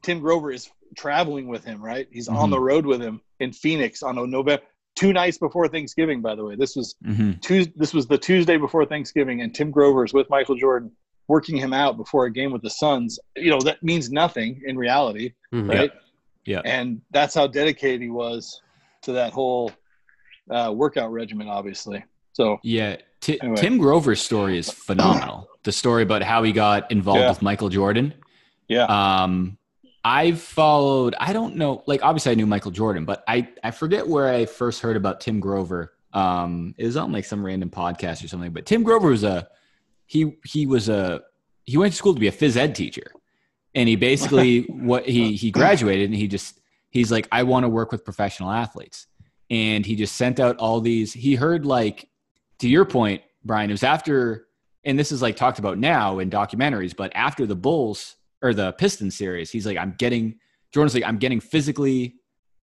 Tim 0.02 0.20
Grover 0.20 0.50
is 0.52 0.70
traveling 0.96 1.48
with 1.48 1.64
him, 1.64 1.82
right? 1.82 2.08
He's 2.10 2.28
on 2.28 2.48
Mhm. 2.48 2.52
the 2.52 2.60
road 2.60 2.86
with 2.86 3.00
him 3.00 3.20
in 3.38 3.52
Phoenix 3.52 4.02
on 4.02 4.18
a 4.18 4.26
November 4.26 4.62
two 4.96 5.12
nights 5.12 5.38
before 5.38 5.68
Thanksgiving. 5.68 6.20
By 6.20 6.34
the 6.34 6.44
way, 6.44 6.56
this 6.56 6.74
was 6.76 6.94
Mhm. 7.04 7.40
Tuesday, 7.40 7.72
this 7.76 7.94
was 7.94 8.06
the 8.06 8.18
Tuesday 8.18 8.56
before 8.56 8.84
Thanksgiving, 8.84 9.40
and 9.42 9.54
Tim 9.54 9.70
Grover 9.70 10.04
is 10.04 10.12
with 10.12 10.28
Michael 10.30 10.56
Jordan 10.56 10.90
working 11.28 11.56
him 11.56 11.72
out 11.72 11.96
before 11.96 12.24
a 12.26 12.32
game 12.32 12.50
with 12.50 12.60
the 12.62 12.70
Suns. 12.70 13.18
You 13.36 13.50
know 13.50 13.60
that 13.60 13.82
means 13.82 14.10
nothing 14.10 14.60
in 14.66 14.76
reality, 14.76 15.32
Mhm. 15.54 15.68
right? 15.68 15.90
Yeah. 16.44 16.60
And 16.64 17.02
that's 17.12 17.34
how 17.34 17.46
dedicated 17.46 18.02
he 18.02 18.10
was 18.10 18.60
to 19.02 19.12
that 19.12 19.32
whole 19.32 19.70
uh, 20.50 20.72
workout 20.74 21.12
regimen, 21.12 21.46
obviously. 21.48 22.02
So 22.32 22.58
Yeah, 22.64 22.96
Ti- 23.20 23.40
Anyway. 23.40 23.56
Tim 23.56 23.78
Grover's 23.78 24.20
story 24.20 24.58
is 24.58 24.68
phenomenal. 24.68 25.48
the 25.62 25.70
story 25.70 26.02
about 26.02 26.22
how 26.22 26.42
he 26.42 26.50
got 26.50 26.90
involved 26.90 27.20
Yeah. 27.20 27.28
with 27.28 27.40
Michael 27.42 27.68
Jordan. 27.68 28.12
yeah, 28.66 28.84
Um, 28.86 29.56
I've 30.04 30.40
followed. 30.40 31.14
I 31.18 31.32
don't 31.32 31.56
know. 31.56 31.82
Like, 31.86 32.02
obviously, 32.02 32.32
I 32.32 32.34
knew 32.34 32.46
Michael 32.46 32.70
Jordan, 32.70 33.04
but 33.04 33.22
I 33.28 33.48
I 33.62 33.70
forget 33.70 34.06
where 34.06 34.32
I 34.32 34.46
first 34.46 34.80
heard 34.80 34.96
about 34.96 35.20
Tim 35.20 35.40
Grover. 35.40 35.92
Um, 36.12 36.74
it 36.78 36.86
was 36.86 36.96
on 36.96 37.12
like 37.12 37.24
some 37.24 37.44
random 37.44 37.70
podcast 37.70 38.24
or 38.24 38.28
something. 38.28 38.52
But 38.52 38.66
Tim 38.66 38.82
Grover 38.82 39.08
was 39.08 39.24
a 39.24 39.48
he 40.06 40.38
he 40.44 40.66
was 40.66 40.88
a 40.88 41.22
he 41.64 41.76
went 41.76 41.92
to 41.92 41.96
school 41.96 42.14
to 42.14 42.20
be 42.20 42.28
a 42.28 42.32
phys 42.32 42.56
ed 42.56 42.74
teacher, 42.74 43.12
and 43.74 43.88
he 43.88 43.96
basically 43.96 44.62
what 44.68 45.06
he 45.06 45.36
he 45.36 45.50
graduated 45.50 46.06
and 46.06 46.14
he 46.14 46.28
just 46.28 46.60
he's 46.88 47.12
like 47.12 47.28
I 47.30 47.42
want 47.42 47.64
to 47.64 47.68
work 47.68 47.92
with 47.92 48.04
professional 48.04 48.50
athletes, 48.50 49.06
and 49.50 49.84
he 49.84 49.96
just 49.96 50.16
sent 50.16 50.40
out 50.40 50.56
all 50.56 50.80
these. 50.80 51.12
He 51.12 51.34
heard 51.34 51.66
like 51.66 52.08
to 52.60 52.68
your 52.68 52.86
point, 52.86 53.22
Brian. 53.44 53.68
It 53.68 53.74
was 53.74 53.82
after, 53.82 54.46
and 54.82 54.98
this 54.98 55.12
is 55.12 55.20
like 55.20 55.36
talked 55.36 55.58
about 55.58 55.76
now 55.76 56.20
in 56.20 56.30
documentaries, 56.30 56.96
but 56.96 57.12
after 57.14 57.44
the 57.44 57.56
Bulls 57.56 58.16
or 58.42 58.54
the 58.54 58.72
Pistons 58.72 59.16
series, 59.16 59.50
he's 59.50 59.66
like, 59.66 59.76
I'm 59.76 59.94
getting 59.98 60.36
Jordan's 60.72 60.94
like, 60.94 61.04
I'm 61.04 61.18
getting 61.18 61.40
physically 61.40 62.16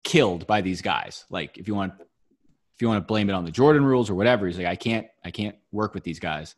killed 0.04 0.48
by 0.48 0.62
these 0.62 0.82
guys. 0.82 1.26
Like, 1.30 1.58
if 1.58 1.68
you 1.68 1.76
want, 1.76 1.94
if 2.00 2.82
you 2.82 2.88
want 2.88 2.98
to 3.04 3.06
blame 3.08 3.30
it 3.30 3.34
on 3.34 3.46
the 3.46 3.52
Jordan 3.52 3.86
rules 3.86 4.10
or 4.10 4.16
whatever, 4.16 4.48
he's 4.48 4.58
like, 4.58 4.68
I 4.68 4.76
can't, 4.76 5.08
I 5.24 5.30
can't 5.32 5.56
work 5.72 5.94
with 5.94 6.04
these 6.04 6.20
guys. 6.20 6.56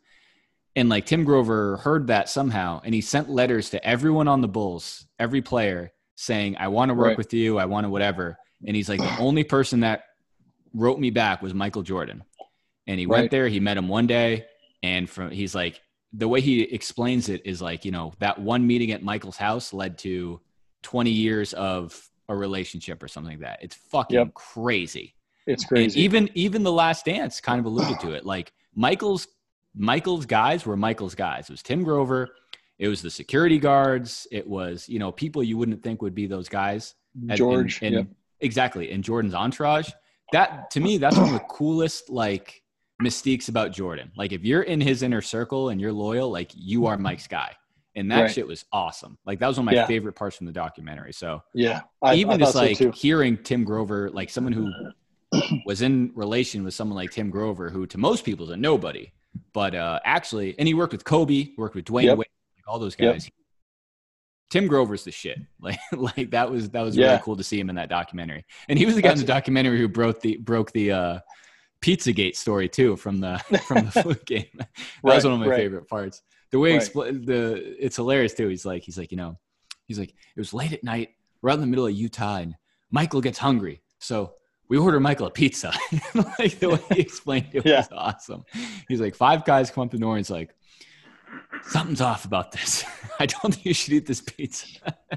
And 0.75 0.89
like 0.89 1.05
Tim 1.05 1.23
Grover 1.23 1.77
heard 1.77 2.07
that 2.07 2.29
somehow, 2.29 2.81
and 2.83 2.95
he 2.95 3.01
sent 3.01 3.29
letters 3.29 3.69
to 3.71 3.85
everyone 3.85 4.27
on 4.27 4.41
the 4.41 4.47
Bulls, 4.47 5.05
every 5.19 5.41
player, 5.41 5.91
saying, 6.15 6.57
I 6.57 6.69
want 6.69 6.89
to 6.89 6.95
work 6.95 7.09
Right. 7.09 7.17
with 7.17 7.33
you, 7.33 7.59
I 7.59 7.65
want 7.65 7.85
to 7.85 7.89
whatever. 7.89 8.37
And 8.65 8.75
he's 8.75 8.87
like, 8.89 9.01
the 9.01 9.13
only 9.17 9.43
person 9.43 9.81
that 9.81 10.03
wrote 10.73 10.99
me 10.99 11.09
back 11.11 11.41
was 11.41 11.53
Michael 11.53 11.83
Jordan. 11.83 12.23
And 12.87 12.99
he 12.99 13.05
Right. 13.05 13.19
went 13.19 13.31
there, 13.31 13.47
he 13.49 13.59
met 13.59 13.77
him 13.77 13.87
one 13.87 14.07
day, 14.07 14.45
and 14.81 15.09
from 15.09 15.29
he's 15.29 15.53
like, 15.53 15.81
the 16.13 16.27
way 16.27 16.39
he 16.41 16.61
explains 16.61 17.27
it 17.29 17.41
is 17.45 17.61
like, 17.61 17.83
you 17.85 17.91
know, 17.91 18.13
that 18.19 18.39
one 18.39 18.65
meeting 18.67 18.91
at 18.91 19.01
Michael's 19.03 19.37
house 19.37 19.73
led 19.73 19.97
to 19.99 20.39
20 20.83 21.09
years 21.09 21.53
of 21.53 22.09
a 22.29 22.35
relationship 22.35 23.01
or 23.01 23.07
something 23.07 23.31
like 23.33 23.39
that. 23.41 23.59
It's 23.63 23.75
fucking 23.75 24.17
Yep. 24.17 24.33
crazy. 24.33 25.15
it's 25.45 25.63
And 25.63 25.69
crazy. 25.69 25.99
even 26.01 26.29
even 26.35 26.63
the 26.63 26.71
last 26.71 27.03
dance 27.05 27.41
kind 27.41 27.59
of 27.59 27.65
alluded 27.65 27.99
to 27.99 28.11
it. 28.13 28.25
Like 28.25 28.53
Michael's 28.75 29.27
Michael's 29.75 30.25
guys 30.25 30.65
were 30.65 30.77
Michael's 30.77 31.15
guys. 31.15 31.49
It 31.49 31.53
was 31.53 31.63
Tim 31.63 31.83
Grover, 31.83 32.29
it 32.79 32.87
was 32.87 33.01
the 33.01 33.09
security 33.09 33.57
guards, 33.59 34.25
it 34.31 34.47
was, 34.47 34.87
you 34.87 34.99
know, 34.99 35.11
people 35.11 35.43
you 35.43 35.57
wouldn't 35.57 35.83
think 35.83 36.01
would 36.01 36.15
be 36.15 36.27
those 36.27 36.47
guys. 36.47 36.95
at- 37.29 37.37
George, 37.37 37.79
and, 37.81 37.93
yep. 37.95 38.07
exactly 38.39 38.89
in 38.91 39.01
Jordan's 39.01 39.33
entourage. 39.35 39.89
That 40.31 40.71
to 40.71 40.79
me, 40.79 40.97
that's 40.97 41.17
one 41.17 41.27
of 41.27 41.33
the 41.33 41.39
coolest 41.49 42.09
like 42.09 42.62
mystiques 43.01 43.49
about 43.49 43.71
Jordan. 43.71 44.11
Like 44.15 44.31
if 44.31 44.43
you're 44.43 44.63
in 44.63 44.79
his 44.81 45.03
inner 45.03 45.21
circle 45.21 45.69
and 45.69 45.79
you're 45.81 45.93
loyal, 45.93 46.29
like 46.31 46.51
you 46.55 46.85
are 46.85 46.97
Mike's 46.97 47.27
guy. 47.27 47.51
And 47.95 48.09
that 48.11 48.21
Right. 48.21 48.31
shit 48.31 48.47
was 48.47 48.65
awesome. 48.71 49.17
Like 49.25 49.39
that 49.39 49.47
was 49.47 49.57
one 49.57 49.67
of 49.67 49.73
my 49.73 49.79
Yeah. 49.79 49.85
favorite 49.85 50.13
parts 50.13 50.35
from 50.37 50.47
the 50.47 50.51
documentary. 50.51 51.13
So 51.13 51.43
yeah, 51.53 51.81
I, 52.01 52.15
even 52.15 52.33
I 52.33 52.37
just 52.37 52.53
thought 52.53 52.75
so 52.75 52.85
like 52.85 52.95
hearing 52.95 53.37
Tim 53.37 53.63
Grover, 53.63 54.09
like 54.11 54.29
someone 54.31 54.53
who 54.53 54.71
was 55.65 55.81
in 55.83 56.11
relation 56.15 56.63
with 56.63 56.73
someone 56.73 56.95
like 56.95 57.11
Tim 57.11 57.29
Grover, 57.29 57.69
who 57.69 57.85
to 57.87 57.97
most 57.99 58.23
people 58.25 58.45
is 58.45 58.51
a 58.51 58.57
nobody, 58.57 59.11
but 59.53 59.75
uh, 59.75 59.99
actually, 60.05 60.57
and 60.57 60.67
he 60.67 60.73
worked 60.73 60.91
with 60.93 61.03
Kobe, 61.03 61.49
worked 61.57 61.75
with 61.75 61.85
Dwyane 61.85 62.03
Yep. 62.05 62.17
Wade, 62.19 62.27
like 62.57 62.67
all 62.67 62.79
those 62.79 62.95
Yep. 62.97 63.13
guys. 63.13 63.29
Tim 64.49 64.67
Grover's 64.67 65.03
the 65.03 65.11
shit. 65.11 65.39
Like, 65.59 65.79
like 65.91 66.31
that 66.31 66.49
was 66.49 66.69
that 66.71 66.81
was 66.81 66.95
Yeah. 66.97 67.07
really 67.11 67.21
cool 67.23 67.35
to 67.37 67.43
see 67.43 67.59
him 67.59 67.69
in 67.69 67.75
that 67.75 67.89
documentary. 67.89 68.43
And 68.69 68.77
he 68.79 68.85
was 68.85 68.95
the 68.95 69.01
guy 69.01 69.11
in 69.11 69.17
the 69.17 69.23
That's- 69.23 69.39
documentary 69.41 69.77
who 69.79 69.87
broke 69.87 70.19
the 70.21 70.37
broke 70.37 70.71
the 70.71 70.91
uh, 70.91 71.19
Pizzagate 71.83 72.35
story 72.35 72.69
too 72.69 72.95
from 72.95 73.19
the 73.19 73.37
from 73.67 73.85
the 73.85 73.91
food 74.03 74.25
game. 74.25 74.45
That 74.55 74.69
was 75.03 75.25
one 75.25 75.33
of 75.33 75.39
my 75.39 75.47
right. 75.47 75.57
favorite 75.57 75.87
parts. 75.89 76.21
the 76.51 76.59
way 76.59 76.73
Right. 76.73 76.81
expl- 76.81 77.25
the 77.25 77.75
it's 77.83 77.97
hilarious 77.97 78.33
too. 78.33 78.47
He's 78.47 78.65
like, 78.65 78.83
he's 78.83 78.97
like, 78.97 79.11
you 79.11 79.17
know, 79.17 79.37
he's 79.87 79.99
like, 79.99 80.09
it 80.11 80.39
was 80.39 80.53
late 80.53 80.71
at 80.73 80.83
night. 80.83 81.09
We're 81.41 81.49
out 81.49 81.55
in 81.55 81.61
the 81.61 81.67
middle 81.67 81.85
of 81.87 81.93
Utah, 81.93 82.37
and 82.37 82.55
Michael 82.89 83.19
gets 83.21 83.37
hungry, 83.37 83.81
so 83.99 84.35
we 84.69 84.77
order 84.77 84.99
Michael 85.01 85.27
a 85.27 85.31
pizza. 85.31 85.73
like 86.39 86.57
the 86.59 86.69
way 86.69 86.79
he 86.95 87.01
explained 87.01 87.47
it 87.51 87.65
Yeah. 87.65 87.79
was 87.79 87.89
awesome. 87.91 88.43
He's 88.87 89.01
like, 89.01 89.13
five 89.13 89.43
guys 89.43 89.69
come 89.69 89.83
up 89.83 89.91
to 89.91 89.97
the 89.97 90.01
door, 90.01 90.15
and 90.15 90.19
he's 90.25 90.29
like, 90.31 90.55
something's 91.63 91.99
off 92.01 92.23
about 92.25 92.51
this. 92.53 92.85
I 93.19 93.25
don't 93.25 93.53
think 93.53 93.65
you 93.65 93.73
should 93.73 93.93
eat 93.93 94.05
this 94.05 94.21
pizza. 94.21 94.67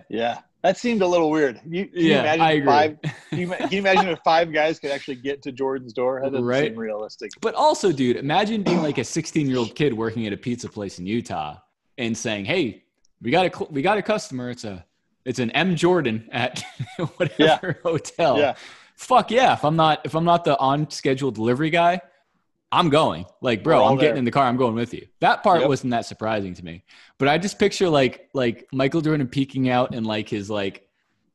Yeah, 0.09 0.41
that 0.63 0.77
seemed 0.79 1.03
a 1.03 1.07
little 1.07 1.31
weird. 1.31 1.61
You, 1.69 1.87
can 1.87 1.99
you 2.01 2.11
Yeah, 2.11 2.21
imagine 2.21 2.41
I 2.43 2.51
agree. 2.53 2.67
five? 2.67 2.99
Can 3.31 3.39
you, 3.41 3.49
can 3.49 3.71
you 3.73 3.79
imagine 3.81 4.09
if 4.09 4.19
five 4.25 4.53
guys 4.53 4.79
could 4.79 4.91
actually 4.91 5.17
get 5.17 5.43
to 5.43 5.53
Jordan's 5.53 5.93
door? 5.93 6.21
That 6.23 6.33
doesn't 6.33 6.45
Right. 6.47 6.71
seem 6.71 6.77
realistic. 6.79 7.31
But 7.41 7.55
also, 7.55 7.93
dude, 7.93 8.17
imagine 8.17 8.63
being 8.63 8.81
like 8.83 8.99
a 8.99 9.05
16 9.05 9.47
year 9.49 9.59
old 9.59 9.75
kid 9.75 9.93
working 9.93 10.27
at 10.27 10.33
a 10.33 10.37
pizza 10.37 10.69
place 10.69 10.99
in 10.99 11.07
Utah 11.07 11.57
and 11.99 12.17
saying, 12.17 12.45
"Hey, 12.47 12.85
we 13.21 13.31
got 13.31 13.47
a 13.47 13.65
we 13.71 13.83
got 13.83 13.99
a 13.99 14.03
customer. 14.03 14.49
It's 14.51 14.65
a 14.65 14.85
it's 15.25 15.39
an 15.39 15.51
M 15.51 15.77
Jordan 15.77 16.29
at 16.33 16.63
whatever 17.17 17.79
hotel. 17.83 18.39
Yeah. 18.39 18.55
Fuck 18.95 19.31
yeah! 19.31 19.53
If 19.55 19.65
I'm 19.65 19.77
not 19.77 20.01
if 20.07 20.15
I'm 20.15 20.25
not 20.25 20.45
the 20.45 20.59
on 20.59 20.89
schedule 20.91 21.31
delivery 21.31 21.71
guy, 21.71 22.01
I'm 22.73 22.89
going. 22.89 23.27
Like, 23.41 23.63
bro, 23.63 23.85
I'm 23.85 23.97
getting 23.97 24.11
there. 24.15 24.19
in 24.19 24.25
the 24.25 24.31
car. 24.31 24.45
I'm 24.45 24.57
going 24.57 24.75
with 24.75 24.93
you. 24.93 25.07
That 25.21 25.43
part 25.43 25.61
Yep. 25.61 25.69
wasn't 25.69 25.91
that 25.93 26.05
surprising 26.07 26.53
to 26.55 26.65
me. 26.65 26.85
But 27.19 27.29
I 27.29 27.39
just 27.39 27.59
picture 27.59 27.89
like 27.89 28.29
like 28.35 28.67
Michael 28.73 29.01
Jordan 29.01 29.29
peeking 29.29 29.69
out 29.69 29.95
and 29.95 30.07
like 30.07 30.29
his 30.29 30.51
like 30.51 30.83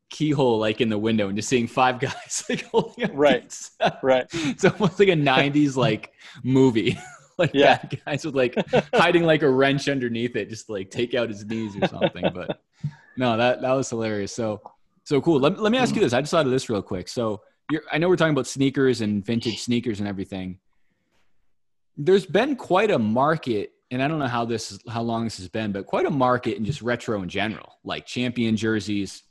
keyhole 0.10 0.60
like 0.60 0.82
in 0.82 0.90
the 0.90 0.98
window 0.98 1.28
and 1.28 1.38
just 1.38 1.48
seeing 1.48 1.68
five 1.68 2.00
guys 2.06 2.44
like 2.50 2.64
holding 2.66 3.10
a 3.10 3.14
Right. 3.14 3.58
Right. 4.04 4.26
It's 4.34 4.66
almost 4.66 5.00
like 5.00 5.08
a 5.08 5.14
'90s 5.14 5.78
like 5.78 6.12
movie, 6.44 7.00
like 7.38 7.52
Yeah. 7.54 7.78
bad 7.78 8.02
guys 8.06 8.26
with 8.26 8.36
like 8.36 8.56
hiding 8.94 9.24
like 9.24 9.42
a 9.42 9.50
wrench 9.50 9.88
underneath 9.88 10.36
it, 10.36 10.50
just 10.50 10.70
like 10.70 10.92
take 10.92 11.16
out 11.16 11.30
his 11.30 11.46
knees 11.46 11.76
or 11.82 11.88
something. 11.88 12.30
But 12.34 12.62
no, 13.18 13.38
that 13.38 13.62
that 13.62 13.72
was 13.72 13.90
hilarious. 13.90 14.36
So 14.36 14.62
so 15.06 15.22
cool. 15.22 15.40
Let, 15.40 15.60
let 15.60 15.72
me 15.72 15.78
ask 15.78 15.96
you 15.96 16.02
this. 16.02 16.14
I 16.14 16.20
just 16.22 16.32
thought 16.32 16.46
of 16.46 16.52
this 16.52 16.70
real 16.70 16.82
quick. 16.84 17.08
So 17.08 17.42
you're, 17.72 17.82
I 17.92 17.98
know 17.98 18.08
we're 18.10 18.18
talking 18.18 18.34
about 18.34 18.48
sneakers 18.48 19.02
and 19.02 19.26
vintage 19.26 19.62
sneakers 19.62 20.00
and 20.00 20.08
everything. 20.10 20.60
There's 22.04 22.26
been 22.26 22.56
quite 22.56 22.90
a 22.90 22.98
market, 22.98 23.74
and 23.92 24.02
I 24.02 24.08
don't 24.08 24.18
know 24.20 24.28
how 24.28 24.44
this 24.46 24.80
how 24.90 25.02
long 25.04 25.24
this 25.26 25.38
has 25.38 25.48
been, 25.50 25.72
but 25.72 25.86
quite 25.86 26.06
a 26.08 26.10
market 26.12 26.58
in 26.58 26.66
just 26.66 26.82
retro 26.82 27.22
in 27.22 27.30
general, 27.30 27.74
like 27.84 28.06
champion 28.06 28.56
jerseys, 28.58 29.24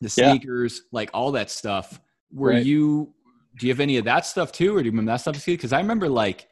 the 0.00 0.08
Yeah. 0.16 0.30
sneakers, 0.30 0.82
like 0.90 1.10
all 1.12 1.32
that 1.32 1.50
stuff. 1.50 2.00
Were 2.32 2.52
Right. 2.52 2.64
you 2.64 3.14
do 3.56 3.66
you 3.66 3.72
have 3.72 3.80
any 3.80 3.96
of 3.98 4.04
that 4.06 4.24
stuff 4.24 4.52
too, 4.52 4.74
or 4.74 4.80
do 4.80 4.86
you 4.86 4.90
remember 4.92 5.12
that 5.12 5.16
stuff? 5.20 5.44
Because 5.44 5.72
I 5.72 5.80
remember 5.80 6.08
like 6.08 6.48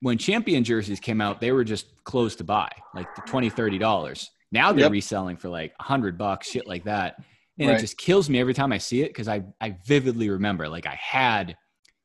when 0.00 0.18
champion 0.18 0.64
jerseys 0.64 1.00
came 1.00 1.20
out, 1.20 1.40
they 1.40 1.52
were 1.52 1.64
just 1.64 2.04
closed 2.04 2.38
to 2.38 2.44
buy, 2.44 2.70
like 2.92 3.14
the 3.14 3.22
20 3.22 3.78
dollars. 3.78 4.30
Now 4.52 4.72
they're 4.72 4.84
Yep. 4.84 4.92
reselling 4.92 5.36
for 5.38 5.48
like 5.48 5.72
a 5.80 5.82
hundred 5.82 6.18
bucks, 6.18 6.50
shit 6.50 6.66
like 6.66 6.84
that. 6.84 7.16
And 7.58 7.70
Right. 7.70 7.78
it 7.78 7.80
just 7.80 7.96
kills 7.96 8.28
me 8.28 8.38
every 8.38 8.54
time 8.54 8.72
I 8.72 8.78
see 8.78 9.02
it 9.02 9.08
because 9.08 9.28
I 9.28 9.44
I 9.60 9.76
vividly 9.86 10.28
remember 10.30 10.68
like 10.68 10.86
I 10.86 10.94
had 10.94 11.56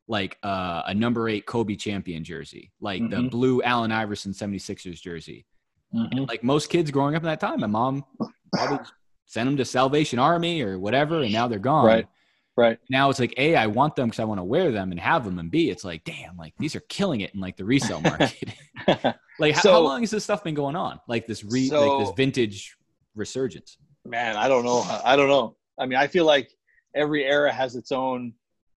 like 0.07 0.37
uh, 0.43 0.83
a 0.87 0.93
number 0.93 1.29
eight 1.29 1.45
Kobe 1.45 1.75
champion 1.75 2.23
jersey, 2.23 2.71
like 2.81 3.01
the 3.09 3.15
Mhm. 3.17 3.31
blue 3.31 3.61
Allen 3.63 3.91
Iverson 3.91 4.33
76ers 4.33 4.99
jersey. 5.01 5.45
Mhm. 5.93 6.27
Like 6.27 6.43
most 6.43 6.69
kids 6.69 6.91
growing 6.91 7.15
up 7.15 7.21
in 7.23 7.27
that 7.27 7.39
time, 7.39 7.59
my 7.61 7.67
mom 7.67 8.03
probably 8.51 8.85
sent 9.25 9.47
them 9.47 9.57
to 9.57 9.65
Salvation 9.65 10.19
Army 10.19 10.61
or 10.61 10.77
whatever, 10.77 11.21
and 11.21 11.31
now 11.31 11.47
they're 11.47 11.59
gone. 11.59 11.85
Right. 11.85 12.07
Right. 12.55 12.77
Now 12.89 13.09
it's 13.09 13.19
like 13.19 13.33
A, 13.37 13.55
I 13.55 13.65
want 13.65 13.95
them 13.95 14.07
because 14.09 14.19
I 14.19 14.25
want 14.25 14.39
to 14.39 14.43
wear 14.43 14.71
them 14.71 14.91
and 14.91 14.99
have 14.99 15.23
them, 15.25 15.39
and 15.39 15.49
B, 15.49 15.69
it's 15.71 15.83
like, 15.83 16.03
damn, 16.03 16.37
like 16.37 16.53
these 16.59 16.75
are 16.75 16.81
killing 16.81 17.21
it 17.21 17.33
in 17.33 17.39
like 17.39 17.57
the 17.57 17.65
resale 17.65 18.01
market. 18.01 18.49
like, 19.39 19.55
So- 19.55 19.71
how 19.71 19.79
long 19.79 20.01
has 20.01 20.11
this 20.11 20.23
stuff 20.23 20.43
been 20.43 20.53
going 20.53 20.75
on? 20.75 20.99
Like 21.07 21.25
this 21.25 21.43
re, 21.43 21.69
like 21.71 21.99
this 22.05 22.11
vintage 22.15 22.75
resurgence. 23.15 23.77
Man, 24.05 24.35
I 24.35 24.47
don't 24.47 24.65
know. 24.65 24.81
I 25.05 25.15
don't 25.15 25.29
know. 25.29 25.55
I 25.79 25.85
mean, 25.87 25.97
I 25.97 26.07
feel 26.07 26.25
like 26.25 26.51
every 26.93 27.23
era 27.25 27.51
has 27.51 27.75
its 27.75 27.91
own. 27.91 28.33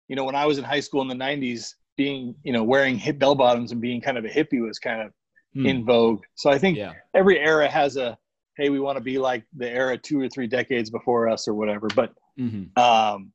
You 0.07 0.15
know, 0.15 0.23
when 0.23 0.35
I 0.35 0.45
was 0.45 0.57
in 0.57 0.63
high 0.63 0.79
school 0.79 1.01
in 1.01 1.07
the 1.07 1.15
'90s, 1.15 1.73
being 1.97 2.35
you 2.43 2.53
know 2.53 2.63
wearing 2.63 2.97
hip 2.97 3.19
bell 3.19 3.35
bottoms 3.35 3.71
and 3.71 3.79
being 3.81 4.01
kind 4.01 4.17
of 4.17 4.25
a 4.25 4.29
hippie 4.29 4.61
was 4.65 4.79
kind 4.79 5.01
of 5.01 5.11
Hmm. 5.53 5.65
in 5.67 5.85
vogue. 5.85 6.21
So 6.35 6.49
I 6.49 6.57
think 6.57 6.77
Yeah. 6.77 6.93
every 7.13 7.39
era 7.39 7.69
has 7.69 7.95
a 7.95 8.17
hey, 8.57 8.69
we 8.69 8.79
want 8.79 8.97
to 8.97 9.03
be 9.03 9.17
like 9.17 9.43
the 9.55 9.69
era 9.69 9.97
two 9.97 10.19
or 10.19 10.27
three 10.29 10.47
decades 10.47 10.89
before 10.89 11.27
us 11.29 11.47
or 11.47 11.53
whatever. 11.55 11.87
But 11.95 12.13
hmm 12.37 12.63
um, 12.77 13.31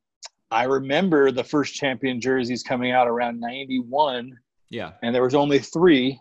I 0.51 0.63
remember 0.65 1.31
the 1.31 1.43
first 1.43 1.73
champion 1.75 2.19
jerseys 2.21 2.61
coming 2.63 2.91
out 2.91 3.07
around 3.07 3.39
'91, 3.39 4.33
Yeah. 4.69 4.91
and 5.01 5.13
there 5.15 5.23
was 5.23 5.33
only 5.35 5.59
three. 5.59 6.19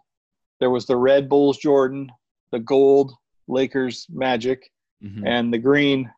There 0.59 0.71
was 0.71 0.87
the 0.87 0.97
red 0.97 1.29
Bulls 1.29 1.59
Jordan, 1.59 2.11
the 2.53 2.61
gold 2.61 3.13
Lakers 3.49 4.07
Magic, 4.11 4.71
hmm 5.03 5.27
and 5.27 5.53
the 5.53 5.59
green. 5.59 6.11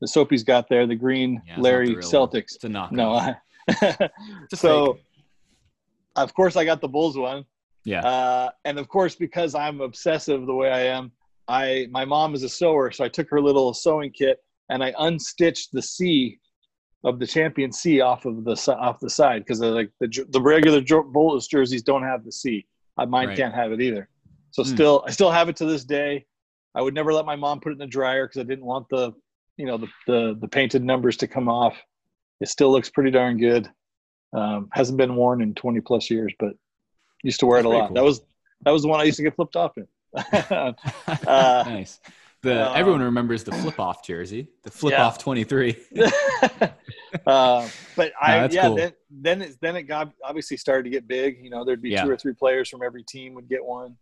The 0.00 0.08
Soapy's 0.08 0.42
got 0.44 0.68
there 0.68 0.86
the 0.86 0.94
green 0.94 1.42
Yeah, 1.46 1.60
Larry 1.60 1.88
the 1.90 1.96
real 1.96 2.10
one. 2.10 2.28
Celtics. 2.28 2.54
It's 2.54 2.64
a 2.64 2.68
knockoff. 2.68 2.92
No, 2.92 3.12
I, 3.12 3.36
so 4.54 4.94
fake. 4.94 5.04
of 6.16 6.34
course 6.34 6.56
I 6.56 6.64
got 6.64 6.80
the 6.80 6.88
Bulls 6.88 7.16
one. 7.18 7.44
Yeah. 7.84 8.00
Uh, 8.06 8.50
and 8.64 8.78
of 8.78 8.88
course, 8.88 9.14
because 9.14 9.54
I'm 9.54 9.80
obsessive 9.80 10.46
the 10.46 10.54
way 10.54 10.70
I 10.70 10.80
am, 10.86 11.12
I 11.48 11.88
my 11.90 12.04
mom 12.04 12.34
is 12.34 12.42
a 12.42 12.48
sewer, 12.48 12.90
so 12.90 13.04
I 13.04 13.08
took 13.08 13.28
her 13.30 13.40
little 13.40 13.72
sewing 13.74 14.10
kit 14.12 14.38
and 14.68 14.82
I 14.84 14.92
unstitched 14.92 15.68
the 15.72 15.82
C 15.82 16.38
of 17.04 17.18
the 17.18 17.26
champion 17.26 17.72
C 17.72 18.00
off 18.00 18.24
of 18.26 18.44
the 18.44 18.52
off 18.78 19.00
the 19.00 19.08
side 19.10 19.42
because 19.42 19.60
like 19.60 19.90
the 20.00 20.26
the 20.30 20.40
regular 20.40 20.80
Bulls 21.02 21.46
jerseys 21.48 21.82
don't 21.82 22.02
have 22.02 22.24
the 22.24 22.32
C. 22.32 22.66
Uh, 22.98 23.06
mine 23.06 23.28
Right. 23.28 23.36
can't 23.36 23.54
have 23.54 23.72
it 23.72 23.80
either. 23.80 24.08
So 24.52 24.62
Hmm. 24.62 24.68
still, 24.74 25.04
I 25.06 25.10
still 25.10 25.30
have 25.30 25.48
it 25.48 25.56
to 25.56 25.64
this 25.64 25.84
day. 25.84 26.26
I 26.74 26.82
would 26.82 26.92
never 26.94 27.12
let 27.12 27.24
my 27.24 27.36
mom 27.36 27.60
put 27.60 27.70
it 27.70 27.74
in 27.74 27.78
the 27.78 27.86
dryer 27.86 28.26
because 28.26 28.40
I 28.40 28.44
didn't 28.44 28.64
want 28.66 28.86
the 28.90 29.12
you 29.60 29.66
know 29.66 29.76
the, 29.78 29.88
the 30.06 30.36
the 30.40 30.48
painted 30.48 30.82
numbers 30.82 31.16
to 31.18 31.26
come 31.28 31.48
off. 31.48 31.76
It 32.40 32.48
still 32.48 32.72
looks 32.72 32.88
pretty 32.88 33.10
darn 33.10 33.36
good. 33.36 33.68
Um, 34.32 34.68
hasn't 34.72 34.96
been 34.96 35.14
worn 35.16 35.42
in 35.42 35.54
20 35.54 35.80
plus 35.80 36.08
years, 36.10 36.32
but 36.38 36.54
used 37.22 37.40
to 37.40 37.46
wear 37.46 37.62
That's 37.62 37.72
it 37.72 37.76
a 37.76 37.78
lot. 37.78 37.86
cool. 37.88 37.94
That 37.96 38.04
was 38.04 38.20
that 38.64 38.70
was 38.70 38.82
the 38.82 38.88
one 38.88 39.00
I 39.00 39.04
used 39.04 39.16
to 39.18 39.22
get 39.22 39.36
flipped 39.36 39.56
off 39.56 39.76
in. 39.76 39.86
uh, 40.16 40.72
nice. 41.66 42.00
The 42.42 42.70
uh, 42.70 42.72
everyone 42.74 43.02
remembers 43.02 43.44
the 43.44 43.52
flip 43.52 43.78
off 43.78 44.04
jersey, 44.06 44.48
the 44.62 44.70
flip 44.70 44.92
Yeah. 44.92 45.04
off 45.06 45.18
twenty 45.18 45.44
three. 45.44 45.76
uh, 47.26 47.68
but 47.96 48.12
I 48.20 48.38
that's 48.40 48.54
yeah 48.54 48.66
cool. 48.68 48.76
then 48.76 48.92
then 49.10 49.42
it 49.42 49.56
then 49.60 49.76
it 49.76 49.82
got 49.82 50.12
obviously 50.24 50.56
started 50.56 50.84
to 50.84 50.90
get 50.90 51.06
big. 51.06 51.38
You 51.44 51.50
know, 51.50 51.64
there'd 51.64 51.82
be 51.82 51.90
Yeah. 51.90 52.04
two 52.04 52.10
or 52.10 52.16
three 52.16 52.32
players 52.34 52.68
from 52.68 52.82
every 52.82 53.02
team 53.02 53.34
would 53.34 53.48
get 53.48 53.64
one. 53.64 53.96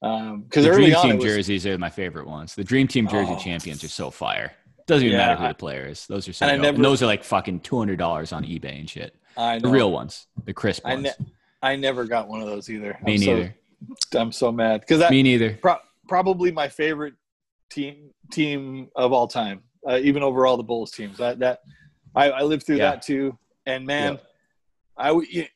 Because 0.00 0.64
The 0.64 0.70
early 0.70 0.84
Dream 0.86 0.96
on, 0.96 1.02
Team 1.06 1.16
was, 1.16 1.24
jerseys 1.24 1.66
are 1.66 1.76
my 1.78 1.90
favorite 1.90 2.26
ones. 2.26 2.54
The 2.54 2.62
Dream 2.62 2.86
Team 2.86 3.08
jersey 3.08 3.32
Oh. 3.34 3.38
champions 3.38 3.82
are 3.82 3.88
so 3.88 4.10
fire. 4.10 4.52
Doesn't 4.88 5.06
even 5.06 5.18
Yeah, 5.18 5.26
matter 5.26 5.40
who 5.42 5.48
the 5.48 5.54
player 5.54 5.86
is. 5.86 6.06
Those 6.06 6.26
are 6.28 6.32
so 6.32 6.46
and 6.46 6.52
I 6.52 6.56
never- 6.56 6.74
and 6.76 6.84
those 6.84 7.02
are 7.02 7.06
like 7.06 7.22
fucking 7.22 7.60
two 7.60 7.78
hundred 7.78 7.98
dollars 7.98 8.32
on 8.32 8.44
eBay 8.44 8.80
and 8.80 8.88
shit. 8.90 9.14
I 9.36 9.58
The 9.60 9.68
real 9.68 9.92
ones, 9.92 10.26
the 10.44 10.52
crisp 10.54 10.82
I 10.84 10.94
ones. 10.94 11.04
ne- 11.20 11.26
I 11.62 11.76
never 11.76 12.04
got 12.04 12.26
one 12.26 12.40
of 12.40 12.46
those 12.48 12.68
either. 12.70 12.98
Me 13.04 13.14
I'm 13.14 13.18
so- 13.20 13.34
neither. 13.36 13.54
I'm 14.16 14.32
so 14.32 14.50
mad 14.50 14.80
because 14.80 14.98
that 14.98 15.10
Me 15.12 15.22
neither. 15.22 15.54
pro- 15.62 15.76
probably 16.08 16.50
my 16.50 16.68
favorite 16.68 17.14
team 17.70 18.10
team 18.32 18.88
of 18.96 19.12
all 19.12 19.28
time, 19.28 19.62
uh, 19.88 19.98
even 20.02 20.22
over 20.24 20.46
all 20.46 20.56
the 20.56 20.64
Bulls 20.64 20.90
teams. 20.90 21.18
That 21.18 21.38
that 21.40 21.60
I, 22.16 22.30
I 22.30 22.42
lived 22.42 22.64
through 22.66 22.76
Yeah. 22.78 22.92
that 22.92 23.02
too, 23.02 23.38
and 23.66 23.86
man, 23.86 24.14
Yep. 24.14 24.24
I 24.96 25.08
w- 25.08 25.28
y- 25.42 25.50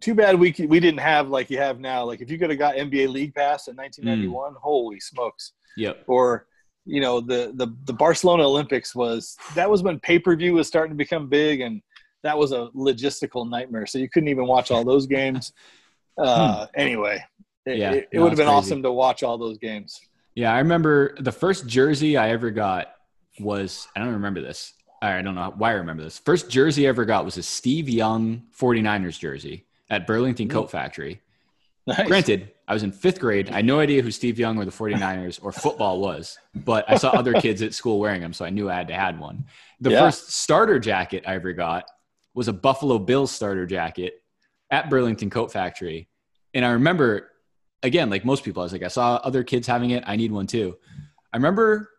too 0.00 0.14
bad 0.14 0.38
we 0.38 0.54
we 0.68 0.78
didn't 0.80 1.00
have 1.00 1.28
like 1.28 1.50
you 1.50 1.56
have 1.58 1.80
now. 1.80 2.04
Like 2.04 2.20
if 2.20 2.30
you 2.30 2.38
could 2.38 2.50
have 2.50 2.58
got 2.58 2.76
NBA 2.76 3.08
League 3.08 3.34
Pass 3.34 3.68
in 3.68 3.74
1991, 3.76 4.52
Mm. 4.52 4.56
holy 4.60 5.00
smokes! 5.00 5.52
Yep. 5.78 6.04
Or 6.06 6.46
you 6.86 7.00
know 7.00 7.20
the 7.20 7.52
the 7.54 7.68
the 7.84 7.92
Barcelona 7.92 8.44
Olympics 8.46 8.94
was 8.94 9.36
that 9.54 9.70
was 9.70 9.82
when 9.82 9.98
pay 10.00 10.18
per 10.18 10.34
view 10.36 10.54
was 10.54 10.66
starting 10.68 10.90
to 10.92 10.96
become 10.96 11.28
big 11.28 11.60
and. 11.60 11.82
That 12.22 12.38
was 12.38 12.52
a 12.52 12.68
logistical 12.74 13.46
nightmare. 13.46 13.84
So 13.84 13.98
you 13.98 14.08
couldn't 14.08 14.30
even 14.30 14.46
watch 14.46 14.70
all 14.70 14.82
those 14.82 15.06
games. 15.06 15.52
Uh, 16.16 16.66
Anyway, 16.74 17.22
it, 17.66 17.74
Hmm. 17.74 17.78
Yeah, 17.78 17.92
it, 17.92 18.08
it 18.10 18.16
no, 18.16 18.22
would 18.22 18.30
have 18.30 18.38
been 18.38 18.46
crazy. 18.46 18.56
awesome 18.56 18.82
to 18.82 18.90
watch 18.90 19.22
all 19.22 19.36
those 19.36 19.58
games. 19.58 20.00
Yeah, 20.34 20.54
I 20.54 20.58
remember 20.60 21.14
the 21.20 21.32
first 21.32 21.66
jersey 21.66 22.16
I 22.16 22.30
ever 22.30 22.50
got 22.50 22.94
was 23.40 23.86
I 23.94 24.00
don't 24.00 24.12
remember 24.14 24.40
this. 24.40 24.72
I 25.02 25.20
don't 25.20 25.34
know 25.34 25.52
why 25.58 25.72
I 25.72 25.74
remember 25.74 26.02
this. 26.02 26.18
First 26.18 26.48
jersey 26.48 26.86
I 26.86 26.88
ever 26.88 27.04
got 27.04 27.26
was 27.26 27.36
a 27.36 27.42
Steve 27.42 27.90
Young 27.90 28.44
49ers 28.58 29.18
jersey 29.18 29.66
at 29.90 30.06
Burlington 30.06 30.48
Coat 30.48 30.70
Factory. 30.70 31.20
Nice. 31.86 32.06
Granted, 32.08 32.52
I 32.66 32.72
was 32.72 32.82
in 32.82 32.92
fifth 32.92 33.20
grade. 33.20 33.50
I 33.50 33.56
had 33.56 33.64
no 33.66 33.78
idea 33.80 34.00
who 34.02 34.10
Steve 34.10 34.38
Young 34.38 34.56
or 34.58 34.64
the 34.64 34.70
49ers 34.70 35.38
or 35.42 35.52
football 35.52 36.00
was, 36.00 36.38
but 36.54 36.84
I 36.88 36.94
saw 36.94 37.10
other 37.10 37.34
kids 37.34 37.60
at 37.60 37.74
school 37.74 37.98
wearing 37.98 38.22
them, 38.22 38.32
so 38.32 38.44
I 38.44 38.50
knew 38.50 38.70
I 38.70 38.74
had 38.74 38.88
to 38.88 38.94
have 38.94 39.18
one. 39.18 39.44
The 39.80 39.90
Yeah. 39.90 40.00
first 40.00 40.32
starter 40.32 40.78
jacket 40.78 41.24
I 41.26 41.34
ever 41.34 41.52
got 41.52 41.84
was 42.32 42.48
a 42.48 42.52
Buffalo 42.54 42.98
Bills 42.98 43.30
starter 43.30 43.66
jacket 43.66 44.14
at 44.70 44.88
Burlington 44.88 45.28
Coat 45.30 45.52
Factory. 45.52 46.08
And 46.54 46.64
I 46.64 46.70
remember, 46.70 47.30
again, 47.82 48.08
like 48.08 48.24
most 48.24 48.44
people, 48.44 48.62
I 48.62 48.64
was 48.64 48.72
like, 48.72 48.82
I 48.82 48.88
saw 48.88 49.16
other 49.16 49.44
kids 49.44 49.66
having 49.66 49.90
it. 49.90 50.02
I 50.06 50.16
need 50.16 50.32
one 50.32 50.46
too. 50.46 50.76
I 51.32 51.36
remember 51.36 51.90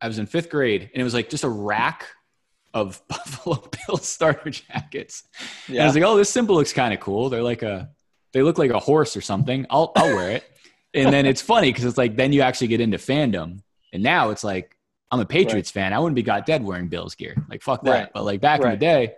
I 0.00 0.06
was 0.06 0.18
in 0.18 0.26
fifth 0.26 0.50
grade 0.50 0.82
and 0.94 1.00
it 1.00 1.04
was 1.04 1.14
like 1.14 1.28
just 1.30 1.42
a 1.44 1.48
rack 1.48 2.06
of 2.72 3.02
Buffalo 3.08 3.68
Bills 3.88 4.06
starter 4.06 4.50
jackets. 4.50 5.24
And 5.66 5.78
I 5.80 5.84
was 5.86 5.94
like, 5.94 6.04
oh, 6.04 6.16
this 6.16 6.30
symbol 6.30 6.54
looks 6.54 6.72
kind 6.72 6.94
of 6.94 7.00
cool. 7.00 7.28
They're 7.28 7.42
like 7.42 7.62
a, 7.62 7.90
they 8.36 8.42
look 8.42 8.58
like 8.58 8.70
a 8.70 8.78
horse 8.78 9.16
or 9.16 9.22
something. 9.22 9.64
I'll, 9.70 9.92
I'll 9.96 10.14
wear 10.14 10.30
it. 10.32 10.44
and 10.92 11.10
then 11.10 11.24
it's 11.24 11.40
funny 11.40 11.70
because 11.70 11.86
it's 11.86 11.96
like 11.96 12.16
then 12.16 12.34
you 12.34 12.42
actually 12.42 12.66
get 12.66 12.82
into 12.82 12.98
fandom, 12.98 13.60
and 13.94 14.02
now 14.02 14.28
it's 14.28 14.44
like 14.44 14.76
I'm 15.10 15.20
a 15.20 15.24
Patriots 15.24 15.70
fan. 15.70 15.94
I 15.94 15.98
wouldn't 15.98 16.16
be 16.16 16.22
got 16.22 16.44
dead 16.44 16.62
wearing 16.62 16.88
Bills 16.88 17.14
gear. 17.14 17.34
Like 17.48 17.62
fuck 17.62 17.82
that. 17.84 17.90
Right. 17.90 18.08
But 18.12 18.24
like 18.24 18.42
back 18.42 18.60
in 18.60 18.68
the 18.68 18.76
day, 18.76 19.14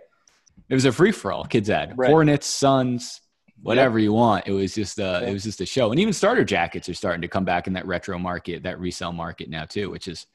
it 0.69 0.73
was 0.73 0.85
a 0.85 0.91
free 0.93 1.11
for 1.11 1.33
all. 1.33 1.43
Kids 1.43 1.67
had 1.67 1.97
Right. 1.97 2.09
Hornets, 2.09 2.47
Suns, 2.47 3.19
whatever 3.61 3.99
you 3.99 4.13
want. 4.13 4.47
It 4.47 4.53
was 4.53 4.73
just 4.73 4.99
uh, 5.01 5.19
Yeah. 5.21 5.29
it 5.29 5.33
was 5.33 5.43
just 5.43 5.59
a 5.59 5.65
show. 5.65 5.91
And 5.91 5.99
even 5.99 6.13
starter 6.13 6.45
jackets 6.45 6.87
are 6.87 6.93
starting 6.93 7.21
to 7.23 7.27
come 7.27 7.43
back 7.43 7.67
in 7.67 7.73
that 7.73 7.85
retro 7.85 8.17
market, 8.17 8.63
that 8.63 8.79
resale 8.79 9.11
market 9.11 9.49
now 9.49 9.65
too, 9.65 9.89
which 9.89 10.07
is 10.07 10.25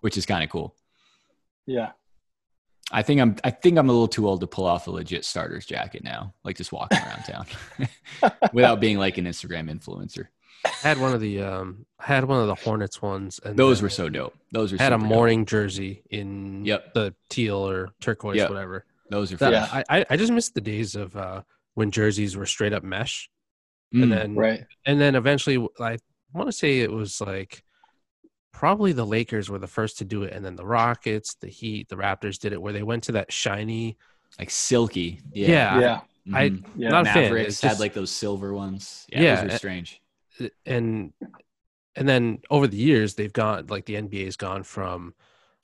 which 0.00 0.16
is 0.16 0.24
kind 0.24 0.42
of 0.42 0.48
cool. 0.48 0.74
Yeah. 1.66 1.90
I 2.92 3.02
think 3.02 3.20
I'm 3.20 3.36
I 3.44 3.50
think 3.50 3.78
I'm 3.78 3.88
a 3.88 3.92
little 3.92 4.08
too 4.08 4.26
old 4.28 4.40
to 4.40 4.46
pull 4.46 4.66
off 4.66 4.86
a 4.86 4.90
legit 4.90 5.24
starters 5.24 5.64
jacket 5.66 6.02
now, 6.04 6.34
like 6.44 6.56
just 6.56 6.72
walking 6.72 6.98
around 6.98 7.22
town 7.24 7.46
without 8.52 8.80
being 8.80 8.98
like 8.98 9.18
an 9.18 9.26
Instagram 9.26 9.70
influencer. 9.70 10.26
I 10.64 10.88
had 10.88 10.98
one 11.00 11.14
of 11.14 11.20
the 11.20 11.40
um 11.42 11.86
I 11.98 12.06
had 12.06 12.24
one 12.24 12.40
of 12.40 12.46
the 12.46 12.54
Hornets 12.54 13.00
ones 13.00 13.40
and 13.44 13.56
Those 13.56 13.80
were 13.80 13.88
so 13.88 14.08
dope. 14.08 14.34
Those 14.52 14.72
were 14.72 14.78
I 14.80 14.82
had 14.84 14.92
a 14.92 14.96
super 14.96 15.04
dope. 15.04 15.08
Mourning 15.16 15.46
jersey 15.46 16.02
in 16.10 16.64
Yep. 16.64 16.94
the 16.94 17.14
teal 17.28 17.56
or 17.56 17.90
turquoise 18.00 18.36
Yep. 18.36 18.50
whatever. 18.50 18.84
Those 19.08 19.32
are 19.32 19.36
That- 19.36 19.68
fresh. 19.70 19.72
Yeah. 19.72 19.82
I, 19.88 20.00
I 20.00 20.06
I 20.10 20.16
just 20.16 20.32
missed 20.32 20.54
the 20.54 20.60
days 20.60 20.94
of 20.96 21.16
uh 21.16 21.42
when 21.74 21.90
jerseys 21.90 22.36
were 22.36 22.46
straight 22.46 22.72
up 22.72 22.82
mesh 22.82 23.30
Mm. 23.94 24.02
and 24.04 24.12
then 24.12 24.34
Right. 24.36 24.64
and 24.86 25.00
then 25.00 25.14
eventually 25.16 25.56
I 25.80 25.98
want 26.32 26.48
to 26.48 26.52
say 26.52 26.80
it 26.80 26.92
was 26.92 27.20
like 27.20 27.64
probably 28.52 28.92
the 28.92 29.06
Lakers 29.06 29.48
were 29.48 29.58
the 29.58 29.66
first 29.66 29.98
to 29.98 30.04
do 30.04 30.22
it 30.24 30.32
and 30.32 30.44
then 30.44 30.56
the 30.56 30.66
Rockets, 30.66 31.34
the 31.34 31.48
Heat, 31.48 31.88
the 31.88 31.96
Raptors 31.96 32.38
did 32.38 32.52
it 32.52 32.60
where 32.60 32.72
they 32.72 32.82
went 32.82 33.04
to 33.04 33.12
that 33.12 33.32
shiny 33.32 33.96
like 34.38 34.50
silky. 34.50 35.20
yeah, 35.32 35.48
Yeah. 35.48 35.80
Yeah. 35.80 36.00
I 36.34 36.50
Mhm. 36.50 36.64
Yeah. 36.76 36.88
not 36.90 37.02
a 37.02 37.12
fan. 37.12 37.22
Mavericks 37.24 37.48
It's 37.48 37.60
had 37.62 37.80
like 37.80 37.94
those 37.94 38.10
silver 38.10 38.52
ones. 38.54 39.06
Yeah, 39.10 39.22
Yeah, 39.22 39.34
those 39.36 39.44
were 39.44 39.54
uh, 39.54 39.58
strange. 39.58 40.00
and 40.66 41.12
and 41.96 42.08
then 42.08 42.38
over 42.50 42.66
the 42.66 42.76
years 42.76 43.14
they've 43.14 43.32
gone 43.32 43.66
like 43.68 43.86
the 43.86 43.94
NBA's 43.96 44.36
gone 44.36 44.62
from 44.62 45.14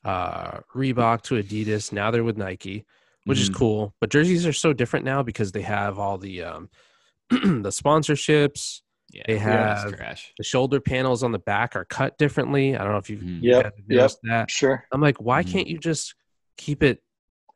uh 0.04 0.58
Reebok 0.74 1.22
to 1.22 1.34
Adidas. 1.42 1.92
Now 1.92 2.10
they're 2.10 2.24
with 2.24 2.36
Nike, 2.36 2.84
which 3.24 3.38
is 3.38 3.50
Mhm. 3.50 3.54
cool. 3.54 3.94
But 4.00 4.10
jerseys 4.10 4.46
are 4.46 4.52
so 4.52 4.72
different 4.72 5.04
now 5.04 5.22
because 5.22 5.52
they 5.52 5.62
have 5.62 5.98
all 5.98 6.18
the 6.18 6.42
um 6.42 6.70
the 7.30 7.70
sponsorships. 7.70 8.82
Yeah, 9.16 9.22
they 9.26 9.34
that's 9.38 9.82
have- 9.84 9.96
trash. 9.96 10.32
The 10.38 10.44
shoulder 10.44 10.80
panels 10.80 11.22
on 11.22 11.32
the 11.32 11.38
back 11.38 11.74
are 11.76 11.84
cut 11.84 12.18
differently. 12.18 12.76
I 12.76 12.82
don't 12.82 12.92
know 12.92 12.98
if 12.98 13.08
you've 13.10 13.20
Mhm. 13.20 13.38
Yep, 13.42 13.62
guys 13.62 13.72
have 13.76 13.84
yep. 13.88 14.10
that. 14.24 14.50
Sure. 14.50 14.84
I'm 14.92 15.00
like, 15.00 15.16
why 15.18 15.42
Mhm. 15.42 15.52
can't 15.52 15.66
you 15.68 15.78
just 15.78 16.14
keep 16.56 16.82
it 16.82 17.02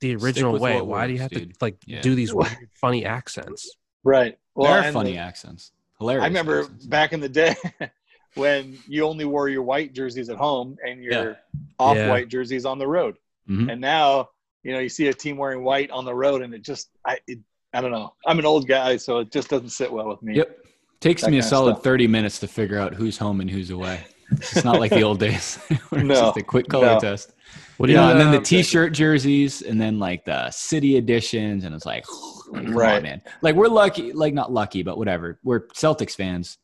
the 0.00 0.16
original 0.16 0.58
way? 0.58 0.76
what 0.76 0.86
Why 0.86 1.06
do 1.06 1.12
you 1.14 1.20
works, 1.20 1.34
have 1.34 1.42
to 1.48 1.52
like 1.60 1.76
Yeah. 1.86 2.00
do 2.00 2.14
these 2.14 2.32
weird, 2.34 2.56
funny 2.74 3.04
accents? 3.04 3.70
Right. 4.04 4.38
Well, 4.54 4.72
there 4.72 4.88
are 4.88 4.92
funny 4.92 5.12
the- 5.12 5.18
accents. 5.18 5.72
Hilarious. 5.98 6.22
I 6.24 6.26
remember 6.28 6.60
accents. 6.60 6.86
back 6.86 7.12
in 7.12 7.20
the 7.20 7.28
day 7.28 7.54
when 8.34 8.78
you 8.88 9.04
only 9.04 9.24
wore 9.24 9.48
your 9.48 9.62
white 9.62 9.92
jerseys 9.92 10.30
at 10.30 10.36
home 10.38 10.76
and 10.86 11.02
your 11.02 11.12
Yeah. 11.30 11.34
off-white 11.78 12.28
jerseys 12.28 12.64
on 12.64 12.78
the 12.78 12.86
road. 12.86 13.16
Mhm. 13.48 13.70
And 13.72 13.80
now, 13.80 14.30
you 14.62 14.72
know, 14.72 14.78
you 14.78 14.88
see 14.88 15.08
a 15.08 15.12
team 15.14 15.36
wearing 15.36 15.62
white 15.64 15.90
on 15.90 16.04
the 16.04 16.14
road, 16.14 16.42
and 16.42 16.54
it 16.54 16.62
just, 16.62 16.90
I, 17.04 17.18
it, 17.26 17.38
I 17.72 17.80
don't 17.80 17.90
know. 17.90 18.14
I'm 18.26 18.38
an 18.38 18.46
old 18.46 18.66
guy, 18.68 18.96
so 18.96 19.18
it 19.18 19.30
just 19.30 19.48
doesn't 19.48 19.70
sit 19.70 19.92
well 19.92 20.08
with 20.08 20.22
me. 20.22 20.36
Yep. 20.36 20.56
Takes 21.00 21.26
me 21.26 21.38
a 21.38 21.42
solid 21.42 21.76
stuff. 21.76 21.84
30 21.84 22.06
minutes 22.08 22.38
to 22.40 22.46
figure 22.48 22.78
out 22.78 22.94
who's 22.94 23.16
home 23.16 23.40
and 23.40 23.50
who's 23.50 23.70
away. 23.70 24.00
It's 24.32 24.64
not 24.64 24.78
like 24.78 24.90
the 24.90 25.02
old 25.02 25.18
days. 25.18 25.56
where 25.88 26.00
it's 26.02 26.08
No, 26.08 26.14
just 26.14 26.36
a 26.36 26.42
quick 26.42 26.68
color 26.68 26.86
no. 26.86 27.00
test. 27.00 27.32
What 27.78 27.86
do 27.86 27.94
Yeah, 27.94 28.04
you 28.06 28.10
and 28.12 28.20
then 28.20 28.30
the 28.30 28.36
um, 28.38 28.42
t-shirt 28.44 28.92
jerseys, 28.92 29.62
and 29.62 29.80
then 29.80 29.98
like 29.98 30.24
the 30.26 30.50
city 30.50 30.96
editions, 30.98 31.64
and 31.64 31.74
it's 31.74 31.86
like, 31.86 32.04
like, 32.50 32.64
come 32.66 32.74
Right. 32.74 32.96
on, 32.98 33.02
man. 33.02 33.22
Like 33.42 33.56
we're 33.56 33.68
lucky, 33.68 34.12
like 34.12 34.34
not 34.34 34.52
lucky, 34.52 34.82
but 34.82 34.98
whatever. 34.98 35.38
We're 35.42 35.60
Celtics 35.68 36.14
fans. 36.14 36.58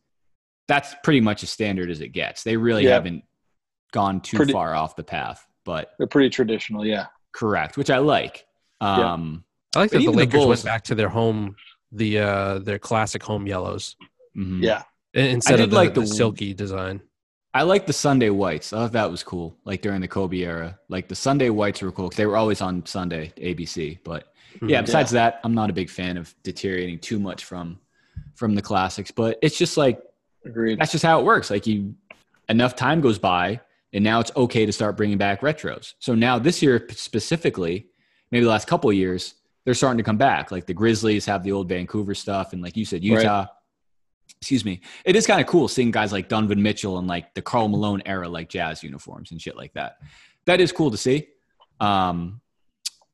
That's 0.69 0.95
pretty 1.03 1.21
much 1.23 1.43
as 1.43 1.51
standard 1.51 1.91
as 1.91 2.01
it 2.01 2.09
gets. 2.09 2.43
They 2.43 2.57
really 2.57 2.85
Yeah. 2.85 2.91
haven't 2.95 3.25
gone 3.93 4.21
too 4.21 4.37
Pretty- 4.37 4.53
far 4.53 4.75
off 4.75 4.95
the 4.97 5.05
path, 5.05 5.47
but 5.65 5.93
They're 5.97 6.07
pretty 6.07 6.29
traditional, 6.29 6.85
yeah. 6.85 7.07
correct, 7.33 7.77
which 7.79 7.89
I 7.91 7.99
like. 7.99 8.45
Yeah. 8.83 9.13
Um, 9.13 9.45
I 9.75 9.81
like 9.81 9.91
that 9.91 9.97
the 9.99 10.03
even 10.03 10.13
the 10.13 10.19
Lakers 10.19 10.33
Bulls- 10.35 10.49
went 10.49 10.65
back 10.65 10.85
to 10.85 10.95
their 10.95 11.09
home, 11.09 11.57
the 11.93 12.19
uh 12.19 12.59
their 12.59 12.79
classic 12.79 13.23
home 13.23 13.47
yellows 13.47 13.97
mhm. 14.37 14.63
Yeah. 14.63 14.83
i- 15.15 15.19
instead 15.21 15.57
did 15.57 15.65
of 15.65 15.71
the, 15.71 15.77
like 15.77 15.95
the, 15.95 16.01
the- 16.03 16.07
silky 16.07 16.55
design. 16.55 17.01
I 17.55 17.63
like 17.63 17.87
the 17.87 17.93
Sunday 17.95 18.29
whites. 18.29 18.73
I 18.75 18.77
thought 18.81 18.93
that 18.93 19.11
was 19.11 19.23
cool. 19.23 19.57
Like 19.65 19.81
during 19.81 20.03
the 20.03 20.09
Kobe 20.09 20.41
era, 20.41 20.79
like 20.91 21.09
the 21.09 21.15
Sunday 21.15 21.49
whites 21.49 21.81
were 21.81 21.91
cool 21.91 22.11
'cause 22.11 22.17
they 22.19 22.27
were 22.27 22.37
always 22.37 22.61
on 22.61 22.85
Sunday 22.85 23.33
ABC. 23.39 23.99
But 24.05 24.33
yeah, 24.63 24.83
Mhm. 24.83 24.87
besides 24.87 25.11
that, 25.13 25.41
I'm 25.43 25.55
not 25.55 25.71
a 25.71 25.73
big 25.73 25.89
fan 25.89 26.19
of 26.19 26.35
deteriorating 26.43 26.99
too 26.99 27.19
much 27.19 27.45
from 27.45 27.79
from 28.35 28.55
the 28.55 28.61
classics. 28.61 29.11
But 29.11 29.39
it's 29.41 29.57
just 29.57 29.79
like 29.79 30.03
Agreed. 30.45 30.79
that's 30.79 30.93
just 30.93 31.03
how 31.05 31.19
it 31.19 31.25
works. 31.25 31.51
Like 31.51 31.67
you, 31.67 31.95
enough 32.51 32.77
time 32.77 33.01
goes 33.01 33.19
by, 33.19 33.61
and 33.95 34.05
now 34.05 34.21
it's 34.21 34.33
okay 34.37 34.67
to 34.67 34.73
start 34.73 34.95
bringing 34.99 35.17
back 35.17 35.41
retros. 35.41 35.95
So 35.99 36.15
now 36.15 36.39
this 36.39 36.61
year 36.61 36.87
specifically, 36.91 37.87
maybe 38.31 38.45
the 38.45 38.51
last 38.51 38.67
couple 38.69 38.91
of 38.91 38.97
years, 38.97 39.35
they're 39.65 39.73
starting 39.75 39.97
to 39.99 40.05
come 40.05 40.19
back. 40.19 40.51
Like 40.53 40.67
the 40.67 40.75
Grizzlies 40.75 41.25
have 41.25 41.43
the 41.43 41.53
old 41.53 41.69
Vancouver 41.71 42.15
stuff, 42.15 42.53
and 42.53 42.61
like 42.61 42.77
you 42.77 42.85
said, 42.85 43.03
Right. 43.03 43.23
Utah. 44.37 44.41
Excuse 44.41 44.65
me. 44.65 44.81
It 45.05 45.17
is 45.17 45.27
kind 45.27 45.41
of 45.41 45.47
cool 45.47 45.69
seeing 45.69 45.91
guys 45.91 46.13
like 46.13 46.29
Donovan 46.29 46.63
Mitchell 46.63 46.99
and 46.99 47.09
like 47.09 47.35
the 47.35 47.43
Karl 47.43 47.69
Malone 47.69 48.03
era, 48.07 48.29
like 48.29 48.49
Jazz 48.49 48.83
uniforms 48.83 49.31
and 49.31 49.41
shit 49.41 49.57
like 49.57 49.73
that. 49.75 49.99
That 50.47 50.61
is 50.61 50.73
cool 50.73 50.91
to 50.91 50.97
see. 50.97 51.29
Um, 51.81 52.41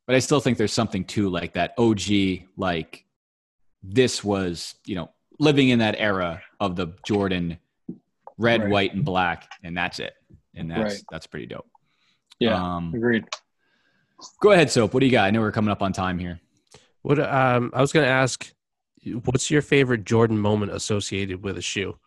but 0.07 0.17
I 0.17 0.19
still 0.19 0.41
think 0.41 0.59
there's 0.59 0.73
something 0.73 1.05
to 1.07 1.29
like 1.31 1.55
that 1.55 1.75
OG, 1.79 2.45
like 2.57 3.05
this 3.83 4.23
was, 4.25 4.75
you 4.85 4.95
know, 4.97 5.11
living 5.39 5.71
in 5.71 5.79
that 5.79 5.97
era 5.99 6.43
of 6.61 6.77
the 6.77 6.89
Jordan 7.07 7.59
red, 8.39 8.63
Right. 8.63 8.71
white, 8.71 8.95
and 8.95 9.05
black, 9.05 9.49
and 9.63 9.77
that's 9.77 9.99
it. 10.01 10.15
And 10.55 10.71
that's 10.71 10.95
Right. 10.95 11.03
that's 11.11 11.27
pretty 11.27 11.47
dope. 11.47 11.69
Yeah. 12.39 12.57
Um, 12.77 12.93
Agreed. 12.95 13.25
go 14.41 14.51
ahead, 14.53 14.71
Soap. 14.71 14.93
What 14.95 15.01
do 15.01 15.07
you 15.07 15.13
got? 15.13 15.25
I 15.27 15.31
know 15.31 15.41
we're 15.41 15.53
coming 15.53 15.71
up 15.71 15.83
on 15.83 15.93
time 15.93 16.19
here. 16.19 16.41
What 17.03 17.19
um 17.19 17.71
I 17.75 17.81
was 17.81 17.93
gonna 17.93 18.07
ask, 18.07 18.53
what's 19.25 19.51
your 19.51 19.63
favorite 19.63 20.05
Jordan 20.05 20.39
moment 20.39 20.73
associated 20.73 21.43
with 21.43 21.59
a 21.59 21.63
shoe? 21.63 21.99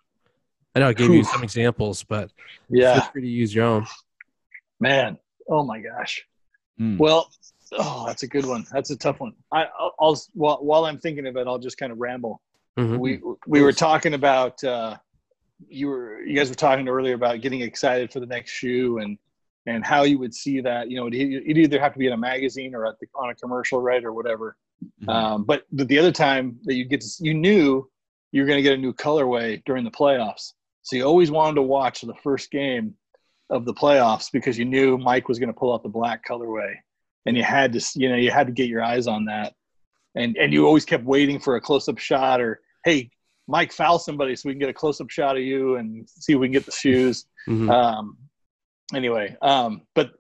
I 0.76 0.80
know 0.80 0.90
I 0.90 0.94
gave 0.94 1.12
you 1.12 1.24
some 1.24 1.44
examples, 1.44 2.04
but 2.04 2.32
Yeah. 2.70 3.02
feel 3.02 3.12
free 3.12 3.22
to 3.22 3.28
use 3.28 3.56
your 3.56 3.66
own. 3.66 3.86
Man. 4.80 5.18
Oh 5.48 5.64
my 5.64 5.80
gosh. 5.80 6.26
Hmm. 6.78 6.98
Well, 6.98 7.30
oh, 7.74 8.04
that's 8.08 8.24
a 8.24 8.28
good 8.28 8.46
one. 8.46 8.66
That's 8.72 8.90
a 8.90 8.98
tough 8.98 9.20
one. 9.20 9.34
I, 9.52 9.66
I'll, 9.80 9.96
I'll 10.00 10.22
while, 10.34 10.58
while 10.58 10.86
I'm 10.86 10.98
thinking 10.98 11.28
of 11.28 11.38
it, 11.38 11.48
I'll 11.48 11.60
just 11.60 11.78
kind 11.78 11.92
of 11.92 12.00
ramble. 12.00 12.42
Mhm. 12.78 13.00
We 13.00 13.22
we 13.48 13.62
were 13.62 13.72
talking 13.72 14.16
about 14.16 14.62
uh, 14.64 14.98
you 15.70 15.88
were 15.88 16.22
you 16.22 16.36
guys 16.36 16.50
were 16.50 16.56
talking 16.56 16.90
earlier 16.90 17.14
about 17.16 17.40
getting 17.40 17.62
excited 17.62 18.12
for 18.12 18.20
the 18.20 18.26
next 18.26 18.52
shoe 18.52 18.98
and 18.98 19.18
and 19.66 19.86
how 19.86 20.04
you 20.04 20.20
would 20.20 20.34
see 20.34 20.60
that. 20.62 20.92
You 20.92 20.98
know, 20.98 21.08
it'd, 21.08 21.20
it'd 21.44 21.58
either 21.58 21.80
have 21.80 21.94
to 21.94 22.00
be 22.00 22.08
in 22.08 22.14
a 22.14 22.18
magazine 22.18 22.76
or 22.76 22.86
at 22.86 23.00
the, 23.00 23.08
on 23.16 23.30
a 23.30 23.36
commercial, 23.36 23.82
right, 23.82 24.04
or 24.04 24.12
whatever. 24.12 24.58
Mhm. 25.04 25.10
Um, 25.10 25.44
but 25.44 25.64
the, 25.72 25.86
the 25.86 26.00
other 26.00 26.12
time 26.12 26.60
that 26.64 26.76
you 26.76 26.86
get 26.86 27.02
to, 27.02 27.08
you 27.20 27.34
knew 27.34 27.90
you 28.32 28.42
were 28.42 28.48
going 28.48 28.58
to 28.58 28.64
get 28.64 28.74
a 28.74 28.78
new 28.78 28.94
colorway 28.94 29.64
during 29.66 29.84
the 29.84 29.92
playoffs. 29.92 30.54
So 30.82 30.96
you 30.96 31.04
always 31.04 31.32
wanted 31.32 31.56
to 31.56 31.62
watch 31.62 32.02
the 32.02 32.14
first 32.24 32.52
game 32.52 32.96
of 33.50 33.66
the 33.66 33.74
playoffs 33.74 34.32
because 34.32 34.58
you 34.58 34.66
knew 34.66 34.98
Mike 34.98 35.28
was 35.28 35.40
going 35.40 35.54
to 35.54 35.60
pull 35.60 35.74
out 35.74 35.84
the 35.84 35.90
black 35.90 36.24
colorway, 36.28 36.74
and 37.26 37.38
you 37.38 37.44
had 37.44 37.74
to, 37.74 37.82
you 37.96 38.10
know, 38.10 38.16
you 38.16 38.32
had 38.32 38.48
to 38.48 38.54
get 38.54 38.68
your 38.68 38.84
eyes 38.84 39.08
on 39.08 39.26
that, 39.26 39.54
and 40.16 40.38
and 40.38 40.54
you 40.54 40.66
always 40.66 40.86
kept 40.86 41.04
waiting 41.06 41.40
for 41.40 41.56
a 41.56 41.62
close 41.62 41.88
up 41.88 41.98
shot 41.98 42.42
or 42.42 42.62
hey, 42.84 43.10
Mike, 43.48 43.72
foul 43.72 44.00
somebody 44.00 44.36
so 44.36 44.50
we 44.50 44.54
can 44.54 44.60
get 44.60 44.70
a 44.70 44.74
close 44.74 45.00
up 45.02 45.10
shot 45.10 45.38
of 45.38 45.44
you 45.44 45.78
and 45.78 46.08
see 46.10 46.34
if 46.34 46.40
we 46.40 46.48
can 46.48 46.54
get 46.54 46.66
the 46.66 46.72
shoes. 46.72 47.26
Mhm. 47.48 47.70
Um, 47.70 48.18
anyway, 48.94 49.36
um, 49.42 49.82
but 49.96 50.12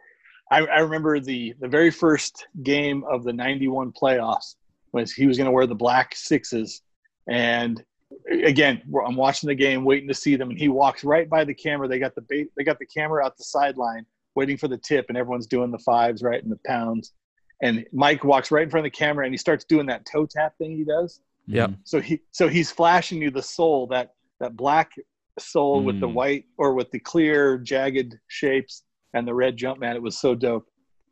I, 0.51 0.59
I 0.65 0.79
remember 0.79 1.19
the 1.19 1.53
the 1.59 1.67
very 1.67 1.91
first 1.91 2.47
game 2.63 3.03
of 3.09 3.23
the 3.23 3.33
'91 3.33 3.91
playoffs 3.93 4.55
was 4.91 5.11
he 5.11 5.25
was 5.27 5.37
going 5.37 5.45
to 5.45 5.51
wear 5.51 5.67
the 5.67 5.75
black 5.75 6.15
sixes, 6.15 6.81
and 7.27 7.83
again, 8.31 8.81
I'm 9.05 9.15
watching 9.15 9.47
the 9.47 9.55
game, 9.55 9.83
waiting 9.83 10.07
to 10.07 10.13
see 10.13 10.35
them, 10.35 10.49
and 10.51 10.59
he 10.59 10.67
walks 10.69 11.03
right 11.03 11.29
by 11.29 11.43
the 11.43 11.53
camera. 11.53 11.87
They 11.87 11.99
got 11.99 12.15
the 12.15 12.21
bait, 12.21 12.49
they 12.55 12.63
got 12.63 12.79
the 12.79 12.85
camera 12.85 13.25
out 13.25 13.37
the 13.37 13.43
sideline, 13.43 14.05
waiting 14.35 14.57
for 14.57 14.67
the 14.67 14.77
tip, 14.77 15.07
and 15.09 15.17
everyone's 15.17 15.47
doing 15.47 15.71
the 15.71 15.79
fives, 15.79 16.21
right, 16.23 16.41
and 16.41 16.51
the 16.51 16.59
pounds. 16.65 17.13
And 17.61 17.85
Mike 17.91 18.23
walks 18.23 18.51
right 18.51 18.63
in 18.63 18.69
front 18.69 18.85
of 18.85 18.91
the 18.91 18.97
camera, 18.97 19.25
and 19.25 19.33
he 19.33 19.37
starts 19.37 19.65
doing 19.65 19.85
that 19.87 20.05
toe 20.05 20.25
tap 20.25 20.57
thing 20.57 20.75
he 20.75 20.83
does. 20.83 21.21
Yep. 21.47 21.69
Mhm. 21.71 21.77
So 21.83 21.99
he 22.01 22.21
so 22.31 22.47
he's 22.47 22.71
flashing 22.71 23.21
you 23.21 23.31
the 23.31 23.41
sole 23.41 23.87
that 23.87 24.13
that 24.39 24.55
black 24.55 24.91
sole 25.39 25.83
with 25.83 25.99
the 25.99 26.07
Mm. 26.07 26.13
white 26.13 26.45
or 26.57 26.73
with 26.73 26.89
the 26.91 26.99
clear 26.99 27.57
jagged 27.57 28.15
shapes 28.27 28.83
and 29.15 29.27
the 29.27 29.33
red 29.33 29.57
jump 29.57 29.79
man. 29.79 29.95
It 29.95 30.01
was 30.01 30.17
so 30.17 30.35
dope. 30.35 30.67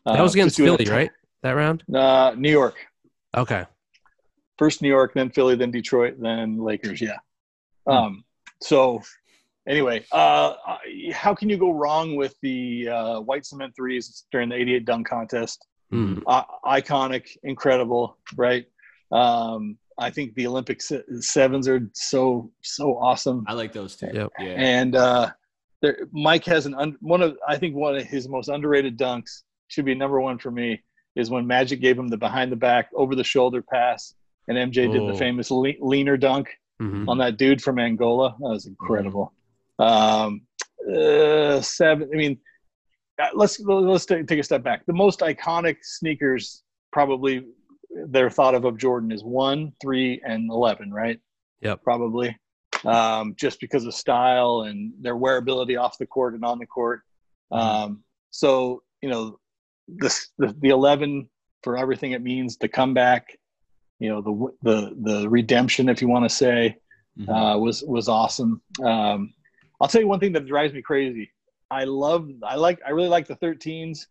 that 0.05 0.19
Uh, 0.19 0.23
was 0.23 0.33
against 0.35 0.57
Philly, 0.57 0.85
right? 0.85 1.09
That 1.41 1.51
round? 1.53 1.83
Uh, 1.93 2.33
New 2.37 2.51
York. 2.51 2.75
Okay. 3.35 3.65
First 4.59 4.81
New 4.83 4.89
York, 4.89 5.13
then 5.15 5.29
Philly, 5.31 5.55
then 5.55 5.71
Detroit, 5.71 6.15
then 6.19 6.57
Lakers. 6.57 7.01
Yeah. 7.01 7.17
Um. 7.87 8.23
So 8.61 9.01
anyway, 9.67 10.05
uh, 10.11 10.53
how 11.11 11.33
can 11.33 11.49
you 11.49 11.57
go 11.57 11.71
wrong 11.71 12.15
with 12.15 12.35
the 12.41 12.87
uh, 12.89 13.19
white 13.21 13.45
cement 13.45 13.73
threes 13.75 14.25
during 14.31 14.49
the 14.49 14.55
'88 14.55 14.85
dunk 14.85 15.07
contest? 15.07 15.65
Uh, 15.91 16.43
iconic, 16.65 17.37
incredible, 17.43 18.17
right? 18.35 18.65
Um, 19.11 19.77
I 19.99 20.09
think 20.09 20.33
the 20.33 20.47
Olympic 20.47 20.81
se- 20.81 21.03
sevens 21.19 21.67
are 21.67 21.87
so 21.93 22.51
so 22.63 22.97
awesome. 22.97 23.43
I 23.47 23.53
like 23.53 23.73
those 23.73 23.95
too. 23.95 24.09
Yep. 24.11 24.29
Yeah. 24.39 24.45
And 24.57 24.95
uh, 24.95 25.29
there, 25.83 26.07
Mike 26.11 26.45
has 26.45 26.65
an 26.65 26.73
un, 26.73 26.97
one 27.01 27.21
of 27.21 27.37
I 27.47 27.57
think 27.57 27.75
one 27.75 27.95
of 27.95 28.03
his 28.03 28.27
most 28.27 28.47
underrated 28.49 28.97
dunks 28.97 29.43
should 29.67 29.85
be 29.85 29.93
number 29.93 30.19
one 30.19 30.39
for 30.39 30.49
me 30.49 30.81
is 31.15 31.29
when 31.29 31.45
Magic 31.45 31.79
gave 31.79 31.97
him 31.99 32.07
the 32.07 32.17
behind 32.17 32.51
the 32.51 32.55
back 32.55 32.89
over 32.95 33.13
the 33.13 33.23
shoulder 33.23 33.61
pass, 33.61 34.15
and 34.47 34.57
MJ 34.57 34.91
did 34.91 35.01
Oh. 35.01 35.07
the 35.11 35.13
famous 35.13 35.51
le- 35.51 35.73
leaner 35.79 36.17
dunk 36.17 36.49
Mhm. 36.81 37.07
on 37.07 37.19
that 37.19 37.37
dude 37.37 37.61
from 37.61 37.77
Angola. 37.77 38.31
That 38.39 38.49
was 38.49 38.65
incredible. 38.65 39.31
Um, 39.77 40.41
uh, 40.91 41.61
seven. 41.61 42.09
I 42.11 42.17
mean, 42.17 42.39
uh, 43.21 43.27
let's 43.35 43.59
let's 43.59 44.05
take, 44.07 44.25
take 44.27 44.39
a 44.39 44.43
step 44.43 44.63
back. 44.63 44.85
The 44.87 44.93
most 44.93 45.19
iconic 45.19 45.77
sneakers 45.83 46.63
probably 46.91 47.45
they're 48.07 48.29
thought 48.31 48.55
of 48.55 48.65
of 48.65 48.77
Jordan 48.77 49.11
is 49.11 49.23
one, 49.23 49.71
three, 49.81 50.19
and 50.25 50.49
eleven, 50.49 50.91
right? 50.91 51.19
Yep. 51.61 51.83
Probably, 51.83 52.35
um, 52.85 53.35
just 53.37 53.59
because 53.59 53.85
of 53.85 53.93
style 53.93 54.61
and 54.61 54.93
their 55.01 55.15
wearability 55.15 55.79
off 55.79 55.97
the 55.97 56.05
court 56.05 56.33
and 56.33 56.43
on 56.43 56.59
the 56.59 56.65
court. 56.65 57.01
Um, 57.51 58.03
so 58.31 58.81
you 59.01 59.09
know, 59.09 59.39
this 59.87 60.29
the, 60.37 60.55
the 60.59 60.69
eleven 60.69 61.29
for 61.63 61.77
everything 61.77 62.11
it 62.11 62.21
means, 62.21 62.57
the 62.57 62.67
comeback, 62.67 63.37
you 63.99 64.09
know, 64.09 64.21
the 64.21 64.69
the 64.69 64.95
the 65.21 65.29
redemption, 65.29 65.89
if 65.89 66.01
you 66.01 66.07
want 66.07 66.25
to 66.25 66.35
say, 66.35 66.77
Mhm. 67.19 67.29
uh, 67.29 67.57
was 67.59 67.83
was 67.83 68.09
awesome. 68.09 68.61
Um, 68.83 69.33
I'll 69.79 69.87
tell 69.87 70.01
you 70.01 70.07
one 70.07 70.19
thing 70.19 70.33
that 70.33 70.47
drives 70.47 70.73
me 70.73 70.81
crazy. 70.81 71.31
I 71.69 71.83
love, 71.85 72.29
I 72.43 72.55
like, 72.55 72.79
I 72.85 72.91
really 72.91 73.09
like 73.09 73.27
the 73.27 73.35
13s. 73.35 74.05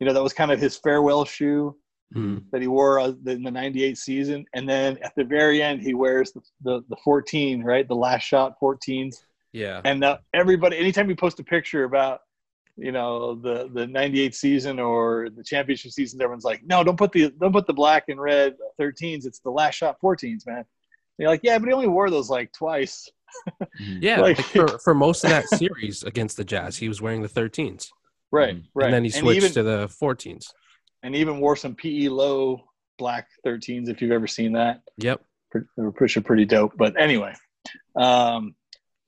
You 0.00 0.06
know, 0.06 0.12
that 0.14 0.22
was 0.22 0.32
kind 0.32 0.50
of 0.50 0.58
his 0.60 0.76
farewell 0.76 1.24
shoe 1.24 1.76
Mhm. 2.14 2.44
that 2.50 2.60
he 2.60 2.68
wore 2.68 3.00
uh, 3.00 3.12
in 3.26 3.42
the 3.42 3.50
'98 3.50 3.96
season, 3.98 4.44
and 4.54 4.68
then 4.68 4.98
at 5.02 5.14
the 5.16 5.24
very 5.24 5.62
end, 5.62 5.80
he 5.82 5.94
wears 5.94 6.32
the 6.32 6.40
the, 6.62 6.84
the 6.88 6.96
14, 7.04 7.62
right, 7.62 7.86
the 7.88 7.94
last 7.94 8.22
shot 8.24 8.58
14s, 8.60 9.24
Yeah. 9.52 9.80
and 9.84 10.04
uh, 10.04 10.18
everybody, 10.34 10.76
anytime 10.78 11.08
you 11.08 11.16
post 11.16 11.40
a 11.40 11.44
picture 11.44 11.84
about. 11.84 12.20
You 12.78 12.90
know 12.90 13.34
the 13.34 13.68
the 13.74 13.86
'98 13.86 14.34
season 14.34 14.80
or 14.80 15.28
the 15.36 15.44
championship 15.44 15.90
season. 15.92 16.22
Everyone's 16.22 16.42
like, 16.42 16.62
"No, 16.64 16.82
don't 16.82 16.96
put 16.96 17.12
the 17.12 17.28
don't 17.38 17.52
put 17.52 17.66
the 17.66 17.74
black 17.74 18.04
and 18.08 18.18
red 18.18 18.56
13s. 18.80 19.26
It's 19.26 19.40
the 19.40 19.50
last 19.50 19.74
shot 19.74 19.98
14s, 20.02 20.46
man." 20.46 20.56
And 20.56 20.66
you're 21.18 21.28
like, 21.28 21.42
"Yeah, 21.42 21.58
but 21.58 21.68
he 21.68 21.74
only 21.74 21.86
wore 21.88 22.08
those 22.08 22.30
like 22.30 22.50
twice." 22.54 23.10
Mhm. 23.78 23.98
Yeah. 24.00 24.22
Like- 24.22 24.38
like 24.38 24.46
for, 24.46 24.78
for 24.84 24.94
most 24.94 25.22
of 25.22 25.28
that 25.28 25.48
series 25.50 26.02
against 26.02 26.38
the 26.38 26.44
Jazz, 26.44 26.78
he 26.78 26.88
was 26.88 27.02
wearing 27.02 27.20
the 27.20 27.28
13s. 27.28 27.88
Right, 28.30 28.56
right. 28.74 28.86
And 28.86 28.94
then 28.94 29.04
he 29.04 29.10
switched 29.10 29.36
even, 29.36 29.52
to 29.52 29.62
the 29.62 29.88
14s. 29.88 30.46
And 31.02 31.14
even 31.14 31.40
wore 31.40 31.56
some 31.56 31.74
PE 31.74 32.08
low 32.08 32.62
black 32.98 33.26
13s 33.46 33.88
if 33.88 34.00
you've 34.00 34.12
ever 34.12 34.26
seen 34.26 34.52
that. 34.52 34.82
Yep. 34.98 35.20
They 35.54 35.60
were 35.82 35.92
pretty, 35.92 36.20
pretty 36.20 36.44
dope. 36.44 36.72
But 36.76 36.98
anyway, 37.00 37.34
um, 37.96 38.54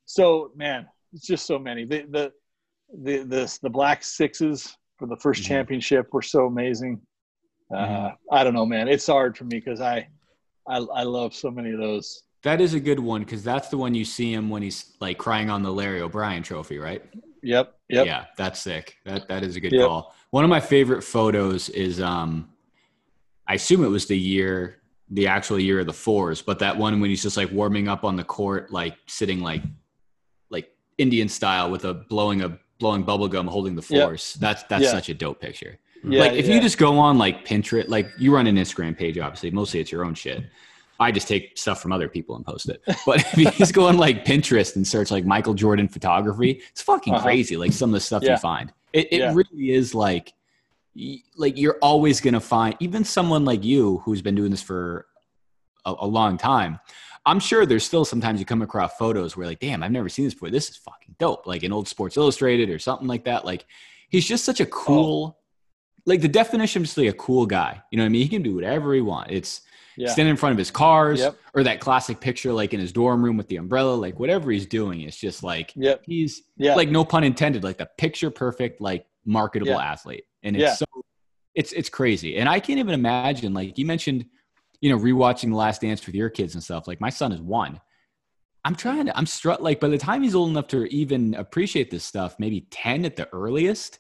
so 0.05 0.51
man, 0.57 0.87
it's 1.13 1.27
just 1.27 1.47
so 1.47 1.59
many. 1.59 1.85
The 1.85 2.03
the 2.11 2.33
the 3.03 3.19
the, 3.25 3.59
the 3.63 3.71
black 3.71 4.05
sixes 4.05 4.77
for 4.99 5.07
the 5.07 5.17
1st 5.17 5.41
Mhm. 5.41 5.45
championship 5.45 6.13
were 6.13 6.23
so 6.23 6.47
amazing. 6.47 7.01
Uh, 7.75 7.77
Mhm. 7.87 8.17
I 8.31 8.45
don't 8.45 8.53
know, 8.55 8.67
man. 8.67 8.89
It's 8.89 9.07
hard 9.07 9.37
for 9.39 9.45
me 9.45 9.59
because 9.61 9.81
I, 9.81 10.07
I 10.69 10.77
I 10.79 11.03
love 11.05 11.35
so 11.35 11.51
many 11.51 11.71
of 11.73 11.79
those. 11.81 12.23
That 12.43 12.61
is 12.61 12.75
a 12.75 12.81
good 12.81 13.01
one 13.01 13.23
because 13.23 13.43
that's 13.43 13.69
the 13.69 13.79
one 13.79 13.95
you 13.95 14.05
see 14.05 14.33
him 14.35 14.51
when 14.51 14.63
he's 14.63 14.93
like 15.01 15.17
crying 15.17 15.49
on 15.49 15.63
the 15.63 15.73
Larry 15.73 16.03
O'Brien 16.03 16.43
trophy, 16.43 16.79
right? 16.79 17.03
Yep, 17.45 17.75
yep. 17.89 18.07
Yeah, 18.07 18.25
that's 18.37 18.61
sick. 18.61 18.97
That 19.05 19.29
that 19.29 19.43
is 19.43 19.57
a 19.57 19.61
good 19.61 19.73
Yep. 19.73 19.87
call. 19.87 20.15
One 20.31 20.45
of 20.45 20.51
my 20.51 20.61
favorite 20.61 21.03
photos 21.03 21.69
is 21.69 22.01
um 22.01 22.49
I 23.47 23.55
assume 23.55 23.85
it 23.85 23.89
was 23.89 24.07
the 24.07 24.19
year 24.19 24.81
the 25.11 25.27
actual 25.27 25.59
year 25.61 25.81
of 25.81 25.87
the 25.87 25.93
fours, 25.93 26.41
but 26.43 26.59
that 26.61 26.77
one 26.77 26.99
when 27.01 27.11
he's 27.11 27.23
just 27.23 27.37
like 27.37 27.51
warming 27.53 27.89
up 27.89 28.05
on 28.05 28.17
the 28.17 28.25
court, 28.25 28.73
like 28.73 28.97
sitting 29.07 29.41
like 29.41 29.63
like 30.51 30.71
Indian 30.99 31.29
style 31.29 31.71
with 31.71 31.85
a 31.85 31.95
blowing 31.95 32.43
a 32.43 32.59
blowing 32.81 33.03
bubble 33.03 33.29
gum 33.29 33.47
holding 33.47 33.77
the 33.77 33.87
Yep. 33.89 34.03
force. 34.09 34.33
That's 34.35 34.63
that's 34.65 34.85
Yeah. 34.85 34.91
such 34.91 35.09
a 35.11 35.15
dope 35.15 35.41
picture. 35.41 35.79
Yeah, 36.07 36.21
like 36.21 36.33
if 36.33 36.47
yeah. 36.47 36.55
you 36.55 36.61
just 36.61 36.77
go 36.79 36.99
on 36.99 37.17
like 37.19 37.47
Pinterest, 37.47 37.89
like 37.89 38.11
you 38.19 38.35
run 38.35 38.47
an 38.47 38.57
Instagram 38.57 38.97
page, 38.97 39.19
obviously, 39.19 39.51
mostly 39.51 39.81
it's 39.81 39.91
your 39.93 40.05
own 40.05 40.15
shit. 40.15 40.45
I 41.01 41.11
just 41.11 41.27
take 41.27 41.59
stuff 41.59 41.83
from 41.83 41.93
other 41.93 42.09
people 42.09 42.37
and 42.37 42.45
post 42.47 42.69
it. 42.69 42.81
But 43.05 43.21
if 43.33 43.37
you 43.37 43.51
just 43.53 43.75
go 43.75 43.89
on 43.89 43.97
like 43.97 44.25
Pinterest 44.25 44.77
and 44.77 44.87
search 44.87 45.11
like 45.11 45.25
Michael 45.25 45.55
Jordan 45.55 45.89
photography, 45.89 46.63
it's 46.71 46.83
fucking 46.83 47.15
Uh-huh. 47.15 47.23
crazy. 47.25 47.57
Like 47.57 47.73
some 47.73 47.91
of 47.91 47.95
the 47.95 48.01
stuff 48.01 48.23
Yeah. 48.23 48.33
you 48.33 48.37
find, 48.39 48.73
it, 48.93 49.09
it 49.13 49.19
Yeah. 49.19 49.35
really 49.35 49.73
is 49.73 49.95
like, 49.95 50.33
like 51.37 51.59
you're 51.59 51.79
always 51.83 52.21
gonna 52.21 52.41
find 52.41 52.77
even 52.81 53.05
someone 53.05 53.45
like 53.45 53.65
you 53.65 53.99
who's 54.05 54.23
been 54.23 54.37
doing 54.37 54.51
this 54.53 54.63
for 54.63 55.07
a, 55.85 55.95
a 56.01 56.07
long 56.07 56.39
time. 56.39 56.79
I'm 57.27 57.41
sure 57.41 57.65
there's 57.67 57.85
still 57.85 58.05
sometimes 58.05 58.39
you 58.39 58.47
come 58.47 58.63
across 58.63 58.93
photos 58.97 59.37
where 59.37 59.47
like, 59.47 59.59
damn, 59.59 59.83
I've 59.83 59.91
never 59.91 60.09
seen 60.09 60.27
this 60.27 60.35
before. 60.35 60.51
This 60.51 60.69
is 60.69 60.77
fucking 60.77 61.17
dope. 61.19 61.47
Like 61.47 61.63
an 61.63 61.73
old 61.73 61.89
Sports 61.89 62.17
Illustrated 62.17 62.71
or 62.71 62.79
something 62.79 63.09
like 63.09 63.25
that. 63.25 63.45
Like 63.45 63.65
he's 64.11 64.27
just 64.27 64.45
such 64.45 64.61
a 64.61 64.67
cool, 64.67 65.39
like 66.07 66.21
the 66.21 66.29
definition 66.29 66.83
of 66.83 66.87
just 66.87 66.99
like 66.99 67.09
a 67.09 67.13
cool 67.15 67.47
guy. 67.47 67.83
You 67.91 67.97
know 67.97 68.05
what 68.05 68.09
I 68.09 68.11
mean? 68.11 68.23
He 68.23 68.29
can 68.29 68.43
do 68.43 68.55
whatever 68.55 68.95
he 68.95 69.01
wants. 69.01 69.33
It's 69.33 69.61
Yeah. 69.97 70.09
standing 70.09 70.31
in 70.33 70.37
front 70.37 70.53
of 70.53 70.59
his 70.59 70.71
cars 70.71 71.21
Yep. 71.21 71.37
or 71.55 71.63
that 71.65 71.81
classic 71.81 72.21
picture 72.21 72.53
like 72.53 72.75
in 72.75 72.81
his 72.81 72.93
dorm 72.93 73.25
room 73.25 73.37
with 73.37 73.49
the 73.49 73.57
umbrella. 73.57 73.95
Like 73.95 74.19
whatever 74.19 74.51
he's 74.51 74.67
doing, 74.67 75.01
it's 75.03 75.17
just 75.17 75.43
like 75.43 75.73
Yep. 75.77 76.03
he's 76.07 76.43
like 76.59 76.89
no 76.91 77.05
pun 77.05 77.25
intended, 77.25 77.63
like 77.65 77.79
the 77.79 77.89
picture 77.99 78.31
perfect, 78.31 78.81
like 78.81 79.07
marketable 79.25 79.79
athlete. 79.81 80.25
And 80.43 80.57
it's 80.57 80.63
Yeah. 80.63 80.75
so 80.75 80.85
it's 81.55 81.73
it's 81.73 81.89
crazy. 81.89 82.37
And 82.37 82.49
I 82.49 82.59
can't 82.61 82.79
even 82.81 82.95
imagine, 82.95 83.55
like 83.55 83.79
you 83.79 83.87
mentioned, 83.87 84.27
you 84.81 84.91
know, 84.91 84.99
rewatching 84.99 85.51
The 85.51 85.57
Last 85.57 85.81
Dance 85.83 86.05
with 86.05 86.15
your 86.15 86.29
kids 86.29 86.55
and 86.55 86.63
stuff. 86.63 86.89
Like 86.89 87.01
my 87.01 87.11
son 87.11 87.31
is 87.33 87.41
one. 87.41 87.81
I'm 88.65 88.75
trying 88.75 89.07
to, 89.07 89.17
I'm 89.17 89.27
struck 89.27 89.61
like 89.61 89.79
by 89.79 89.89
the 89.89 89.99
time 89.99 90.23
he's 90.23 90.35
old 90.35 90.51
enough 90.51 90.69
to 90.69 90.85
even 90.93 91.35
appreciate 91.35 91.91
this 91.91 92.03
stuff, 92.05 92.37
maybe 92.39 92.67
10 92.71 93.05
at 93.05 93.15
the 93.15 93.29
earliest, 93.33 93.99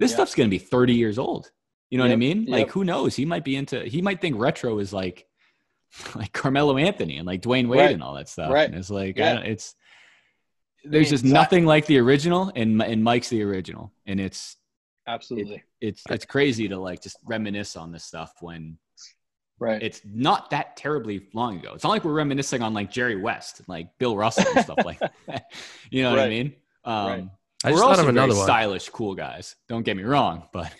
this 0.00 0.10
Yeah. 0.10 0.16
stuff's 0.16 0.34
gonna 0.34 0.48
be 0.48 0.58
30 0.58 0.94
years 0.94 1.18
old. 1.18 1.50
You 1.90 1.98
know 1.98 2.04
what 2.04 2.12
I 2.12 2.16
mean? 2.16 2.46
Like 2.46 2.66
yep. 2.66 2.70
who 2.70 2.84
knows? 2.84 3.14
He 3.16 3.24
might 3.24 3.44
be 3.44 3.54
into 3.56 3.80
he 3.84 4.02
might 4.02 4.20
think 4.20 4.36
retro 4.38 4.78
is 4.78 4.92
like 4.92 5.26
like 6.14 6.32
Carmelo 6.32 6.76
Anthony 6.76 7.16
and 7.18 7.26
like 7.26 7.42
Dwyane 7.42 7.68
Wade 7.68 7.80
Right. 7.80 7.90
and 7.92 8.02
all 8.02 8.14
that 8.14 8.28
stuff. 8.28 8.52
Right. 8.52 8.68
And 8.68 8.78
it's 8.78 8.90
like 8.90 9.18
I 9.18 9.20
Yeah. 9.22 9.34
don't, 9.34 9.46
it's 9.46 9.74
there's 10.84 11.10
just 11.10 11.24
Exactly. 11.24 11.32
nothing 11.32 11.66
like 11.66 11.86
the 11.86 11.98
original 11.98 12.52
and 12.54 12.80
and 12.82 13.02
Mike's 13.02 13.28
the 13.30 13.42
original. 13.42 13.92
And 14.06 14.20
it's 14.20 14.56
Absolutely. 15.06 15.62
it's 15.80 16.02
it's 16.10 16.24
crazy 16.24 16.68
to 16.68 16.78
like 16.78 17.02
just 17.02 17.16
reminisce 17.24 17.76
on 17.76 17.90
this 17.92 18.04
stuff 18.04 18.32
when 18.40 18.78
right. 19.58 19.82
it's 19.82 20.00
not 20.04 20.50
that 20.50 20.76
terribly 20.76 21.26
long 21.34 21.58
ago. 21.58 21.72
It's 21.74 21.82
not 21.84 21.90
like 21.90 22.04
we're 22.04 22.12
reminiscing 22.12 22.62
on 22.62 22.74
like 22.74 22.90
Jerry 22.90 23.16
West, 23.16 23.58
and, 23.60 23.68
like 23.68 23.88
Bill 23.98 24.16
Russell 24.16 24.44
and 24.54 24.64
stuff 24.64 24.78
like 24.84 24.98
that. 25.26 25.44
You 25.90 26.02
know 26.02 26.10
what 26.10 26.20
I 26.20 26.28
mean? 26.28 26.54
Um, 26.84 27.06
Right. 27.06 27.28
I 27.64 27.68
we're 27.70 27.72
just 27.72 27.82
thought 27.82 27.90
also 27.90 28.02
of 28.02 28.08
another 28.10 28.28
very 28.34 28.38
one. 28.38 28.46
stylish, 28.46 28.88
cool 28.90 29.14
guys. 29.16 29.56
Don't 29.68 29.82
get 29.82 29.96
me 29.96 30.04
wrong, 30.04 30.44
but 30.52 30.72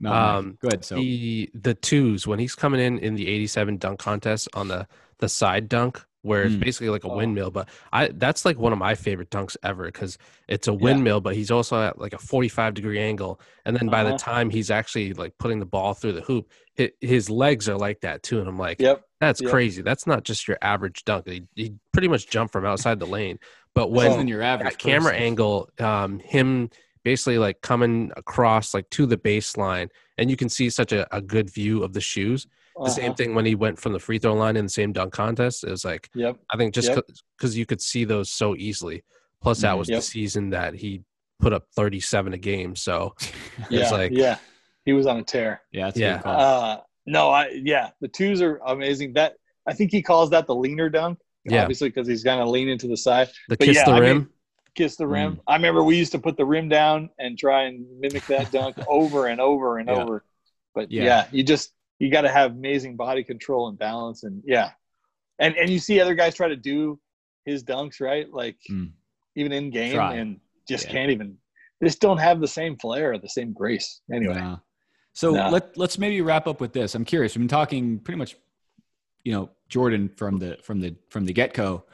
no, 0.00 0.12
Um, 0.12 0.58
go 0.60 0.68
ahead. 0.68 0.84
So 0.84 0.96
the 0.96 1.50
the 1.54 1.74
twos 1.74 2.26
when 2.26 2.38
he's 2.38 2.54
coming 2.54 2.80
in 2.80 2.98
in 2.98 3.14
the 3.14 3.26
87 3.28 3.76
dunk 3.78 3.98
contest 3.98 4.48
on 4.54 4.68
the 4.68 4.86
the 5.18 5.28
side 5.28 5.68
dunk 5.68 6.04
where 6.22 6.42
it's 6.44 6.54
Mm. 6.56 6.60
basically 6.60 6.88
like 6.90 7.04
a 7.04 7.08
Oh. 7.08 7.16
windmill 7.16 7.50
but 7.52 7.68
i 7.92 8.08
that's 8.08 8.44
like 8.44 8.58
one 8.58 8.72
of 8.72 8.78
my 8.78 8.96
favorite 8.96 9.30
dunks 9.30 9.56
ever 9.62 9.84
because 9.86 10.18
it's 10.48 10.66
a 10.66 10.72
windmill 10.74 11.20
but 11.20 11.34
he's 11.36 11.50
also 11.52 11.80
at 11.80 11.96
like 11.98 12.12
a 12.12 12.18
45 12.18 12.74
degree 12.74 12.98
angle 12.98 13.40
and 13.64 13.76
then 13.76 13.88
by 13.88 14.00
Uh-huh. 14.02 14.12
the 14.12 14.18
time 14.18 14.50
he's 14.50 14.68
actually 14.70 15.12
like 15.14 15.32
putting 15.38 15.60
the 15.60 15.64
ball 15.66 15.94
through 15.94 16.12
the 16.12 16.20
hoop 16.22 16.50
hi 16.76 16.90
his 17.00 17.30
legs 17.30 17.68
are 17.68 17.76
like 17.78 18.00
that 18.00 18.24
too 18.24 18.40
and 18.40 18.48
i'm 18.48 18.58
like 18.58 18.80
Yep. 18.80 19.04
that's 19.20 19.40
yep. 19.40 19.50
crazy 19.50 19.80
that's 19.82 20.06
not 20.08 20.24
just 20.24 20.48
your 20.48 20.58
average 20.60 21.04
dunk 21.04 21.28
he, 21.28 21.44
he 21.54 21.74
pretty 21.92 22.08
much 22.08 22.28
jumped 22.28 22.52
from 22.52 22.64
outside 22.66 22.98
the 22.98 23.06
lane 23.06 23.38
but 23.74 23.92
when 23.92 24.26
your 24.26 24.42
average 24.42 24.72
that 24.72 24.78
camera 24.78 25.14
angle 25.14 25.68
um 25.78 26.18
him 26.18 26.68
basically 27.10 27.38
like 27.38 27.58
coming 27.62 28.10
across 28.22 28.74
like 28.74 28.88
to 28.90 29.06
the 29.06 29.16
baseline 29.16 29.88
and 30.18 30.28
you 30.30 30.36
can 30.36 30.48
see 30.56 30.68
such 30.68 30.92
a, 30.92 31.02
a 31.16 31.20
good 31.34 31.48
view 31.58 31.82
of 31.82 31.90
the 31.94 32.00
shoes 32.12 32.40
the 32.84 32.90
same 32.90 33.06
Uh-huh. 33.06 33.14
thing 33.18 33.34
when 33.36 33.46
he 33.50 33.54
went 33.64 33.76
from 33.82 33.92
the 33.94 33.98
free 34.06 34.18
throw 34.18 34.34
line 34.34 34.56
in 34.60 34.64
the 34.66 34.74
same 34.80 34.92
dunk 34.92 35.10
contest 35.12 35.64
it 35.64 35.70
was 35.70 35.84
like 35.84 36.04
Yep. 36.14 36.34
i 36.52 36.56
think 36.58 36.74
just 36.74 36.88
Yep. 36.90 37.04
because 37.36 37.56
you 37.56 37.64
could 37.70 37.80
see 37.90 38.04
those 38.04 38.28
so 38.40 38.54
easily 38.68 38.98
plus 39.42 39.60
that 39.62 39.74
Mhm. 39.74 39.78
was 39.78 39.88
Yep. 39.88 39.98
the 39.98 40.02
season 40.16 40.44
that 40.50 40.74
he 40.82 40.90
put 41.44 41.52
up 41.56 41.64
37 41.76 42.34
a 42.34 42.38
game 42.52 42.76
so 42.76 43.14
Yeah. 43.70 43.80
It's 43.82 43.92
like- 43.92 44.12
yeah. 44.24 44.36
He 44.84 44.92
was 44.92 45.06
on 45.06 45.16
a 45.18 45.22
tear. 45.22 45.52
yeah, 45.76 45.84
that's 45.86 45.96
a 45.98 46.00
Yeah. 46.00 46.18
call. 46.22 46.40
Uh, 46.40 46.76
no, 47.16 47.22
I 47.40 47.42
yeah, 47.72 47.86
the 48.02 48.08
twos 48.08 48.40
are 48.46 48.56
amazing. 48.74 49.12
That 49.18 49.30
I 49.70 49.72
think 49.76 49.88
he 49.96 50.00
calls 50.10 50.28
that 50.34 50.46
the 50.46 50.54
leaner 50.64 50.88
dunk. 50.98 51.18
Yeah. 51.44 51.60
Obviously, 51.62 51.88
because 51.90 52.06
he's 52.12 52.24
gonna 52.28 52.48
lean 52.56 52.68
into 52.74 52.86
the 52.94 52.96
side, 52.96 53.28
the 53.50 53.56
But 53.56 53.66
kiss 53.66 53.76
yeah, 53.76 53.84
the 53.84 53.90
I 53.92 54.00
mean, 54.00 54.08
rim 54.08 54.20
kiss 54.74 54.96
the 54.96 55.06
rim. 55.06 55.36
Mm. 55.36 55.40
I 55.46 55.56
remember 55.56 55.82
we 55.82 55.96
used 55.96 56.12
to 56.12 56.18
put 56.18 56.36
the 56.36 56.44
rim 56.44 56.68
down 56.68 57.10
and 57.18 57.38
try 57.38 57.64
and 57.64 57.86
mimic 58.00 58.26
that 58.28 58.50
dunk 58.52 58.76
over 58.88 59.26
and 59.26 59.40
over 59.40 59.78
and 59.78 59.88
Yeah. 59.88 59.96
over. 59.96 60.24
But 60.74 60.90
Yeah. 60.90 61.04
yeah. 61.04 61.26
you 61.32 61.42
just 61.42 61.72
you 61.98 62.10
got 62.10 62.20
to 62.22 62.28
have 62.28 62.52
amazing 62.52 62.94
body 62.96 63.24
control 63.24 63.68
and 63.68 63.76
balance, 63.78 64.22
and 64.22 64.40
yeah, 64.46 64.70
and 65.40 65.56
and 65.56 65.68
you 65.68 65.78
see 65.80 66.00
other 66.00 66.14
guys 66.14 66.34
try 66.36 66.46
to 66.48 66.56
do 66.56 67.00
his 67.44 67.64
dunks 67.64 68.00
right, 68.00 68.32
like 68.32 68.56
Mm. 68.70 68.92
even 69.34 69.52
in 69.52 69.70
game, 69.70 69.94
Try. 69.94 70.14
and 70.14 70.40
just 70.68 70.86
Yeah. 70.86 70.92
can't 70.92 71.10
even. 71.10 71.38
Just 71.82 72.00
don't 72.00 72.18
have 72.18 72.40
the 72.40 72.46
same 72.48 72.76
flair 72.76 73.12
or 73.12 73.18
the 73.18 73.28
same 73.28 73.52
grace. 73.52 74.00
Anyway, 74.12 74.34
No. 74.34 74.60
So 75.12 75.32
No. 75.32 75.48
let 75.50 75.76
let's 75.76 75.98
maybe 75.98 76.20
wrap 76.20 76.46
up 76.46 76.60
with 76.60 76.72
this. 76.72 76.94
I'm 76.94 77.04
curious. 77.04 77.34
We've 77.34 77.40
been 77.40 77.48
talking 77.48 77.98
pretty 77.98 78.18
much, 78.18 78.36
you 79.24 79.32
know 79.32 79.50
Jordan 79.68 80.08
from 80.08 80.38
the 80.38 80.58
from 80.62 80.80
the 80.80 80.94
from 81.08 81.24
the 81.24 81.32
get 81.32 81.52
go. 81.54 81.84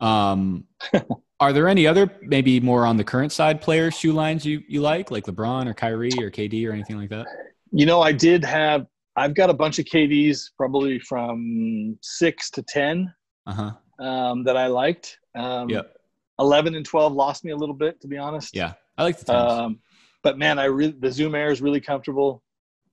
Um, 0.00 0.66
are 1.42 1.52
there 1.52 1.66
any 1.68 1.88
other 1.88 2.08
maybe 2.22 2.60
more 2.60 2.86
on 2.86 2.96
the 2.96 3.02
current 3.02 3.32
side 3.32 3.60
players 3.60 3.94
shoe 3.98 4.12
lines 4.12 4.46
you 4.46 4.62
you 4.68 4.80
like 4.80 5.10
like 5.10 5.24
LeBron 5.24 5.66
or 5.66 5.74
Kyrie 5.74 6.22
or 6.22 6.30
KD 6.30 6.68
or 6.68 6.72
anything 6.72 6.96
like 6.96 7.10
that? 7.10 7.26
You 7.72 7.84
know, 7.84 8.00
I 8.00 8.12
did 8.12 8.44
have. 8.44 8.86
I've 9.16 9.34
got 9.34 9.50
a 9.50 9.54
bunch 9.54 9.78
of 9.80 9.84
KDs, 9.86 10.50
probably 10.56 11.00
from 11.00 11.98
six 12.00 12.48
to 12.52 12.62
ten, 12.62 13.12
Uh 13.46 13.54
huh. 13.54 14.04
um, 14.06 14.44
that 14.44 14.56
I 14.56 14.68
liked. 14.68 15.18
Um, 15.34 15.68
Yep. 15.68 15.96
Eleven 16.38 16.76
and 16.76 16.86
twelve 16.86 17.12
lost 17.12 17.44
me 17.44 17.50
a 17.50 17.56
little 17.56 17.74
bit, 17.74 18.00
to 18.02 18.08
be 18.08 18.18
honest. 18.18 18.54
Yeah, 18.54 18.74
I 18.96 19.02
like 19.02 19.18
the. 19.18 19.36
Um, 19.36 19.80
but 20.22 20.38
man, 20.38 20.60
I 20.60 20.66
really 20.66 20.92
the 20.98 21.10
Zoom 21.10 21.34
Air 21.34 21.50
is 21.50 21.60
really 21.60 21.80
comfortable. 21.80 22.44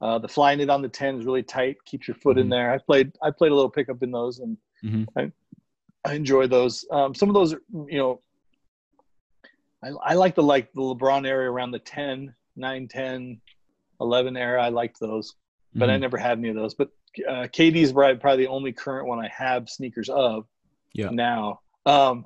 Uh, 0.02 0.18
the 0.18 0.28
Flyknit 0.28 0.74
on 0.74 0.82
the 0.82 0.90
ten 0.90 1.20
is 1.20 1.26
really 1.26 1.44
tight, 1.44 1.78
keeps 1.86 2.08
your 2.08 2.16
foot 2.16 2.38
in 2.40 2.48
Mhm. 2.48 2.52
there. 2.52 2.72
I 2.74 2.80
played 2.80 3.12
I 3.22 3.30
played 3.30 3.52
a 3.52 3.56
little 3.56 3.70
pickup 3.70 4.02
in 4.02 4.10
those, 4.12 4.40
and 4.40 4.58
Mhm. 4.84 5.06
I 5.16 5.32
I 6.04 6.14
enjoy 6.16 6.48
those. 6.48 6.84
Um, 6.92 7.14
some 7.14 7.28
of 7.30 7.36
those, 7.36 7.54
are, 7.54 7.62
you 7.90 7.98
know, 8.00 8.22
I, 9.84 9.90
I 9.90 10.14
like 10.14 10.36
the 10.36 10.44
like 10.44 10.72
the 10.74 10.82
LeBron 10.82 11.28
area 11.28 11.50
around 11.50 11.72
the 11.72 11.80
10, 11.80 12.34
9, 12.56 12.88
10, 12.88 13.42
11 14.02 14.38
era. 14.38 14.64
I 14.64 14.70
liked 14.70 15.00
those, 15.00 15.36
but 15.74 15.90
I 15.90 15.96
Mhm. 15.98 16.02
never 16.02 16.18
had 16.18 16.38
any 16.38 16.50
of 16.50 16.56
those. 16.56 16.74
But 16.74 16.90
uh, 17.28 17.48
KD 17.48 17.78
is 17.78 17.92
probably, 17.92 18.38
the 18.38 18.48
only 18.52 18.72
current 18.72 19.08
one 19.08 19.20
I 19.20 19.30
have 19.30 19.70
sneakers 19.70 20.10
of 20.10 20.46
Yeah. 20.94 21.10
now. 21.10 21.62
Um, 21.86 22.26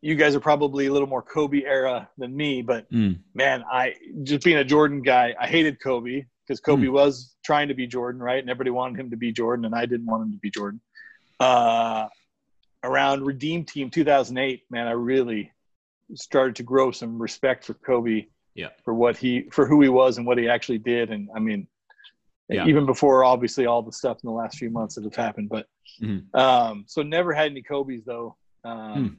you 0.00 0.14
guys 0.14 0.34
are 0.34 0.40
probably 0.40 0.86
a 0.86 0.92
little 0.92 1.08
more 1.08 1.22
Kobe 1.22 1.64
era 1.64 2.08
than 2.18 2.34
me, 2.36 2.62
but 2.62 2.88
Mm. 2.90 3.18
man, 3.34 3.64
I 3.70 3.94
just 4.22 4.44
being 4.44 4.58
a 4.58 4.64
Jordan 4.64 5.02
guy, 5.02 5.34
I 5.38 5.46
hated 5.46 5.80
Kobe 5.80 6.24
because 6.46 6.60
Kobe 6.60 6.86
was 6.88 7.34
trying 7.44 7.68
to 7.68 7.74
be 7.74 7.86
Jordan, 7.88 8.22
right? 8.22 8.38
And 8.38 8.48
everybody 8.48 8.70
wanted 8.70 9.00
him 9.00 9.10
to 9.10 9.16
be 9.16 9.32
Jordan, 9.32 9.64
and 9.64 9.74
I 9.74 9.84
didn't 9.86 10.06
want 10.06 10.22
him 10.22 10.32
to 10.32 10.38
be 10.38 10.50
Jordan. 10.50 10.80
Uh, 11.40 12.08
around 12.84 13.24
Redeem 13.26 13.64
Team 13.64 13.90
2008, 13.90 14.62
man, 14.70 14.86
I 14.86 14.92
really 14.92 15.50
started 16.14 16.56
to 16.56 16.62
grow 16.62 16.90
some 16.90 17.20
respect 17.20 17.64
for 17.64 17.74
Kobe. 17.74 18.26
Yeah. 18.54 18.68
For 18.84 18.94
what 18.94 19.16
he, 19.18 19.42
for 19.50 19.66
who 19.66 19.82
he 19.82 19.88
was, 19.88 20.16
and 20.18 20.26
what 20.26 20.38
he 20.38 20.48
actually 20.48 20.78
did, 20.78 21.10
and 21.10 21.28
I 21.36 21.40
mean, 21.40 21.68
Yeah. 22.48 22.66
even 22.66 22.86
before 22.86 23.22
obviously 23.24 23.66
all 23.66 23.82
the 23.82 23.92
stuff 23.92 24.18
in 24.22 24.28
the 24.28 24.32
last 24.34 24.56
few 24.58 24.70
months 24.70 24.94
that 24.94 25.04
have 25.04 25.14
happened, 25.16 25.48
but 25.50 25.66
Mhm. 26.00 26.34
um, 26.34 26.84
so 26.86 27.02
never 27.02 27.32
had 27.34 27.50
any 27.50 27.60
Kobe's 27.62 28.04
though. 28.04 28.36
Um, 28.64 28.94
Hmm. 29.08 29.14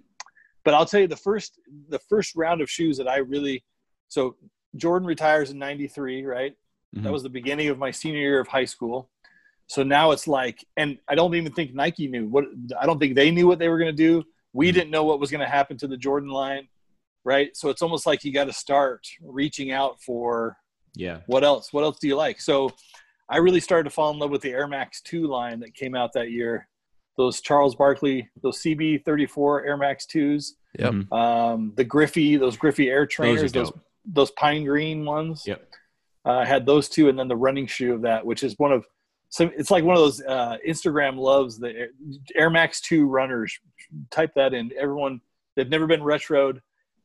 But 0.64 0.74
I'll 0.74 0.86
tell 0.86 1.00
you 1.00 1.08
the 1.08 1.16
first 1.16 1.60
the 1.88 2.00
first 2.00 2.36
round 2.36 2.60
of 2.62 2.70
shoes 2.70 2.98
that 2.98 3.08
I 3.08 3.18
really 3.18 3.64
so 4.10 4.36
Jordan 4.76 5.08
retires 5.08 5.50
in 5.52 5.58
'93, 5.60 6.26
right? 6.26 6.56
That 6.94 7.04
Mhm. 7.04 7.12
was 7.12 7.24
the 7.24 7.30
beginning 7.30 7.68
of 7.70 7.78
my 7.78 7.92
senior 7.92 8.20
year 8.20 8.40
of 8.40 8.48
high 8.48 8.66
school. 8.66 9.10
So 9.68 9.84
now 9.84 10.12
it's 10.12 10.28
like, 10.28 10.66
and 10.78 10.98
I 11.08 11.16
don't 11.16 11.36
even 11.36 11.52
think 11.54 11.74
Nike 11.74 12.08
knew 12.08 12.28
what. 12.28 12.46
I 12.80 12.86
don't 12.86 13.00
think 13.00 13.16
they 13.16 13.32
knew 13.32 13.46
what 13.48 13.60
they 13.60 13.70
were 13.70 13.78
going 13.78 13.96
to 13.96 14.04
do. 14.10 14.24
We 14.54 14.70
Mhm. 14.70 14.74
didn't 14.74 14.92
know 14.92 15.04
what 15.06 15.20
was 15.20 15.30
going 15.32 15.42
to 15.42 15.48
happen 15.50 15.78
to 15.78 15.88
the 15.88 15.98
Jordan 15.98 16.30
line, 16.30 16.68
right? 17.24 17.56
So 17.56 17.70
it's 17.70 17.82
almost 17.82 18.06
like 18.06 18.24
you 18.24 18.32
got 18.34 18.46
to 18.46 18.54
start 18.54 19.08
reaching 19.22 19.72
out 19.72 20.02
for 20.02 20.58
Yeah. 20.96 21.22
what 21.28 21.44
else? 21.44 21.72
What 21.74 21.84
else 21.84 22.00
do 22.00 22.08
you 22.08 22.16
like? 22.16 22.40
So 22.42 22.72
I 23.30 23.38
really 23.38 23.60
started 23.60 23.84
to 23.86 23.90
fall 23.90 24.12
in 24.12 24.20
love 24.20 24.32
with 24.32 24.42
the 24.42 24.52
Air 24.52 24.68
Max 24.68 25.02
2 25.02 25.28
line 25.28 25.60
that 25.60 25.74
came 25.76 25.96
out 25.96 26.14
that 26.14 26.32
year. 26.32 26.68
Those 27.18 27.42
Charles 27.42 27.76
Barkley, 27.76 28.30
those 28.42 28.62
CB34 28.62 29.66
Air 29.68 29.78
Max 29.78 30.06
2s, 30.06 30.56
Yep. 30.80 30.92
Mhm. 30.94 31.12
um, 31.14 31.74
the 31.76 31.84
Griffey, 31.84 32.36
those 32.38 32.56
Griffey 32.58 32.90
Air 32.90 33.06
trainers, 33.06 33.52
those 33.52 33.72
dope. 33.72 33.80
those, 34.06 34.32
pine 34.32 34.64
green 34.64 35.04
ones. 35.04 35.44
Yep. 35.48 35.68
Uh, 36.26 36.32
I 36.40 36.46
had 36.46 36.66
those 36.66 36.88
two, 36.90 37.10
and 37.10 37.18
then 37.18 37.28
the 37.28 37.36
running 37.36 37.66
shoe 37.68 37.94
of 37.94 38.02
that, 38.04 38.26
which 38.26 38.44
is 38.44 38.54
one 38.60 38.72
of 38.72 38.86
so 39.30 39.50
it's 39.58 39.72
like 39.72 39.84
one 39.84 39.96
of 39.98 40.02
those 40.02 40.22
uh, 40.22 40.58
Instagram 40.66 41.18
loves 41.18 41.60
the 41.60 41.70
Air, 41.76 41.90
Air 42.36 42.50
Max 42.50 42.80
2 42.80 43.08
runners. 43.08 43.60
Type 44.10 44.32
that 44.36 44.54
in. 44.54 44.72
Everyone 44.80 45.20
they've 45.56 45.68
never 45.70 45.86
been 45.86 46.00
retroed. 46.00 46.62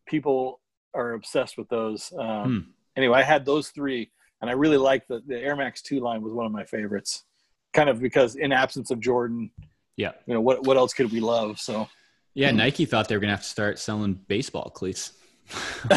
People 0.06 0.60
are 0.94 1.12
obsessed 1.12 1.56
with 1.58 1.68
those. 1.68 2.12
Um, 2.18 2.44
Hmm. 2.44 2.70
Anyway, 2.96 3.18
I 3.18 3.22
had 3.22 3.46
those 3.46 3.68
three, 3.70 4.10
and 4.42 4.50
I 4.50 4.52
really 4.52 4.76
liked 4.76 5.08
the, 5.08 5.22
the 5.26 5.38
Air 5.38 5.56
Max 5.56 5.80
2 5.80 6.00
line 6.00 6.20
was 6.22 6.34
one 6.34 6.44
of 6.44 6.52
my 6.52 6.64
favorites. 6.64 7.24
Kind 7.72 7.88
of 7.88 8.00
because 8.00 8.34
in 8.36 8.52
absence 8.52 8.90
of 8.90 9.00
Jordan, 9.00 9.50
Yeah. 9.96 10.12
you 10.26 10.34
know 10.34 10.42
what 10.42 10.66
what 10.66 10.76
else 10.76 10.92
could 10.92 11.10
we 11.10 11.20
love? 11.20 11.58
So 11.58 11.88
Yeah, 12.34 12.50
Nike 12.50 12.84
thought 12.84 13.08
they 13.08 13.16
were 13.16 13.20
gonna 13.20 13.32
have 13.32 13.40
to 13.42 13.48
start 13.48 13.78
selling 13.78 14.12
baseball 14.28 14.68
cleats. 14.70 15.12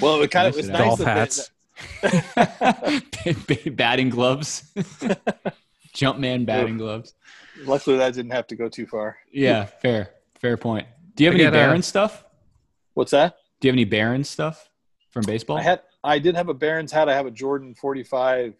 well, 0.00 0.20
it 0.22 0.30
kind 0.30 0.48
of 0.48 0.54
Nice 0.54 0.58
it's 0.58 0.66
to 0.66 0.72
nice 0.72 0.82
Golf 0.82 0.98
that 1.00 1.16
hats. 1.16 1.50
batting 3.76 4.10
gloves, 4.10 4.64
Jumpman 5.94 6.44
batting 6.46 6.78
gloves. 6.78 7.14
luckily 7.64 7.96
that 7.98 8.14
didn't 8.14 8.32
have 8.32 8.46
to 8.48 8.56
go 8.56 8.68
too 8.68 8.86
far. 8.86 9.18
Yeah, 9.32 9.64
fair, 9.66 10.10
fair 10.38 10.56
point. 10.56 10.86
Do 11.14 11.24
you 11.24 11.30
have 11.30 11.38
I 11.40 11.42
any 11.42 11.50
got, 11.50 11.56
uh, 11.58 11.66
Baron 11.66 11.82
stuff? 11.82 12.24
What's 12.94 13.10
that? 13.12 13.36
Do 13.60 13.68
you 13.68 13.72
have 13.72 13.76
any 13.76 13.84
Barons 13.84 14.28
stuff 14.28 14.68
from 15.10 15.24
baseball? 15.24 15.58
I 15.58 15.62
had 15.62 15.82
I 16.02 16.18
did 16.18 16.34
have 16.34 16.48
a 16.48 16.54
Barons 16.54 16.92
hat. 16.92 17.08
I 17.08 17.14
have 17.14 17.26
a 17.26 17.30
Jordan 17.30 17.74
45. 17.74 18.54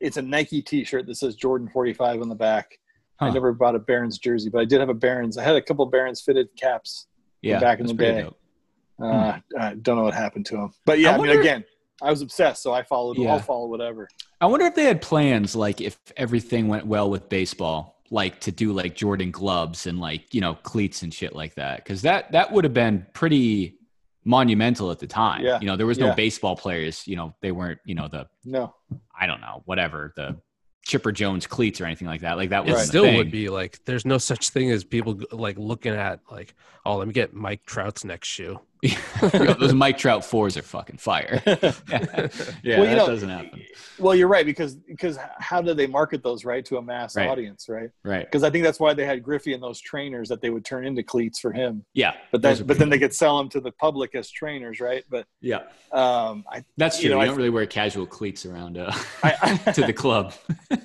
It's 0.00 0.16
a 0.16 0.22
Nike 0.22 0.62
T-shirt 0.62 1.06
that 1.06 1.14
says 1.14 1.36
Jordan 1.36 1.68
45 1.68 2.20
on 2.20 2.28
the 2.28 2.34
back. 2.34 2.78
I 3.18 3.30
never 3.30 3.52
bought 3.52 3.74
a 3.74 3.78
Barons 3.78 4.18
jersey, 4.18 4.50
but 4.50 4.60
I 4.60 4.64
did 4.66 4.80
have 4.80 4.90
a 4.90 4.94
Barons. 4.94 5.38
I 5.38 5.42
had 5.42 5.56
a 5.56 5.62
couple 5.62 5.86
Barons 5.86 6.20
fitted 6.20 6.48
caps. 6.56 7.06
yeah, 7.40 7.58
back 7.58 7.80
in 7.80 7.86
the 7.86 7.94
day. 7.94 8.28
Uh, 9.00 9.38
I 9.58 9.74
don't 9.74 9.96
know 9.96 10.04
what 10.04 10.14
happened 10.14 10.46
to 10.46 10.56
them, 10.56 10.72
but 10.84 10.98
yeah, 10.98 11.12
I 11.12 11.14
I, 11.14 11.18
mean, 11.18 11.38
again, 11.38 11.64
I 12.02 12.10
was 12.10 12.22
obsessed, 12.22 12.62
so 12.62 12.72
I 12.72 12.82
followed. 12.82 13.18
Yeah. 13.18 13.32
I'll 13.32 13.40
follow 13.40 13.66
whatever. 13.66 14.08
I 14.40 14.46
wonder 14.46 14.66
if 14.66 14.74
they 14.74 14.84
had 14.84 15.00
plans, 15.00 15.56
like 15.56 15.80
if 15.80 15.98
everything 16.16 16.68
went 16.68 16.86
well 16.86 17.08
with 17.08 17.28
baseball, 17.28 17.95
like 18.10 18.40
to 18.40 18.52
do 18.52 18.72
like 18.72 18.94
Jordan 18.94 19.30
gloves 19.30 19.86
and 19.86 19.98
like 19.98 20.32
you 20.34 20.40
know 20.40 20.54
cleats 20.54 21.02
and 21.02 21.12
shit 21.12 21.34
like 21.34 21.54
that, 21.54 21.78
because 21.78 22.02
that 22.02 22.32
that 22.32 22.52
would 22.52 22.64
have 22.64 22.74
been 22.74 23.06
pretty 23.12 23.76
monumental 24.24 24.90
at 24.90 24.98
the 24.98 25.06
time. 25.06 25.44
Yeah, 25.44 25.58
You 25.60 25.66
know, 25.66 25.76
there 25.76 25.86
was 25.86 25.98
no 25.98 26.06
yeah. 26.06 26.14
baseball 26.14 26.56
players. 26.56 27.06
You 27.06 27.16
know, 27.16 27.34
they 27.40 27.52
weren't. 27.52 27.80
You 27.84 27.94
know, 27.94 28.08
the 28.08 28.28
No, 28.44 28.74
I 29.18 29.26
don't 29.26 29.40
know, 29.40 29.62
whatever 29.64 30.12
the 30.16 30.36
Chipper 30.86 31.10
Jones 31.10 31.46
cleats 31.46 31.80
or 31.80 31.84
anything 31.84 32.06
like 32.06 32.20
that. 32.20 32.36
Like 32.36 32.50
that 32.50 32.68
It 32.68 32.72
was 32.72 32.86
still 32.86 33.12
would 33.16 33.30
be 33.30 33.48
like 33.48 33.84
there's 33.84 34.06
no 34.06 34.18
such 34.18 34.50
thing 34.50 34.70
as 34.70 34.84
people 34.84 35.20
like 35.32 35.58
looking 35.58 35.92
at 35.92 36.20
like 36.30 36.54
oh 36.84 36.96
let 36.96 37.08
me 37.08 37.12
get 37.12 37.34
Mike 37.34 37.66
Trout's 37.66 38.04
next 38.04 38.28
shoe. 38.28 38.60
Those 39.58 39.72
Mike 39.74 39.98
Trout 39.98 40.24
fours 40.24 40.56
are 40.56 40.62
fucking 40.62 40.98
fire. 40.98 41.42
yeah, 41.46 41.60
Well, 41.60 41.70
you 42.64 42.84
that 42.84 42.96
know, 42.96 43.06
doesn't 43.06 43.28
happen. 43.28 43.62
Well, 43.98 44.14
you're 44.14 44.28
right 44.28 44.44
because 44.44 44.74
because 44.74 45.18
how 45.38 45.62
do 45.62 45.72
they 45.74 45.86
market 45.86 46.22
those 46.22 46.44
right 46.44 46.64
to 46.66 46.76
a 46.76 46.82
mass 46.82 47.16
Right. 47.16 47.28
audience, 47.28 47.68
right? 47.68 47.90
Right. 48.04 48.24
Because 48.26 48.42
I 48.42 48.50
think 48.50 48.64
that's 48.64 48.78
why 48.78 48.92
they 48.94 49.06
had 49.06 49.22
Griffey 49.22 49.54
and 49.54 49.62
those 49.62 49.80
trainers 49.80 50.28
that 50.28 50.40
they 50.40 50.50
would 50.50 50.64
turn 50.64 50.86
into 50.86 51.02
cleats 51.02 51.38
for 51.40 51.52
him. 51.52 51.84
Yeah. 51.94 52.14
But 52.32 52.42
then 52.42 52.64
but 52.66 52.78
then 52.78 52.90
they 52.90 52.98
could 52.98 53.14
sell 53.14 53.38
them 53.38 53.48
to 53.50 53.60
the 53.60 53.72
public 53.72 54.14
as 54.14 54.30
trainers, 54.30 54.80
right? 54.80 55.04
But 55.08 55.26
Yeah. 55.40 55.62
um, 55.92 56.44
I, 56.50 56.64
That's 56.76 56.98
true. 57.00 57.08
You, 57.08 57.14
know, 57.14 57.20
I- 57.20 57.26
don't 57.26 57.36
really 57.36 57.50
wear 57.50 57.66
casual 57.66 58.06
cleats 58.06 58.44
around 58.44 58.76
uh, 58.78 58.92
I, 59.22 59.56
to 59.74 59.82
the 59.82 59.92
club. 59.92 60.34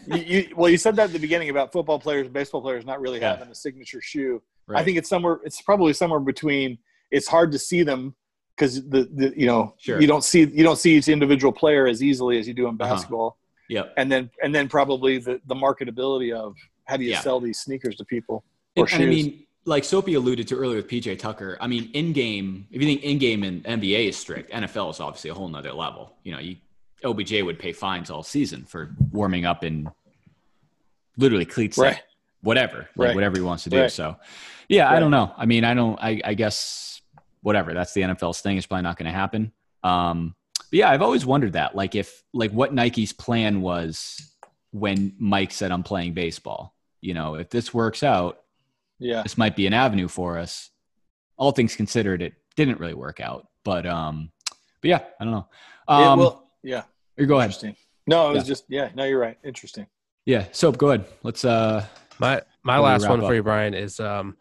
you, 0.07 0.17
you, 0.17 0.53
well, 0.55 0.69
you 0.69 0.77
said 0.77 0.95
that 0.95 1.05
at 1.05 1.13
the 1.13 1.19
beginning 1.19 1.49
about 1.49 1.71
football 1.71 1.99
players 1.99 2.25
and 2.25 2.33
baseball 2.33 2.61
players 2.61 2.85
not 2.85 3.01
really 3.01 3.19
Yeah. 3.19 3.35
having 3.35 3.51
a 3.51 3.55
signature 3.55 4.01
shoe. 4.01 4.41
I 4.73 4.85
think 4.85 4.97
it's 4.97 5.09
somewhere. 5.09 5.41
It's 5.43 5.61
probably 5.61 5.91
somewhere 5.91 6.21
between. 6.21 6.77
It's 7.11 7.27
hard 7.27 7.51
to 7.51 7.59
see 7.59 7.83
them 7.83 8.15
because 8.55 8.87
the, 8.89 9.09
the 9.13 9.33
you 9.37 9.45
know 9.45 9.73
Sure. 9.77 9.99
you 10.01 10.07
don't 10.07 10.23
see 10.23 10.41
you 10.41 10.63
don't 10.63 10.77
see 10.77 10.95
each 10.97 11.07
individual 11.09 11.51
player 11.51 11.87
as 11.87 12.01
easily 12.01 12.37
as 12.39 12.47
you 12.47 12.53
do 12.53 12.67
in 12.67 12.75
Uh-huh. 12.79 12.93
basketball. 12.95 13.37
Yep. 13.69 13.93
And 13.97 14.11
then 14.11 14.29
and 14.43 14.53
then 14.55 14.67
probably 14.67 15.17
the 15.17 15.41
the 15.47 15.55
marketability 15.55 16.33
of 16.33 16.55
how 16.85 16.97
do 16.97 17.03
you 17.03 17.11
Yeah. 17.11 17.21
sell 17.21 17.39
these 17.39 17.59
sneakers 17.59 17.95
to 17.97 18.05
people 18.05 18.43
or 18.75 18.85
And, 18.85 18.93
and 18.93 19.03
I 19.03 19.05
mean, 19.07 19.45
like 19.65 19.83
Sophie 19.83 20.15
alluded 20.15 20.47
to 20.49 20.55
earlier 20.55 20.77
with 20.77 20.87
PJ 20.87 21.19
Tucker. 21.19 21.57
I 21.61 21.67
mean, 21.67 21.89
in 21.93 22.13
game, 22.13 22.65
if 22.71 22.81
you 22.81 22.87
think 22.87 23.03
in 23.03 23.17
game 23.19 23.43
and 23.43 23.63
NBA 23.63 24.07
is 24.09 24.17
strict, 24.17 24.51
NFL 24.51 24.89
is 24.91 24.99
obviously 24.99 25.29
a 25.29 25.33
whole 25.33 25.47
nother 25.47 25.71
level. 25.73 26.15
You 26.23 26.31
know, 26.33 26.39
you 26.39 26.55
OBJ 27.03 27.41
would 27.43 27.59
pay 27.59 27.71
fines 27.71 28.09
all 28.09 28.23
season 28.23 28.63
for 28.65 28.95
warming 29.11 29.45
up 29.45 29.63
in 29.63 29.89
literally 31.17 31.45
cleats, 31.45 31.77
Right. 31.77 31.99
whatever, 32.41 32.89
like 32.95 33.15
whatever 33.15 33.37
he 33.37 33.41
wants 33.43 33.63
to 33.65 33.69
do. 33.69 33.81
Right. 33.81 33.91
So, 33.91 34.15
yeah, 34.67 34.91
I 34.91 34.99
don't 34.99 35.11
know. 35.11 35.31
I 35.37 35.45
mean, 35.45 35.63
I 35.63 35.73
don't. 35.73 35.99
I, 36.01 36.21
I 36.23 36.33
guess 36.33 36.90
whatever. 37.41 37.73
That's 37.73 37.93
the 37.93 38.01
NFL's 38.01 38.41
thing. 38.41 38.57
It's 38.57 38.65
probably 38.67 38.83
not 38.83 38.97
going 38.97 39.11
to 39.11 39.17
happen. 39.17 39.51
Um, 39.83 40.35
but 40.57 40.77
yeah, 40.77 40.89
I've 40.89 41.01
always 41.01 41.25
wondered 41.25 41.53
that, 41.53 41.75
like 41.75 41.95
if 41.95 42.23
like 42.33 42.51
what 42.51 42.73
Nike's 42.73 43.11
plan 43.13 43.61
was 43.61 44.21
when 44.71 45.13
Mike 45.19 45.51
said, 45.51 45.71
"I'm 45.71 45.83
playing 45.83 46.13
baseball." 46.13 46.75
You 47.01 47.13
know, 47.13 47.35
if 47.35 47.49
this 47.49 47.73
works 47.73 48.03
out, 48.03 48.39
yeah. 48.99 49.23
this 49.23 49.37
might 49.37 49.55
be 49.55 49.67
an 49.67 49.73
avenue 49.73 50.07
for 50.07 50.37
us. 50.37 50.69
All 51.35 51.51
things 51.51 51.75
considered, 51.75 52.21
it 52.21 52.33
didn't 52.55 52.79
really 52.79 52.93
work 52.93 53.19
out. 53.19 53.47
But 53.65 53.85
um, 53.85 54.31
but 54.81 54.87
yeah, 54.89 54.99
I 55.19 55.23
don't 55.25 55.33
know. 55.33 55.47
It 55.89 55.93
Um, 55.93 56.19
will- 56.19 56.47
yeah. 56.63 56.83
you 57.17 57.25
go 57.25 57.37
ahead. 57.39 57.47
Interesting. 57.49 57.75
No, 58.07 58.29
it 58.29 58.33
was 58.35 58.43
Yeah. 58.43 58.47
just 58.47 58.63
yeah. 58.69 58.89
No, 58.95 59.03
you're 59.03 59.19
right. 59.19 59.37
Interesting. 59.43 59.87
Yeah, 60.25 60.45
soap. 60.51 60.77
Go 60.77 60.91
ahead. 60.91 61.05
Let's. 61.23 61.43
uh 61.43 61.85
My 62.19 62.43
my 62.63 62.77
last 62.79 63.09
one 63.09 63.19
up. 63.19 63.25
for 63.27 63.33
you, 63.33 63.41
Brian, 63.43 63.73
is 63.73 63.99
um, 63.99 64.37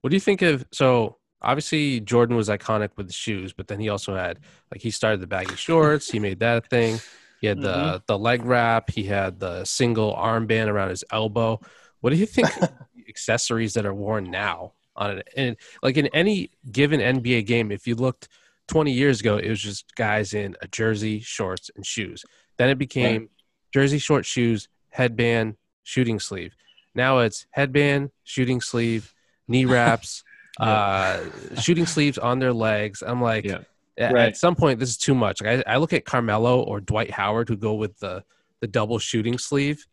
what 0.00 0.10
do 0.10 0.16
you 0.16 0.20
think 0.20 0.40
of? 0.42 0.64
So 0.72 1.17
obviously 1.42 2.00
Jordan 2.00 2.36
was 2.36 2.48
iconic 2.48 2.90
with 2.96 3.06
the 3.06 3.12
shoes, 3.12 3.52
but 3.52 3.68
then 3.68 3.80
he 3.80 3.88
also 3.88 4.14
had 4.14 4.38
like 4.72 4.80
he 4.80 4.90
started 4.90 5.20
the 5.20 5.26
baggy 5.26 5.56
shorts. 5.56 6.10
He 6.10 6.18
made 6.18 6.40
that 6.40 6.68
thing. 6.70 6.98
He 7.40 7.46
had 7.46 7.60
the 7.60 7.68
Mm-hmm. 7.68 7.96
the 8.06 8.18
leg 8.18 8.44
wrap. 8.44 8.90
He 8.90 9.04
had 9.04 9.38
the 9.38 9.64
single 9.64 10.14
armband 10.14 10.68
around 10.68 10.90
his 10.90 11.04
elbow. 11.12 11.60
what 12.00 12.10
do 12.10 12.16
you 12.16 12.26
think 12.26 12.48
accessories 13.08 13.74
that 13.74 13.86
are 13.86 13.94
worn 13.94 14.30
now 14.30 14.72
on 14.96 15.18
it? 15.18 15.28
And 15.36 15.56
like 15.82 15.96
in 15.96 16.08
any 16.08 16.50
given 16.70 17.00
NBA 17.00 17.46
game, 17.46 17.70
if 17.72 17.86
you 17.86 17.94
looked 17.94 18.28
20 18.68 18.92
years 18.92 19.20
ago, 19.20 19.38
it 19.38 19.48
was 19.48 19.60
just 19.60 19.94
guys 19.94 20.34
in 20.34 20.56
a 20.60 20.68
jersey, 20.68 21.20
shorts, 21.20 21.70
and 21.74 21.86
shoes. 21.86 22.24
Then 22.58 22.68
it 22.68 22.78
became 22.78 23.20
right. 23.22 23.30
jersey, 23.72 23.98
short, 23.98 24.26
shoes, 24.26 24.68
headband, 24.90 25.56
shooting 25.84 26.18
sleeve. 26.20 26.54
Now 26.94 27.18
it's 27.20 27.46
headband, 27.52 28.10
shooting 28.24 28.60
sleeve, 28.60 29.14
knee 29.46 29.64
wraps, 29.64 30.24
uh, 30.58 31.20
shooting 31.60 31.86
sleeves 31.86 32.18
on 32.18 32.38
their 32.38 32.52
legs. 32.52 33.02
I'm 33.06 33.22
like, 33.22 33.44
yeah. 33.44 33.58
at, 33.96 34.12
right. 34.12 34.28
at, 34.28 34.36
some 34.36 34.54
point, 34.54 34.78
this 34.78 34.90
is 34.90 34.96
too 34.96 35.14
much. 35.14 35.42
Like 35.42 35.64
I, 35.66 35.74
I, 35.74 35.76
look 35.76 35.92
at 35.92 36.04
Carmelo 36.04 36.62
or 36.62 36.80
Dwight 36.80 37.10
Howard 37.10 37.48
who 37.48 37.56
go 37.56 37.74
with 37.74 37.98
the 37.98 38.24
the 38.60 38.66
double 38.66 38.98
shooting 38.98 39.38
sleeve. 39.38 39.86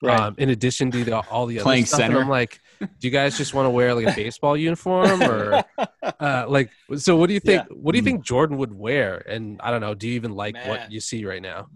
Right. 0.00 0.18
Um, 0.18 0.36
in 0.38 0.50
addition 0.50 0.92
to 0.92 1.04
the, 1.04 1.16
all 1.28 1.46
the 1.46 1.58
playing 1.58 1.82
other 1.82 1.86
stuff, 1.86 2.00
center, 2.00 2.20
I'm 2.20 2.28
like, 2.28 2.60
do 2.80 2.86
you 3.00 3.10
guys 3.10 3.36
just 3.36 3.52
want 3.52 3.66
to 3.66 3.70
wear 3.70 3.94
like 3.94 4.06
a 4.06 4.14
baseball 4.14 4.56
uniform 4.56 5.22
or 5.22 5.64
uh, 6.20 6.44
like? 6.48 6.70
So 6.96 7.16
what 7.16 7.26
do 7.26 7.34
you 7.34 7.40
think? 7.40 7.64
Yeah. 7.68 7.76
What 7.76 7.92
do 7.92 7.98
you 7.98 8.04
think 8.04 8.24
Jordan 8.24 8.58
would 8.58 8.72
wear? 8.72 9.22
And 9.28 9.60
I 9.60 9.70
don't 9.72 9.80
know. 9.80 9.94
Do 9.94 10.06
you 10.06 10.14
even 10.14 10.32
like 10.32 10.54
Man. 10.54 10.68
what 10.68 10.92
you 10.92 11.00
see 11.00 11.24
right 11.24 11.42
now? 11.42 11.68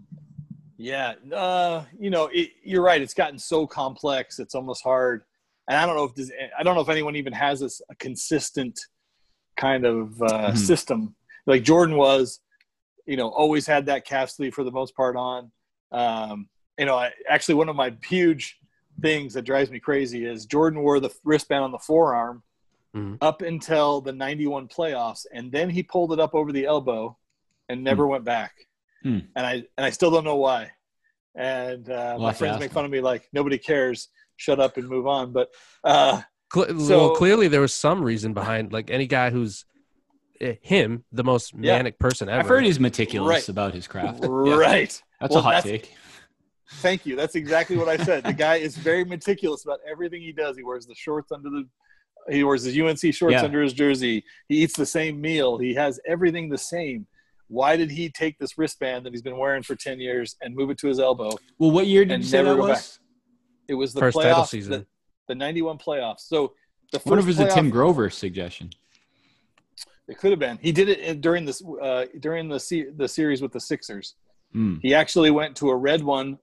Yeah, 0.77 1.13
uh, 1.33 1.83
you 1.97 2.09
know, 2.09 2.29
it, 2.33 2.49
you're 2.63 2.81
right. 2.81 3.01
It's 3.01 3.13
gotten 3.13 3.39
so 3.39 3.65
complex. 3.65 4.39
It's 4.39 4.55
almost 4.55 4.83
hard. 4.83 5.23
And 5.67 5.77
I 5.77 5.85
don't 5.85 5.95
know 5.95 6.03
if 6.03 6.15
this, 6.15 6.31
I 6.57 6.63
don't 6.63 6.75
know 6.75 6.81
if 6.81 6.89
anyone 6.89 7.15
even 7.15 7.33
has 7.33 7.61
this 7.61 7.81
a 7.89 7.95
consistent 7.95 8.79
kind 9.55 9.85
of 9.85 10.21
uh, 10.21 10.25
mm-hmm. 10.25 10.55
system 10.57 11.15
like 11.45 11.63
Jordan 11.63 11.97
was. 11.97 12.39
You 13.05 13.17
know, 13.17 13.27
always 13.27 13.67
had 13.67 13.87
that 13.87 14.05
calf 14.05 14.29
sleeve 14.29 14.53
for 14.53 14.63
the 14.63 14.71
most 14.71 14.95
part 14.95 15.17
on. 15.17 15.51
Um, 15.91 16.47
you 16.79 16.85
know, 16.85 16.95
I, 16.95 17.11
actually 17.29 17.55
one 17.55 17.67
of 17.67 17.75
my 17.75 17.93
huge 18.07 18.57
things 19.01 19.33
that 19.33 19.41
drives 19.41 19.69
me 19.69 19.79
crazy 19.79 20.25
is 20.25 20.45
Jordan 20.45 20.81
wore 20.81 21.01
the 21.01 21.13
wristband 21.25 21.65
on 21.65 21.71
the 21.71 21.79
forearm 21.79 22.43
mm-hmm. 22.95 23.15
up 23.21 23.41
until 23.41 24.01
the 24.01 24.11
91 24.11 24.67
playoffs 24.67 25.25
and 25.33 25.51
then 25.51 25.69
he 25.69 25.83
pulled 25.83 26.13
it 26.13 26.19
up 26.19 26.33
over 26.33 26.51
the 26.51 26.65
elbow 26.65 27.17
and 27.69 27.83
never 27.83 28.03
mm-hmm. 28.03 28.11
went 28.11 28.25
back. 28.25 28.53
Hmm. 29.01 29.19
And 29.35 29.45
I 29.45 29.53
and 29.77 29.85
I 29.85 29.89
still 29.89 30.11
don't 30.11 30.23
know 30.23 30.37
why. 30.37 30.71
And 31.35 31.89
uh, 31.89 32.17
my 32.19 32.31
friends 32.31 32.59
make 32.59 32.71
fun 32.71 32.85
of 32.85 32.91
me 32.91 33.01
like 33.01 33.27
nobody 33.33 33.57
cares. 33.57 34.09
Shut 34.37 34.59
up 34.59 34.77
and 34.77 34.87
move 34.87 35.07
on. 35.07 35.31
But 35.31 35.49
uh, 35.83 36.21
Cle- 36.49 36.79
so, 36.79 36.97
well, 36.97 37.15
clearly 37.15 37.47
there 37.47 37.61
was 37.61 37.73
some 37.73 38.03
reason 38.03 38.33
behind 38.33 38.73
like 38.73 38.89
any 38.89 39.07
guy 39.07 39.29
who's 39.29 39.65
eh, 40.41 40.55
him, 40.61 41.03
the 41.11 41.23
most 41.23 41.55
manic 41.55 41.95
yeah. 41.95 42.07
person 42.07 42.29
ever. 42.29 42.39
I've 42.41 42.47
heard 42.47 42.65
he's 42.65 42.79
meticulous 42.79 43.29
right. 43.29 43.49
about 43.49 43.73
his 43.73 43.87
craft. 43.87 44.23
Right. 44.27 44.93
Yeah. 44.93 45.17
That's 45.21 45.31
well, 45.31 45.39
a 45.39 45.41
hot 45.41 45.53
that's, 45.53 45.65
take. 45.65 45.93
Thank 46.75 47.05
you. 47.05 47.15
That's 47.15 47.35
exactly 47.35 47.77
what 47.77 47.87
I 47.87 47.97
said. 47.97 48.23
The 48.23 48.33
guy 48.33 48.55
is 48.55 48.75
very 48.89 49.05
meticulous 49.05 49.63
about 49.63 49.79
everything 49.89 50.21
he 50.21 50.31
does. 50.31 50.57
He 50.57 50.63
wears 50.63 50.85
the 50.85 50.95
shorts 50.95 51.31
under 51.31 51.49
the 51.49 51.67
he 52.29 52.43
wears 52.45 52.63
his 52.63 52.79
UNC 52.79 53.13
shorts 53.13 53.33
yeah. 53.33 53.43
under 53.43 53.61
his 53.61 53.73
jersey. 53.73 54.23
He 54.47 54.63
eats 54.63 54.77
the 54.77 54.85
same 54.85 55.19
meal. 55.19 55.57
He 55.57 55.73
has 55.73 55.99
everything 56.07 56.49
the 56.49 56.57
same 56.57 57.05
why 57.53 57.77
did 57.77 57.91
he 57.91 58.09
take 58.09 58.37
this 58.39 58.57
wristband 58.57 59.05
that 59.05 59.13
he's 59.13 59.21
been 59.21 59.37
wearing 59.37 59.61
for 59.63 59.75
10 59.75 59.99
years 59.99 60.35
and 60.41 60.55
move 60.55 60.71
it 60.71 60.77
to 60.79 60.87
his 60.87 60.99
elbow? 60.99 61.29
Well, 61.59 61.71
what 61.71 61.85
year 61.85 62.03
did 62.03 62.21
you 62.21 62.25
say 62.25 62.43
that 62.43 62.57
was? 62.57 62.99
Back? 63.63 63.71
It 63.71 63.75
was 63.75 63.93
the 63.93 63.99
first 63.99 64.17
playoffs, 64.17 64.23
title 64.23 64.45
season. 64.45 64.71
The, 64.71 64.85
the 65.27 65.35
91 65.35 65.77
playoffs. 65.77 66.21
So 66.21 66.53
the 66.91 66.99
first 66.99 67.07
What 67.07 67.19
if 67.19 67.25
it 67.25 67.27
was 67.27 67.39
a 67.39 67.49
Tim 67.49 67.69
Grover 67.69 68.09
suggestion? 68.09 68.71
It 70.07 70.17
could 70.17 70.31
have 70.31 70.39
been. 70.39 70.59
He 70.61 70.71
did 70.71 70.89
it 70.89 71.21
during 71.21 71.45
this 71.45 71.63
uh, 71.81 72.05
during 72.19 72.49
the 72.49 72.91
the 72.95 73.07
series 73.07 73.41
with 73.41 73.53
the 73.53 73.59
Sixers. 73.59 74.15
Mm. 74.53 74.79
He 74.81 74.93
actually 74.93 75.31
went 75.31 75.55
to 75.57 75.69
a 75.69 75.75
red 75.75 76.03
one 76.03 76.37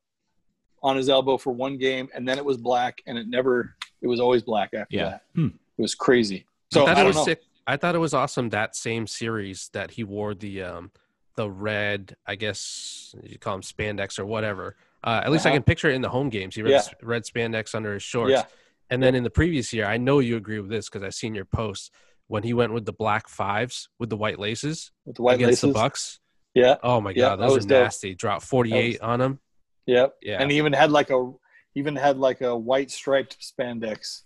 on 0.83 0.97
his 0.97 1.09
elbow 1.09 1.37
for 1.37 1.53
one 1.53 1.77
game, 1.77 2.09
and 2.15 2.27
then 2.27 2.39
it 2.39 2.45
was 2.45 2.57
black, 2.57 3.03
and 3.07 3.19
it 3.19 3.29
never. 3.29 3.77
It 4.01 4.09
was 4.09 4.19
always 4.19 4.43
black 4.43 4.71
after 4.73 4.97
yeah. 4.97 5.05
that. 5.05 5.23
Hmm. 5.35 5.47
It 5.47 5.83
was 5.83 5.95
crazy. 5.95 6.47
So 6.73 6.87
I, 6.87 6.93
I 6.93 7.05
don't 7.05 7.15
know. 7.15 7.25
Sick. 7.25 7.43
I 7.67 7.77
thought 7.77 7.95
it 7.95 7.99
was 7.99 8.15
awesome 8.15 8.49
that 8.49 8.75
same 8.75 9.07
series 9.07 9.69
that 9.75 9.91
he 9.91 10.05
wore 10.05 10.35
the 10.35 10.63
um 10.63 10.91
the 11.37 11.51
red, 11.51 12.17
I 12.27 12.35
guess 12.35 13.15
you 13.23 13.39
call 13.39 13.55
them 13.55 13.63
spandex 13.63 14.19
or 14.19 14.27
whatever. 14.27 14.77
Uh, 15.03 15.23
at 15.25 15.31
least 15.31 15.47
uh-huh. 15.47 15.55
I 15.55 15.57
can 15.57 15.63
picture 15.63 15.89
it 15.89 15.95
in 15.95 16.03
the 16.03 16.09
home 16.09 16.29
games. 16.29 16.55
He 16.55 16.63
yeah. 16.63 16.83
red 17.03 17.25
spandex 17.25 17.75
under 17.75 17.95
his 17.95 18.03
shorts. 18.03 18.33
Yeah. 18.33 18.45
And 18.91 19.03
then 19.03 19.15
in 19.15 19.23
the 19.23 19.31
previous 19.31 19.73
year, 19.73 19.87
I 19.87 19.97
know 19.97 20.19
you 20.19 20.37
agree 20.37 20.59
with 20.59 20.71
this 20.71 20.89
because 20.89 21.05
I've 21.05 21.15
seen 21.15 21.35
your 21.35 21.45
posts 21.45 21.91
when 22.27 22.43
he 22.43 22.53
went 22.53 22.73
with 22.73 22.85
the 22.85 22.93
black 22.93 23.29
fives 23.29 23.89
with 23.99 24.11
the 24.11 24.17
white 24.17 24.39
laces 24.39 24.93
with 25.05 25.17
the 25.17 25.23
white 25.23 25.35
against 25.35 25.63
laces. 25.63 25.69
the 25.69 25.73
Bucks. 25.73 26.21
Yeah. 26.55 26.77
Oh 26.83 27.01
my 27.01 27.13
god, 27.13 27.37
those 27.37 27.65
are 27.65 27.69
nasty. 27.69 28.11
Dope. 28.11 28.19
Dropped 28.19 28.45
forty 28.45 28.75
eight 28.75 29.01
on 29.01 29.21
him. 29.21 29.41
Yep. 29.87 30.15
Yeah. 30.23 30.41
And 30.41 30.51
he 30.51 30.59
even 30.59 30.73
had 30.73 30.91
like 30.91 31.11
a 31.11 31.33
even 31.75 31.97
had 31.97 32.19
like 32.19 32.41
a 32.41 32.57
white 32.57 32.91
striped 32.91 33.39
spandex. 33.41 34.23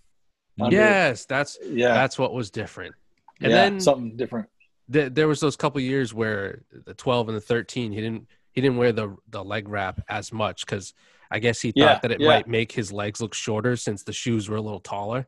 Under. 0.60 0.74
Yes, 0.74 1.24
that's 1.26 1.58
yeah. 1.64 1.94
That's 1.94 2.18
what 2.18 2.32
was 2.32 2.50
different. 2.50 2.94
And 3.40 3.50
yeah, 3.50 3.56
then 3.56 3.80
something 3.80 4.16
different. 4.16 4.48
The, 4.88 5.08
there 5.08 5.26
was 5.26 5.40
those 5.40 5.56
couple 5.56 5.80
years 5.80 6.12
where 6.12 6.62
the 6.84 6.94
12 6.94 7.28
and 7.28 7.36
the 7.36 7.40
13 7.40 7.92
he 7.92 8.00
didn't 8.00 8.26
he 8.54 8.60
didn't 8.60 8.76
wear 8.76 8.92
the 8.92 9.16
the 9.28 9.44
leg 9.44 9.68
wrap 9.68 10.00
as 10.08 10.32
much 10.32 10.64
because 10.64 10.94
I 11.30 11.40
guess 11.40 11.60
he 11.60 11.72
thought 11.72 11.78
yeah, 11.78 11.98
that 12.00 12.12
it 12.12 12.20
yeah. 12.20 12.28
might 12.28 12.48
make 12.48 12.72
his 12.72 12.92
legs 12.92 13.20
look 13.20 13.34
shorter 13.34 13.76
since 13.76 14.04
the 14.04 14.12
shoes 14.12 14.48
were 14.48 14.56
a 14.56 14.62
little 14.62 14.80
taller. 14.80 15.26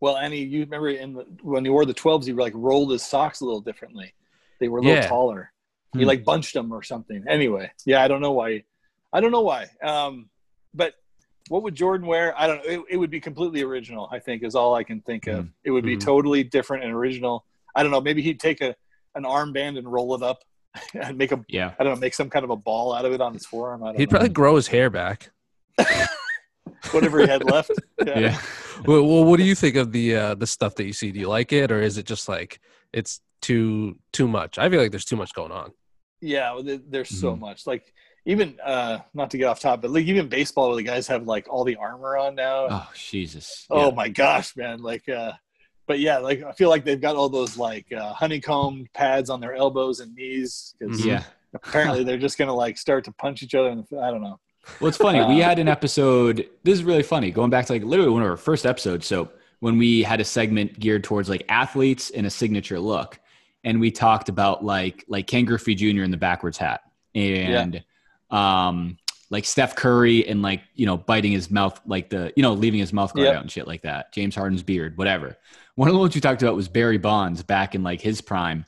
Well, 0.00 0.16
and 0.16 0.32
he, 0.32 0.44
you 0.44 0.60
remember 0.60 0.90
in 0.90 1.14
the, 1.14 1.26
when 1.42 1.64
he 1.64 1.70
wore 1.70 1.84
the 1.84 1.94
12s, 1.94 2.26
he 2.26 2.32
like 2.32 2.52
rolled 2.54 2.90
his 2.90 3.02
socks 3.02 3.40
a 3.40 3.44
little 3.44 3.60
differently. 3.60 4.14
They 4.60 4.68
were 4.68 4.78
a 4.78 4.82
little 4.82 4.96
yeah. 4.96 5.06
taller. 5.06 5.52
He 5.92 6.00
hmm. 6.00 6.06
like 6.06 6.24
bunched 6.24 6.54
them 6.54 6.72
or 6.72 6.82
something. 6.82 7.24
Anyway, 7.28 7.70
yeah, 7.84 8.02
I 8.02 8.08
don't 8.08 8.20
know 8.20 8.32
why. 8.32 8.64
I 9.12 9.20
don't 9.20 9.32
know 9.32 9.42
why. 9.42 9.66
Um, 9.82 10.28
but 10.74 10.94
what 11.48 11.62
would 11.62 11.74
Jordan 11.74 12.06
wear? 12.06 12.38
I 12.38 12.46
don't 12.46 12.58
know. 12.58 12.70
It, 12.70 12.80
it, 12.90 12.96
would 12.96 13.10
be 13.10 13.20
completely 13.20 13.62
original. 13.62 14.08
I 14.10 14.18
think 14.18 14.42
is 14.42 14.54
all 14.54 14.74
I 14.74 14.84
can 14.84 15.00
think 15.00 15.26
of. 15.26 15.44
Mm. 15.44 15.52
It 15.64 15.70
would 15.70 15.84
be 15.84 15.96
mm. 15.96 16.04
totally 16.04 16.44
different 16.44 16.84
and 16.84 16.92
original. 16.92 17.44
I 17.74 17.82
don't 17.82 17.92
know. 17.92 18.00
Maybe 18.00 18.22
he'd 18.22 18.40
take 18.40 18.60
a 18.60 18.74
an 19.14 19.24
armband 19.24 19.78
and 19.78 19.90
roll 19.90 20.14
it 20.14 20.22
up 20.22 20.44
and 20.94 21.18
make 21.18 21.32
a 21.32 21.44
yeah. 21.48 21.74
I 21.78 21.84
don't 21.84 21.94
know, 21.94 22.00
make 22.00 22.14
some 22.14 22.30
kind 22.30 22.44
of 22.44 22.50
a 22.50 22.56
ball 22.56 22.94
out 22.94 23.04
of 23.04 23.12
it 23.12 23.20
on 23.20 23.32
his 23.32 23.46
forearm. 23.46 23.82
I 23.82 23.88
don't 23.88 23.98
he'd 23.98 24.10
know. 24.10 24.18
probably 24.18 24.28
grow 24.30 24.56
his 24.56 24.66
hair 24.68 24.90
back. 24.90 25.30
Whatever 26.92 27.20
he 27.20 27.26
had 27.26 27.44
left. 27.44 27.70
Yeah. 28.06 28.18
yeah. 28.18 28.40
Well, 28.84 29.04
well, 29.04 29.24
what 29.24 29.38
do 29.38 29.44
you 29.44 29.54
think 29.54 29.74
of 29.74 29.90
the 29.90 30.14
uh, 30.14 30.34
the 30.34 30.46
stuff 30.46 30.76
that 30.76 30.84
you 30.84 30.92
see? 30.92 31.10
Do 31.10 31.18
you 31.18 31.28
like 31.28 31.52
it, 31.52 31.72
or 31.72 31.80
is 31.80 31.98
it 31.98 32.06
just 32.06 32.28
like 32.28 32.60
it's 32.92 33.20
too 33.40 33.98
too 34.12 34.28
much? 34.28 34.58
I 34.58 34.68
feel 34.68 34.80
like 34.80 34.90
there's 34.90 35.06
too 35.06 35.16
much 35.16 35.32
going 35.34 35.50
on. 35.50 35.72
Yeah, 36.20 36.60
there's 36.62 37.08
so 37.08 37.32
mm-hmm. 37.32 37.40
much. 37.40 37.66
Like 37.66 37.92
even 38.26 38.58
uh 38.64 38.98
not 39.14 39.30
to 39.30 39.38
get 39.38 39.46
off 39.46 39.60
top, 39.60 39.80
but 39.82 39.90
like 39.90 40.04
even 40.04 40.28
baseball, 40.28 40.68
where 40.68 40.76
the 40.76 40.82
guys 40.82 41.08
have 41.08 41.26
like 41.26 41.46
all 41.48 41.64
the 41.64 41.76
armor 41.76 42.16
on 42.16 42.34
now. 42.34 42.66
Oh 42.70 42.90
Jesus! 42.94 43.66
Oh 43.70 43.90
my 43.90 44.08
gosh, 44.08 44.54
man! 44.56 44.82
Like 44.82 45.08
uh 45.08 45.32
but 45.86 46.00
yeah, 46.00 46.18
like 46.18 46.42
I 46.42 46.52
feel 46.52 46.68
like 46.68 46.84
they've 46.84 47.00
got 47.00 47.16
all 47.16 47.28
those 47.28 47.56
like 47.56 47.92
uh, 47.92 48.12
honeycomb 48.12 48.86
pads 48.92 49.30
on 49.30 49.40
their 49.40 49.54
elbows 49.54 50.00
and 50.00 50.14
knees 50.14 50.74
because 50.78 51.04
yeah. 51.04 51.22
apparently 51.54 52.04
they're 52.04 52.18
just 52.18 52.38
gonna 52.38 52.54
like 52.54 52.76
start 52.78 53.04
to 53.04 53.12
punch 53.12 53.42
each 53.42 53.54
other. 53.54 53.68
And 53.68 53.84
I 54.02 54.10
don't 54.10 54.22
know. 54.22 54.38
Well, 54.80 54.88
it's 54.88 54.98
funny. 54.98 55.24
we 55.24 55.42
uh, 55.42 55.48
had 55.48 55.58
an 55.58 55.68
episode. 55.68 56.48
This 56.64 56.74
is 56.74 56.84
really 56.84 57.04
funny. 57.04 57.30
Going 57.30 57.50
back 57.50 57.66
to 57.66 57.72
like 57.72 57.84
literally 57.84 58.10
one 58.10 58.22
of 58.22 58.28
our 58.28 58.36
first 58.36 58.66
episodes. 58.66 59.06
So 59.06 59.30
when 59.60 59.78
we 59.78 60.02
had 60.02 60.20
a 60.20 60.24
segment 60.24 60.78
geared 60.78 61.04
towards 61.04 61.28
like 61.28 61.44
athletes 61.48 62.10
in 62.10 62.24
a 62.24 62.30
signature 62.30 62.80
look, 62.80 63.18
and 63.64 63.80
we 63.80 63.90
talked 63.90 64.28
about 64.28 64.64
like 64.64 65.04
like 65.08 65.26
Ken 65.26 65.44
Griffey 65.44 65.74
Jr. 65.74 66.02
in 66.02 66.10
the 66.10 66.16
backwards 66.16 66.58
hat 66.58 66.82
and 67.14 67.82
yeah. 68.30 68.66
um 68.68 68.96
like 69.30 69.44
Steph 69.44 69.74
Curry 69.74 70.26
and 70.28 70.42
like 70.42 70.62
you 70.74 70.86
know 70.86 70.96
biting 70.96 71.32
his 71.32 71.50
mouth 71.50 71.80
like 71.86 72.08
the 72.10 72.32
you 72.36 72.42
know 72.42 72.52
leaving 72.52 72.78
his 72.78 72.92
mouth 72.92 73.12
guard 73.12 73.26
yep. 73.26 73.36
out 73.36 73.42
and 73.42 73.50
shit 73.50 73.66
like 73.66 73.82
that. 73.82 74.12
James 74.12 74.34
Harden's 74.34 74.62
beard, 74.62 74.96
whatever. 74.96 75.36
One 75.76 75.88
of 75.88 75.94
the 75.94 76.00
ones 76.00 76.14
you 76.14 76.20
talked 76.20 76.42
about 76.42 76.56
was 76.56 76.68
Barry 76.68 76.98
Bonds 76.98 77.42
back 77.42 77.74
in 77.74 77.82
like 77.82 78.00
his 78.00 78.20
prime, 78.20 78.64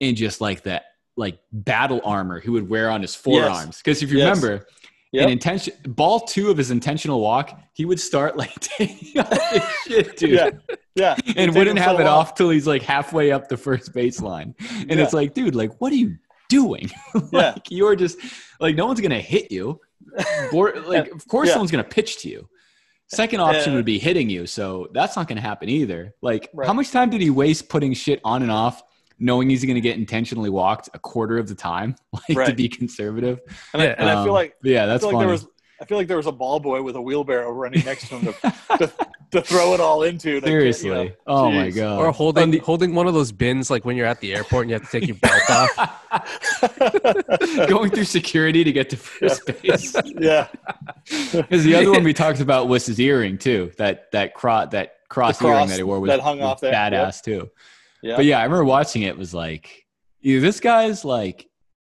and 0.00 0.16
just 0.16 0.40
like 0.40 0.62
that 0.62 0.84
like 1.16 1.38
battle 1.52 2.00
armor 2.04 2.40
he 2.40 2.50
would 2.50 2.68
wear 2.68 2.90
on 2.90 3.02
his 3.02 3.14
forearms. 3.14 3.78
Because 3.78 4.00
yes. 4.00 4.02
if 4.02 4.12
you 4.12 4.18
yes. 4.18 4.36
remember, 4.36 4.66
yep. 5.12 5.24
in 5.24 5.30
intention 5.30 5.74
ball 5.86 6.20
two 6.20 6.50
of 6.50 6.56
his 6.56 6.70
intentional 6.70 7.20
walk, 7.20 7.58
he 7.72 7.84
would 7.84 8.00
start 8.00 8.36
like 8.36 8.54
taking 8.60 9.20
off 9.20 9.50
his 9.50 9.62
shit, 9.86 10.16
dude. 10.16 10.30
Yeah, 10.30 10.50
yeah. 10.94 11.16
and 11.36 11.54
wouldn't 11.54 11.78
have 11.78 11.96
so 11.96 12.02
it 12.02 12.04
long. 12.04 12.18
off 12.18 12.34
till 12.34 12.50
he's 12.50 12.66
like 12.66 12.82
halfway 12.82 13.32
up 13.32 13.48
the 13.48 13.56
first 13.56 13.92
baseline. 13.92 14.54
And 14.80 14.90
yeah. 14.90 15.02
it's 15.02 15.12
like, 15.12 15.34
dude, 15.34 15.54
like 15.54 15.80
what 15.80 15.92
are 15.92 15.96
you 15.96 16.16
doing? 16.48 16.90
like 17.14 17.32
yeah. 17.32 17.54
you're 17.70 17.96
just 17.96 18.18
like 18.60 18.76
no 18.76 18.86
one's 18.86 19.00
gonna 19.00 19.20
hit 19.20 19.50
you. 19.50 19.80
Like 20.52 21.10
of 21.10 21.26
course 21.26 21.50
someone's 21.50 21.70
gonna 21.70 21.84
pitch 21.84 22.22
to 22.22 22.28
you. 22.28 22.48
Second 23.14 23.40
option 23.40 23.74
would 23.74 23.84
be 23.84 23.98
hitting 23.98 24.30
you, 24.30 24.46
so 24.46 24.88
that's 24.92 25.16
not 25.16 25.28
going 25.28 25.36
to 25.36 25.42
happen 25.42 25.68
either. 25.68 26.14
Like, 26.22 26.50
right. 26.54 26.66
how 26.66 26.72
much 26.72 26.90
time 26.90 27.10
did 27.10 27.20
he 27.20 27.30
waste 27.30 27.68
putting 27.68 27.94
shit 27.94 28.20
on 28.24 28.42
and 28.42 28.50
off, 28.50 28.82
knowing 29.18 29.48
he's 29.48 29.64
going 29.64 29.76
to 29.76 29.80
get 29.80 29.96
intentionally 29.96 30.50
walked 30.50 30.88
a 30.94 30.98
quarter 30.98 31.38
of 31.38 31.48
the 31.48 31.54
time, 31.54 31.96
like 32.12 32.38
right. 32.38 32.48
to 32.48 32.54
be 32.54 32.68
conservative? 32.68 33.40
And, 33.72 33.82
I, 33.82 33.86
and 33.86 34.08
um, 34.08 34.18
I 34.18 34.24
feel 34.24 34.32
like 34.32 34.54
yeah, 34.62 34.86
that's 34.86 35.04
I 35.04 35.08
funny. 35.08 35.16
Like 35.16 35.22
there 35.22 35.32
was, 35.32 35.46
I 35.84 35.86
feel 35.86 35.98
like 35.98 36.08
there 36.08 36.16
was 36.16 36.26
a 36.26 36.32
ball 36.32 36.60
boy 36.60 36.80
with 36.80 36.96
a 36.96 37.02
wheelbarrow 37.02 37.50
running 37.50 37.84
next 37.84 38.08
to 38.08 38.18
him 38.18 38.32
to, 38.32 38.54
to, 38.78 38.92
to 39.32 39.42
throw 39.42 39.74
it 39.74 39.80
all 39.80 40.02
into. 40.02 40.40
Seriously, 40.40 40.88
you 40.88 40.94
know, 40.94 41.10
oh 41.26 41.50
geez. 41.50 41.60
my 41.60 41.70
god! 41.78 42.00
Or 42.00 42.10
holding 42.10 42.52
the, 42.52 42.58
holding 42.60 42.94
one 42.94 43.06
of 43.06 43.12
those 43.12 43.32
bins 43.32 43.70
like 43.70 43.84
when 43.84 43.94
you're 43.94 44.06
at 44.06 44.18
the 44.20 44.34
airport 44.34 44.62
and 44.62 44.70
you 44.70 44.76
have 44.76 44.90
to 44.90 44.98
take 44.98 45.06
your 45.06 45.18
belt 45.18 45.42
off. 45.50 46.00
Going 47.68 47.90
through 47.90 48.04
security 48.04 48.64
to 48.64 48.72
get 48.72 48.88
to 48.88 48.96
first 48.96 49.42
yeah. 49.46 49.54
base. 49.60 49.94
Yeah. 50.06 50.48
Because 51.04 51.64
the 51.64 51.74
other 51.74 51.90
one 51.90 52.02
we 52.02 52.14
talked 52.14 52.40
about 52.40 52.66
was 52.66 52.86
his 52.86 52.98
earring 52.98 53.36
too. 53.36 53.70
That 53.76 54.10
that 54.12 54.32
cross 54.32 54.70
that 54.70 54.94
cross, 55.10 55.36
cross 55.36 55.54
earring 55.54 55.68
that 55.68 55.76
he 55.76 55.82
wore 55.82 56.00
was, 56.00 56.08
that 56.08 56.20
hung 56.20 56.38
was 56.38 56.46
off 56.46 56.60
there. 56.62 56.72
badass 56.72 57.22
too. 57.22 57.50
Yeah. 58.02 58.16
But 58.16 58.24
yeah, 58.24 58.38
I 58.38 58.44
remember 58.44 58.64
watching 58.64 59.02
it. 59.02 59.08
it 59.08 59.18
was 59.18 59.34
like, 59.34 59.84
you 60.22 60.40
this 60.40 60.60
guy's 60.60 61.04
like, 61.04 61.46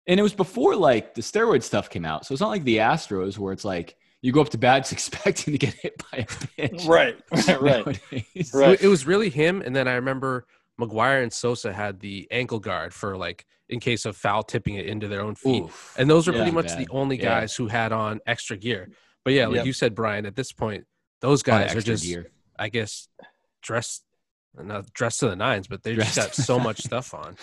and 0.06 0.18
it 0.18 0.22
was 0.22 0.34
before 0.34 0.74
like 0.76 1.14
the 1.14 1.22
steroid 1.22 1.62
stuff 1.62 1.88
came 1.90 2.04
out. 2.04 2.26
So 2.26 2.32
it's 2.34 2.40
not 2.40 2.48
like 2.48 2.64
the 2.64 2.78
Astros 2.78 3.38
where 3.38 3.52
it's 3.52 3.64
like 3.64 3.96
you 4.20 4.32
go 4.32 4.40
up 4.40 4.50
to 4.50 4.58
bats 4.58 4.92
expecting 4.96 5.52
to 5.52 5.58
get 5.58 5.74
hit 5.74 6.02
by 6.10 6.18
a 6.18 6.68
pitch. 6.68 6.84
Right. 6.86 7.16
right. 7.30 7.86
nowadays. 7.86 8.50
Right. 8.54 8.80
It 8.82 8.88
was 8.88 9.06
really 9.06 9.30
him, 9.30 9.62
and 9.62 9.74
then 9.74 9.88
I 9.88 9.94
remember 9.94 10.46
McGwire 10.80 11.22
and 11.22 11.32
Sosa 11.32 11.72
had 11.72 12.00
the 12.00 12.26
ankle 12.30 12.58
guard 12.60 12.94
for 12.94 13.16
like 13.16 13.44
in 13.68 13.80
case 13.80 14.04
of 14.04 14.16
foul 14.16 14.42
tipping 14.42 14.74
it 14.74 14.86
into 14.86 15.08
their 15.08 15.22
own 15.22 15.34
feet, 15.34 15.64
Oof. 15.64 15.94
and 15.98 16.08
those 16.10 16.26
were 16.26 16.32
Yeah. 16.34 16.40
pretty 16.40 16.52
much 16.52 16.68
Bad. 16.68 16.78
the 16.78 16.88
only 16.90 17.16
Yeah. 17.16 17.40
guys 17.40 17.54
who 17.56 17.68
had 17.68 17.92
on 17.92 18.20
extra 18.26 18.56
gear. 18.56 18.90
But 19.24 19.32
yeah, 19.34 19.46
like 19.46 19.56
Yep. 19.56 19.66
you 19.66 19.72
said, 19.72 19.94
Brian, 19.94 20.26
at 20.26 20.34
this 20.36 20.52
point, 20.52 20.84
those 21.20 21.42
A 21.46 21.50
lot 21.50 21.62
of 21.62 21.68
guys 21.68 21.76
are 21.76 21.80
just, 21.82 22.04
gear. 22.04 22.30
I 22.58 22.68
guess, 22.68 23.08
dressed 23.62 24.04
not 24.60 24.92
dressed 24.92 25.20
to 25.20 25.28
the 25.30 25.36
nines, 25.36 25.66
but 25.68 25.82
they 25.82 25.94
just 25.94 26.14
got 26.16 26.34
so 26.34 26.58
much 26.58 26.82
stuff 26.82 27.14
on. 27.14 27.36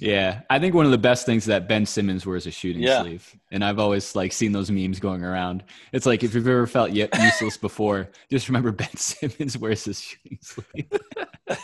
Yeah, 0.00 0.40
I 0.50 0.58
think 0.58 0.74
one 0.74 0.84
of 0.84 0.90
the 0.90 0.98
best 0.98 1.26
things 1.26 1.44
that 1.44 1.68
Ben 1.68 1.86
Simmons 1.86 2.26
wears 2.26 2.46
a 2.46 2.50
shooting 2.50 2.82
Yeah. 2.82 3.02
sleeve, 3.02 3.36
and 3.52 3.64
I've 3.64 3.78
always 3.78 4.16
like 4.16 4.32
seen 4.32 4.50
those 4.50 4.70
memes 4.70 4.98
going 4.98 5.22
around. 5.22 5.62
It's 5.92 6.06
like 6.06 6.24
if 6.24 6.34
you've 6.34 6.48
ever 6.48 6.66
felt 6.66 6.90
useless 6.92 7.56
before, 7.56 8.08
just 8.30 8.48
remember 8.48 8.72
Ben 8.72 8.96
Simmons 8.96 9.56
wears 9.58 9.84
his 9.84 10.00
shooting 10.00 10.38
sleeve, 10.40 10.90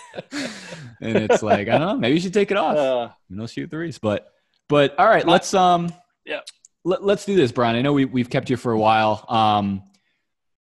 and 1.00 1.16
it's 1.16 1.42
like 1.42 1.68
I 1.68 1.78
don't 1.78 1.80
know, 1.80 1.96
maybe 1.96 2.14
you 2.14 2.20
should 2.20 2.34
take 2.34 2.50
it 2.50 2.56
off. 2.56 2.76
Uh, 2.76 3.08
You 3.28 3.36
know, 3.36 3.46
shoot 3.46 3.70
threes, 3.70 3.98
but 3.98 4.30
but 4.68 4.96
all 4.98 5.06
right, 5.08 5.26
let's 5.26 5.54
um, 5.54 5.92
Yeah. 6.24 6.40
let, 6.84 7.02
let's 7.02 7.24
do 7.24 7.34
this, 7.34 7.50
Brian. 7.50 7.76
I 7.76 7.82
know 7.82 7.92
we 7.94 8.04
we've 8.04 8.30
kept 8.30 8.50
you 8.50 8.56
for 8.56 8.72
a 8.72 8.78
while. 8.78 9.24
Um, 9.28 9.82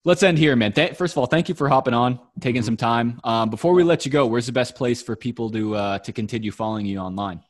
let's 0.06 0.22
end 0.24 0.38
here, 0.38 0.56
man. 0.56 0.72
Th- 0.72 0.94
first 0.96 1.14
of 1.14 1.18
all, 1.18 1.26
thank 1.26 1.50
you 1.50 1.56
for 1.56 1.68
hopping 1.68 1.96
on, 1.96 2.20
taking 2.40 2.62
some 2.62 2.78
time. 2.78 3.20
Um, 3.24 3.50
before 3.50 3.74
we 3.74 3.84
let 3.84 4.06
you 4.06 4.12
go, 4.12 4.28
where's 4.28 4.46
the 4.46 4.52
best 4.54 4.76
place 4.76 5.02
for 5.02 5.16
people 5.16 5.50
to 5.52 5.76
uh, 5.76 6.00
to 6.00 6.14
continue 6.14 6.52
following 6.52 6.86
you 6.86 7.00
online? 7.00 7.42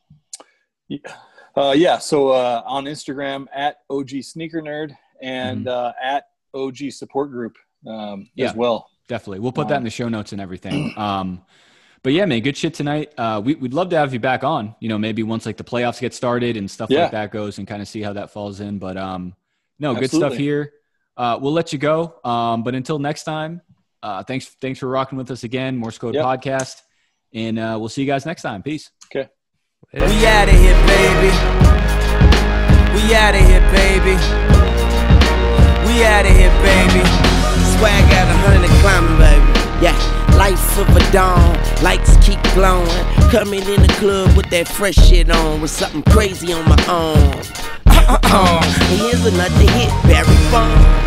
Uh, 1.56 1.74
yeah. 1.76 1.98
So 1.98 2.28
uh, 2.30 2.62
on 2.66 2.84
Instagram 2.84 3.46
at 3.54 3.78
OG 3.90 4.22
Sneaker 4.22 4.60
Nerd 4.62 4.96
and 5.22 5.66
uh, 5.68 5.92
at 6.02 6.24
OG 6.54 6.90
Support 6.90 7.30
Group 7.30 7.56
um, 7.86 8.28
Yeah. 8.34 8.50
as 8.50 8.54
well. 8.54 8.88
Definitely. 9.08 9.40
We'll 9.40 9.52
put 9.52 9.68
that 9.68 9.76
in 9.76 9.84
the 9.84 9.90
show 9.90 10.08
notes 10.08 10.32
and 10.32 10.40
everything. 10.40 10.92
Um, 10.98 11.42
but 12.02 12.12
yeah, 12.12 12.24
man, 12.24 12.40
good 12.40 12.56
shit 12.56 12.72
tonight. 12.72 13.12
Uh, 13.18 13.42
we, 13.44 13.56
we'd 13.56 13.74
love 13.74 13.88
to 13.90 13.96
have 13.96 14.12
you 14.12 14.20
back 14.20 14.44
on, 14.44 14.76
you 14.78 14.88
know, 14.88 14.96
maybe 14.96 15.24
once 15.24 15.44
like 15.44 15.56
the 15.56 15.64
playoffs 15.64 15.98
get 16.00 16.14
started 16.14 16.56
and 16.56 16.70
stuff 16.70 16.88
Yeah. 16.88 17.02
like 17.04 17.10
that 17.12 17.32
goes 17.32 17.58
and 17.58 17.66
kind 17.66 17.82
of 17.82 17.88
see 17.88 18.00
how 18.00 18.12
that 18.12 18.30
falls 18.30 18.60
in. 18.60 18.78
But 18.78 18.96
um, 18.96 19.34
no, 19.80 19.92
good 19.92 20.12
stuff 20.12 20.34
here. 20.34 20.72
Uh, 21.16 21.36
we'll 21.40 21.52
let 21.52 21.72
you 21.72 21.80
go. 21.80 22.14
Um, 22.22 22.62
but 22.62 22.76
until 22.76 23.00
next 23.00 23.24
time, 23.24 23.60
uh, 24.04 24.22
thanks, 24.22 24.46
thanks 24.60 24.78
for 24.78 24.88
rocking 24.88 25.18
with 25.18 25.32
us 25.32 25.42
again. 25.42 25.76
Morse 25.76 25.98
Code 25.98 26.14
Yep. 26.14 26.24
Podcast. 26.24 26.82
And 27.34 27.58
uh, 27.58 27.76
we'll 27.80 27.88
see 27.88 28.02
you 28.02 28.06
guys 28.06 28.24
next 28.24 28.42
time. 28.42 28.62
Peace. 28.62 28.90
Okay. 29.12 29.28
We 29.92 30.26
out 30.26 30.48
of 30.48 30.54
here, 30.54 30.74
baby. 30.84 31.30
We 32.92 33.14
out 33.14 33.36
of 33.36 33.40
here, 33.46 33.62
baby. 33.70 34.18
We 35.86 36.04
out 36.04 36.26
of 36.26 36.34
here, 36.34 36.50
baby. 36.60 37.06
Swag 37.78 38.02
out 38.12 38.26
a 38.26 38.36
hundred 38.42 38.68
climbing, 38.82 39.16
baby. 39.16 39.46
Yeah, 39.80 39.96
life 40.36 40.76
of 40.76 40.88
a 40.88 41.12
dawn, 41.12 41.56
lights 41.84 42.16
keep 42.26 42.42
glowing. 42.52 42.88
Coming 43.30 43.62
in 43.62 43.80
the 43.80 43.94
club 44.00 44.36
with 44.36 44.50
that 44.50 44.66
fresh 44.66 44.96
shit 44.96 45.30
on, 45.30 45.60
with 45.60 45.70
something 45.70 46.02
crazy 46.12 46.52
on 46.52 46.68
my 46.68 46.84
arm. 46.88 47.40
and 47.86 49.00
here's 49.00 49.24
another 49.24 49.70
hit, 49.70 49.90
Barry 50.02 50.50
Bond. 50.50 51.05